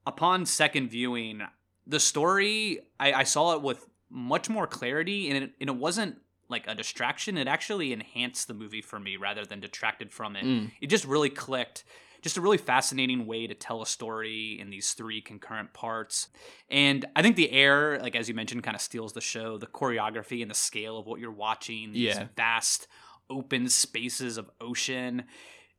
upon 0.07 0.45
second 0.47 0.89
viewing, 0.89 1.41
the 1.85 1.99
story 1.99 2.79
I, 2.99 3.13
I 3.13 3.23
saw 3.23 3.55
it 3.55 3.61
with 3.61 3.85
much 4.09 4.49
more 4.49 4.67
clarity, 4.67 5.29
and 5.29 5.43
it, 5.43 5.51
and 5.61 5.69
it 5.69 5.75
wasn't 5.75 6.17
like 6.49 6.65
a 6.67 6.75
distraction. 6.75 7.37
It 7.37 7.47
actually 7.47 7.93
enhanced 7.93 8.47
the 8.47 8.53
movie 8.53 8.81
for 8.81 8.99
me 8.99 9.15
rather 9.15 9.45
than 9.45 9.59
detracted 9.61 10.11
from 10.11 10.35
it. 10.35 10.43
Mm. 10.43 10.71
It 10.81 10.87
just 10.87 11.05
really 11.05 11.29
clicked. 11.29 11.83
Just 12.21 12.37
a 12.37 12.41
really 12.41 12.57
fascinating 12.57 13.25
way 13.25 13.47
to 13.47 13.53
tell 13.55 13.81
a 13.81 13.85
story 13.87 14.59
in 14.59 14.69
these 14.69 14.93
three 14.93 15.21
concurrent 15.21 15.73
parts. 15.73 16.27
And 16.69 17.05
I 17.15 17.21
think 17.21 17.35
the 17.35 17.51
air, 17.51 17.99
like 17.99 18.15
as 18.15 18.29
you 18.29 18.35
mentioned, 18.35 18.63
kind 18.63 18.75
of 18.75 18.81
steals 18.81 19.13
the 19.13 19.21
show. 19.21 19.57
The 19.57 19.67
choreography 19.67 20.41
and 20.41 20.51
the 20.51 20.55
scale 20.55 20.97
of 20.99 21.07
what 21.07 21.19
you're 21.19 21.31
watching, 21.31 21.91
these 21.93 22.15
Yeah. 22.15 22.27
vast 22.35 22.87
open 23.29 23.69
spaces 23.69 24.37
of 24.37 24.49
ocean. 24.59 25.23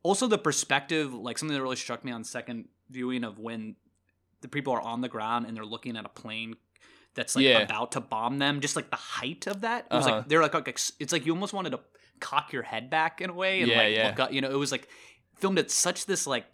Also 0.01 0.27
the 0.27 0.37
perspective, 0.37 1.13
like 1.13 1.37
something 1.37 1.55
that 1.55 1.61
really 1.63 1.77
struck 1.77 2.03
me 2.03 2.11
on 2.11 2.23
second 2.25 2.67
viewing 2.89 3.23
of 3.23 3.39
when 3.39 3.75
the 4.41 4.49
people 4.49 4.73
are 4.73 4.81
on 4.81 4.99
the 4.99 5.07
ground 5.07 5.45
and 5.45 5.55
they're 5.55 5.65
looking 5.65 5.95
at 5.95 6.05
a 6.05 6.09
plane 6.09 6.55
that's 7.15 7.35
like 7.37 7.45
Yeah. 7.45 7.59
about 7.59 7.93
to 7.93 8.01
bomb 8.01 8.39
them. 8.39 8.59
Just 8.59 8.75
like 8.75 8.89
the 8.89 8.97
height 8.97 9.47
of 9.47 9.61
that, 9.61 9.85
it 9.89 9.93
was 9.95 10.05
Uh-huh. 10.05 10.15
like 10.17 10.27
they're 10.27 10.41
like, 10.41 10.53
like 10.53 10.67
it's 10.67 11.13
like 11.13 11.25
you 11.25 11.31
almost 11.31 11.53
wanted 11.53 11.69
to 11.69 11.79
cock 12.19 12.51
your 12.51 12.63
head 12.63 12.89
back 12.89 13.21
in 13.21 13.29
a 13.29 13.33
way 13.33 13.61
and 13.61 13.69
Yeah, 13.71 13.77
like 13.77 13.95
yeah. 13.95 14.07
look 14.07 14.19
up. 14.19 14.33
You 14.33 14.41
know, 14.41 14.49
it 14.49 14.57
was 14.57 14.71
like 14.71 14.89
filmed 15.35 15.59
at 15.59 15.71
such 15.71 16.05
this 16.05 16.25
like 16.27 16.45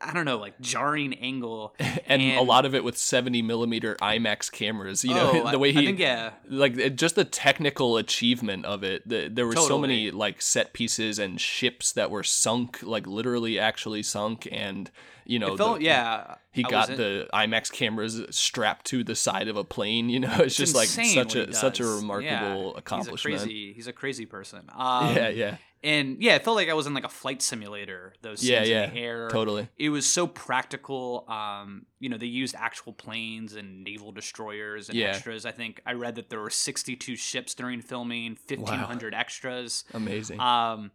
I 0.00 0.12
don't 0.12 0.24
know, 0.24 0.38
like 0.38 0.60
jarring 0.60 1.14
angle. 1.14 1.74
and, 2.06 2.22
a 2.22 2.42
lot 2.42 2.64
of 2.64 2.74
it 2.74 2.82
with 2.82 2.96
70 2.98 3.40
millimeter 3.42 3.96
IMAX 3.96 4.50
cameras. 4.50 5.04
You 5.04 5.14
know, 5.14 5.42
Oh, 5.44 5.50
the 5.52 5.58
way 5.58 5.72
he 5.72 5.78
I 5.80 5.84
think 5.84 5.98
yeah. 5.98 6.30
like 6.48 6.76
it- 6.76 6.96
just 6.96 7.14
the 7.14 7.24
technical 7.24 7.96
achievement 7.96 8.64
of 8.64 8.82
it. 8.82 9.08
The, 9.08 9.28
there 9.28 9.46
were 9.46 9.54
so 9.56 9.78
many 9.78 10.10
like 10.10 10.42
set 10.42 10.72
pieces 10.72 11.18
and 11.18 11.40
ships 11.40 11.92
that 11.92 12.10
were 12.10 12.22
sunk, 12.24 12.80
like 12.82 13.06
literally 13.06 13.58
actually 13.58 14.02
sunk, 14.02 14.48
and 14.50 14.90
you 15.24 15.38
know, 15.38 15.56
felt 15.56 15.78
the- 15.78 15.84
yeah. 15.84 16.34
He 16.50 16.64
I 16.64 16.68
got 16.68 16.88
the 16.88 17.28
IMAX 17.32 17.72
cameras 17.72 18.22
strapped 18.30 18.86
to 18.86 19.02
the 19.04 19.14
side 19.14 19.48
of 19.48 19.56
a 19.56 19.64
plane. 19.64 20.08
You 20.10 20.20
know, 20.24 20.34
it's, 20.40 20.56
just 20.56 20.74
like 20.74 20.88
such 20.88 21.34
a 21.36 21.52
such 21.54 21.80
a 21.80 21.86
remarkable 21.86 22.72
Yeah, 22.72 22.78
accomplishment. 22.78 23.32
He's 23.34 23.42
a 23.42 23.46
crazy, 23.46 23.72
he's 23.72 23.86
a 23.86 23.92
crazy 23.92 24.26
person. 24.26 24.62
Um, 24.74 25.14
yeah, 25.16 25.28
yeah, 25.28 25.56
and 25.82 26.22
yeah, 26.22 26.34
it 26.36 26.44
felt 26.44 26.56
like 26.56 26.68
I 26.68 26.74
was 26.74 26.86
in 26.86 26.94
like 26.94 27.04
a 27.04 27.08
flight 27.08 27.42
simulator. 27.42 28.14
Those 28.22 28.40
scenes 28.40 28.50
Yeah, 28.50 28.62
in 28.62 28.68
yeah, 28.68 28.90
the 28.90 28.96
air, 28.98 29.28
totally. 29.30 29.68
It 29.76 29.88
was 29.90 30.06
so 30.08 30.26
practical. 30.26 31.24
Um, 31.28 31.86
you 31.98 32.08
know, 32.08 32.16
they 32.18 32.26
used 32.26 32.54
actual 32.56 32.92
planes 32.92 33.54
and 33.54 33.82
naval 33.84 34.12
destroyers 34.12 34.88
and 34.88 34.96
Yeah. 34.98 35.08
extras. 35.08 35.44
I 35.46 35.50
think 35.52 35.80
I 35.84 35.92
read 35.94 36.14
that 36.16 36.30
there 36.30 36.40
were 36.40 36.50
62 36.50 37.16
ships 37.16 37.54
during 37.54 37.80
filming, 37.80 38.36
1,500 38.46 39.14
extras. 39.14 39.84
Amazing. 39.92 40.38
Um, 40.40 40.90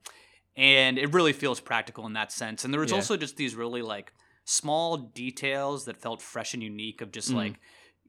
and 0.55 0.97
it 0.97 1.13
really 1.13 1.33
feels 1.33 1.59
practical 1.59 2.05
in 2.07 2.13
that 2.13 2.31
sense. 2.31 2.63
And 2.65 2.73
there 2.73 2.81
was 2.81 2.91
Yeah. 2.91 2.95
also 2.97 3.17
just 3.17 3.37
these 3.37 3.55
really 3.55 3.81
like 3.81 4.13
small 4.45 4.97
details 4.97 5.85
that 5.85 5.97
felt 6.01 6.21
fresh 6.21 6.53
and 6.53 6.63
unique 6.63 7.01
of 7.01 7.09
Mm. 7.09 7.13
just 7.13 7.33
like, 7.33 7.59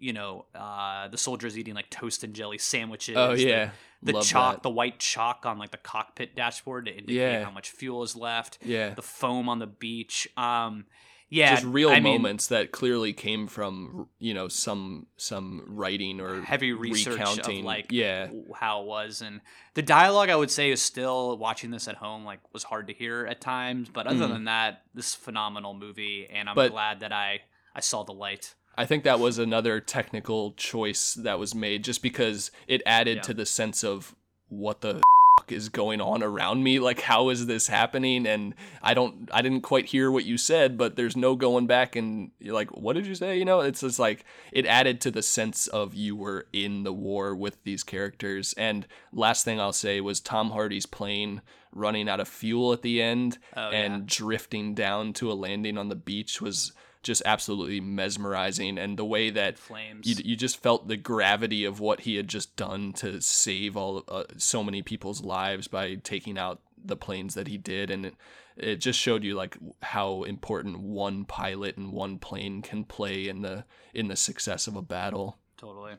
you 0.01 0.13
know, 0.13 0.47
uh, 0.55 1.09
the 1.09 1.19
soldiers 1.19 1.59
eating 1.59 1.75
like 1.75 1.91
toast 1.91 2.25
and 2.25 2.35
jelly 2.35 2.59
sandwiches. 2.59 3.17
Oh, 3.17 3.33
yeah. 3.33 3.71
The, 4.03 4.13
Love 4.13 4.25
chalk, 4.27 4.55
that. 4.57 4.63
the 4.63 4.71
white 4.71 4.99
chalk 5.01 5.45
on 5.45 5.59
like 5.59 5.71
the 5.73 5.77
cockpit 5.77 6.37
dashboard 6.37 6.87
to 6.87 6.93
indicate 6.93 7.15
Yeah. 7.17 7.45
how 7.45 7.51
much 7.51 7.71
fuel 7.71 8.03
is 8.05 8.15
left. 8.15 8.59
Yeah. 8.65 8.95
The 8.95 9.03
foam 9.03 9.49
on 9.49 9.59
the 9.59 9.67
beach. 9.67 10.29
Um, 10.37 10.85
yeah. 11.31 11.51
just 11.55 11.67
real 11.67 11.91
I 11.91 12.01
mean, 12.01 12.15
moments 12.23 12.47
that 12.47 12.73
clearly 12.73 13.13
came 13.13 13.49
from 13.49 14.09
you 14.19 14.33
know 14.33 14.49
some 14.49 15.09
some 15.19 15.63
writing 15.69 16.21
or 16.23 16.41
heavy 16.41 16.73
research 16.73 17.19
recounting 17.19 17.59
of 17.59 17.65
like 17.67 17.87
yeah 17.93 18.29
how 18.55 18.81
it 18.81 18.87
was 18.87 19.21
and 19.21 19.43
the 19.75 19.83
dialogue 19.83 20.31
i 20.31 20.37
would 20.37 20.51
say 20.51 20.71
is 20.71 20.81
still 20.81 21.37
watching 21.37 21.71
this 21.71 21.87
at 21.87 21.97
home 21.97 22.25
like 22.25 22.41
was 22.55 22.63
hard 22.65 22.87
to 22.87 22.95
hear 22.95 23.27
at 23.27 23.43
times 23.43 23.91
but 23.93 24.07
other 24.07 24.25
Mm. 24.25 24.29
than 24.31 24.45
that 24.45 24.85
this 24.95 25.15
phenomenal 25.15 25.75
movie 25.75 26.27
and 26.33 26.49
i'm 26.49 26.55
But- 26.55 26.71
glad 26.71 27.01
that 27.01 27.13
i 27.13 27.43
i 27.75 27.81
saw 27.81 28.05
the 28.05 28.13
light 28.15 28.55
I 28.79 28.87
think 28.87 29.05
that 29.05 29.19
was 29.21 29.39
another 29.39 29.81
technical 29.81 30.53
choice 30.53 31.15
that 31.15 31.39
was 31.39 31.55
made 31.55 31.85
just 31.85 32.03
because 32.03 32.51
it 32.67 32.81
added 32.87 33.17
Yeah. 33.17 33.23
to 33.23 33.35
the 33.35 33.45
sense 33.47 33.83
of 33.85 34.15
what 34.49 34.81
the 34.81 35.03
fuck 35.39 35.53
is 35.53 35.69
going 35.69 36.01
on 36.01 36.23
around 36.23 36.63
me. 36.63 36.79
Like 36.79 37.01
how 37.01 37.29
is 37.29 37.47
this 37.47 37.67
happening? 37.69 38.27
And 38.27 38.55
I 38.83 38.95
don't 38.95 39.29
I 39.33 39.43
didn't 39.43 39.61
quite 39.63 39.87
hear 39.87 40.11
what 40.11 40.25
you 40.25 40.39
said 40.39 40.79
but 40.79 40.97
there's 40.97 41.17
no 41.17 41.37
going 41.37 41.67
back. 41.67 41.97
And 41.97 42.31
you're 42.41 42.55
like 42.55 42.71
what 42.77 42.95
did 42.95 43.07
you 43.07 43.15
say? 43.15 43.37
You 43.39 43.45
know 43.45 43.61
it's 43.61 43.81
just 43.83 43.99
like 43.99 44.25
it 44.53 44.65
added 44.65 45.01
to 45.03 45.11
the 45.11 45.23
sense 45.23 45.67
of 45.69 45.95
you 45.95 46.17
were 46.17 46.47
in 46.53 46.85
the 46.85 46.93
war 46.93 47.35
with 47.37 47.63
these 47.65 47.83
characters. 47.85 48.55
And 48.57 48.87
last 49.13 49.45
thing 49.45 49.61
I'll 49.61 49.73
say 49.73 50.01
was 50.01 50.21
Tom 50.21 50.51
Hardy's 50.53 50.87
plane 50.87 51.43
running 51.73 52.09
out 52.09 52.21
of 52.21 52.29
fuel 52.29 52.73
at 52.73 52.83
the 52.83 53.03
end 53.03 53.39
Oh, 53.57 53.69
and 53.71 53.95
yeah. 53.95 54.03
drifting 54.07 54.75
down 54.75 55.13
to 55.15 55.31
a 55.31 55.35
landing 55.35 55.77
on 55.77 55.89
the 55.89 55.95
beach 55.97 56.41
was 56.41 56.73
just 57.03 57.23
absolutely 57.25 57.81
mesmerizing 57.81 58.79
and 58.79 58.99
the 58.99 59.05
way 59.05 59.31
that 59.31 59.59
flames. 59.59 60.07
you, 60.07 60.23
you 60.25 60.37
just 60.37 60.63
felt 60.63 60.89
the 60.89 60.97
gravity 60.97 61.65
of 61.65 61.81
what 61.81 62.01
he 62.01 62.17
had 62.17 62.29
just 62.29 62.57
done 62.57 62.93
to 62.93 63.21
save 63.21 63.77
all 63.77 64.05
uh, 64.09 64.25
so 64.37 64.63
many 64.65 64.83
people's 64.83 65.23
lives 65.23 65.69
by 65.69 65.95
taking 65.97 66.39
out 66.39 66.61
the 66.83 66.97
planes 66.97 67.35
that 67.35 67.49
he 67.49 67.57
did 67.57 67.91
and 67.91 68.07
it, 68.07 68.15
it 68.57 68.77
just 68.77 68.99
showed 68.99 69.23
you 69.23 69.35
like 69.35 69.57
how 69.83 70.25
important 70.25 70.81
one 70.81 71.25
pilot 71.25 71.77
and 71.77 71.93
one 71.93 72.19
plane 72.19 72.63
can 72.63 72.85
play 72.85 73.29
in 73.29 73.43
the 73.43 73.65
in 73.95 74.09
the 74.09 74.17
success 74.17 74.67
of 74.67 74.75
a 74.75 74.83
battle. 74.83 75.39
Totally. 75.57 75.95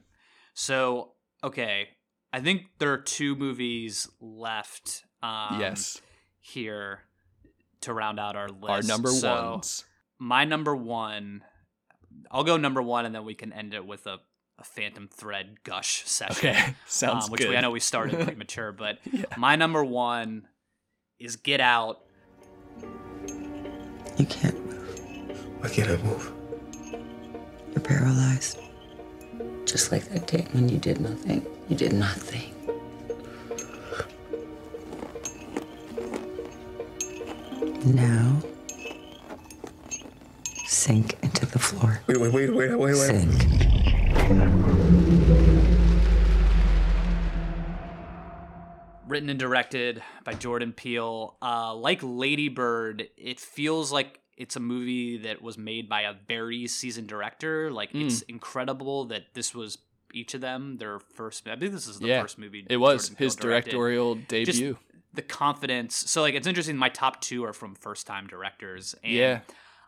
So 0.54 1.14
okay 1.44 1.90
i 2.34 2.40
think 2.40 2.64
there 2.80 2.92
are 2.92 2.98
two 2.98 3.36
movies 3.36 4.08
left 4.20 5.04
um 5.24 5.60
yes. 5.60 6.02
here 6.42 7.02
to 7.82 7.94
round 7.94 8.20
out 8.20 8.36
our 8.36 8.50
list. 8.50 8.70
our 8.70 8.82
number 8.82 9.10
So, 9.10 9.52
ones 9.52 9.86
my 10.20 10.46
number 10.46 10.76
one 10.76 11.44
i'll 12.30 12.44
go 12.44 12.58
number 12.58 12.82
one 12.82 13.06
and 13.06 13.16
then 13.16 13.26
we 13.26 13.34
can 13.34 13.52
end 13.54 13.74
it 13.74 13.86
with 13.86 14.06
a, 14.06 14.18
a 14.60 14.64
phantom 14.64 15.08
thread 15.08 15.64
gush 15.64 16.04
session 16.06 16.50
okay 16.50 16.76
sounds 16.86 17.26
um, 17.26 17.32
which 17.32 17.42
good 17.42 17.50
we, 17.50 17.58
i 17.58 17.62
know 17.62 17.72
we 17.72 17.80
started 17.80 18.20
premature 18.26 18.72
but 18.72 19.00
my 19.38 19.56
number 19.56 19.84
one 19.84 20.48
is 21.20 21.36
get 21.36 21.60
out 21.60 22.02
You 24.18 24.26
can't 24.26 24.66
move. 24.66 25.62
Why 25.62 25.70
can't 25.70 25.90
I 25.90 25.98
move? 26.04 26.34
You're 27.72 27.80
paralyzed. 27.80 28.60
Just 29.66 29.94
like 29.94 30.04
that 30.10 30.28
day 30.28 30.46
when 30.52 30.68
you 30.68 30.78
did 30.78 31.00
nothing. 31.00 31.46
You 31.70 31.78
did 31.78 31.94
nothing. 31.94 32.54
Now, 37.86 38.42
sink 40.80 41.18
into 41.22 41.46
the 41.46 41.60
floor. 41.60 42.00
Wait, 42.08 42.20
wait, 42.20 42.34
wait, 42.34 42.56
wait, 42.56 42.72
wait, 42.78 42.80
wait. 42.80 42.96
Sink. 42.96 44.50
written 49.08 49.30
and 49.30 49.40
directed 49.40 50.04
by 50.24 50.34
jordan 50.34 50.72
peele 50.72 51.36
uh, 51.42 51.74
like 51.74 52.00
lady 52.04 52.48
bird 52.48 53.08
it 53.18 53.40
feels 53.40 53.92
like 53.92 54.20
it's 54.38 54.56
a 54.56 54.60
movie 54.60 55.18
that 55.18 55.42
was 55.42 55.58
made 55.58 55.90
by 55.90 56.02
a 56.02 56.14
very 56.28 56.68
seasoned 56.68 57.08
director 57.08 57.72
like 57.72 57.92
Mm. 57.92 58.06
it's 58.06 58.22
incredible 58.24 59.06
that 59.06 59.34
this 59.34 59.56
was 59.56 59.80
each 60.14 60.34
of 60.36 60.42
them 60.42 60.78
their 60.78 61.00
first 61.00 61.48
i 61.48 61.56
think 61.56 61.72
this 61.72 61.88
is 61.88 62.00
the 62.00 62.08
yeah 62.08 62.22
first 62.22 62.38
movie 62.38 62.66
it 62.70 62.78
was 62.78 63.10
Jordan 63.10 63.16
his 63.26 63.36
directed. 63.36 63.72
directorial 63.72 64.16
Just 64.16 64.30
debut 64.60 64.78
the 65.14 65.22
confidence 65.24 65.96
so 65.96 66.22
like 66.22 66.36
it's 66.36 66.46
interesting 66.48 66.78
my 66.78 66.90
top 66.90 67.20
two 67.20 67.44
are 67.46 67.54
from 67.54 67.74
first 67.74 68.06
time 68.06 68.28
directors 68.28 68.94
and 69.04 69.12
Yeah. 69.14 69.40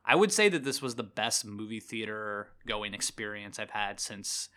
I 0.05 0.15
would 0.15 0.31
say 0.31 0.49
that 0.49 0.63
this 0.63 0.81
was 0.81 0.95
the 0.95 1.03
best 1.03 1.45
movie 1.45 1.79
theater 1.79 2.47
going 2.67 2.93
experience 2.93 3.59
i've 3.59 3.71
had 3.71 3.99
since 3.99 4.49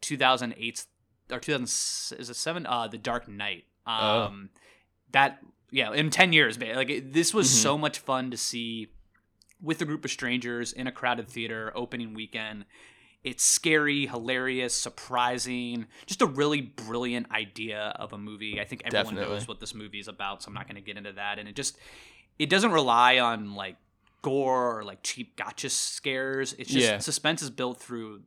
2008 0.00 0.86
or 1.30 1.38
2000 1.40 1.64
is 1.64 2.30
it 2.30 2.34
7 2.36 2.66
uh 2.66 2.88
the 2.88 2.98
dark 2.98 3.28
knight 3.28 3.64
Oh. 3.86 4.22
um 4.24 4.50
that 5.12 5.40
yeah 5.70 5.92
in 5.92 6.10
10 6.10 6.32
years 6.34 6.58
like 6.60 6.90
it, 6.90 7.12
this 7.14 7.32
was 7.32 7.48
Mhm. 7.48 7.62
so 7.62 7.78
much 7.78 7.98
fun 7.98 8.30
to 8.30 8.36
see 8.36 8.88
with 9.62 9.80
a 9.80 9.84
group 9.86 10.04
of 10.04 10.10
strangers 10.10 10.72
in 10.72 10.86
a 10.86 10.92
crowded 10.92 11.28
theater 11.28 11.72
opening 11.74 12.12
weekend 12.14 12.64
it's 13.24 13.42
scary 13.42 14.06
hilarious 14.06 14.74
surprising 14.74 15.86
just 16.06 16.20
a 16.22 16.26
really 16.26 16.60
brilliant 16.60 17.30
idea 17.32 17.94
of 17.96 18.12
a 18.12 18.18
movie 18.18 18.60
i 18.60 18.64
think 18.64 18.82
everyone 18.84 19.14
Definitely. 19.14 19.36
knows 19.36 19.48
what 19.48 19.58
this 19.58 19.74
movie 19.74 19.98
is 20.00 20.08
about 20.08 20.42
so 20.42 20.48
i'm 20.48 20.54
not 20.54 20.66
going 20.66 20.76
to 20.76 20.82
get 20.82 20.96
into 20.98 21.12
that 21.14 21.38
and 21.38 21.48
it 21.48 21.56
just 21.56 21.76
it 22.38 22.48
doesn't 22.50 22.70
rely 22.72 23.18
on 23.18 23.54
like 23.54 23.76
gore 24.22 24.78
or 24.78 24.84
like 24.84 25.02
cheap 25.02 25.36
gotcha 25.36 25.70
scares 25.70 26.52
it's 26.54 26.70
just 26.70 26.86
Yeah. 26.86 26.98
suspense 26.98 27.42
is 27.42 27.50
built 27.50 27.80
through 27.80 28.22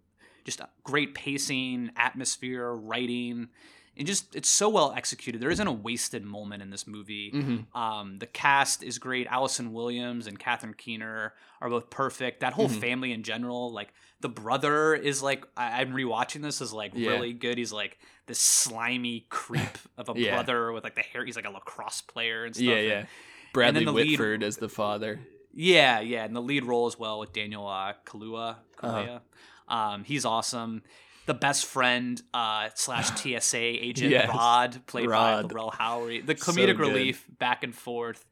just 0.46 0.62
great 0.84 1.14
pacing 1.14 1.92
atmosphere 1.96 2.72
writing 2.74 3.50
and 3.98 4.08
just 4.08 4.36
it's 4.36 4.48
so 4.50 4.70
well 4.70 4.94
executed 4.96 5.42
there 5.42 5.50
isn't 5.52 5.68
a 5.68 5.72
wasted 5.72 6.24
moment 6.24 6.64
in 6.64 6.70
this 6.70 6.88
movie 6.88 7.32
Mhm. 7.34 7.76
um, 7.76 8.18
the 8.20 8.26
cast 8.26 8.84
is 8.84 8.98
great 9.00 9.28
allison 9.28 9.74
williams 9.74 10.28
and 10.28 10.40
catherine 10.40 10.74
keener 10.74 11.34
are 11.60 11.70
both 11.70 11.90
perfect 11.90 12.40
that 12.40 12.54
whole 12.54 12.70
Mhm. 12.70 12.80
family 12.80 13.12
in 13.12 13.22
general 13.24 13.72
like 13.72 13.94
the 14.22 14.30
brother 14.30 14.96
is 14.96 15.22
like 15.22 15.46
I- 15.58 15.82
i'm 15.82 15.92
rewatching 15.92 16.42
this 16.42 16.62
is 16.62 16.72
like 16.72 16.94
Yeah. 16.96 17.10
really 17.12 17.34
good 17.34 17.58
he's 17.58 17.74
like 17.74 18.00
this 18.28 18.40
slimy 18.40 19.26
creep 19.30 19.78
of 19.98 20.08
a 20.10 20.14
Yeah. 20.16 20.36
brother 20.36 20.72
with 20.72 20.84
like 20.86 20.96
the 20.96 21.02
hair 21.02 21.26
he's 21.26 21.36
like 21.36 21.46
a 21.46 21.50
lacrosse 21.52 22.02
player 22.02 22.46
and 22.46 22.56
stuff 22.56 22.66
yeah 22.66 22.74
and- 22.76 22.88
yeah 22.88 23.06
bradley 23.54 23.84
the 23.84 23.92
lead- 23.92 24.12
whitford 24.12 24.42
as 24.42 24.56
the 24.58 24.70
father 24.70 25.20
yeah, 25.54 26.00
yeah, 26.00 26.24
and 26.26 26.36
the 26.36 26.42
lead 26.42 26.66
role 26.66 26.88
as 26.88 26.98
well 26.98 27.20
with 27.20 27.34
Daniel 27.34 27.68
uh, 27.68 27.94
Kaluuya. 28.06 28.58
Uh-huh. 28.82 29.20
Um, 29.68 30.04
he's 30.04 30.26
awesome. 30.26 30.84
The 31.28 31.34
best 31.34 31.66
friend 31.66 32.22
uh, 32.34 32.70
slash 32.76 33.10
TSA 33.40 33.58
agent 33.58 34.12
Yes. 34.12 34.28
Rod, 34.30 34.86
played 34.88 35.08
by 35.08 35.12
Rod. 35.42 35.46
Lil 35.46 35.56
Rel 35.56 35.72
Howery. 35.72 36.26
The 36.26 36.36
comedic 36.36 36.78
good. 36.78 36.80
relief 36.80 37.26
back 37.40 37.64
and 37.64 37.74
forth, 37.76 38.26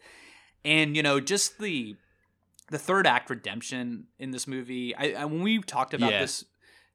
and 0.65 0.95
you 0.95 1.03
know 1.03 1.19
just 1.19 1.59
the 1.59 1.95
the 2.69 2.77
third 2.79 3.07
act 3.07 3.29
redemption 3.29 4.05
in 4.17 4.31
this 4.31 4.47
movie. 4.47 4.95
I, 4.95 5.13
I 5.21 5.25
when 5.25 5.43
we 5.43 5.59
talked 5.59 5.93
about 5.93 6.11
Yeah. 6.11 6.21
this, 6.21 6.45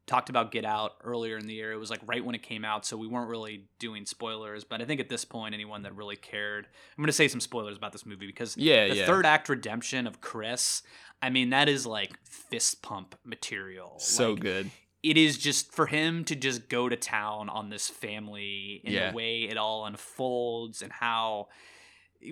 talked 0.06 0.28
about 0.28 0.51
Get 0.51 0.64
Out 0.64 0.93
earlier 1.02 1.36
in 1.39 1.47
the 1.47 1.55
year. 1.55 1.72
It 1.72 1.78
was 1.78 1.90
like 1.90 2.01
right 2.06 2.24
when 2.24 2.35
it 2.35 2.43
came 2.43 2.64
out, 2.64 2.85
so 2.85 2.97
we 2.97 3.06
weren't 3.06 3.28
really 3.31 3.64
doing 3.78 4.05
spoilers. 4.06 4.62
But 4.64 4.82
I 4.82 4.85
think 4.85 5.01
at 5.01 5.09
this 5.09 5.24
point, 5.24 5.55
anyone 5.55 5.82
that 5.82 5.94
really 5.97 6.16
cared, 6.16 6.66
I'm 6.66 7.02
going 7.02 7.06
to 7.06 7.12
say 7.12 7.28
some 7.28 7.40
spoilers 7.40 7.76
about 7.76 7.93
this 7.93 8.05
movie 8.05 8.26
because 8.26 8.56
Yeah, 8.56 8.89
the 8.89 8.97
yeah. 8.97 9.06
third 9.06 9.24
act 9.26 9.48
redemption 9.48 10.06
of 10.06 10.20
Chris. 10.20 10.82
I 11.22 11.31
mean, 11.31 11.51
that 11.51 11.68
is 11.68 11.86
like 11.86 12.18
fist 12.24 12.82
pump 12.82 13.14
material. 13.24 13.94
so 13.98 14.32
Like, 14.32 14.40
good 14.40 14.70
It 15.02 15.16
is 15.16 15.39
just 15.39 15.72
for 15.72 15.86
him 15.86 16.24
to 16.26 16.35
just 16.35 16.68
go 16.68 16.89
to 16.89 16.97
town 16.97 17.48
on 17.48 17.70
this 17.70 17.89
family 17.89 18.82
in 18.85 18.93
Yeah. 18.93 19.10
the 19.10 19.16
way 19.16 19.43
it 19.44 19.56
all 19.56 19.86
unfolds 19.86 20.82
and 20.82 20.93
how 20.93 21.48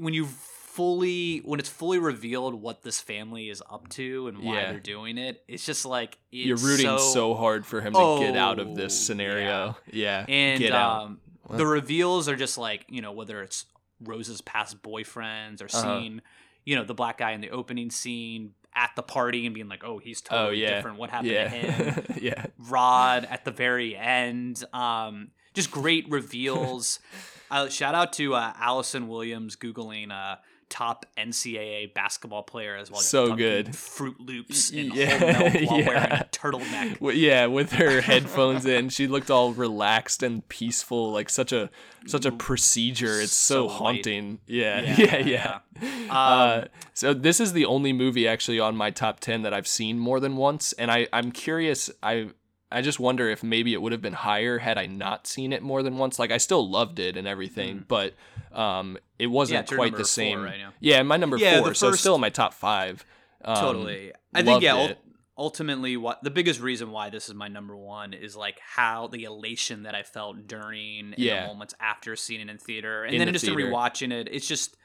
when 0.01 0.15
you 0.15 0.27
fully 0.75 1.39
when 1.45 1.61
it's 1.61 1.69
fully 1.69 1.99
revealed 1.99 2.55
what 2.55 2.83
this 2.83 3.01
family 3.01 3.49
is 3.51 3.63
up 3.71 3.89
to 3.91 4.29
and 4.29 4.39
why 4.39 4.55
Yeah. 4.55 4.71
they're 4.71 4.81
doing 4.81 5.19
it, 5.19 5.43
it's 5.47 5.65
just 5.67 5.85
like 5.85 6.19
it's 6.31 6.47
you're 6.47 6.57
rooting 6.57 6.99
so, 6.99 7.35
hard 7.35 7.67
for 7.67 7.81
him 7.81 7.93
to 7.93 8.17
get 8.21 8.37
out 8.37 8.59
of 8.59 8.75
this 8.75 8.95
Oh, 8.99 9.05
scenario. 9.05 9.77
yeah, 9.93 10.25
and 10.29 10.59
get 10.61 10.73
out. 10.73 11.03
um, 11.03 11.21
the 11.51 11.67
reveals 11.67 12.29
are 12.29 12.37
just 12.37 12.57
like 12.59 12.87
you 12.89 13.03
know 13.03 13.13
whether 13.13 13.43
it's 13.43 13.67
Rose's 14.01 14.41
past 14.41 14.83
boyfriends 14.83 15.61
or 15.61 15.67
Uh-huh. 15.67 15.99
seeing 16.01 16.23
you 16.65 16.77
know 16.77 16.85
the 16.85 16.95
black 16.95 17.19
guy 17.19 17.33
in 17.33 17.41
the 17.41 17.51
opening 17.51 17.91
scene 17.91 18.55
at 18.75 18.91
the 18.97 19.03
party 19.03 19.45
and 19.45 19.55
being 19.55 19.69
like 19.69 19.85
oh 19.85 19.99
he's 19.99 20.23
oh 20.31 20.37
totally 20.37 20.63
yeah. 20.63 20.77
different. 20.77 20.97
What 20.99 21.11
happened 21.11 21.33
yeah. 21.33 21.49
to 21.49 21.57
him? 21.57 22.05
Yeah. 22.23 22.47
Rod 22.59 23.27
at 23.29 23.45
the 23.45 23.51
very 23.51 23.95
end 23.97 24.65
um 24.73 25.33
just 25.55 25.71
great 25.71 26.09
reveals. 26.11 26.99
Uh, 27.53 27.69
shout 27.69 27.95
out 27.95 28.15
to 28.15 28.35
uh, 28.35 28.51
Allison 28.59 29.09
Williams 29.09 29.57
googling 29.57 30.11
uh, 30.11 30.37
top 30.73 31.05
NCAA 31.19 31.93
basketball 31.93 32.43
player 32.43 32.77
as 32.77 32.91
well. 32.91 33.01
So 33.01 33.37
good. 33.37 33.67
Froot 33.69 34.15
Loops 34.19 34.71
in 34.71 34.91
Yeah, 34.93 35.21
while 35.67 35.81
yeah. 35.81 35.87
wearing 35.87 36.13
a 36.13 36.29
turtleneck. 36.33 37.15
Yeah, 37.15 37.45
with 37.47 37.73
her 37.73 38.01
headphones 38.01 38.65
in, 38.65 38.89
she 38.89 39.07
looked 39.07 39.31
all 39.31 39.53
relaxed 39.53 40.23
and 40.23 40.49
peaceful, 40.49 41.13
like 41.13 41.29
such 41.29 41.53
a 41.53 41.69
such 42.07 42.25
a 42.25 42.33
procedure. 42.33 43.21
It's 43.21 43.35
so, 43.35 43.69
So 43.69 43.75
haunting. 43.75 44.39
Yeah, 44.47 44.81
Yeah, 44.99 45.17
yeah, 45.19 45.19
yeah. 45.19 45.59
Um, 45.83 46.09
uh, 46.11 46.65
so 46.95 47.13
this 47.13 47.39
is 47.39 47.53
the 47.53 47.67
only 47.67 47.93
movie 47.93 48.27
actually 48.27 48.59
on 48.59 48.75
my 48.75 48.91
top 48.91 49.21
ten 49.21 49.43
that 49.43 49.53
I've 49.53 49.69
seen 49.69 49.99
more 49.99 50.21
than 50.21 50.37
once, 50.37 50.73
and 50.73 50.91
I 50.91 51.07
I'm 51.13 51.33
curious. 51.33 51.91
I 52.03 52.31
I 52.71 52.81
just 52.81 52.99
wonder 52.99 53.29
if 53.29 53.43
maybe 53.43 53.75
it 53.75 53.83
would 53.83 53.93
have 53.93 54.01
been 54.01 54.15
higher 54.15 54.57
had 54.59 54.79
I 54.79 54.87
not 54.87 55.27
seen 55.27 55.53
it 55.53 55.63
more 55.63 55.83
than 55.83 55.99
once. 55.99 56.19
Like 56.19 56.31
I 56.31 56.39
still 56.39 56.67
loved 56.67 56.99
it 56.99 57.19
and 57.19 57.29
everything, 57.29 57.85
but 57.87 58.15
um, 58.55 58.99
it. 59.19 59.27
Wasn't 59.27 59.71
your 59.71 59.79
quite 59.79 59.97
the 59.97 60.05
same. 60.05 60.43
right 60.43 60.61
yeah, 60.81 61.03
my 61.03 61.17
number 61.17 61.37
Yeah, 61.37 61.61
four, 61.61 61.71
the 61.71 61.75
so 61.75 61.91
first- 61.91 62.01
still 62.01 62.15
in 62.17 62.21
my 62.21 62.31
top 62.31 62.55
five. 62.55 63.05
Um, 63.45 63.57
totally. 63.57 64.13
I 64.35 64.43
think 64.43 64.63
yeah. 64.63 64.77
it. 64.77 64.99
ultimately, 65.37 65.97
what 65.97 66.23
the 66.23 66.31
biggest 66.31 66.61
reason 66.61 66.91
why 66.91 67.11
this 67.11 67.29
is 67.29 67.35
my 67.35 67.49
number 67.49 67.77
one 67.77 68.13
is 68.15 68.37
like 68.37 68.59
how 68.61 69.09
the 69.09 69.25
elation 69.25 69.83
that 69.85 69.95
I 69.95 70.03
felt 70.05 70.47
during 70.47 71.15
and 71.15 71.15
the 71.17 71.47
moments 71.49 71.75
after 71.81 72.15
seeing 72.17 72.41
it 72.41 72.49
in 72.49 72.59
theater, 72.59 73.03
and 73.05 73.15
In 73.15 73.19
then 73.19 73.27
the 73.27 73.33
just 73.33 73.45
theater. 73.45 73.61
rewatching 73.61 74.13
it, 74.13 74.29
it's 74.31 74.47
just 74.47 74.77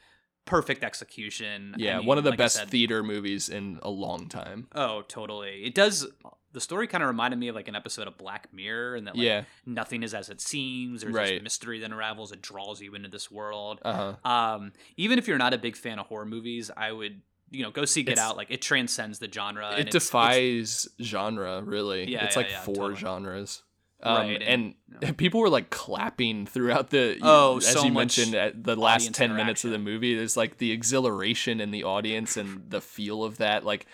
perfect 0.47 0.83
execution. 0.83 1.75
I 1.75 1.77
Yeah, 1.79 1.97
mean, 1.99 2.07
one 2.07 2.17
of 2.17 2.23
the 2.23 2.31
like 2.31 2.39
best 2.39 2.55
said- 2.55 2.69
theater 2.69 3.03
movies 3.03 3.49
in 3.49 3.79
a 3.83 3.89
long 3.91 4.27
time. 4.29 4.67
Oh, 4.73 5.03
totally. 5.03 5.63
It 5.63 5.75
does. 5.75 6.07
The 6.53 6.61
story 6.61 6.87
kind 6.87 7.03
of 7.03 7.07
reminded 7.09 7.37
me 7.39 7.49
of 7.49 7.55
like 7.55 7.67
an 7.67 7.75
episode 7.75 8.07
of 8.07 8.17
Black 8.17 8.51
Mirror, 8.51 8.95
and 8.95 9.05
that 9.05 9.15
like 9.15 9.23
Yeah. 9.23 9.43
nothing 9.67 10.01
is 10.01 10.15
as 10.15 10.29
it 10.29 10.41
seems. 10.41 11.01
There's 11.01 11.13
Right. 11.13 11.33
this 11.35 11.43
mystery 11.43 11.79
that 11.81 11.85
unravels. 11.91 12.31
It 12.31 12.41
draws 12.41 12.81
you 12.81 12.95
into 12.95 13.09
this 13.09 13.29
world. 13.29 13.79
Uh 13.85 14.15
huh. 14.23 14.29
Um, 14.29 14.73
even 14.95 15.19
if 15.19 15.27
you're 15.27 15.37
not 15.37 15.53
a 15.53 15.57
big 15.59 15.75
fan 15.75 15.99
of 15.99 16.07
horror 16.07 16.25
movies, 16.25 16.71
I 16.75 16.91
would 16.91 17.21
you 17.51 17.63
know 17.63 17.71
go 17.71 17.85
see 17.85 18.03
Get 18.03 18.13
It's- 18.13 18.25
Out. 18.27 18.35
Like 18.37 18.47
it 18.49 18.61
transcends 18.61 19.19
the 19.19 19.31
genre. 19.31 19.67
it 19.73 19.79
it's- 19.81 19.95
it's- 19.95 20.05
defies 20.05 20.87
genre 21.01 21.61
really 21.63 22.09
Yeah, 22.09 22.25
it's 22.25 22.35
yeah, 22.35 22.39
like 22.41 22.49
yeah, 22.49 22.61
four 22.61 22.75
totally. 22.75 22.95
genres 22.95 23.63
um, 24.03 24.15
Right, 24.17 24.41
and, 24.41 24.75
and- 25.01 25.17
people 25.17 25.39
were 25.41 25.49
like 25.49 25.69
clapping 25.69 26.45
throughout 26.45 26.89
the 26.89 27.17
Oh, 27.21 27.57
as 27.57 27.67
so 27.67 27.83
you 27.83 27.91
mentioned 27.91 28.35
at 28.35 28.63
the 28.63 28.75
last 28.75 29.13
10 29.13 29.35
minutes 29.35 29.63
of 29.65 29.71
the 29.71 29.77
movie 29.79 30.15
there's 30.15 30.35
like 30.37 30.57
the 30.57 30.71
exhilaration 30.71 31.59
in 31.61 31.71
the 31.71 31.83
audience 31.83 32.37
and 32.37 32.69
the 32.69 32.81
feel 32.81 33.23
of 33.23 33.37
that 33.37 33.63
like 33.65 33.85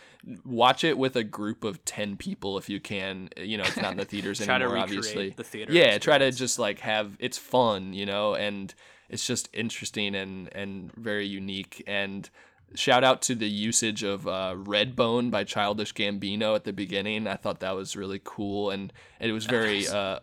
watch 0.45 0.83
it 0.85 0.97
with 0.97 1.15
a 1.17 1.23
group 1.23 1.63
of 1.65 1.83
10 1.83 2.15
people 2.17 2.57
if 2.57 2.69
you 2.69 2.79
can 2.79 3.27
you 3.37 3.57
know 3.57 3.63
it's 3.63 3.75
not 3.77 3.91
in 3.91 3.97
the 3.97 4.05
theaters 4.05 4.39
Try 4.45 4.57
to 4.57 4.63
anymore 4.65 4.77
obviously. 4.79 5.29
the 5.31 5.43
theater 5.43 5.73
yeah 5.73 5.97
try 5.97 6.17
to 6.17 6.31
just 6.31 6.57
like 6.59 6.79
have 6.79 7.17
it's 7.19 7.37
fun 7.37 7.91
you 7.93 8.05
know 8.05 8.33
and 8.35 8.73
it's 9.09 9.25
just 9.27 9.49
interesting 9.53 10.15
and 10.15 10.47
and 10.55 10.93
very 10.95 11.27
unique 11.27 11.83
and 11.87 12.29
shout 12.75 13.03
out 13.03 13.21
to 13.23 13.35
the 13.35 13.47
usage 13.47 14.03
of 14.03 14.27
uh, 14.27 14.55
Redbone 14.57 15.29
by 15.31 15.43
Childish 15.43 15.93
Gambino 15.93 16.55
at 16.55 16.63
the 16.63 16.73
beginning. 16.73 17.27
I 17.27 17.35
thought 17.35 17.59
that 17.61 17.75
was 17.75 17.95
really 17.95 18.21
cool 18.23 18.69
and, 18.71 18.91
and 19.19 19.29
it 19.29 19.33
was 19.33 19.45
very 19.45 19.87
uh, 19.87 20.19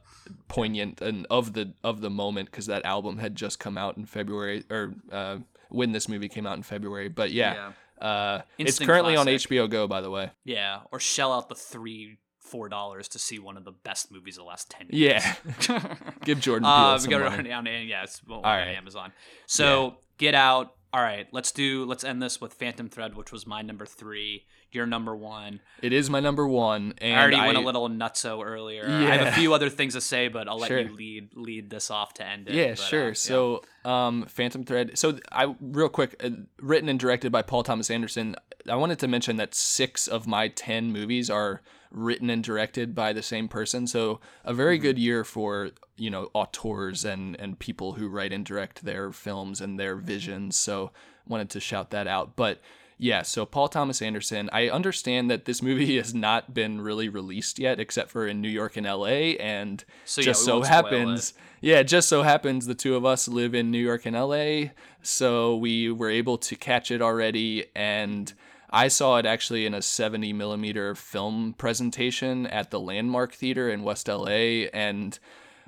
poignant 0.49 1.01
and 1.01 1.27
of 1.31 1.53
the 1.53 1.73
of 1.83 2.01
the 2.01 2.11
moment 2.11 2.51
because 2.51 2.67
that 2.67 2.85
album 2.85 3.19
had 3.19 3.35
just 3.35 3.59
come 3.59 3.77
out 3.79 3.97
in 3.97 4.05
February 4.05 4.65
or 4.71 4.95
uh, 5.13 5.39
when 5.69 5.93
this 5.93 6.09
movie 6.09 6.29
came 6.29 6.47
out 6.47 6.57
in 6.57 6.63
February. 6.63 7.09
But 7.09 7.31
yeah, 7.33 7.73
Uh, 8.01 8.41
it's 8.59 8.79
currently 8.79 9.17
on. 9.17 9.27
HBO 9.27 9.69
Go 9.69 9.87
by 9.87 10.01
the 10.01 10.11
way. 10.11 10.31
Yeah, 10.45 10.81
or 10.91 10.99
shell 11.01 11.33
out 11.33 11.49
the 11.49 11.55
three 11.55 12.19
four 12.39 12.69
dollars 12.69 13.07
to 13.09 13.19
see 13.19 13.39
one 13.39 13.57
of 13.57 13.65
the 13.65 13.71
best 13.73 14.11
movies 14.11 14.37
of 14.37 14.43
the 14.45 14.49
last 14.49 14.71
ten 14.71 14.87
years. 14.91 15.23
Yeah, 15.69 15.95
give 16.25 16.41
Jordan 16.41 16.65
Peele 16.65 16.73
uh, 16.73 16.99
some 16.99 17.11
got 17.11 17.21
money. 17.31 17.49
it 17.49 17.51
down 17.51 17.67
and 17.67 17.89
yeah, 17.89 18.03
it's 18.03 18.21
well, 18.27 18.39
All 18.41 18.45
on. 18.53 18.67
Amazon. 18.69 19.13
So 19.47 19.97
get 20.19 20.35
out. 20.35 20.75
All 20.93 21.01
right, 21.03 21.29
let's 21.31 21.53
do. 21.53 21.85
Let's 21.85 22.03
end 22.03 22.21
this 22.21 22.41
with 22.41 22.55
Phantom 22.55 22.89
Thread, 22.89 23.15
which 23.17 23.31
was 23.31 23.47
my 23.47 23.63
number 23.63 23.87
three. 23.87 24.45
Your 24.73 24.87
number 24.87 25.17
one. 25.17 25.61
It 25.83 25.93
is 25.93 26.09
my 26.11 26.21
number 26.21 26.47
one, 26.47 26.95
and 26.99 27.19
I 27.19 27.23
already 27.23 27.41
went 27.41 27.57
a 27.59 27.61
little 27.61 27.89
nutso 27.89 28.45
earlier. 28.45 28.87
Yeah. 28.89 28.99
I 29.09 29.17
have 29.17 29.27
a 29.27 29.33
few 29.33 29.53
other 29.53 29.69
things 29.69 29.95
to 29.95 30.01
say, 30.01 30.29
but 30.29 30.49
I'll 30.49 30.59
let 30.59 30.69
Sure. 30.69 30.81
you 30.81 30.95
lead 30.97 31.31
lead 31.35 31.71
this 31.71 31.91
off 31.91 32.15
to 32.15 32.27
end 32.27 32.49
it. 32.49 32.55
Yeah, 32.55 32.71
But, 32.71 32.81
uh, 32.81 32.85
sure. 32.85 33.09
yeah. 33.09 33.15
So, 33.15 33.63
um, 33.85 34.27
Phantom 34.27 34.65
Thread. 34.65 34.97
So, 34.99 35.19
I 35.33 35.55
real 35.61 35.89
quick, 35.89 36.15
uh, 36.25 36.31
written 36.61 36.89
and 36.89 37.01
directed 37.01 37.33
by 37.33 37.43
Paul 37.43 37.65
Thomas 37.65 37.91
Anderson. 37.91 38.37
I 38.69 38.77
wanted 38.77 38.99
to 39.01 39.09
mention 39.09 39.37
that 39.37 39.55
six 39.55 40.07
of 40.07 40.27
my 40.29 40.47
ten 40.49 40.93
movies 40.93 41.31
are 41.31 41.63
written 41.91 42.31
and 42.31 42.43
directed 42.45 42.95
by 42.95 43.13
the 43.13 43.23
same 43.23 43.49
person. 43.49 43.87
So, 43.87 44.21
a 44.45 44.55
very 44.55 44.77
Mm-hmm. 44.77 44.83
good 44.83 44.99
year 44.99 45.25
for 45.25 45.71
you 45.97 46.11
know 46.11 46.31
auteurs 46.35 47.05
and 47.05 47.39
and 47.41 47.59
people 47.59 47.95
who 47.95 48.09
write 48.09 48.33
and 48.33 48.45
direct 48.45 48.85
their 48.85 49.13
films 49.13 49.61
and 49.61 49.79
their 49.79 49.97
visions. 49.97 50.57
So, 50.57 50.91
wanted 51.27 51.51
to 51.51 51.61
shout 51.61 51.91
that 51.91 52.07
out. 52.07 52.37
But 52.37 52.61
yeah, 53.03 53.23
so 53.23 53.47
Paul 53.47 53.69
Thomas 53.69 54.03
Anderson. 54.03 54.51
I 54.53 54.69
understand 54.69 55.31
that 55.31 55.47
this 55.47 55.63
movie 55.63 55.97
has 56.03 56.13
not 56.15 56.53
been 56.53 56.81
really 56.83 57.09
released 57.09 57.59
yet, 57.59 57.81
except 57.81 58.11
for 58.11 58.27
in 58.27 58.41
New 58.43 58.49
York 58.51 58.77
and 58.77 58.87
L.A. 58.87 59.39
And 59.39 59.83
So, 60.05 60.21
just 60.23 60.43
we 60.43 60.45
so 60.47 60.63
happens, 60.63 61.33
yeah, 61.63 61.83
just 61.83 62.09
so 62.11 62.23
happens 62.23 62.67
the 62.67 62.75
two 62.75 62.97
of 62.97 63.05
us 63.07 63.27
live 63.27 63.55
in 63.55 63.71
New 63.71 63.79
York 63.83 64.05
and 64.07 64.15
LA, 64.15 64.71
so 65.03 65.57
we 65.57 65.91
were 65.91 66.11
able 66.11 66.37
to 66.39 66.57
catch 66.57 66.91
it 66.91 67.01
already. 67.03 67.65
And 67.75 68.33
I 68.71 68.89
saw 68.89 69.17
it 69.17 69.27
actually 69.27 69.67
in 69.67 69.75
a 69.75 69.83
70 69.83 70.33
millimeter 70.33 70.95
film 70.95 71.55
presentation 71.59 72.47
at 72.47 72.71
the 72.71 72.81
Landmark 72.81 73.33
Theater 73.33 73.69
in 73.69 73.83
West 73.83 74.09
LA, 74.09 74.69
and 74.73 75.19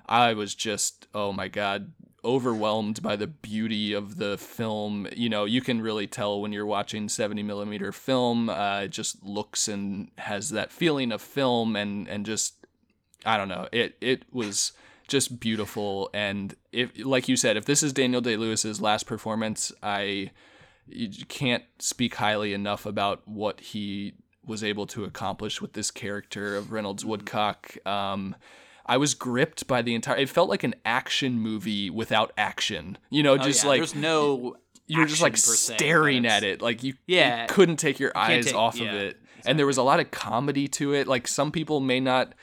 I 0.07 0.35
was 0.35 0.55
just, 0.55 1.09
oh 1.15 1.33
my 1.33 1.49
god, 1.49 1.93
overwhelmed 2.25 3.03
by 3.03 3.17
the 3.17 3.27
beauty 3.27 3.93
of 3.93 4.17
the 4.17 4.39
film. 4.39 5.09
You 5.17 5.29
know, 5.29 5.45
you 5.45 5.61
can 5.61 5.81
really 5.83 6.07
tell 6.07 6.41
when 6.41 6.53
you're 6.53 6.67
watching 6.67 7.09
70 7.09 7.43
millimeter 7.43 7.91
film. 7.91 8.49
Uh, 8.49 8.83
it 8.83 8.91
just 8.91 9.23
looks 9.25 9.67
and 9.67 10.11
has 10.19 10.51
that 10.51 10.71
feeling 10.71 11.13
of 11.13 11.21
film, 11.21 11.75
and 11.75 12.09
and 12.09 12.25
just 12.25 12.55
I 13.25 13.37
don't 13.37 13.49
know. 13.49 13.69
It 13.73 13.97
it 14.01 14.25
was 14.33 14.73
just 15.09 15.41
beautiful, 15.41 16.09
and 16.15 16.55
if 16.71 16.93
like 17.05 17.29
you 17.29 17.37
said, 17.37 17.57
if 17.57 17.65
this 17.65 17.83
is 17.83 17.93
Daniel 17.93 18.21
Day 18.21 18.37
Lewis's 18.37 18.81
last 18.81 19.07
performance, 19.07 19.73
I 19.83 20.31
you 20.95 21.25
can't 21.27 21.65
speak 21.79 22.15
highly 22.17 22.53
enough 22.55 22.87
about 22.87 23.27
what 23.27 23.61
he 23.61 24.15
was 24.45 24.65
able 24.65 24.87
to 24.89 25.05
accomplish 25.05 25.61
with 25.61 25.73
this 25.75 25.91
character 25.91 26.57
of 26.57 26.73
Reynolds 26.73 27.05
Woodcock. 27.05 27.77
Um, 27.87 28.35
I 28.85 28.97
was 28.97 29.15
gripped 29.15 29.67
by 29.69 29.83
the 29.83 29.95
entire. 29.95 30.17
It 30.19 30.29
felt 30.29 30.49
like 30.49 30.65
an 30.65 30.75
action 30.85 31.39
movie 31.39 31.89
without 31.91 32.33
action. 32.37 32.99
You 33.11 33.23
know, 33.23 33.35
Oh, 33.35 33.39
just 33.39 33.63
yeah, 33.63 33.69
like 33.69 33.79
there's 33.81 33.95
no. 33.95 34.57
You're 34.89 35.07
just 35.07 35.23
like 35.23 35.35
per 35.35 35.39
se, 35.39 35.77
staring 35.77 36.27
at 36.27 36.43
it, 36.43 36.61
like 36.61 36.83
you, 36.83 36.95
Yeah. 37.07 37.43
you 37.43 37.49
couldn't 37.49 37.77
take 37.77 37.99
your 38.01 38.13
eyes 38.17 38.47
take- 38.47 38.55
off 38.55 38.75
of 38.75 38.81
yeah, 38.87 38.93
it. 38.95 39.21
And 39.47 39.59
there 39.59 39.67
was 39.67 39.77
a 39.79 39.83
lot 39.83 40.01
of 40.01 40.11
comedy 40.11 40.69
to 40.69 40.93
it. 40.93 41.07
Like 41.07 41.27
some 41.29 41.51
people 41.53 41.81
may 41.81 42.01
not 42.01 42.35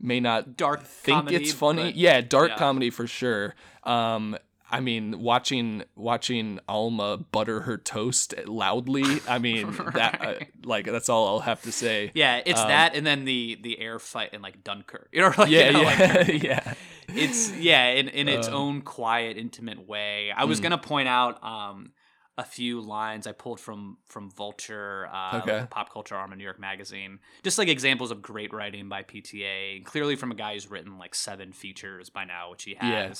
may 0.00 0.18
not 0.20 0.56
Dark 0.56 0.82
think 0.82 1.16
comedy, 1.18 1.36
it's 1.36 1.52
funny. 1.52 1.84
but- 1.84 1.96
yeah, 1.96 2.20
dark 2.20 2.50
yeah. 2.50 2.56
comedy 2.58 2.90
for 2.90 3.06
sure. 3.06 3.54
Um, 3.84 4.36
I 4.70 4.80
mean, 4.80 5.20
watching 5.20 5.84
watching 5.94 6.58
Alma 6.68 7.18
butter 7.18 7.60
her 7.60 7.76
toast 7.76 8.34
loudly. 8.46 9.20
I 9.28 9.38
mean, 9.38 9.72
that 9.94 10.18
uh, 10.20 10.34
like 10.64 10.86
that's 10.86 11.08
all 11.08 11.28
I'll 11.28 11.40
have 11.40 11.62
to 11.62 11.72
say. 11.72 12.10
Yeah, 12.14 12.40
it's 12.44 12.60
Um, 12.60 12.68
that, 12.68 12.96
and 12.96 13.06
then 13.06 13.24
the 13.24 13.58
the 13.62 13.78
air 13.78 13.98
fight 13.98 14.32
in 14.32 14.42
like 14.42 14.64
Dunkirk. 14.64 15.08
You 15.12 15.20
know, 15.22 15.32
like, 15.36 15.50
Yeah, 15.50 15.66
you 15.66 15.72
know, 15.72 15.82
yeah, 15.82 16.14
like, 16.26 16.42
yeah. 16.42 16.74
it's 17.08 17.52
yeah, 17.56 17.88
in 17.90 18.08
in 18.08 18.28
its 18.28 18.48
Uh, 18.48 18.52
own 18.52 18.80
quiet, 18.82 19.36
intimate 19.36 19.86
way. 19.86 20.32
I 20.34 20.44
was 20.44 20.60
mm. 20.60 20.64
gonna 20.64 20.78
point 20.78 21.08
out 21.08 21.42
um 21.44 21.92
a 22.36 22.42
few 22.44 22.80
lines 22.80 23.28
I 23.28 23.32
pulled 23.32 23.60
from 23.60 23.98
from 24.06 24.28
Vulture, 24.30 25.08
uh, 25.12 25.38
Okay. 25.42 25.60
like 25.60 25.70
pop 25.70 25.92
culture 25.92 26.16
arm 26.16 26.32
of 26.32 26.38
New 26.38 26.42
York 26.42 26.58
Magazine, 26.58 27.20
just 27.44 27.58
like 27.58 27.68
examples 27.68 28.10
of 28.10 28.22
great 28.22 28.52
writing 28.52 28.88
by 28.88 29.02
PTA, 29.04 29.76
and 29.76 29.84
clearly 29.86 30.16
from 30.16 30.32
a 30.32 30.34
guy 30.34 30.54
who's 30.54 30.68
written 30.68 30.98
like 30.98 31.14
seven 31.14 31.52
features 31.52 32.10
by 32.10 32.24
now, 32.24 32.50
which 32.50 32.64
he 32.64 32.72
Yeah. 32.72 33.12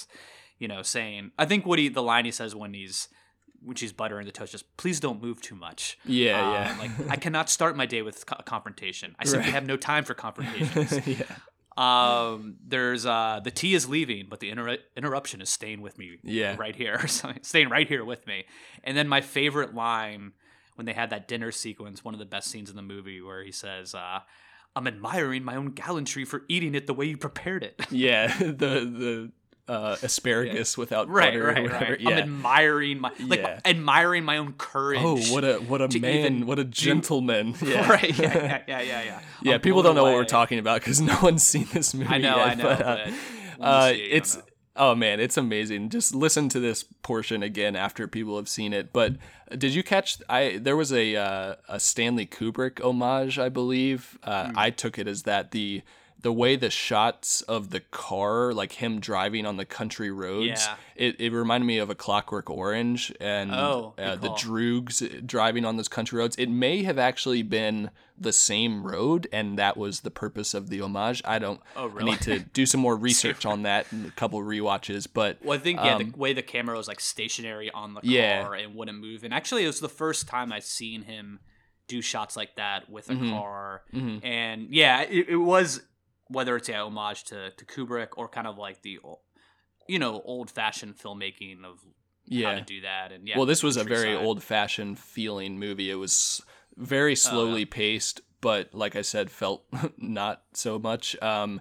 You 0.59 0.68
know, 0.68 0.82
saying 0.82 1.32
I 1.39 1.44
think 1.47 1.66
what 1.66 1.78
he 1.78 1.89
the 1.89 2.02
line 2.02 2.24
he 2.24 2.31
says 2.31 2.55
when 2.55 2.74
he's 2.74 3.09
when 3.62 3.76
she's 3.76 3.93
buttering 3.93 4.26
the 4.26 4.32
toast, 4.32 4.52
just 4.52 4.76
please 4.76 5.01
don't 5.01 5.22
move 5.22 5.40
too 5.40 5.55
much. 5.55 5.98
Yeah, 6.05 6.39
Um, 6.40 6.52
yeah. 6.52 6.76
Like 6.78 7.10
I 7.10 7.16
cannot 7.16 7.48
start 7.51 7.76
my 7.76 7.86
day 7.86 8.02
with 8.02 8.26
co- 8.26 8.43
confrontation. 8.44 9.16
I 9.18 9.24
simply 9.24 9.47
Right. 9.47 9.55
have 9.55 9.66
no 9.66 9.76
time 9.76 10.05
for 10.05 10.14
confrontations. 10.14 11.06
yeah. 11.06 11.24
Um, 11.76 12.56
there's 12.64 13.05
uh, 13.05 13.40
the 13.43 13.51
tea 13.51 13.74
is 13.74 13.89
leaving, 13.89 14.26
but 14.28 14.39
the 14.40 14.51
inter- 14.51 14.78
interruption 14.97 15.40
is 15.40 15.51
staying 15.51 15.81
with 15.82 15.98
me. 15.98 16.18
Yeah. 16.22 16.56
right 16.56 16.76
here, 16.76 17.05
staying 17.43 17.68
right 17.68 17.89
here 17.89 18.05
with 18.05 18.26
me. 18.26 18.44
And 18.85 18.97
then 18.97 19.09
my 19.09 19.20
favorite 19.20 19.74
line 19.74 20.32
when 20.76 20.86
they 20.86 20.93
had 20.93 21.10
that 21.10 21.26
dinner 21.26 21.51
sequence, 21.51 22.05
one 22.05 22.14
of 22.14 22.20
the 22.20 22.26
best 22.26 22.48
scenes 22.51 22.70
in 22.70 22.76
the 22.76 22.82
movie, 22.82 23.20
where 23.20 23.43
he 23.43 23.51
says, 23.52 23.94
uh, 23.94 24.20
"I'm 24.76 24.86
admiring 24.86 25.43
my 25.44 25.56
own 25.56 25.70
gallantry 25.72 26.24
for 26.24 26.43
eating 26.48 26.74
it 26.74 26.86
the 26.86 26.94
way 26.94 27.06
you 27.06 27.16
prepared 27.16 27.62
it." 27.64 27.81
Yeah, 27.90 28.36
the 28.39 28.52
the 28.55 29.32
uh, 29.68 29.96
asparagus 30.02 30.76
without 30.76 31.08
right, 31.08 31.32
butter 31.32 31.44
right, 31.44 31.70
right. 31.70 32.00
Yeah. 32.00 32.10
I'm 32.10 32.18
admiring 32.18 33.00
my 33.00 33.12
like 33.20 33.40
Yeah. 33.40 33.60
admiring 33.64 34.24
my 34.24 34.36
own 34.38 34.52
courage. 34.58 35.00
Oh, 35.02 35.16
what 35.32 35.44
a 35.44 35.54
what 35.56 35.80
a 35.80 35.98
man! 35.98 36.18
even 36.18 36.46
What 36.46 36.58
a 36.58 36.64
gentleman! 36.64 37.54
Yeah, 37.64 37.90
right? 37.90 38.18
Yeah, 38.18 38.34
yeah, 38.34 38.62
yeah, 38.66 38.80
yeah. 38.80 39.02
Yeah, 39.04 39.20
Yeah, 39.42 39.54
I'm 39.54 39.60
people 39.60 39.82
don't 39.82 39.94
know 39.94 40.04
what 40.04 40.14
we're 40.14 40.24
talking 40.24 40.58
about 40.58 40.80
because 40.80 41.00
no 41.00 41.18
one's 41.22 41.42
seen 41.42 41.66
this 41.72 41.94
movie 41.94 42.08
I 42.14 42.18
know, 42.18 42.36
yet. 42.36 42.46
I 42.48 42.54
know, 42.54 42.62
But, 42.64 42.82
uh, 42.82 43.10
but 43.58 43.64
uh, 43.64 43.88
see 43.90 44.00
it, 44.02 44.08
it's. 44.16 44.38
Oh 44.76 44.96
man, 44.96 45.20
it's 45.20 45.36
amazing. 45.36 45.90
Just 45.90 46.16
listen 46.16 46.48
to 46.48 46.58
this 46.58 46.82
portion 46.82 47.44
again 47.44 47.76
after 47.76 48.08
people 48.08 48.36
have 48.36 48.48
seen 48.48 48.72
it. 48.72 48.92
But 48.92 49.14
did 49.56 49.72
you 49.72 49.84
catch? 49.84 50.18
I 50.28 50.58
there 50.60 50.76
was 50.76 50.92
a 50.92 51.14
uh, 51.14 51.54
a 51.68 51.78
Stanley 51.78 52.26
Kubrick 52.26 52.80
homage, 52.80 53.38
I 53.38 53.48
believe. 53.50 54.18
Uh, 54.24 54.50
I 54.56 54.70
took 54.70 54.98
it 54.98 55.06
as 55.06 55.22
that 55.22 55.52
the 55.52 55.82
the 56.24 56.32
way 56.32 56.56
the 56.56 56.70
shots 56.70 57.42
of 57.42 57.68
the 57.68 57.80
car, 57.80 58.55
like 58.55 58.72
him 58.72 58.98
driving 58.98 59.44
on 59.44 59.59
the 59.59 59.64
country 59.66 60.10
roads, 60.10 60.46
Yeah. 60.66 60.76
it, 60.96 61.20
it 61.20 61.32
reminded 61.32 61.66
me 61.66 61.76
of 61.76 61.90
a 61.90 61.94
Clockwork 61.94 62.48
Orange 62.48 63.12
and 63.20 63.52
Oh, 63.52 63.92
uh, 63.98 64.16
the. 64.16 64.30
Droogs 64.30 65.26
driving 65.26 65.66
on 65.66 65.76
those 65.76 65.86
country 65.88 66.18
roads. 66.18 66.34
It 66.36 66.48
may 66.48 66.82
have 66.82 66.98
actually 66.98 67.42
been 67.42 67.90
the 68.18 68.32
same 68.32 68.86
road, 68.86 69.28
and 69.32 69.59
that 69.59 69.76
was 69.76 70.01
the 70.01 70.10
purpose 70.10 70.55
of 70.55 70.70
the 70.70 70.80
homage. 70.80 71.20
I 71.26 71.38
don't. 71.38 71.60
Oh, 71.76 71.92
I 71.98 72.02
need 72.05 72.20
to 72.22 72.38
do 72.38 72.64
some 72.64 72.80
more 72.80 72.96
research 73.09 73.44
on 73.44 73.62
that 73.64 73.92
and 73.92 74.06
a 74.06 74.10
couple 74.12 74.40
rewatches. 74.40 75.06
But 75.12 75.38
Well, 75.44 75.59
I 75.59 75.60
think 75.60 75.78
yeah, 75.80 75.96
um, 75.96 76.10
the 76.12 76.16
way 76.18 76.32
the 76.32 76.42
camera 76.42 76.74
was 76.76 76.88
like 76.88 77.01
stationary 77.01 77.70
on 77.70 77.92
the 77.94 78.01
Yeah. 78.02 78.44
car 78.44 78.55
and 78.55 78.74
wouldn't 78.74 78.98
move. 78.98 79.24
And 79.24 79.34
actually, 79.34 79.64
it 79.64 79.66
was 79.66 79.80
the 79.80 79.88
first 79.90 80.26
time 80.26 80.52
I'd 80.55 80.64
seen 80.64 81.02
him 81.02 81.40
do 81.86 82.01
shots 82.01 82.34
like 82.34 82.56
that 82.56 82.88
with 82.88 83.10
a 83.10 83.14
Mhm. 83.14 83.30
car. 83.30 83.82
Mhm. 83.92 84.24
And 84.24 84.68
yeah, 84.70 85.02
it, 85.02 85.28
it 85.28 85.36
was 85.36 85.82
whether 86.28 86.56
it's 86.56 86.68
a 86.68 86.74
homage 86.74 87.24
to 87.24 87.51
to 87.51 87.64
Kubrick 87.64 88.09
or 88.16 88.28
kind 88.28 88.46
of 88.46 88.59
like 88.59 88.82
the, 88.82 88.98
you 89.88 89.98
know, 89.98 90.22
old 90.24 90.51
fashioned 90.51 90.96
filmmaking 90.96 91.64
of 91.64 91.80
how 91.80 91.86
yeah. 92.26 92.55
to 92.55 92.62
do 92.62 92.80
that. 92.82 93.12
And 93.12 93.28
yeah, 93.28 93.36
well, 93.36 93.46
this 93.46 93.62
was 93.62 93.76
a 93.76 93.84
very 93.84 94.14
old 94.14 94.42
fashioned 94.42 94.98
feeling 94.98 95.59
movie. 95.59 95.90
It 95.90 95.96
was 95.96 96.42
very 96.76 97.14
slowly 97.14 97.64
paced, 97.64 98.20
but 98.40 98.74
like 98.74 98.96
I 98.96 99.02
said, 99.02 99.30
felt 99.30 99.64
not 99.98 100.42
so 100.52 100.78
much. 100.78 101.20
Um, 101.22 101.60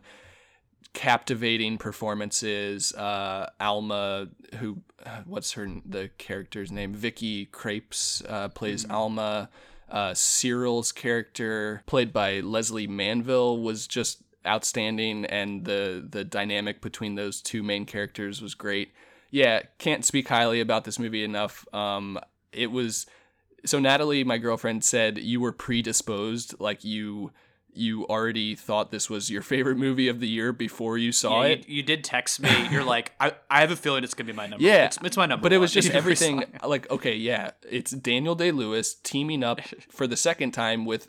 captivating 0.94 1.78
performances. 1.78 2.94
Uh, 2.94 3.50
Alma, 3.60 4.28
who, 4.60 4.82
what's 5.26 5.54
her 5.54 5.68
the 5.86 6.10
character's 6.18 6.72
name? 6.72 6.94
Vicky 6.94 7.48
Krieps 7.48 8.24
uh, 8.30 8.50
plays 8.50 8.90
Alma. 8.90 9.50
Uh, 9.90 10.14
Cyril's 10.14 10.92
character, 10.92 11.84
played 11.86 12.14
by 12.14 12.40
Lesley 12.40 12.88
Manville, 12.88 13.60
was 13.60 13.86
just 13.86 14.24
outstanding, 14.46 15.26
and 15.26 15.66
the 15.66 16.06
the 16.10 16.24
dynamic 16.24 16.82
between 16.82 17.16
those 17.16 17.42
two 17.42 17.64
main 17.64 17.86
characters 17.86 18.42
was 18.42 18.56
great. 18.56 18.92
Yeah, 19.32 19.62
can't 19.80 20.06
speak 20.06 20.28
highly 20.28 20.60
about 20.62 20.84
this 20.84 21.00
movie 21.00 21.24
enough. 21.24 21.66
Um, 21.74 22.20
it 22.52 22.72
was 22.72 23.06
so 23.66 23.80
Natalie, 23.80 24.24
my 24.24 24.38
girlfriend, 24.38 24.84
said 24.84 25.18
you 25.18 25.40
were 25.40 25.52
predisposed, 25.52 26.60
like 26.60 26.84
you 26.84 27.32
you 27.76 28.06
already 28.06 28.54
thought 28.54 28.92
this 28.92 29.10
was 29.10 29.32
your 29.32 29.42
favorite 29.42 29.78
movie 29.78 30.08
of 30.08 30.20
the 30.20 30.28
year 30.28 30.54
before 30.54 30.96
you 30.96 31.12
saw 31.12 31.42
Yeah, 31.42 31.48
it. 31.54 31.68
you, 31.68 31.78
you 31.78 31.82
did 31.82 32.04
text 32.04 32.40
me. 32.40 32.68
You're 32.70 32.84
like, 32.84 33.14
I, 33.20 33.34
I 33.50 33.62
have 33.62 33.72
a 33.72 33.76
feeling 33.76 34.04
it's 34.04 34.14
gonna 34.14 34.28
be 34.28 34.34
my 34.34 34.46
number. 34.46 34.64
Yeah, 34.64 34.86
it's, 34.86 35.00
it's 35.04 35.18
my 35.18 35.26
number. 35.26 35.42
But 35.42 35.54
it 35.54 35.58
was 35.58 35.72
just 35.72 35.88
You 35.92 35.96
everything. 35.96 36.44
Like, 36.64 36.88
okay, 36.92 37.16
yeah, 37.16 37.52
it's 37.68 37.90
Daniel 37.90 38.36
Day 38.36 38.52
Lewis 38.52 38.94
teaming 38.94 39.44
up 39.44 39.60
for 39.90 40.06
the 40.06 40.16
second 40.18 40.52
time 40.52 40.86
with 40.86 41.08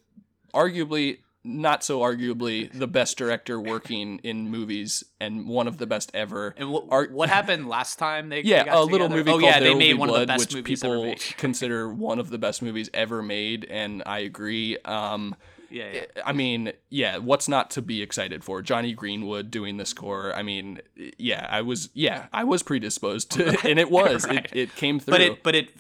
arguably, 0.55 1.19
not 1.45 1.85
so 1.85 2.01
arguably, 2.01 2.73
the 2.73 2.87
best 2.87 3.19
director 3.19 3.61
working 3.61 4.19
in 4.23 4.51
movies 4.51 5.05
and 5.21 5.47
one 5.47 5.69
of 5.69 5.77
the 5.79 5.87
best 5.87 6.11
ever. 6.15 6.55
And 6.57 6.71
what, 6.71 7.11
what 7.11 7.29
happened 7.29 7.69
last 7.69 7.99
time? 7.99 8.31
They 8.31 8.43
yeah, 8.43 8.65
they 8.65 8.71
got 8.71 8.77
a 8.79 8.83
little 8.83 9.09
together? 9.09 9.17
movie 9.17 9.31
Oh 9.31 9.33
called 9.35 9.43
yeah, 9.43 9.59
There 9.61 9.69
they 9.69 9.71
Will 9.71 9.79
made 9.79 9.93
Be 9.93 9.99
one 9.99 10.09
Blood, 10.09 10.23
of 10.23 10.27
the 10.29 10.33
best 10.33 10.47
which 10.47 10.55
movies 10.55 10.81
people 10.81 11.15
consider 11.37 11.93
one 11.93 12.19
of 12.19 12.31
the 12.31 12.39
best 12.39 12.63
movies 12.63 12.89
ever 12.95 13.23
made, 13.23 13.67
and 13.67 14.03
I 14.07 14.21
agree. 14.21 14.79
Um, 14.85 15.37
Yeah, 15.71 15.91
yeah. 15.93 16.05
I 16.25 16.33
mean, 16.33 16.73
yeah, 16.89 17.19
what's 17.19 17.49
not 17.49 17.71
to 17.73 17.83
be 17.83 18.01
excited 18.01 18.45
for? 18.45 18.63
Jonny 18.63 18.93
Greenwood 18.93 19.51
doing 19.51 19.77
the 19.77 19.85
score. 19.85 20.33
I 20.35 20.43
mean, 20.43 20.81
yeah, 21.19 21.47
I 21.51 21.63
was, 21.63 21.89
yeah, 21.95 22.27
I 22.33 22.45
was 22.45 22.63
predisposed 22.63 23.33
to, 23.33 23.59
and 23.69 23.79
it 23.79 23.91
was. 23.91 24.25
Right. 24.29 24.47
It, 24.53 24.57
it 24.57 24.77
came 24.77 25.01
through. 25.01 25.13
But 25.13 25.21
it, 25.21 25.43
but 25.43 25.55
it, 25.55 25.71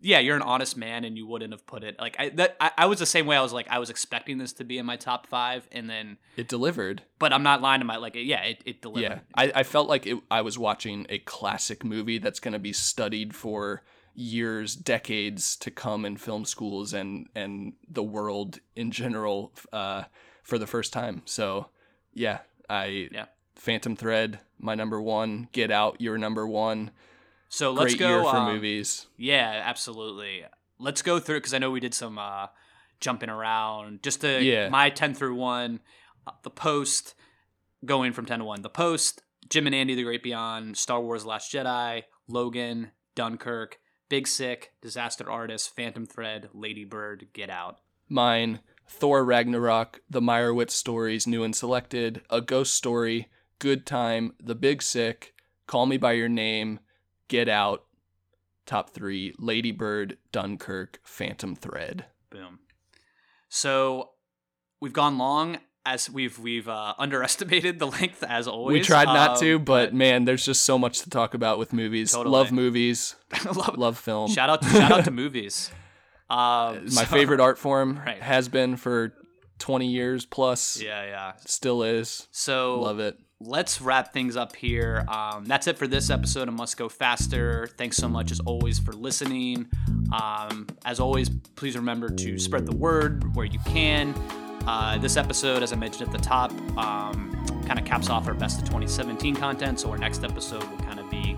yeah, 0.00 0.20
you're 0.20 0.36
an 0.36 0.42
honest 0.42 0.76
man, 0.76 1.04
and 1.04 1.16
you 1.16 1.26
wouldn't 1.26 1.52
have 1.52 1.66
put 1.66 1.82
it 1.82 1.98
like 1.98 2.16
I. 2.18 2.28
That 2.30 2.56
I, 2.60 2.70
I 2.78 2.86
was 2.86 2.98
the 2.98 3.06
same 3.06 3.26
way. 3.26 3.36
I 3.36 3.40
was 3.40 3.52
like, 3.52 3.68
I 3.68 3.78
was 3.78 3.90
expecting 3.90 4.38
this 4.38 4.52
to 4.54 4.64
be 4.64 4.78
in 4.78 4.86
my 4.86 4.96
top 4.96 5.26
five, 5.26 5.68
and 5.72 5.90
then, 5.90 6.18
it 6.36 6.48
delivered. 6.48 7.02
but 7.18 7.32
I'm 7.32 7.42
not 7.42 7.60
lying 7.62 7.80
to 7.80 7.84
my 7.84 7.96
like. 7.96 8.14
Yeah, 8.14 8.42
it, 8.42 8.62
it 8.64 8.82
delivered. 8.82 9.02
Yeah, 9.02 9.18
I, 9.34 9.52
I 9.56 9.62
felt 9.64 9.88
like 9.88 10.06
it, 10.06 10.18
I 10.30 10.42
was 10.42 10.58
watching 10.58 11.06
a 11.08 11.18
classic 11.18 11.84
movie 11.84 12.18
that's 12.18 12.40
going 12.40 12.52
to 12.52 12.58
be 12.58 12.72
studied 12.72 13.34
for 13.34 13.82
years, 14.14 14.74
decades 14.74 15.56
to 15.56 15.70
come 15.70 16.04
in 16.04 16.16
film 16.16 16.44
schools 16.44 16.92
and 16.92 17.28
and 17.34 17.72
the 17.88 18.02
world 18.02 18.60
in 18.76 18.90
general 18.90 19.52
uh, 19.72 20.04
for 20.42 20.58
the 20.58 20.66
first 20.66 20.92
time. 20.92 21.22
So, 21.24 21.68
yeah, 22.14 22.38
I 22.70 23.08
Yeah. 23.10 23.26
Phantom 23.56 23.96
Thread, 23.96 24.38
my 24.60 24.76
number 24.76 25.02
one. 25.02 25.48
Get 25.52 25.72
Out, 25.72 26.00
your 26.00 26.18
number 26.18 26.46
one. 26.46 26.92
So 27.48 27.72
let's 27.72 27.94
Great 27.94 28.00
go 28.00 28.08
year 28.08 28.22
for 28.22 28.36
um, 28.36 28.52
movies. 28.54 29.06
Yeah, 29.16 29.62
absolutely. 29.64 30.44
Let's 30.78 31.02
go 31.02 31.18
through 31.18 31.36
it 31.36 31.40
because 31.40 31.54
I 31.54 31.58
know 31.58 31.70
we 31.70 31.80
did 31.80 31.94
some 31.94 32.18
uh, 32.18 32.46
jumping 33.00 33.30
around. 33.30 34.02
Just 34.02 34.20
to 34.20 34.42
Yeah. 34.42 34.68
my 34.68 34.90
ten 34.90 35.14
through 35.14 35.34
one, 35.34 35.80
uh, 36.26 36.32
the 36.42 36.50
post 36.50 37.14
going 37.84 38.12
from 38.12 38.26
ten 38.26 38.40
to 38.40 38.44
one. 38.44 38.62
The 38.62 38.68
post, 38.68 39.22
Jim 39.48 39.66
and 39.66 39.74
Andy, 39.74 39.94
The 39.94 40.02
Great 40.04 40.22
Beyond, 40.22 40.76
Star 40.76 41.00
Wars: 41.00 41.24
Last 41.24 41.52
Jedi, 41.52 42.02
Logan, 42.28 42.90
Dunkirk, 43.14 43.78
Big 44.08 44.28
Sick, 44.28 44.72
Disaster 44.82 45.30
Artist, 45.30 45.74
Phantom 45.74 46.06
Thread, 46.06 46.50
Lady 46.52 46.84
Bird, 46.84 47.28
Get 47.32 47.50
Out. 47.50 47.78
Mine, 48.08 48.60
Thor 48.86 49.24
Ragnarok, 49.24 50.00
The 50.08 50.20
Meyerowitz 50.20 50.70
Stories, 50.70 51.26
New 51.26 51.44
and 51.44 51.54
Selected, 51.54 52.22
A 52.30 52.40
Ghost 52.40 52.74
Story, 52.74 53.28
Good 53.58 53.84
Time, 53.84 54.34
The 54.40 54.54
Big 54.54 54.82
Sick, 54.82 55.34
Call 55.66 55.84
Me 55.86 55.96
By 55.98 56.12
Your 56.12 56.28
Name, 56.28 56.80
Get 57.28 57.48
Out, 57.48 57.84
Top 58.66 58.90
Three, 58.90 59.34
Lady 59.38 59.72
Bird, 59.72 60.18
Dunkirk, 60.32 61.00
Phantom 61.04 61.54
Thread. 61.54 62.06
Boom. 62.30 62.58
So 63.48 64.10
we've 64.80 64.92
gone 64.92 65.18
long 65.18 65.58
as 65.86 66.10
we've 66.10 66.38
we've 66.38 66.68
uh, 66.68 66.94
underestimated 66.98 67.78
the 67.78 67.86
length 67.86 68.22
as 68.22 68.46
always. 68.46 68.74
we 68.74 68.80
tried 68.82 69.06
not 69.06 69.30
Um, 69.36 69.40
to, 69.40 69.58
but 69.58 69.94
man, 69.94 70.24
there's 70.24 70.44
just 70.44 70.62
so 70.62 70.78
much 70.78 71.00
to 71.00 71.10
talk 71.10 71.34
about 71.34 71.58
with 71.58 71.72
movies. 71.72 72.12
Totally. 72.12 72.32
Love 72.32 72.52
movies, 72.52 73.14
love, 73.44 73.78
love 73.78 73.98
film. 73.98 74.30
shout 74.30 74.50
out 74.50 74.62
to, 74.62 74.68
shout 74.68 74.92
out 74.92 75.04
to 75.04 75.10
movies. 75.12 75.70
Um, 76.30 76.84
My 76.84 76.88
so- 76.88 77.04
favorite 77.06 77.40
art 77.40 77.58
form 77.58 77.98
Right. 78.04 78.20
has 78.22 78.48
been 78.48 78.76
for 78.76 79.14
20 79.60 79.86
years 79.86 80.26
plus. 80.26 80.78
Yeah, 80.80 81.04
yeah. 81.06 81.32
Still 81.46 81.82
is. 81.82 82.28
So 82.32 82.80
Love 82.80 82.98
it. 83.00 83.18
Let's 83.40 83.80
wrap 83.80 84.12
things 84.12 84.36
up 84.36 84.56
here. 84.56 85.04
Um, 85.08 85.44
that's 85.44 85.66
it 85.66 85.78
for 85.78 85.86
this 85.86 86.10
episode 86.10 86.48
of 86.48 86.54
Must 86.54 86.76
Go 86.76 86.88
Faster. 86.88 87.68
Thanks 87.76 87.96
so 87.96 88.08
much, 88.08 88.32
as 88.32 88.40
always, 88.40 88.78
for 88.78 88.92
listening. 88.92 89.68
Um, 90.12 90.66
as 90.84 91.00
always, 91.00 91.28
please 91.28 91.76
remember 91.76 92.08
to 92.08 92.38
spread 92.38 92.66
the 92.66 92.76
word 92.76 93.34
where 93.36 93.46
you 93.46 93.60
can. 93.60 94.14
Uh, 94.66 94.98
this 94.98 95.16
episode, 95.16 95.62
as 95.62 95.72
I 95.72 95.76
mentioned 95.76 96.08
at 96.08 96.12
the 96.12 96.22
top, 96.22 96.50
um, 96.76 97.32
kind 97.66 97.78
of 97.78 97.84
caps 97.84 98.10
off 98.10 98.26
our 98.26 98.34
best 98.34 98.58
of 98.58 98.64
2017 98.64 99.36
content. 99.36 99.80
So 99.80 99.90
our 99.90 99.98
next 99.98 100.24
episode 100.24 100.64
will 100.64 100.78
kind 100.78 100.98
of 100.98 101.08
be 101.10 101.36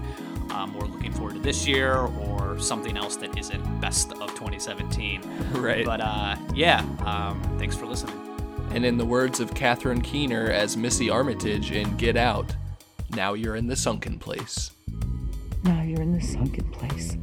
uh, 0.50 0.66
more 0.66 0.82
looking 0.82 1.12
forward 1.12 1.34
to 1.34 1.40
this 1.40 1.66
year 1.66 1.94
or 1.96 2.58
something 2.58 2.96
else 2.96 3.16
that 3.16 3.38
isn't 3.38 3.80
best 3.80 4.12
of 4.12 4.30
2017. 4.30 5.22
Right. 5.60 5.84
But 5.84 6.00
uh, 6.00 6.36
yeah, 6.54 6.80
um, 7.04 7.40
thanks 7.58 7.76
for 7.76 7.84
listening. 7.86 8.29
And 8.70 8.84
in 8.84 8.96
the 8.96 9.04
words 9.04 9.40
of 9.40 9.54
Catherine 9.54 10.00
Keener 10.00 10.50
as 10.50 10.76
Missy 10.76 11.10
Armitage 11.10 11.72
in 11.72 11.96
Get 11.96 12.16
Out, 12.16 12.54
now 13.10 13.34
you're 13.34 13.56
in 13.56 13.66
the 13.66 13.76
sunken 13.76 14.18
place. 14.18 14.70
Now 15.64 15.82
you're 15.82 16.00
in 16.00 16.12
the 16.12 16.24
sunken 16.24 16.70
place. 16.70 17.16